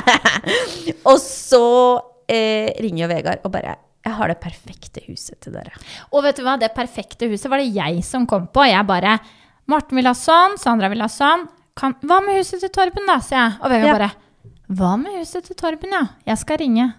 Og 1.10 1.18
så 1.22 1.60
eh, 2.30 2.70
ringer 2.80 3.04
jo 3.04 3.08
Vegard 3.14 3.40
og 3.44 3.52
bare 3.52 3.76
'Jeg 4.00 4.14
har 4.16 4.28
det 4.28 4.40
perfekte 4.40 5.02
huset 5.08 5.40
til 5.40 5.52
dere'. 5.52 5.76
Og 6.12 6.22
vet 6.24 6.36
du 6.36 6.42
hva, 6.42 6.58
det 6.58 6.72
perfekte 6.74 7.28
huset 7.28 7.50
var 7.50 7.58
det 7.58 7.74
jeg 7.74 8.02
som 8.04 8.26
kom 8.26 8.46
på. 8.48 8.64
Jeg 8.64 8.86
bare 8.86 9.18
Morten 9.68 9.94
vil 9.96 10.06
ha 10.06 10.14
sånn, 10.16 10.56
Sandra 10.58 10.88
vil 10.88 11.00
ha 11.02 11.06
sånn. 11.06 11.46
Kan, 11.76 11.94
hva 12.02 12.20
med 12.24 12.38
huset 12.40 12.60
til 12.60 12.70
Torben, 12.70 13.06
da? 13.06 13.18
sier 13.20 13.38
jeg. 13.38 13.58
Og 13.62 13.70
Vegard 13.70 13.86
Ja. 13.86 13.98
bare 13.98 14.10
Hva 14.70 14.96
med 14.98 15.12
huset 15.18 15.44
til 15.44 15.56
Torben, 15.56 15.90
ja? 15.92 16.08
Jeg 16.26 16.38
skal 16.38 16.56
ringe. 16.58 16.94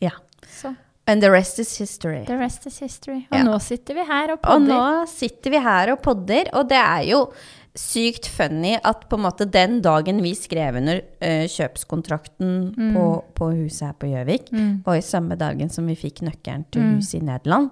Ja. 0.00 0.10
Så 0.48 0.74
And 1.06 1.20
the 1.22 1.30
rest 1.30 1.58
is 1.58 1.76
history. 1.78 2.24
the 2.24 2.36
rest 2.38 2.66
is 2.66 2.78
history. 2.78 3.26
Og 3.32 3.38
Ja. 3.38 3.42
nå 3.44 3.60
sitter 3.60 3.94
vi 3.94 4.04
her 4.04 4.32
og 4.32 4.40
podder. 4.42 4.54
Og 4.54 5.02
nå 5.02 5.08
sitter 5.08 5.50
vi 5.50 5.58
her 5.58 5.92
og 5.92 6.02
podder, 6.02 6.44
og 6.52 6.68
det 6.68 6.78
er 6.78 7.02
jo 7.10 7.32
sykt 7.78 8.26
funny 8.26 8.74
at 8.82 9.04
på 9.08 9.18
en 9.18 9.24
måte 9.24 9.46
den 9.46 9.78
dagen 9.84 10.22
vi 10.24 10.32
skrev 10.34 10.80
under 10.80 11.02
uh, 11.22 11.44
kjøpskontrakten 11.50 12.56
på, 12.96 13.04
på 13.36 13.50
huset 13.54 13.86
her 13.88 13.98
på 14.00 14.10
Gjøvik, 14.10 14.50
var 14.86 14.98
i 14.98 15.04
samme 15.04 15.38
dagen 15.40 15.70
som 15.70 15.86
vi 15.86 15.94
fikk 15.98 16.24
nøkkelen 16.26 16.66
til 16.74 16.96
huset 16.96 17.20
i 17.20 17.24
Nederland. 17.28 17.70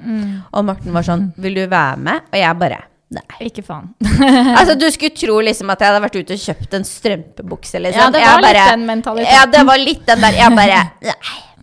Og 0.53 0.65
Morten 0.69 0.95
var 0.95 1.03
sånn 1.07 1.33
'Vil 1.37 1.55
du 1.55 1.67
være 1.67 1.99
med?' 1.99 2.31
Og 2.33 2.39
jeg 2.39 2.59
bare 2.59 2.85
Nei. 3.09 3.25
Ikke 3.49 3.63
faen. 3.65 3.95
Altså, 4.59 4.75
du 4.77 4.85
skulle 4.93 5.17
tro 5.17 5.39
liksom 5.41 5.71
at 5.73 5.81
jeg 5.81 5.89
hadde 5.89 6.03
vært 6.05 6.19
ute 6.19 6.37
og 6.37 6.43
kjøpt 6.43 6.75
en 6.77 6.85
strømpebukse, 6.85 7.81
liksom. 7.81 8.03
Ja, 8.03 8.11
det 8.13 8.21
Jeg 8.21 8.35
var 8.35 8.53
litt 8.53 8.73
den 8.75 8.85
mentaliteten. 8.89 9.39
Ja, 9.39 9.47
det 9.49 9.63
var 9.65 9.81
litt 9.81 10.03
den 10.11 10.21
der. 10.27 10.37
Jeg 10.37 10.59
bare 10.59 10.83
Nei, 11.09 11.15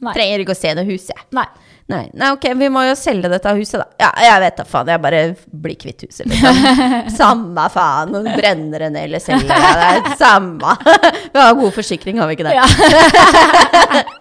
Nei. 0.07 0.13
trenger 0.17 0.41
ikke 0.41 0.55
å 0.55 0.57
se 0.57 0.73
det 0.79 0.85
huset. 0.89 1.21
Nei. 1.37 1.45
Nei, 1.87 2.07
nei, 2.17 2.31
ok, 2.33 2.47
vi 2.57 2.67
må 2.73 2.81
jo 2.87 2.95
selge 2.97 3.29
dette 3.29 3.51
huset, 3.59 3.77
da. 3.77 3.85
Ja, 4.01 4.09
jeg 4.25 4.41
vet 4.41 4.55
da 4.57 4.63
faen. 4.65 4.87
Jeg 4.89 5.01
bare 5.03 5.19
blir 5.53 5.75
kvitt 5.77 6.01
huset, 6.07 6.25
liksom. 6.31 6.57
Samme 7.19 7.67
faen. 7.69 8.15
Om 8.17 8.25
du 8.25 8.31
brenner 8.33 8.87
det 8.87 8.89
ned 8.95 9.03
eller 9.05 9.21
selger 9.21 9.45
det. 9.53 10.01
Det 10.09 10.17
samme. 10.17 10.73
Vi 11.35 11.37
har 11.43 11.53
god 11.61 11.73
forsikring, 11.77 12.17
har 12.17 12.31
vi 12.31 12.39
ikke 12.39 12.49
det? 12.49 12.57
Ja. 12.57 14.03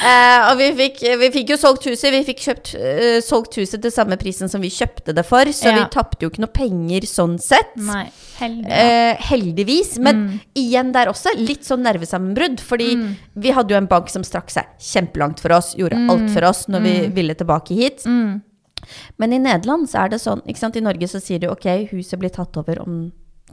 Eh, 0.00 0.44
og 0.46 0.54
vi 0.60 0.68
fikk, 0.78 1.00
vi 1.20 1.26
fikk 1.34 1.50
jo 1.52 1.56
solgt 1.60 1.84
huset. 1.90 2.12
Vi 2.14 2.20
fikk 2.24 2.38
kjøpt, 2.44 2.68
uh, 2.78 3.16
solgt 3.20 3.56
huset 3.58 3.82
til 3.82 3.92
samme 3.92 4.16
prisen 4.20 4.48
som 4.48 4.62
vi 4.62 4.70
kjøpte 4.72 5.12
det 5.12 5.24
for, 5.28 5.50
så 5.52 5.68
Ja. 5.68 5.74
vi 5.76 5.82
tapte 5.92 6.22
jo 6.24 6.30
ikke 6.30 6.40
noe 6.44 6.52
penger 6.54 7.04
sånn 7.10 7.34
sett. 7.42 7.74
Nei. 7.76 8.06
Heldig. 8.38 8.70
Eh, 8.72 9.16
heldigvis. 9.28 9.98
Men 9.98 10.16
Mm. 10.16 10.40
igjen 10.56 10.92
der 10.94 11.10
også, 11.10 11.34
litt 11.36 11.66
sånn 11.66 11.82
nervesammenbrudd. 11.84 12.60
Fordi 12.64 12.88
vi 13.36 13.50
hadde 13.52 13.74
jo 13.74 13.76
en 13.76 13.90
bank 13.90 14.08
som 14.08 14.22
strakk 14.24 14.48
seg 14.54 14.64
kjempelangt 14.78 15.40
for 15.42 15.52
oss, 15.52 15.74
gjorde 15.74 15.98
alt 16.08 16.30
for 16.32 16.48
oss 16.48 16.62
når 16.70 16.80
vi 16.86 16.89
ville 17.16 17.36
tilbake 17.38 17.76
hit. 17.78 18.06
Mm. 18.06 18.40
Men 19.20 19.36
i 19.36 19.40
Nederland 19.42 19.90
så 19.90 20.04
er 20.04 20.14
det 20.14 20.22
sånn, 20.22 20.42
ikke 20.48 20.62
sant, 20.62 20.78
i 20.78 20.84
Norge 20.84 21.08
så 21.10 21.20
sier 21.22 21.42
du 21.42 21.50
ok, 21.50 21.68
huset 21.92 22.20
blir 22.20 22.32
tatt 22.34 22.56
over 22.60 22.80
om 22.84 23.02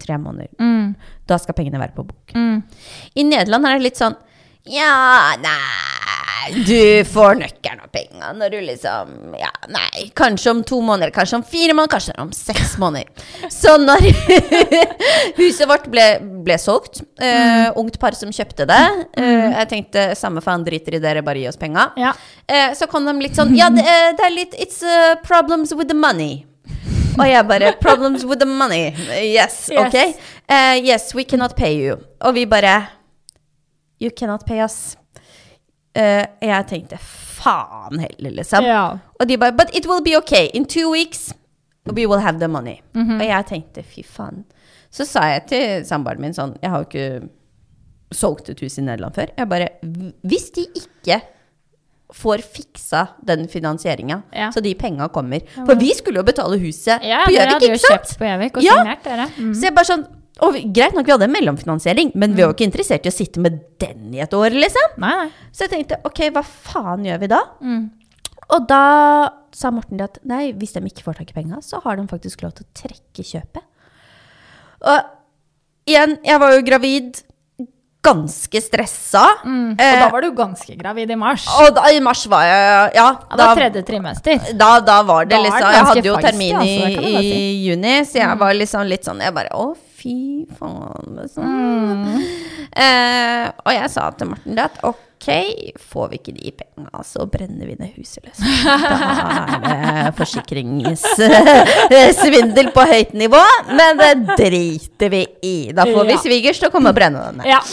tre 0.01 0.17
måneder. 0.21 0.53
Mm. 0.61 0.95
Da 1.27 1.39
skal 1.41 1.57
pengene 1.57 1.81
være 1.81 1.97
på 1.97 2.07
bok. 2.07 2.35
Mm. 2.37 2.63
I 3.17 3.27
Nederland 3.27 3.67
er 3.67 3.77
det 3.77 3.89
litt 3.89 4.01
sånn 4.01 4.17
ja, 4.67 5.35
nei 5.39 5.96
Nei, 6.47 6.63
du 6.67 7.03
får 7.11 7.35
nøkkelen 7.41 7.81
og 7.83 7.91
penger 7.91 8.35
når 8.37 8.53
du 8.53 8.57
liksom 8.69 9.35
Ja, 9.39 9.49
nei, 9.73 10.07
kanskje 10.17 10.51
om 10.53 10.61
to 10.67 10.79
måneder, 10.85 11.11
kanskje 11.15 11.39
om 11.41 11.43
fire 11.43 11.75
måneder, 11.75 11.91
kanskje 11.97 12.15
om 12.21 12.31
seks 12.35 12.77
måneder. 12.81 13.09
Så 13.51 13.75
når 13.81 14.07
huset 15.39 15.67
vårt 15.69 15.87
ble, 15.91 16.05
ble 16.45 16.57
solgt, 16.61 17.01
eh, 17.21 17.67
ungt 17.77 17.99
par 17.99 18.15
som 18.17 18.31
kjøpte 18.33 18.67
det 18.69 18.81
eh, 19.19 19.47
Jeg 19.59 19.69
tenkte 19.71 20.05
samme 20.17 20.41
faen, 20.45 20.65
driter 20.67 20.97
i 20.97 21.01
dere, 21.03 21.23
bare 21.25 21.41
gi 21.43 21.49
oss 21.51 21.59
penga. 21.59 21.89
Ja. 21.99 22.13
Uh, 22.47 22.71
så 22.77 22.87
kom 22.87 23.05
de 23.07 23.15
litt 23.19 23.35
sånn 23.35 23.51
Ja, 23.57 23.67
det, 23.73 23.83
det 24.17 24.23
er 24.23 24.31
litt 24.35 24.53
It's 24.55 24.79
uh, 24.85 25.17
problems 25.25 25.73
with 25.75 25.89
the 25.91 25.97
money. 25.97 26.45
Og 27.17 27.25
jeg 27.27 27.43
bare 27.49 27.73
Problems 27.81 28.23
with 28.25 28.39
the 28.39 28.47
money. 28.49 28.93
Yes, 29.09 29.67
Yes. 29.71 29.81
ok. 29.81 29.95
Eh, 30.47 30.77
yes, 30.85 31.13
we 31.15 31.23
cannot 31.27 31.55
pay 31.57 31.73
you. 31.75 31.97
Og 32.21 32.33
vi 32.37 32.45
bare 32.45 32.87
You 33.99 34.11
cannot 34.15 34.45
pay 34.45 34.61
us. 34.63 34.95
Eh, 35.97 36.25
jeg 36.45 36.67
tenkte 36.69 36.97
faen 37.01 37.97
heller, 38.03 38.35
liksom. 38.37 38.63
Ja. 38.67 38.83
Og 39.19 39.27
de 39.29 39.37
bare 39.41 39.55
But 39.57 39.73
it 39.75 39.87
will 39.89 40.01
be 40.05 40.15
okay. 40.17 40.49
In 40.53 40.65
two 40.65 40.91
weeks 40.91 41.33
we 41.87 42.05
will 42.05 42.19
have 42.19 42.37
the 42.39 42.47
money. 42.51 42.81
Og 42.95 43.21
jeg 43.23 43.45
tenkte 43.49 43.83
fy 43.83 44.03
faen. 44.03 44.43
Så 44.91 45.05
sa 45.07 45.23
jeg 45.33 45.47
til 45.47 45.85
samboeren 45.87 46.19
min 46.23 46.33
sånn 46.35 46.53
Jeg 46.61 46.69
har 46.71 46.83
jo 46.83 46.87
ikke 46.89 47.29
solgt 48.15 48.49
et 48.53 48.59
hus 48.63 48.77
i 48.79 48.83
Nederland 48.85 49.15
før. 49.15 49.31
Jeg 49.37 49.49
bare 49.49 49.69
Hvis 50.23 50.51
de 50.55 50.65
ikke 50.79 51.21
får 52.13 52.39
fiksa 52.39 53.01
den 53.27 53.47
finansieringa, 53.51 54.21
Ja. 54.31 54.49
så 54.51 54.61
de 54.63 54.73
penga 54.75 55.09
kommer 55.09 55.41
For 55.65 55.75
vi 55.75 55.93
skulle 55.93 56.21
jo 56.21 56.23
betale 56.23 56.57
huset 56.61 57.03
Ja, 57.03 57.23
på 57.25 57.31
Gjøvik, 57.33 57.63
ikke 57.67 57.79
sant? 57.83 58.13
på 58.19 58.23
Gjøvik 58.29 58.57
og 58.57 58.63
Ja. 58.63 58.75
signert 58.77 59.03
dere. 59.03 59.25
Mm. 59.37 59.53
Så 59.53 59.61
jeg 59.63 59.75
bare 59.75 59.85
sånn 59.85 60.05
og 60.45 60.53
vi, 60.53 60.61
Greit 60.75 60.93
nok, 60.93 61.05
vi 61.07 61.11
hadde 61.15 61.25
en 61.27 61.33
mellomfinansiering, 61.33 62.11
men 62.15 62.33
vi 62.35 62.43
var 62.43 62.51
jo 62.51 62.55
ikke 62.57 62.67
interessert 62.69 63.05
i 63.07 63.11
å 63.11 63.15
sitte 63.15 63.39
med 63.43 63.59
den 63.81 64.13
i 64.13 64.19
et 64.23 64.33
år, 64.37 64.53
liksom. 64.53 64.97
Nei, 65.01 65.13
nei. 65.23 65.29
Så 65.51 65.65
jeg 65.65 65.73
tenkte 65.73 65.97
ok, 66.07 66.21
hva 66.35 66.43
faen 66.45 67.05
gjør 67.07 67.19
vi 67.23 67.29
da? 67.31 67.39
Mm. 67.61 67.85
Og 68.55 68.67
da 68.69 68.81
sa 69.51 69.71
Morten 69.73 69.97
det 69.99 70.05
at 70.07 70.19
nei, 70.29 70.51
hvis 70.55 70.75
de 70.77 70.83
ikke 70.87 71.03
får 71.07 71.17
tak 71.19 71.31
i 71.33 71.37
penga, 71.39 71.57
så 71.65 71.81
har 71.83 71.97
de 71.99 72.05
faktisk 72.07 72.43
lov 72.45 72.53
til 72.55 72.63
å 72.67 72.75
trekke 72.83 73.25
kjøpet. 73.25 73.65
Og 74.87 75.89
igjen, 75.89 76.17
jeg 76.23 76.39
var 76.43 76.53
jo 76.53 76.61
gravid, 76.67 77.23
ganske 78.07 78.61
stressa. 78.63 79.23
Mm. 79.43 79.71
Og 79.73 79.81
Eh, 79.83 79.99
da 79.99 80.07
var 80.13 80.21
du 80.23 80.29
ganske 80.37 80.75
gravid 80.79 81.11
i 81.11 81.15
mars. 81.19 81.47
og 81.59 81.73
da, 81.75 81.89
i 81.91 81.99
mars 81.99 82.21
var 82.31 82.43
jeg 82.47 82.93
Ja, 82.95 83.07
det 83.35 83.37
var 83.41 83.55
tredje 83.59 83.81
trimester. 83.83 84.39
da, 84.55 84.79
da 84.79 85.01
var 85.03 85.25
det 85.25 85.35
Da 85.35 85.41
det 85.41 85.49
liksom 85.49 85.73
Jeg 85.73 85.85
hadde 85.89 86.05
jo 86.07 86.15
termin 86.23 86.55
altså, 86.55 87.01
i, 87.01 87.23
i 87.33 87.67
juni, 87.67 87.95
så 88.05 88.21
jeg 88.21 88.37
var 88.39 88.53
liksom 88.53 88.87
litt 88.87 89.03
sånn 89.03 89.19
Jeg 89.19 89.33
bare 89.35 89.49
Å, 89.51 89.75
fy 90.07 90.47
faen, 90.55 91.17
liksom. 91.19 91.43
Eh, 92.77 93.45
og 93.65 93.71
jeg 93.75 93.89
sa 93.91 94.07
til 94.15 94.27
Morten 94.31 94.59
at 94.63 94.75
ok, 94.87 95.27
får 95.91 96.05
vi 96.11 96.15
ikke 96.21 96.35
de 96.37 96.51
penga, 96.61 96.97
så 97.03 97.25
brenner 97.27 97.65
vi 97.67 97.75
ned 97.79 97.91
huset, 97.97 98.23
liksom. 98.27 98.47
Da 98.63 98.69
er 99.67 100.03
det 100.07 100.15
forsikringssvindel 100.19 102.67
på 102.75 102.81
høyt 102.87 103.11
nivå, 103.17 103.43
men 103.73 103.97
det 103.99 104.13
driter 104.37 105.09
vi 105.11 105.23
i. 105.43 105.55
Da 105.75 105.83
får 105.89 106.03
vi 106.11 106.15
svigers 106.23 106.59
til 106.61 106.67
å 106.69 106.71
komme 106.75 106.89
og 106.93 106.97
brenne 106.99 107.19
den 107.27 107.35
ned. 107.41 107.47
Ja. 107.51 107.61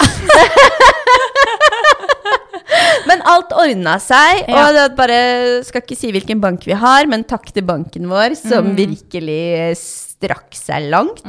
Men 3.08 3.20
alt 3.28 3.52
ordna 3.54 3.98
seg, 4.02 4.46
og 4.48 4.74
det 4.74 4.84
bare 4.96 5.18
skal 5.66 5.82
ikke 5.84 5.96
si 5.98 6.10
hvilken 6.14 6.40
bank 6.42 6.64
vi 6.66 6.72
har, 6.80 7.06
men 7.10 7.24
takk 7.28 7.46
til 7.54 7.64
banken 7.68 8.08
vår, 8.10 8.34
som 8.38 8.64
Mm. 8.72 8.76
virkelig 8.78 9.76
strakk 9.78 10.54
seg 10.56 10.88
langt. 10.90 11.20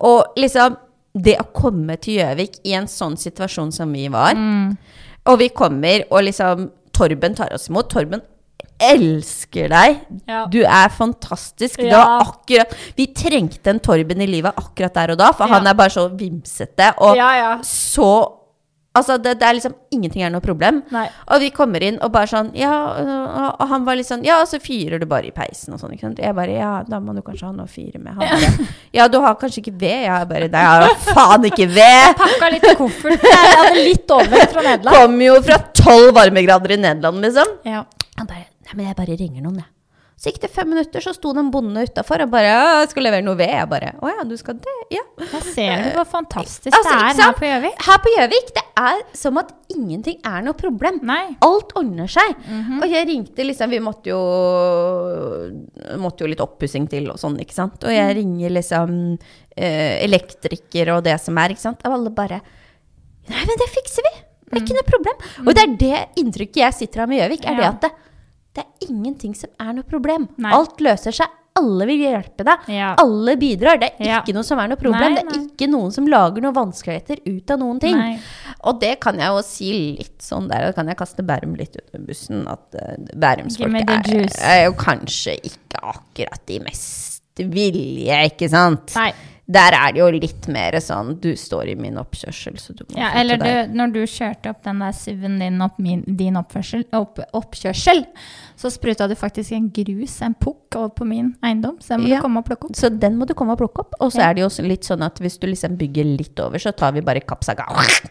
Og 0.00 0.34
liksom, 0.36 0.76
det 1.14 1.36
å 1.40 1.46
komme 1.52 1.96
til 2.00 2.18
Gjøvik 2.20 2.60
i 2.64 2.74
en 2.78 2.86
sånn 2.86 3.16
situasjon 3.18 3.72
som 3.72 3.92
vi 3.92 4.08
var, 4.08 4.34
Mm. 4.34 4.76
og 5.26 5.38
vi 5.38 5.48
kommer, 5.48 6.04
og 6.10 6.22
liksom 6.24 6.70
Torben 6.92 7.34
tar 7.34 7.52
oss 7.54 7.68
imot. 7.68 7.88
Torben 7.90 8.20
elsker 8.80 9.68
deg. 9.68 10.00
Ja. 10.28 10.44
Du 10.50 10.60
er 10.62 10.88
fantastisk. 10.88 11.76
Det 11.78 11.90
Ja. 11.90 12.20
akkurat, 12.22 12.72
vi 12.96 13.06
trengte 13.06 13.68
en 13.70 13.80
Torben 13.80 14.20
i 14.22 14.26
livet 14.26 14.54
akkurat 14.56 14.94
der 14.94 15.10
og 15.12 15.18
da, 15.18 15.32
for 15.32 15.46
Ja. 15.48 15.54
han 15.54 15.66
er 15.66 15.74
bare 15.74 15.90
så 15.90 16.08
vimsete. 16.16 16.94
Og 16.98 17.16
så 17.62 18.32
Altså, 18.96 19.18
det, 19.22 19.34
det 19.38 19.46
er 19.46 19.54
liksom 19.54 19.74
Ingenting 19.94 20.22
er 20.26 20.30
noe 20.32 20.40
problem. 20.42 20.80
Nei. 20.90 21.04
Og 21.30 21.42
vi 21.44 21.50
kommer 21.54 21.82
inn 21.84 21.98
og 22.02 22.10
bare 22.10 22.26
sånn 22.26 22.48
Ja, 22.56 22.72
og- 22.96 23.68
han 23.70 23.84
var 23.86 23.94
litt 24.00 24.08
sånn 24.08 24.24
Ja, 24.26 24.40
og 24.40 24.48
så 24.50 24.58
fyrer 24.58 24.98
du 24.98 25.06
bare 25.06 25.28
i 25.28 25.30
peisen 25.30 25.74
og 25.76 25.78
sånn, 25.82 25.92
ikke 25.94 26.08
sant. 26.08 26.18
Jeg 26.24 26.34
bare 26.34 26.56
Ja, 26.56 26.82
da 26.88 26.98
må 26.98 27.14
du 27.14 27.20
kanskje 27.22 27.46
ha 27.46 27.52
noe 27.52 27.68
å 27.68 27.70
fyre 27.70 28.00
med. 28.00 28.14
Han 28.16 28.26
bare 28.26 28.68
Ja, 28.96 29.06
du 29.08 29.20
har 29.20 29.36
kanskje 29.36 29.62
ikke 29.62 29.76
ved? 29.78 30.02
Jeg 30.08 30.28
bare 30.32 30.48
Nei, 30.48 30.64
jeg 30.64 30.88
har 30.88 31.14
faen 31.14 31.44
ikke 31.50 31.68
ved! 31.68 31.94
Jeg 32.08 32.16
Pakka 32.24 32.50
litt 32.56 32.64
i 32.64 32.74
kofferten. 32.80 33.30
Jeg 33.38 33.56
hadde 33.60 33.84
litt 33.84 34.14
overvekt 34.18 34.52
fra 34.56 34.62
Nederland. 34.66 34.96
Kom 34.96 35.20
jo 35.28 35.38
fra 35.46 35.58
tolv 35.82 36.14
varmegrader 36.18 36.74
i 36.74 36.80
Nederland, 36.82 37.22
liksom. 37.28 37.58
Ja. 37.68 37.84
Han 38.18 38.26
bare 38.26 38.46
Nei, 38.68 38.74
men 38.74 38.86
jeg 38.90 38.96
bare 38.98 39.14
ringer 39.16 39.42
noen, 39.44 39.60
jeg. 39.62 39.70
Så 40.18 40.32
gikk 40.32 40.40
det 40.42 40.48
fem 40.50 40.66
minutter, 40.66 40.98
så 40.98 41.12
sto 41.14 41.30
det 41.32 41.38
en 41.44 41.50
bonde 41.54 41.78
utafor 41.86 42.24
og 42.24 42.30
bare 42.32 42.48
jeg 42.50 42.88
skal 42.90 43.04
levere 43.06 43.22
noe 43.22 43.36
ved. 43.38 43.52
Jeg 43.54 43.68
bare 43.70 43.92
Å 44.02 44.08
ja, 44.10 44.24
du 44.26 44.32
skal 44.40 44.56
det? 44.58 44.72
Ja. 44.90 45.04
Da 45.20 45.38
ser 45.46 45.84
du 45.84 45.92
hvor 45.94 46.08
fantastisk 46.10 46.74
Altså, 46.74 46.90
det 46.90 47.22
er 47.22 47.22
her 47.22 47.36
på 47.38 47.46
Gjøvik. 47.46 47.84
Her 47.86 48.00
på 48.02 48.12
Gjøvik, 48.16 48.50
det 48.56 48.64
er 48.82 48.98
som 49.14 49.38
at 49.38 49.52
ingenting 49.70 50.18
er 50.26 50.42
noe 50.42 50.58
problem. 50.58 50.98
Nei. 51.06 51.36
Alt 51.46 51.70
ordner 51.78 52.10
seg. 52.10 52.34
Mhm. 52.48 52.80
Og 52.82 52.90
jeg 52.90 53.06
ringte 53.12 53.46
liksom 53.46 53.70
Vi 53.70 53.78
måtte 53.84 54.10
jo 54.10 54.18
Måtte 56.02 56.24
jo 56.26 56.30
litt 56.32 56.42
oppussing 56.42 56.88
til 56.90 57.06
og 57.12 57.18
sånn, 57.22 57.38
ikke 57.42 57.54
sant. 57.54 57.78
Og 57.84 57.90
Mm. 57.90 57.96
jeg 57.98 58.16
ringer 58.18 58.50
liksom 58.58 59.18
eh, 59.56 60.02
elektriker 60.04 60.96
og 60.96 61.04
det 61.04 61.20
som 61.20 61.38
er, 61.38 61.50
ikke 61.54 61.60
sant. 61.64 61.80
Og 61.86 61.92
alle 61.94 62.10
bare 62.10 62.40
Nei, 63.28 63.44
men 63.44 63.58
det 63.60 63.68
fikser 63.70 64.02
vi! 64.06 64.12
Det 64.48 64.56
er 64.56 64.64
ikke 64.64 64.74
Mm. 64.74 64.78
noe 64.80 64.90
problem. 64.90 65.46
Og 65.46 65.54
det 65.54 65.62
er 65.62 65.72
det 65.76 65.98
inntrykket 66.22 66.56
jeg 66.62 66.72
sitter 66.74 67.02
av 67.02 67.08
med 67.08 67.18
Gjøvik, 67.20 67.44
er 67.44 67.54
det 67.58 67.64
at 67.68 67.80
det, 67.82 67.90
det 68.56 68.64
er 68.64 68.88
ingenting 68.88 69.34
som 69.36 69.50
er 69.60 69.74
noe 69.76 69.86
problem. 69.86 70.28
Nei. 70.40 70.52
Alt 70.56 70.80
løser 70.84 71.14
seg. 71.14 71.34
Alle 71.58 71.86
vil 71.88 71.98
hjelpe 72.04 72.44
deg. 72.46 72.68
Ja. 72.70 72.92
Alle 73.02 73.34
bidrar. 73.38 73.80
Det 73.80 73.88
er 73.98 74.04
Ja. 74.06 74.18
ikke 74.22 74.34
noe 74.36 74.46
som 74.46 74.60
er 74.62 74.68
noe 74.70 74.78
problem. 74.78 75.14
Nei, 75.14 75.22
Det 75.22 75.36
er 75.36 75.40
ikke 75.48 75.68
noen 75.70 75.90
som 75.92 76.06
lager 76.06 76.40
noen 76.44 76.54
vanskeligheter 76.54 77.18
ut 77.26 77.50
av 77.50 77.58
noen 77.58 77.80
ting. 77.82 77.96
Nei. 77.98 78.18
Og 78.62 78.78
det 78.80 79.00
kan 79.00 79.18
jeg 79.18 79.26
jo 79.26 79.42
si 79.42 79.96
litt 79.98 80.18
sånn 80.22 80.46
der, 80.48 80.68
og 80.68 80.76
kan 80.76 80.86
jeg 80.86 80.96
kaste 80.96 81.24
Bærum 81.26 81.56
litt 81.58 81.74
under 81.80 82.06
bussen, 82.06 82.46
at 82.46 82.78
uh, 82.78 82.94
Bærumsfolk 83.18 83.74
er, 83.74 84.28
er 84.38 84.64
jo 84.66 84.72
kanskje 84.78 85.34
ikke 85.42 85.82
akkurat 85.82 86.46
de 86.46 86.60
mest 86.60 87.18
villige, 87.38 88.22
ikke 88.30 88.48
sant? 88.50 88.94
Nei. 88.94 89.12
Der 89.48 89.72
er 89.72 89.92
det 89.96 90.00
jo 90.02 90.08
litt 90.12 90.46
mer 90.52 90.74
sånn, 90.84 91.14
du 91.22 91.30
står 91.40 91.70
i 91.72 91.74
min 91.80 91.96
oppkjørsel, 91.96 92.58
så 92.60 92.74
du 92.76 92.82
må 92.90 92.98
Ja, 93.00 93.14
eller 93.16 93.38
du, 93.40 93.72
når 93.78 93.94
du 93.94 94.00
kjørte 94.04 94.50
opp 94.52 94.62
den 94.66 94.82
der 94.84 94.92
SUV-en 94.92 95.38
din 95.40 95.62
opp 95.64 95.78
min, 95.80 96.02
din 96.18 96.36
oppførsel, 96.36 96.84
opp, 96.92 97.18
oppkjørsel, 97.32 98.02
så 98.60 98.68
spruta 98.74 99.06
du 99.08 99.14
faktisk 99.16 99.54
en 99.56 99.70
grus, 99.72 100.18
en 100.26 100.34
pukk, 100.36 100.56
over 100.76 100.90
på 100.92 101.06
min 101.08 101.30
eiendom. 101.42 101.78
Så 101.80 101.94
den 101.96 102.02
må 102.04 102.08
Ja. 102.10 102.16
du 102.18 102.22
komme 102.26 102.42
og 102.42 102.44
plukke 102.44 102.66
opp. 102.68 102.76
Så 102.76 102.90
den 102.92 103.16
må 103.16 103.24
du 103.26 103.32
komme 103.32 103.52
og 103.52 103.58
plukke 103.62 103.80
opp. 103.86 103.94
Og 104.04 104.12
så 104.12 104.18
Ja. 104.20 104.28
er 104.28 104.34
det 104.34 104.42
jo 104.44 104.62
litt 104.68 104.84
sånn 104.84 105.02
at 105.02 105.16
hvis 105.18 105.38
du 105.40 105.46
liksom 105.46 105.78
bygger 105.78 106.04
litt 106.18 106.38
over, 106.44 106.58
så 106.58 106.76
tar 106.76 106.92
vi 106.92 107.00
bare 107.00 107.20
kapsaga 107.24 107.64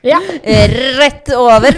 Ja. 0.03 0.17
rett 0.97 1.29
over. 1.37 1.69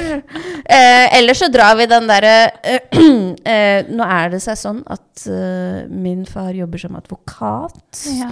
Eh, 0.66 1.18
eller 1.18 1.34
så 1.34 1.52
drar 1.52 1.76
vi 1.76 1.86
den 1.86 2.08
derre 2.08 2.52
eh, 2.64 2.80
eh, 3.46 3.84
Nå 3.92 4.06
er 4.06 4.30
det 4.30 4.42
seg 4.42 4.56
sånn 4.56 4.84
at 4.88 5.26
eh, 5.28 5.88
min 5.90 6.24
far 6.26 6.54
jobber 6.54 6.78
som 6.80 6.96
advokat 6.96 8.06
ja. 8.16 8.30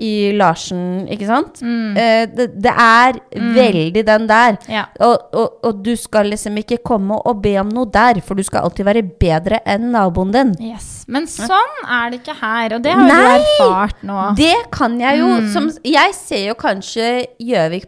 I 0.00 0.30
Larsen, 0.38 1.08
ikke 1.10 1.26
sant? 1.26 1.58
Mm. 1.62 1.96
Eh, 1.98 2.24
det, 2.30 2.46
det 2.62 2.70
er 2.70 3.18
veldig 3.34 4.04
den 4.06 4.28
der. 4.30 4.58
Ja. 4.70 4.84
Og, 5.02 5.16
og, 5.34 5.58
og 5.66 5.82
du 5.82 5.90
skal 5.98 6.30
liksom 6.30 6.56
ikke 6.62 6.78
komme 6.86 7.18
og 7.26 7.42
be 7.42 7.56
om 7.58 7.68
noe 7.74 7.90
der, 7.90 8.20
for 8.22 8.38
du 8.38 8.44
skal 8.46 8.62
alltid 8.68 8.86
være 8.86 9.02
bedre 9.18 9.58
enn 9.66 9.90
naboen 9.96 10.30
din. 10.34 10.54
Yes. 10.70 11.02
Men 11.10 11.26
sånn 11.26 11.82
er 11.88 12.10
det 12.12 12.20
ikke 12.22 12.36
her, 12.38 12.76
og 12.78 12.82
det 12.86 12.94
har 12.94 13.06
Nei! 13.10 13.18
du 13.18 13.42
erfart 13.42 14.02
nå. 14.06 14.22
Det 14.38 14.54
kan 14.74 14.98
jeg 15.02 15.18
jo 15.22 15.28
Mm. 15.38 15.52
som, 15.52 15.70
Jeg 15.84 16.14
ser 16.14 16.46
jo 16.48 16.54
kanskje 16.58 17.26
Gjøvik 17.42 17.84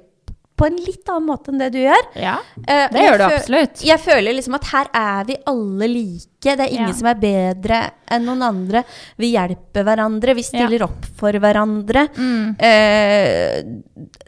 på 0.61 0.67
en 0.69 0.77
litt 0.85 1.09
annen 1.09 1.25
måte 1.31 1.49
enn 1.55 1.61
det 1.63 1.71
du 1.73 1.79
gjør. 1.81 2.07
Ja, 2.21 2.37
Eh, 2.69 2.87
det 2.93 3.01
gjør 3.07 3.17
du 3.19 3.25
absolutt. 3.25 3.81
Jeg 3.89 3.99
føler 4.05 4.35
liksom 4.37 4.55
at 4.59 4.67
her 4.71 4.91
er 4.93 5.25
vi 5.31 5.37
alle 5.49 5.89
like. 5.89 6.27
Det 6.41 6.61
er 6.61 6.71
ingen 6.73 6.89
Ja. 6.93 6.97
som 6.99 7.09
er 7.11 7.15
bedre 7.21 7.79
enn 8.13 8.25
noen 8.29 8.43
andre. 8.45 8.83
Vi 9.17 9.33
hjelper 9.33 9.85
hverandre, 9.89 10.35
vi 10.37 10.43
stiller 10.45 10.85
opp 10.85 11.05
for 11.17 11.33
hverandre. 11.33 12.07
Mm. 12.17 12.57
Eh, 12.61 13.63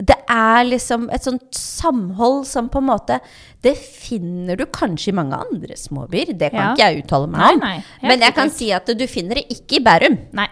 det 0.03 0.17
er 0.29 0.63
liksom 0.65 1.07
et 1.13 1.21
sånt 1.25 1.53
samhold 1.53 2.45
som 2.49 2.69
på 2.69 2.81
en 2.81 2.89
måte 2.89 3.19
Det 3.63 3.77
finner 3.77 4.57
du 4.59 4.65
kanskje 4.65 5.13
i 5.13 5.15
mange 5.15 5.37
andre 5.39 5.77
småbyer. 5.79 6.33
Det 6.37 6.49
kan 6.51 6.59
Ja. 6.59 6.73
ikke 6.73 6.83
jeg 6.89 7.03
uttale 7.05 7.29
meg 7.29 7.53
om. 7.53 7.59
nei, 7.61 7.83
Men 8.01 8.19
jeg 8.19 8.35
kan 8.35 8.49
si 8.49 8.71
at 8.73 8.85
du 8.85 9.07
finner 9.07 9.35
det 9.35 9.45
ikke 9.49 9.77
i 9.77 9.83
Bærum. 9.85 10.17
Nei, 10.33 10.47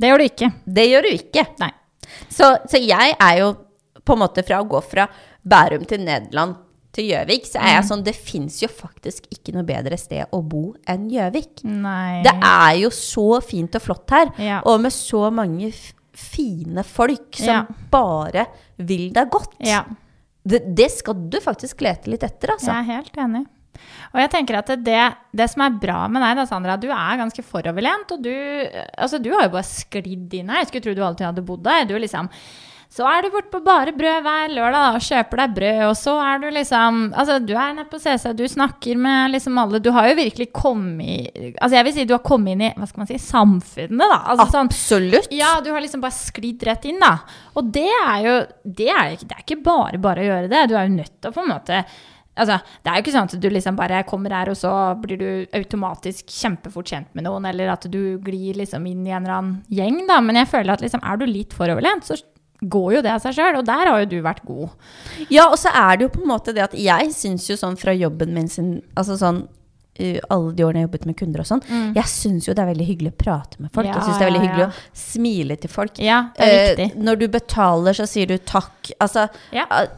det 0.00 0.08
gjør 0.10 0.18
du 0.18 0.24
ikke. 0.24 0.52
Det 0.66 0.88
gjør 0.90 1.02
du 1.02 1.08
ikke. 1.14 1.46
Nei. 1.60 1.70
Så, 2.28 2.56
så 2.66 2.78
jeg 2.84 3.14
er 3.20 3.38
jo 3.38 3.56
på 4.08 4.16
en 4.16 4.22
måte 4.24 4.44
fra 4.48 4.62
å 4.62 4.68
gå 4.68 4.80
fra 4.84 5.04
Bærum 5.44 5.84
til 5.88 6.00
Nederland 6.06 6.56
til 6.96 7.10
Gjøvik, 7.12 7.44
så 7.46 7.60
er 7.60 7.74
jeg 7.76 7.82
Mm. 7.84 7.88
sånn 7.90 8.04
Det 8.04 8.14
fins 8.16 8.56
jo 8.62 8.68
faktisk 8.72 9.28
ikke 9.30 9.52
noe 9.54 9.62
bedre 9.68 9.98
sted 10.00 10.24
å 10.32 10.40
bo 10.42 10.74
enn 10.88 11.06
Gjøvik. 11.12 11.60
Det 12.24 12.32
er 12.40 12.74
jo 12.80 12.88
så 12.90 13.42
fint 13.44 13.76
og 13.76 13.82
flott 13.84 14.10
her, 14.10 14.32
Ja. 14.40 14.62
og 14.64 14.80
med 14.80 14.90
så 14.92 15.30
mange 15.30 15.70
fine 16.18 16.82
folk 16.84 17.36
som 17.36 17.46
Ja. 17.46 17.66
bare 17.90 18.46
vil 18.78 19.10
deg 19.12 19.30
godt. 19.30 19.54
Ja, 19.60 19.84
Det, 20.46 20.74
det 20.74 20.90
skal 20.90 21.14
du 21.28 21.38
faktisk 21.44 21.82
lete 21.84 22.08
litt 22.08 22.22
etter, 22.24 22.48
altså. 22.54 22.72
jeg 22.72 22.88
er 22.88 22.94
helt 22.94 23.16
enig. 23.20 23.46
Og 24.14 24.20
jeg 24.22 24.30
tenker 24.30 24.56
at 24.58 24.66
det, 24.82 25.14
det 25.36 25.50
som 25.50 25.60
er 25.62 25.78
bra 25.78 26.08
med 26.08 26.22
deg, 26.22 26.36
da, 26.36 26.44
Sandra, 26.46 26.76
du 26.80 26.88
er 26.88 27.18
ganske 27.20 27.44
foroverlent. 27.44 28.10
Og 28.10 28.22
du, 28.22 28.32
altså, 28.96 29.20
du 29.22 29.28
har 29.34 29.42
jo 29.44 29.50
bare 29.50 29.62
sklidd 29.68 30.32
inn 30.34 30.48
her. 30.48 30.64
Jeg 30.64 30.68
skulle 30.68 30.82
tro 30.88 30.94
du 30.94 31.02
alltid 31.02 31.26
hadde 31.28 31.44
bodd 31.44 31.62
der. 31.62 31.84
Du 31.84 31.94
er 31.94 32.00
liksom 32.00 32.30
så 32.88 33.04
er 33.04 33.22
du 33.22 33.28
borte 33.34 33.50
på 33.52 33.58
Bare 33.62 33.92
Brød 33.92 34.22
hver 34.24 34.48
lørdag 34.56 34.72
da, 34.72 34.84
og 34.96 35.02
kjøper 35.04 35.40
deg 35.42 35.54
brød, 35.58 35.80
og 35.90 35.96
så 36.00 36.14
er 36.24 36.38
du 36.40 36.46
liksom 36.56 37.00
Altså, 37.20 37.34
du 37.44 37.52
er 37.52 37.74
nede 37.76 37.88
på 37.90 37.98
CC, 38.00 38.32
du 38.38 38.44
snakker 38.48 38.96
med 38.96 39.34
liksom 39.34 39.58
alle 39.60 39.78
Du 39.84 39.90
har 39.92 40.08
jo 40.08 40.14
virkelig 40.16 40.46
kommet 40.56 41.28
Altså, 41.60 41.74
jeg 41.76 41.84
vil 41.84 41.94
si 41.98 42.06
du 42.08 42.14
har 42.16 42.24
kommet 42.24 42.54
inn 42.56 42.64
i 42.64 42.72
hva 42.72 42.88
skal 42.88 43.02
man 43.04 43.10
si, 43.10 43.18
samfunnet, 43.20 44.00
da. 44.00 44.18
Altså, 44.32 44.46
sånn, 44.54 44.70
Absolutt. 44.72 45.28
ja, 45.36 45.50
du 45.60 45.68
har 45.74 45.84
liksom 45.84 46.00
bare 46.00 46.16
sklidd 46.16 46.64
rett 46.64 46.88
inn, 46.88 46.98
da. 47.04 47.12
Og 47.60 47.68
det 47.76 47.84
er 47.92 48.22
jo 48.24 48.36
Det 48.64 48.88
er, 48.88 49.12
ikke- 49.18 49.28
det 49.28 49.36
er 49.36 49.44
ikke 49.44 49.62
bare 49.68 49.98
bare 49.98 50.24
å 50.24 50.28
gjøre 50.30 50.48
det. 50.48 50.68
Du 50.68 50.74
er 50.76 50.88
jo 50.88 50.96
nødt 50.96 51.12
til 51.20 51.30
å 51.30 51.34
på 51.34 51.44
en 51.44 51.52
måte 51.52 51.84
Altså, 52.38 52.54
det 52.84 52.86
er 52.90 52.94
jo 52.96 53.02
ikke 53.02 53.12
sånn 53.18 53.26
at 53.34 53.40
du 53.42 53.48
liksom 53.50 53.74
bare 53.76 54.04
kommer 54.06 54.30
her, 54.30 54.48
og 54.48 54.54
så 54.56 54.70
blir 55.02 55.18
du 55.18 55.46
automatisk 55.58 56.28
kjempefort 56.30 56.86
kjent 56.86 57.08
med 57.18 57.24
noen, 57.26 57.44
eller 57.50 57.68
at 57.72 57.82
du 57.90 58.16
glir 58.22 58.54
liksom 58.54 58.86
inn 58.86 59.04
i 59.04 59.10
en 59.10 59.24
eller 59.26 59.34
annen 59.40 59.64
gjeng, 59.68 60.06
da. 60.06 60.20
Men 60.22 60.36
jeg 60.36 60.46
føler 60.52 60.70
at 60.76 60.80
liksom, 60.80 61.02
er 61.02 61.16
du 61.18 61.26
litt 61.26 61.50
foroverlent, 61.52 62.06
så 62.06 62.14
går 62.60 62.94
jo 62.96 63.02
det 63.02 63.12
av 63.12 63.20
seg 63.22 63.34
sjøl. 63.36 63.58
Og 63.60 63.64
der 63.68 63.86
har 63.86 64.00
jo 64.02 64.06
du 64.10 64.18
vært 64.24 64.42
god. 64.44 64.68
Ja, 65.30 65.48
og 65.50 65.58
så 65.58 65.70
er 65.74 65.96
det 65.96 66.08
jo 66.08 66.14
på 66.16 66.22
en 66.24 66.32
måte 66.32 66.54
det 66.54 66.64
at 66.64 66.74
jeg 66.74 67.12
syns 67.14 67.46
jo 67.50 67.56
sånn 67.56 67.76
fra 67.78 67.92
jobben 67.94 68.34
min 68.34 68.48
sin 68.48 68.82
Altså 68.96 69.16
sånn 69.20 69.46
alle 69.98 70.52
de 70.54 70.62
årene 70.62 70.78
jeg 70.78 70.86
jobbet 70.86 71.06
med 71.08 71.16
kunder 71.18 71.40
og 71.42 71.46
sånn, 71.48 71.62
jeg 71.96 72.06
syns 72.06 72.46
jo 72.46 72.52
det 72.54 72.62
er 72.62 72.68
veldig 72.70 72.84
hyggelig 72.86 73.10
å 73.10 73.16
prate 73.18 73.58
med 73.58 73.72
folk. 73.74 73.88
Ja, 73.88 73.96
jeg 73.96 74.04
syns 74.06 74.20
det 74.20 74.26
er 74.26 74.30
veldig 74.30 74.42
hyggelig 74.44 74.62
ja. 74.62 74.68
å 74.68 75.00
smile 75.00 75.56
til 75.58 75.72
folk. 75.72 75.98
Ja, 75.98 76.18
det 76.38 76.50
Eh, 76.84 76.92
når 77.02 77.18
du 77.18 77.24
betaler, 77.34 77.96
så 77.98 78.06
sier 78.06 78.30
du 78.30 78.36
takk. 78.38 78.92
Altså, 79.00 79.28
Ja. 79.50 79.64
eh, 79.70 79.88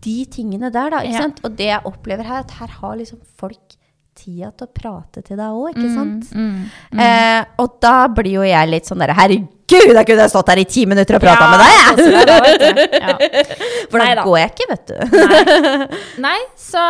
de 0.00 0.24
tingene 0.26 0.70
der, 0.70 0.90
da. 0.90 0.98
Ikke 1.02 1.12
Ja. 1.12 1.22
sant? 1.26 1.40
Og 1.42 1.56
det 1.56 1.66
jeg 1.72 1.82
opplever 1.84 2.22
her, 2.24 2.38
at 2.46 2.50
her 2.52 2.68
har 2.68 2.94
liksom 2.96 3.18
folk 3.36 3.74
tida 4.14 4.52
til 4.56 4.68
å 4.68 4.74
prate 4.74 5.24
til 5.24 5.36
deg 5.36 5.50
òg, 5.50 5.74
ikke 5.74 5.94
sant? 5.94 6.30
Mm, 6.32 6.70
Eh, 7.00 7.44
og 7.58 7.80
da 7.80 8.06
blir 8.06 8.32
jo 8.38 8.42
jeg 8.42 8.68
litt 8.70 8.84
sånn 8.86 8.98
derre 9.02 9.14
Herregud, 9.18 9.48
jeg 9.76 10.06
kunne 10.08 10.28
stått 10.32 10.48
her 10.52 10.60
i 10.62 10.64
ti 10.64 10.84
minutter 10.88 11.18
og 11.18 11.22
prata 11.22 11.48
med 11.50 11.60
deg! 11.60 11.74
jeg!» 11.74 11.90
koser 11.98 12.14
deg 12.14 12.28
da, 12.28 12.38
vet 12.44 12.62
du. 12.62 12.82
Ja. 12.98 13.16
For 13.90 14.02
da 14.02 14.24
går 14.24 14.38
jeg 14.40 14.52
ikke, 14.54 14.68
vet 14.70 14.92
du. 14.92 15.98
Nei, 16.24 16.38
så, 16.56 16.84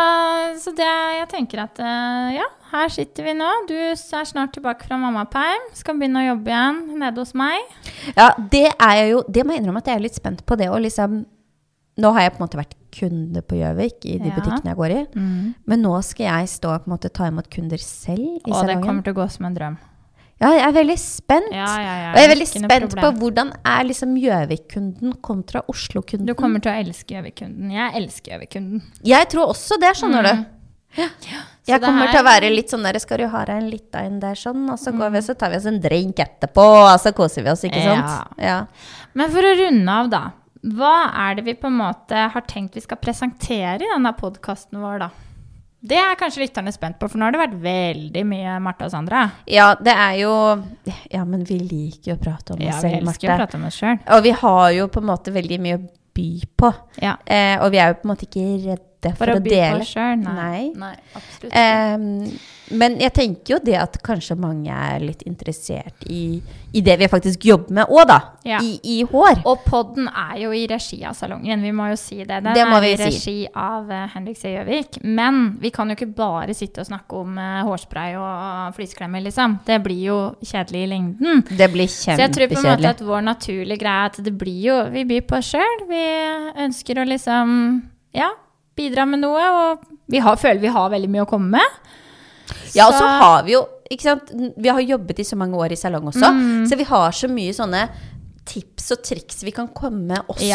så 0.63 0.73
det 0.77 0.87
jeg 1.19 1.27
tenker 1.33 1.63
at 1.65 1.81
eh, 1.83 2.29
ja, 2.37 2.47
her 2.71 2.93
sitter 2.93 3.25
vi 3.25 3.33
nå. 3.37 3.49
Du 3.69 3.73
er 3.75 3.95
snart 3.97 4.53
tilbake 4.55 4.85
fra 4.87 4.99
mammaperm. 5.01 5.67
Skal 5.77 5.97
begynne 5.99 6.21
å 6.23 6.27
jobbe 6.31 6.53
igjen 6.53 6.79
nede 7.01 7.23
hos 7.23 7.35
meg. 7.37 7.59
Ja, 8.15 8.31
det 8.51 8.67
er 8.71 8.95
jeg 9.01 9.11
jo 9.15 9.23
Det 9.27 9.43
må 9.45 9.53
jeg 9.55 9.63
innrømme 9.63 9.81
at 9.83 9.89
jeg 9.91 9.99
er 9.99 10.05
litt 10.05 10.17
spent 10.17 10.45
på 10.47 10.57
det 10.59 10.69
å 10.71 10.79
liksom 10.81 11.23
Nå 11.99 12.13
har 12.15 12.23
jeg 12.23 12.31
på 12.31 12.39
en 12.39 12.45
måte 12.45 12.55
vært 12.61 12.75
kunde 12.95 13.41
på 13.43 13.57
Gjøvik 13.59 14.05
i 14.07 14.13
de 14.21 14.29
Ja. 14.29 14.35
butikkene 14.37 14.71
jeg 14.71 14.77
går 14.79 14.93
i. 14.95 15.01
Men 15.67 15.81
nå 15.83 15.91
skal 16.07 16.29
jeg 16.29 16.51
stå 16.53 16.71
og 16.71 16.85
på 16.85 16.87
en 16.89 16.93
måte 16.95 17.11
ta 17.11 17.27
imot 17.27 17.49
kunder 17.51 17.81
selv 17.83 18.39
i 18.39 18.53
Og 18.53 18.69
det 18.69 18.77
kommer 18.79 19.03
til 19.03 19.11
å 19.11 19.19
gå 19.19 19.25
som 19.33 19.49
en 19.49 19.57
drøm. 19.57 19.75
Ja, 20.39 20.49
jeg 20.55 20.63
er 20.69 20.71
veldig 20.77 20.95
spent. 21.01 21.49
Ja, 21.51 21.65
ja, 21.83 21.95
ja. 21.99 22.11
Og 22.13 22.17
jeg 22.21 22.25
er 22.29 22.31
veldig 22.31 22.47
spent 22.47 22.93
på 22.95 23.09
hvordan 23.19 23.49
er 23.67 23.81
liksom 23.89 24.13
Gjøvik-kunden 24.21 25.17
kontra 25.21 25.61
Oslo-kunden. 25.67 26.25
Du 26.29 26.33
kommer 26.39 26.61
til 26.63 26.71
å 26.71 26.77
elske 26.79 27.17
Gjøvik-kunden. 27.17 27.73
Jeg 27.75 27.91
elsker 27.99 28.31
Gjøvik-kunden. 28.37 28.81
Jeg 29.03 29.27
tror 29.33 29.51
også 29.51 29.79
det, 29.83 29.91
skjønner 29.99 30.23
du. 30.29 30.45
Ja. 30.97 31.09
Jeg 31.67 31.81
kommer 31.83 32.07
her- 32.07 32.13
til 32.15 32.21
å 32.23 32.25
være 32.25 32.49
litt 32.49 32.71
sånn 32.71 32.81
der 32.81 32.97
Skal 32.97 33.19
du 33.21 33.27
ha 33.27 33.43
deg 33.45 33.61
en 33.61 33.69
lita 33.69 33.99
en 33.99 34.19
der 34.19 34.33
sånn, 34.33 34.63
og 34.71 34.79
så 34.79 34.89
går 34.91 35.11
vi 35.11 35.19
så 35.21 35.35
tar 35.37 35.51
vi 35.51 35.57
oss 35.57 35.65
en 35.69 35.79
drink 35.79 36.15
etterpå, 36.17 36.65
og 36.87 36.99
så 36.99 37.13
koser 37.13 37.43
vi 37.43 37.49
oss, 37.51 37.61
ikke 37.63 37.83
Ja. 37.83 37.93
sant? 38.07 38.27
Ja. 38.39 38.65
Men 39.13 39.29
for 39.29 39.41
å 39.41 39.55
runde 39.59 39.87
av, 39.89 40.09
da. 40.09 40.31
Hva 40.65 41.11
er 41.13 41.35
det 41.35 41.45
vi 41.45 41.53
på 41.53 41.67
en 41.67 41.77
måte 41.77 42.29
har 42.31 42.41
tenkt 42.41 42.73
vi 42.73 42.81
skal 42.81 42.97
presentere 42.97 43.81
i 43.81 43.91
denne 43.93 44.11
podkasten 44.17 44.79
vår, 44.81 44.99
da? 44.99 45.09
Det 45.79 45.95
er 45.95 46.17
kanskje 46.19 46.41
lytterne 46.43 46.73
spent 46.75 46.97
på, 46.99 47.07
for 47.07 47.15
nå 47.21 47.27
har 47.29 47.31
det 47.31 47.39
vært 47.39 47.53
veldig 47.63 48.23
mye 48.27 48.57
Marte 48.59 48.87
og 48.89 48.91
Sandra. 48.91 49.21
ja, 49.47 49.69
det 49.79 49.93
er 49.95 50.17
jo 50.19 50.33
Ja, 51.11 51.23
men 51.23 51.45
vi 51.47 51.59
liker 51.61 52.11
jo 52.11 52.17
å 52.17 52.21
prate 52.23 52.53
om 52.53 52.59
oss 52.59 52.65
Ja, 52.67 52.75
vi 52.83 52.89
selv, 52.89 53.07
elsker 53.07 53.31
å 53.31 53.37
prate 53.39 53.57
om 53.57 53.63
oss 53.69 53.79
selv. 53.79 54.03
Og 54.17 54.23
vi 54.27 54.33
har 54.41 54.65
jo 54.75 54.89
på 54.91 54.99
en 54.99 55.07
måte 55.07 55.31
veldig 55.31 55.59
mye 55.63 55.77
å 55.79 55.81
by 56.19 56.29
på. 56.59 56.73
Ja. 56.99 57.15
Eh, 57.23 57.55
og 57.63 57.71
vi 57.71 57.79
er 57.79 57.93
jo 57.93 57.99
på 58.01 58.07
en 58.09 58.11
måte 58.11 58.27
ikke 58.27 58.45
redde 58.65 59.11
for, 59.15 59.23
For 59.23 59.31
å 59.31 59.39
å 59.39 59.43
by 59.45 59.55
på 59.55 59.79
oss 59.79 59.91
sjøl? 59.95 60.15
Nei. 60.25 60.35
Nei. 60.35 60.63
Nei, 60.75 60.95
absolutt 61.15 61.53
ikke. 61.53 61.61
Ehm, 61.63 62.39
men 62.69 62.97
jeg 63.01 63.13
tenker 63.15 63.55
jo 63.55 63.59
det 63.63 63.75
at 63.79 63.97
kanskje 64.05 64.35
mange 64.39 64.73
er 64.73 65.01
litt 65.01 65.23
interessert 65.27 66.05
i, 66.09 66.39
i 66.73 66.83
det 66.85 66.95
vi 67.01 67.07
faktisk 67.11 67.45
jobber 67.49 67.75
med 67.79 67.91
òg, 67.91 68.03
da. 68.09 68.17
Ja. 68.45 68.59
I, 68.61 68.77
I 68.83 68.97
hår. 69.09 69.41
Og 69.49 69.63
podden 69.65 70.09
er 70.09 70.35
jo 70.43 70.51
i 70.55 70.65
regi 70.69 70.99
av 71.07 71.17
salongen, 71.17 71.63
vi 71.65 71.73
må 71.75 71.89
jo 71.91 71.97
si 71.99 72.19
det. 72.21 72.41
Den 72.45 72.53
Det 72.57 72.65
må 72.69 72.77
er 72.77 72.85
vi 72.85 72.91
i 72.93 72.97
si. 72.99 73.07
regi 73.07 73.35
av 73.53 73.89
uh, 73.89 74.05
Henrik 74.13 74.39
C. 74.39 74.53
Gjøvik. 74.53 74.99
Men 75.03 75.41
vi 75.61 75.73
kan 75.75 75.89
jo 75.89 75.97
ikke 75.97 76.11
bare 76.17 76.55
sitte 76.57 76.83
og 76.83 76.89
snakke 76.89 77.21
om 77.23 77.37
uh, 77.41 77.61
hårspray 77.67 78.17
og 78.19 78.75
flisklemmer, 78.77 79.23
liksom. 79.25 79.59
Det 79.67 79.79
blir 79.85 80.03
jo 80.09 80.19
kjedelig 80.45 80.83
i 80.85 80.91
lengden. 80.93 81.45
Det 81.49 81.69
blir 81.73 81.89
Så 81.89 82.17
jeg 82.19 82.33
tror 82.35 82.51
på 82.53 82.59
en 82.61 82.69
måte 82.71 82.93
at 82.93 83.05
vår 83.05 83.25
naturlige 83.25 83.81
greie 83.81 84.05
er 84.05 84.11
at 84.11 84.19
det 84.23 84.33
blir 84.37 84.59
jo 84.69 84.75
Vi 84.93 85.05
byr 85.09 85.25
på 85.27 85.39
oss 85.39 85.49
sjøl. 85.53 85.85
Vi 85.89 86.03
ønsker 86.65 87.01
å 87.01 87.07
liksom 87.07 87.55
ja, 88.15 88.29
bidra 88.77 89.05
med 89.09 89.23
noe. 89.23 89.45
Og 89.61 89.87
vi 90.09 90.21
har, 90.23 90.37
føler 90.39 90.61
vi 90.61 90.73
har 90.73 90.91
veldig 90.93 91.09
mye 91.11 91.25
å 91.25 91.29
komme 91.29 91.59
med. 91.59 91.97
Ja, 92.75 92.87
og 92.87 92.93
så 92.97 93.05
har 93.21 93.43
vi 93.47 93.53
jo 93.53 93.63
ikke 93.91 94.01
sant? 94.05 94.31
Vi 94.57 94.69
har 94.69 94.79
jobbet 94.85 95.19
i 95.19 95.23
så 95.27 95.35
mange 95.39 95.57
år 95.57 95.71
i 95.71 95.75
salong 95.79 96.05
også, 96.11 96.29
Mm. 96.33 96.65
så 96.69 96.77
vi 96.77 96.83
har 96.83 97.11
så 97.11 97.27
mye 97.29 97.53
sånne 97.53 97.89
tips 98.45 98.91
og 98.91 99.03
triks 99.03 99.43
vi 99.43 99.51
kan 99.51 99.67
komme 99.67 100.07
med 100.13 100.21
også. 100.27 100.47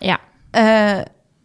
Ja. 0.00 0.16
Eh, 0.54 1.04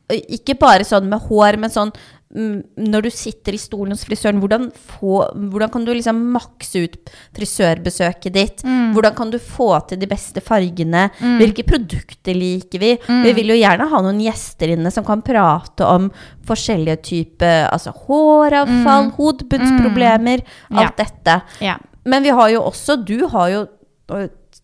ikke 0.09 0.57
bare 0.59 0.83
sånn 0.85 1.07
med 1.09 1.21
hår, 1.29 1.57
men 1.57 1.69
sånn 1.73 1.91
når 2.33 3.03
du 3.05 3.09
sitter 3.13 3.53
i 3.53 3.59
stolen 3.61 3.93
hos 3.93 4.05
frisøren, 4.07 4.39
hvordan, 4.41 4.71
få, 4.73 5.19
hvordan 5.51 5.69
kan 5.69 5.83
du 5.85 5.91
liksom 5.93 6.17
makse 6.33 6.81
ut 6.87 6.95
frisørbesøket 7.37 8.33
ditt? 8.33 8.63
Mm. 8.65 8.93
Hvordan 8.95 9.15
kan 9.17 9.31
du 9.33 9.37
få 9.39 9.69
til 9.89 9.99
de 10.01 10.09
beste 10.09 10.41
fargene? 10.41 11.05
Hvilke 11.39 11.65
produkter 11.67 12.33
liker 12.37 12.81
vi? 12.81 12.91
Mm. 13.07 13.21
Vi 13.27 13.33
vil 13.37 13.53
jo 13.53 13.59
gjerne 13.59 13.87
ha 13.91 14.01
noen 14.05 14.21
gjester 14.23 14.73
inne 14.73 14.91
som 14.93 15.05
kan 15.05 15.21
prate 15.25 15.85
om 15.85 16.09
forskjellige 16.49 16.97
typer 17.05 17.67
altså 17.71 17.93
håravfall, 18.05 19.11
hodebunnsproblemer, 19.19 20.43
Mm. 20.43 20.77
Ja. 20.77 20.87
alt 20.87 20.97
dette. 20.97 21.41
ja. 21.61 21.77
Men 22.05 22.23
vi 22.23 22.29
har 22.35 22.49
jo 22.49 22.61
også 22.67 22.97
Du 23.05 23.27
har 23.31 23.47
jo 23.49 23.67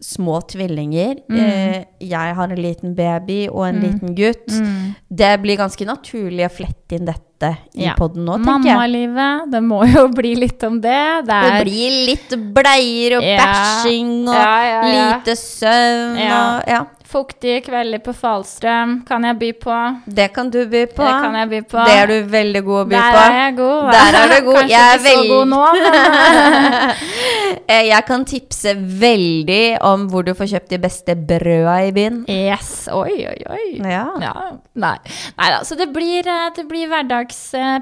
små 0.01 0.39
tvillinger. 0.47 1.17
Mm. 1.29 1.39
Eh, 1.43 1.79
jeg 1.99 2.35
har 2.35 2.47
en 2.53 2.61
liten 2.63 2.93
baby 2.95 3.47
og 3.51 3.65
en 3.67 3.81
liten 3.83 4.13
gutt. 4.15 4.47
Mm. 4.47 4.95
Det 5.11 5.31
blir 5.43 5.57
ganske 5.59 5.85
naturlig 5.89 6.45
å 6.47 6.51
flette 6.53 6.95
inn 6.95 7.05
dette 7.09 7.49
i 7.75 7.85
Ja. 7.85 7.93
podden 7.99 8.25
nå, 8.27 8.37
tenker 8.43 8.67
jeg. 8.69 8.75
Mammalivet, 8.77 9.51
det 9.51 9.61
må 9.63 9.81
jo 9.87 10.07
bli 10.19 10.35
litt 10.35 10.63
om 10.63 10.79
det. 10.81 11.25
Det 11.25 11.27
Det 11.27 11.51
er 11.51 11.63
blir 11.65 11.97
litt 12.11 12.37
bleier 12.55 13.17
og 13.17 13.23
Ja. 13.27 13.37
bæsjing 13.43 14.13
og 14.27 14.35
Ja, 14.35 14.55
ja, 14.71 14.81
lite 15.19 15.35
søvn 15.35 16.17
og 16.19 16.63
Ja. 16.67 16.85
Fuktige 17.09 17.61
kvelder 17.65 18.01
på 18.05 18.13
Falstrøm. 18.13 18.91
Kan 19.07 19.23
jeg 19.25 19.37
by 19.41 19.49
på? 19.63 19.77
Det 20.05 20.27
kan 20.35 20.49
du 20.53 20.59
by 20.69 20.83
på. 20.93 21.03
Det 21.05 21.13
kan 21.23 21.37
jeg 21.39 21.49
by 21.49 21.61
på. 21.71 21.85
Det 21.87 21.95
er 21.97 22.11
du 22.11 22.17
veldig 22.29 22.61
god 22.67 22.81
å 22.81 22.85
by 22.89 22.95
Der 22.95 23.15
på. 23.15 23.23
er 23.23 23.37
jeg 23.39 23.55
god. 23.57 23.91
Der 23.95 24.17
er 24.19 24.33
du 24.33 24.45
god. 24.45 24.57
Kanskje 24.59 24.75
Jeg 24.75 24.99
ikke 24.99 25.09
så 25.09 25.23
god 25.31 25.47
nå, 25.53 25.63
men 25.83 26.95
Eh, 27.69 27.83
Jeg 27.89 28.05
kan 28.07 28.25
tipse 28.25 28.73
veldig 29.01 29.63
om 29.85 30.07
hvor 30.09 30.25
du 30.25 30.33
får 30.37 30.51
kjøpt 30.53 30.71
de 30.73 30.79
beste 30.81 31.15
brøda 31.29 31.75
i 31.85 31.91
byen. 31.93 32.21
Yes. 32.29 32.71
Oi, 32.93 33.17
oi, 33.29 33.37
oi. 33.45 33.65
Ja. 33.77 34.05
Ja, 34.21 34.33
nei. 34.81 34.95
nei 35.37 35.49
da, 35.53 35.59
så 35.65 35.77
det 35.77 35.89
blir, 35.93 36.25
eh, 36.29 36.47
det 36.55 36.65
blir 36.69 36.89
hverdags, 36.89 37.41
eh, 37.57 37.81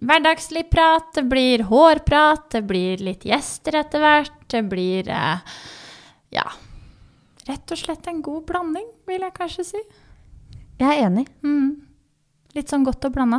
hverdagslig 0.00 0.68
prat, 0.72 1.10
det 1.16 1.26
blir 1.28 1.64
hårprat, 1.68 2.48
det 2.54 2.64
blir 2.68 3.04
litt 3.04 3.24
gjester 3.28 3.80
etter 3.82 4.00
hvert, 4.04 4.36
det 4.52 4.62
blir 4.70 5.08
ja, 5.10 6.44
rett 7.50 7.74
og 7.74 7.78
slett 7.82 8.06
en 8.10 8.22
god 8.24 8.46
blanding, 8.48 8.86
vil 9.10 9.20
jeg 9.26 9.34
kanskje 9.36 9.64
si. 9.74 9.82
Jeg 10.80 10.88
er 10.96 11.06
enig. 11.10 11.26
Mm. 11.44 11.70
Litt 12.56 12.72
sånn 12.72 12.82
godt 12.86 13.04
og 13.06 13.12
blanda, 13.14 13.38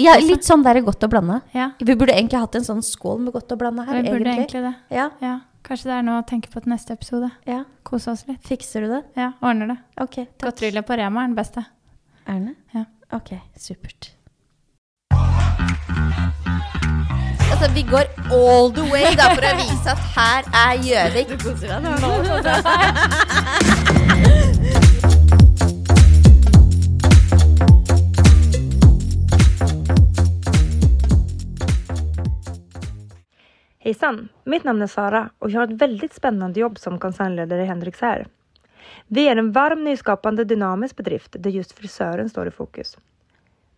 ja, 0.00 0.14
litt 0.22 0.46
sånn 0.46 0.62
der 0.64 0.78
godt 0.80 1.02
å 1.04 1.08
blande. 1.12 1.42
Ja, 1.52 1.72
Vi 1.78 1.92
burde 1.94 2.14
egentlig 2.14 2.38
hatt 2.40 2.54
en 2.56 2.64
sånn 2.64 2.80
skål 2.84 3.18
med 3.26 3.34
godt 3.34 3.52
å 3.52 3.58
blande 3.60 3.84
her, 3.84 3.98
vi 4.00 4.08
burde 4.08 4.30
egentlig. 4.32 4.62
egentlig 4.62 4.62
det. 4.64 4.96
Ja, 4.96 5.10
Ja, 5.20 5.34
kanskje 5.66 5.90
det 5.90 5.96
er 5.98 6.02
noe 6.06 6.22
å 6.22 6.26
tenke 6.26 6.48
på 6.48 6.62
til 6.62 6.72
neste 6.72 6.94
episode. 6.96 7.30
ja. 7.46 7.64
Kose 7.86 8.10
oss 8.10 8.24
litt. 8.26 8.40
Fikser 8.42 8.80
du 8.82 8.88
det? 8.94 9.02
Ja, 9.14 9.32
ordner 9.42 9.68
det. 9.74 9.76
Ok, 10.00 10.16
takk. 10.38 10.48
Godterille 10.48 10.82
på 10.82 10.96
Rema 10.98 11.22
er 11.22 11.28
den 11.28 11.36
beste. 11.36 11.66
Er 12.26 12.40
det? 12.40 12.54
Ja. 12.74 12.84
Ok, 13.12 13.36
supert. 13.56 14.12
Altså, 17.50 17.70
vi 17.74 17.82
går 17.82 18.04
all 18.32 18.72
the 18.74 18.82
way 18.92 19.14
da, 19.16 19.28
for 19.34 19.44
å 19.46 19.54
vise 19.58 19.90
at 19.92 19.98
her 20.16 20.42
er 20.62 20.74
Gjøvik. 20.86 21.28
Du 21.30 21.36
koser 21.44 21.68
deg 21.72 21.80
nå. 21.82 22.10
Hejsan! 33.86 34.28
Mitt 34.44 34.64
navn 34.64 34.82
er 34.82 34.86
Sara 34.86 35.30
och 35.38 35.50
jag 35.50 35.60
har 35.60 35.64
ett 35.64 35.82
väldigt 35.82 36.14
spännande 36.14 36.60
jobb 36.60 36.78
som 36.78 36.98
koncernledare 36.98 37.62
i 37.62 37.66
Hendrix 37.66 38.00
här. 38.00 38.26
Vi 39.06 39.28
är 39.28 39.36
en 39.36 39.52
varm, 39.52 39.84
nyskapande, 39.84 40.44
dynamisk 40.44 40.96
bedrift 40.96 41.36
där 41.38 41.50
just 41.50 41.72
frisören 41.72 42.30
står 42.30 42.48
i 42.48 42.50
fokus. 42.50 42.98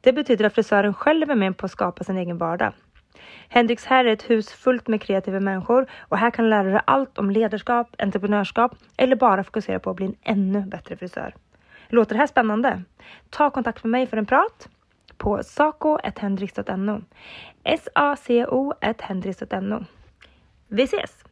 Det 0.01 0.13
betyder 0.13 0.45
att 0.45 0.55
frisören 0.55 0.95
själv 0.95 1.31
är 1.31 1.35
med 1.35 1.57
på 1.57 1.67
att 1.67 1.73
skapa 1.73 2.05
sin 2.05 2.19
egen 2.19 2.39
vardag. 2.39 2.73
Hendrix 3.49 3.87
her 3.87 4.05
är 4.05 4.13
ett 4.13 4.31
hus 4.31 4.53
fullt 4.53 4.89
med 4.89 5.03
kreativa 5.03 5.41
människor 5.41 5.87
och 6.01 6.19
här 6.19 6.31
kan 6.31 6.51
deg 6.51 6.81
allt 6.85 7.19
om 7.19 7.31
ledarskap, 7.31 7.95
entreprenörskap 7.99 8.75
eller 8.97 9.17
bara 9.17 9.45
fokusera 9.45 9.79
på 9.79 9.91
att 9.91 9.97
bli 9.97 10.07
en 10.07 10.17
ännu 10.23 10.61
bättre 10.61 10.97
frisör. 10.97 11.35
Låter 11.89 12.15
det 12.15 12.19
här 12.19 12.27
spännande? 12.27 12.83
Ta 13.31 13.51
kontakt 13.51 13.85
med 13.85 13.91
mig 13.91 14.07
för 14.07 14.17
en 14.17 14.27
prat 14.27 14.69
på 15.17 15.43
saco.hendrix.no. 15.43 17.03
S-A-C-O.hendrix.no. 17.65 19.85
Vi 20.69 20.83
ses! 20.83 21.28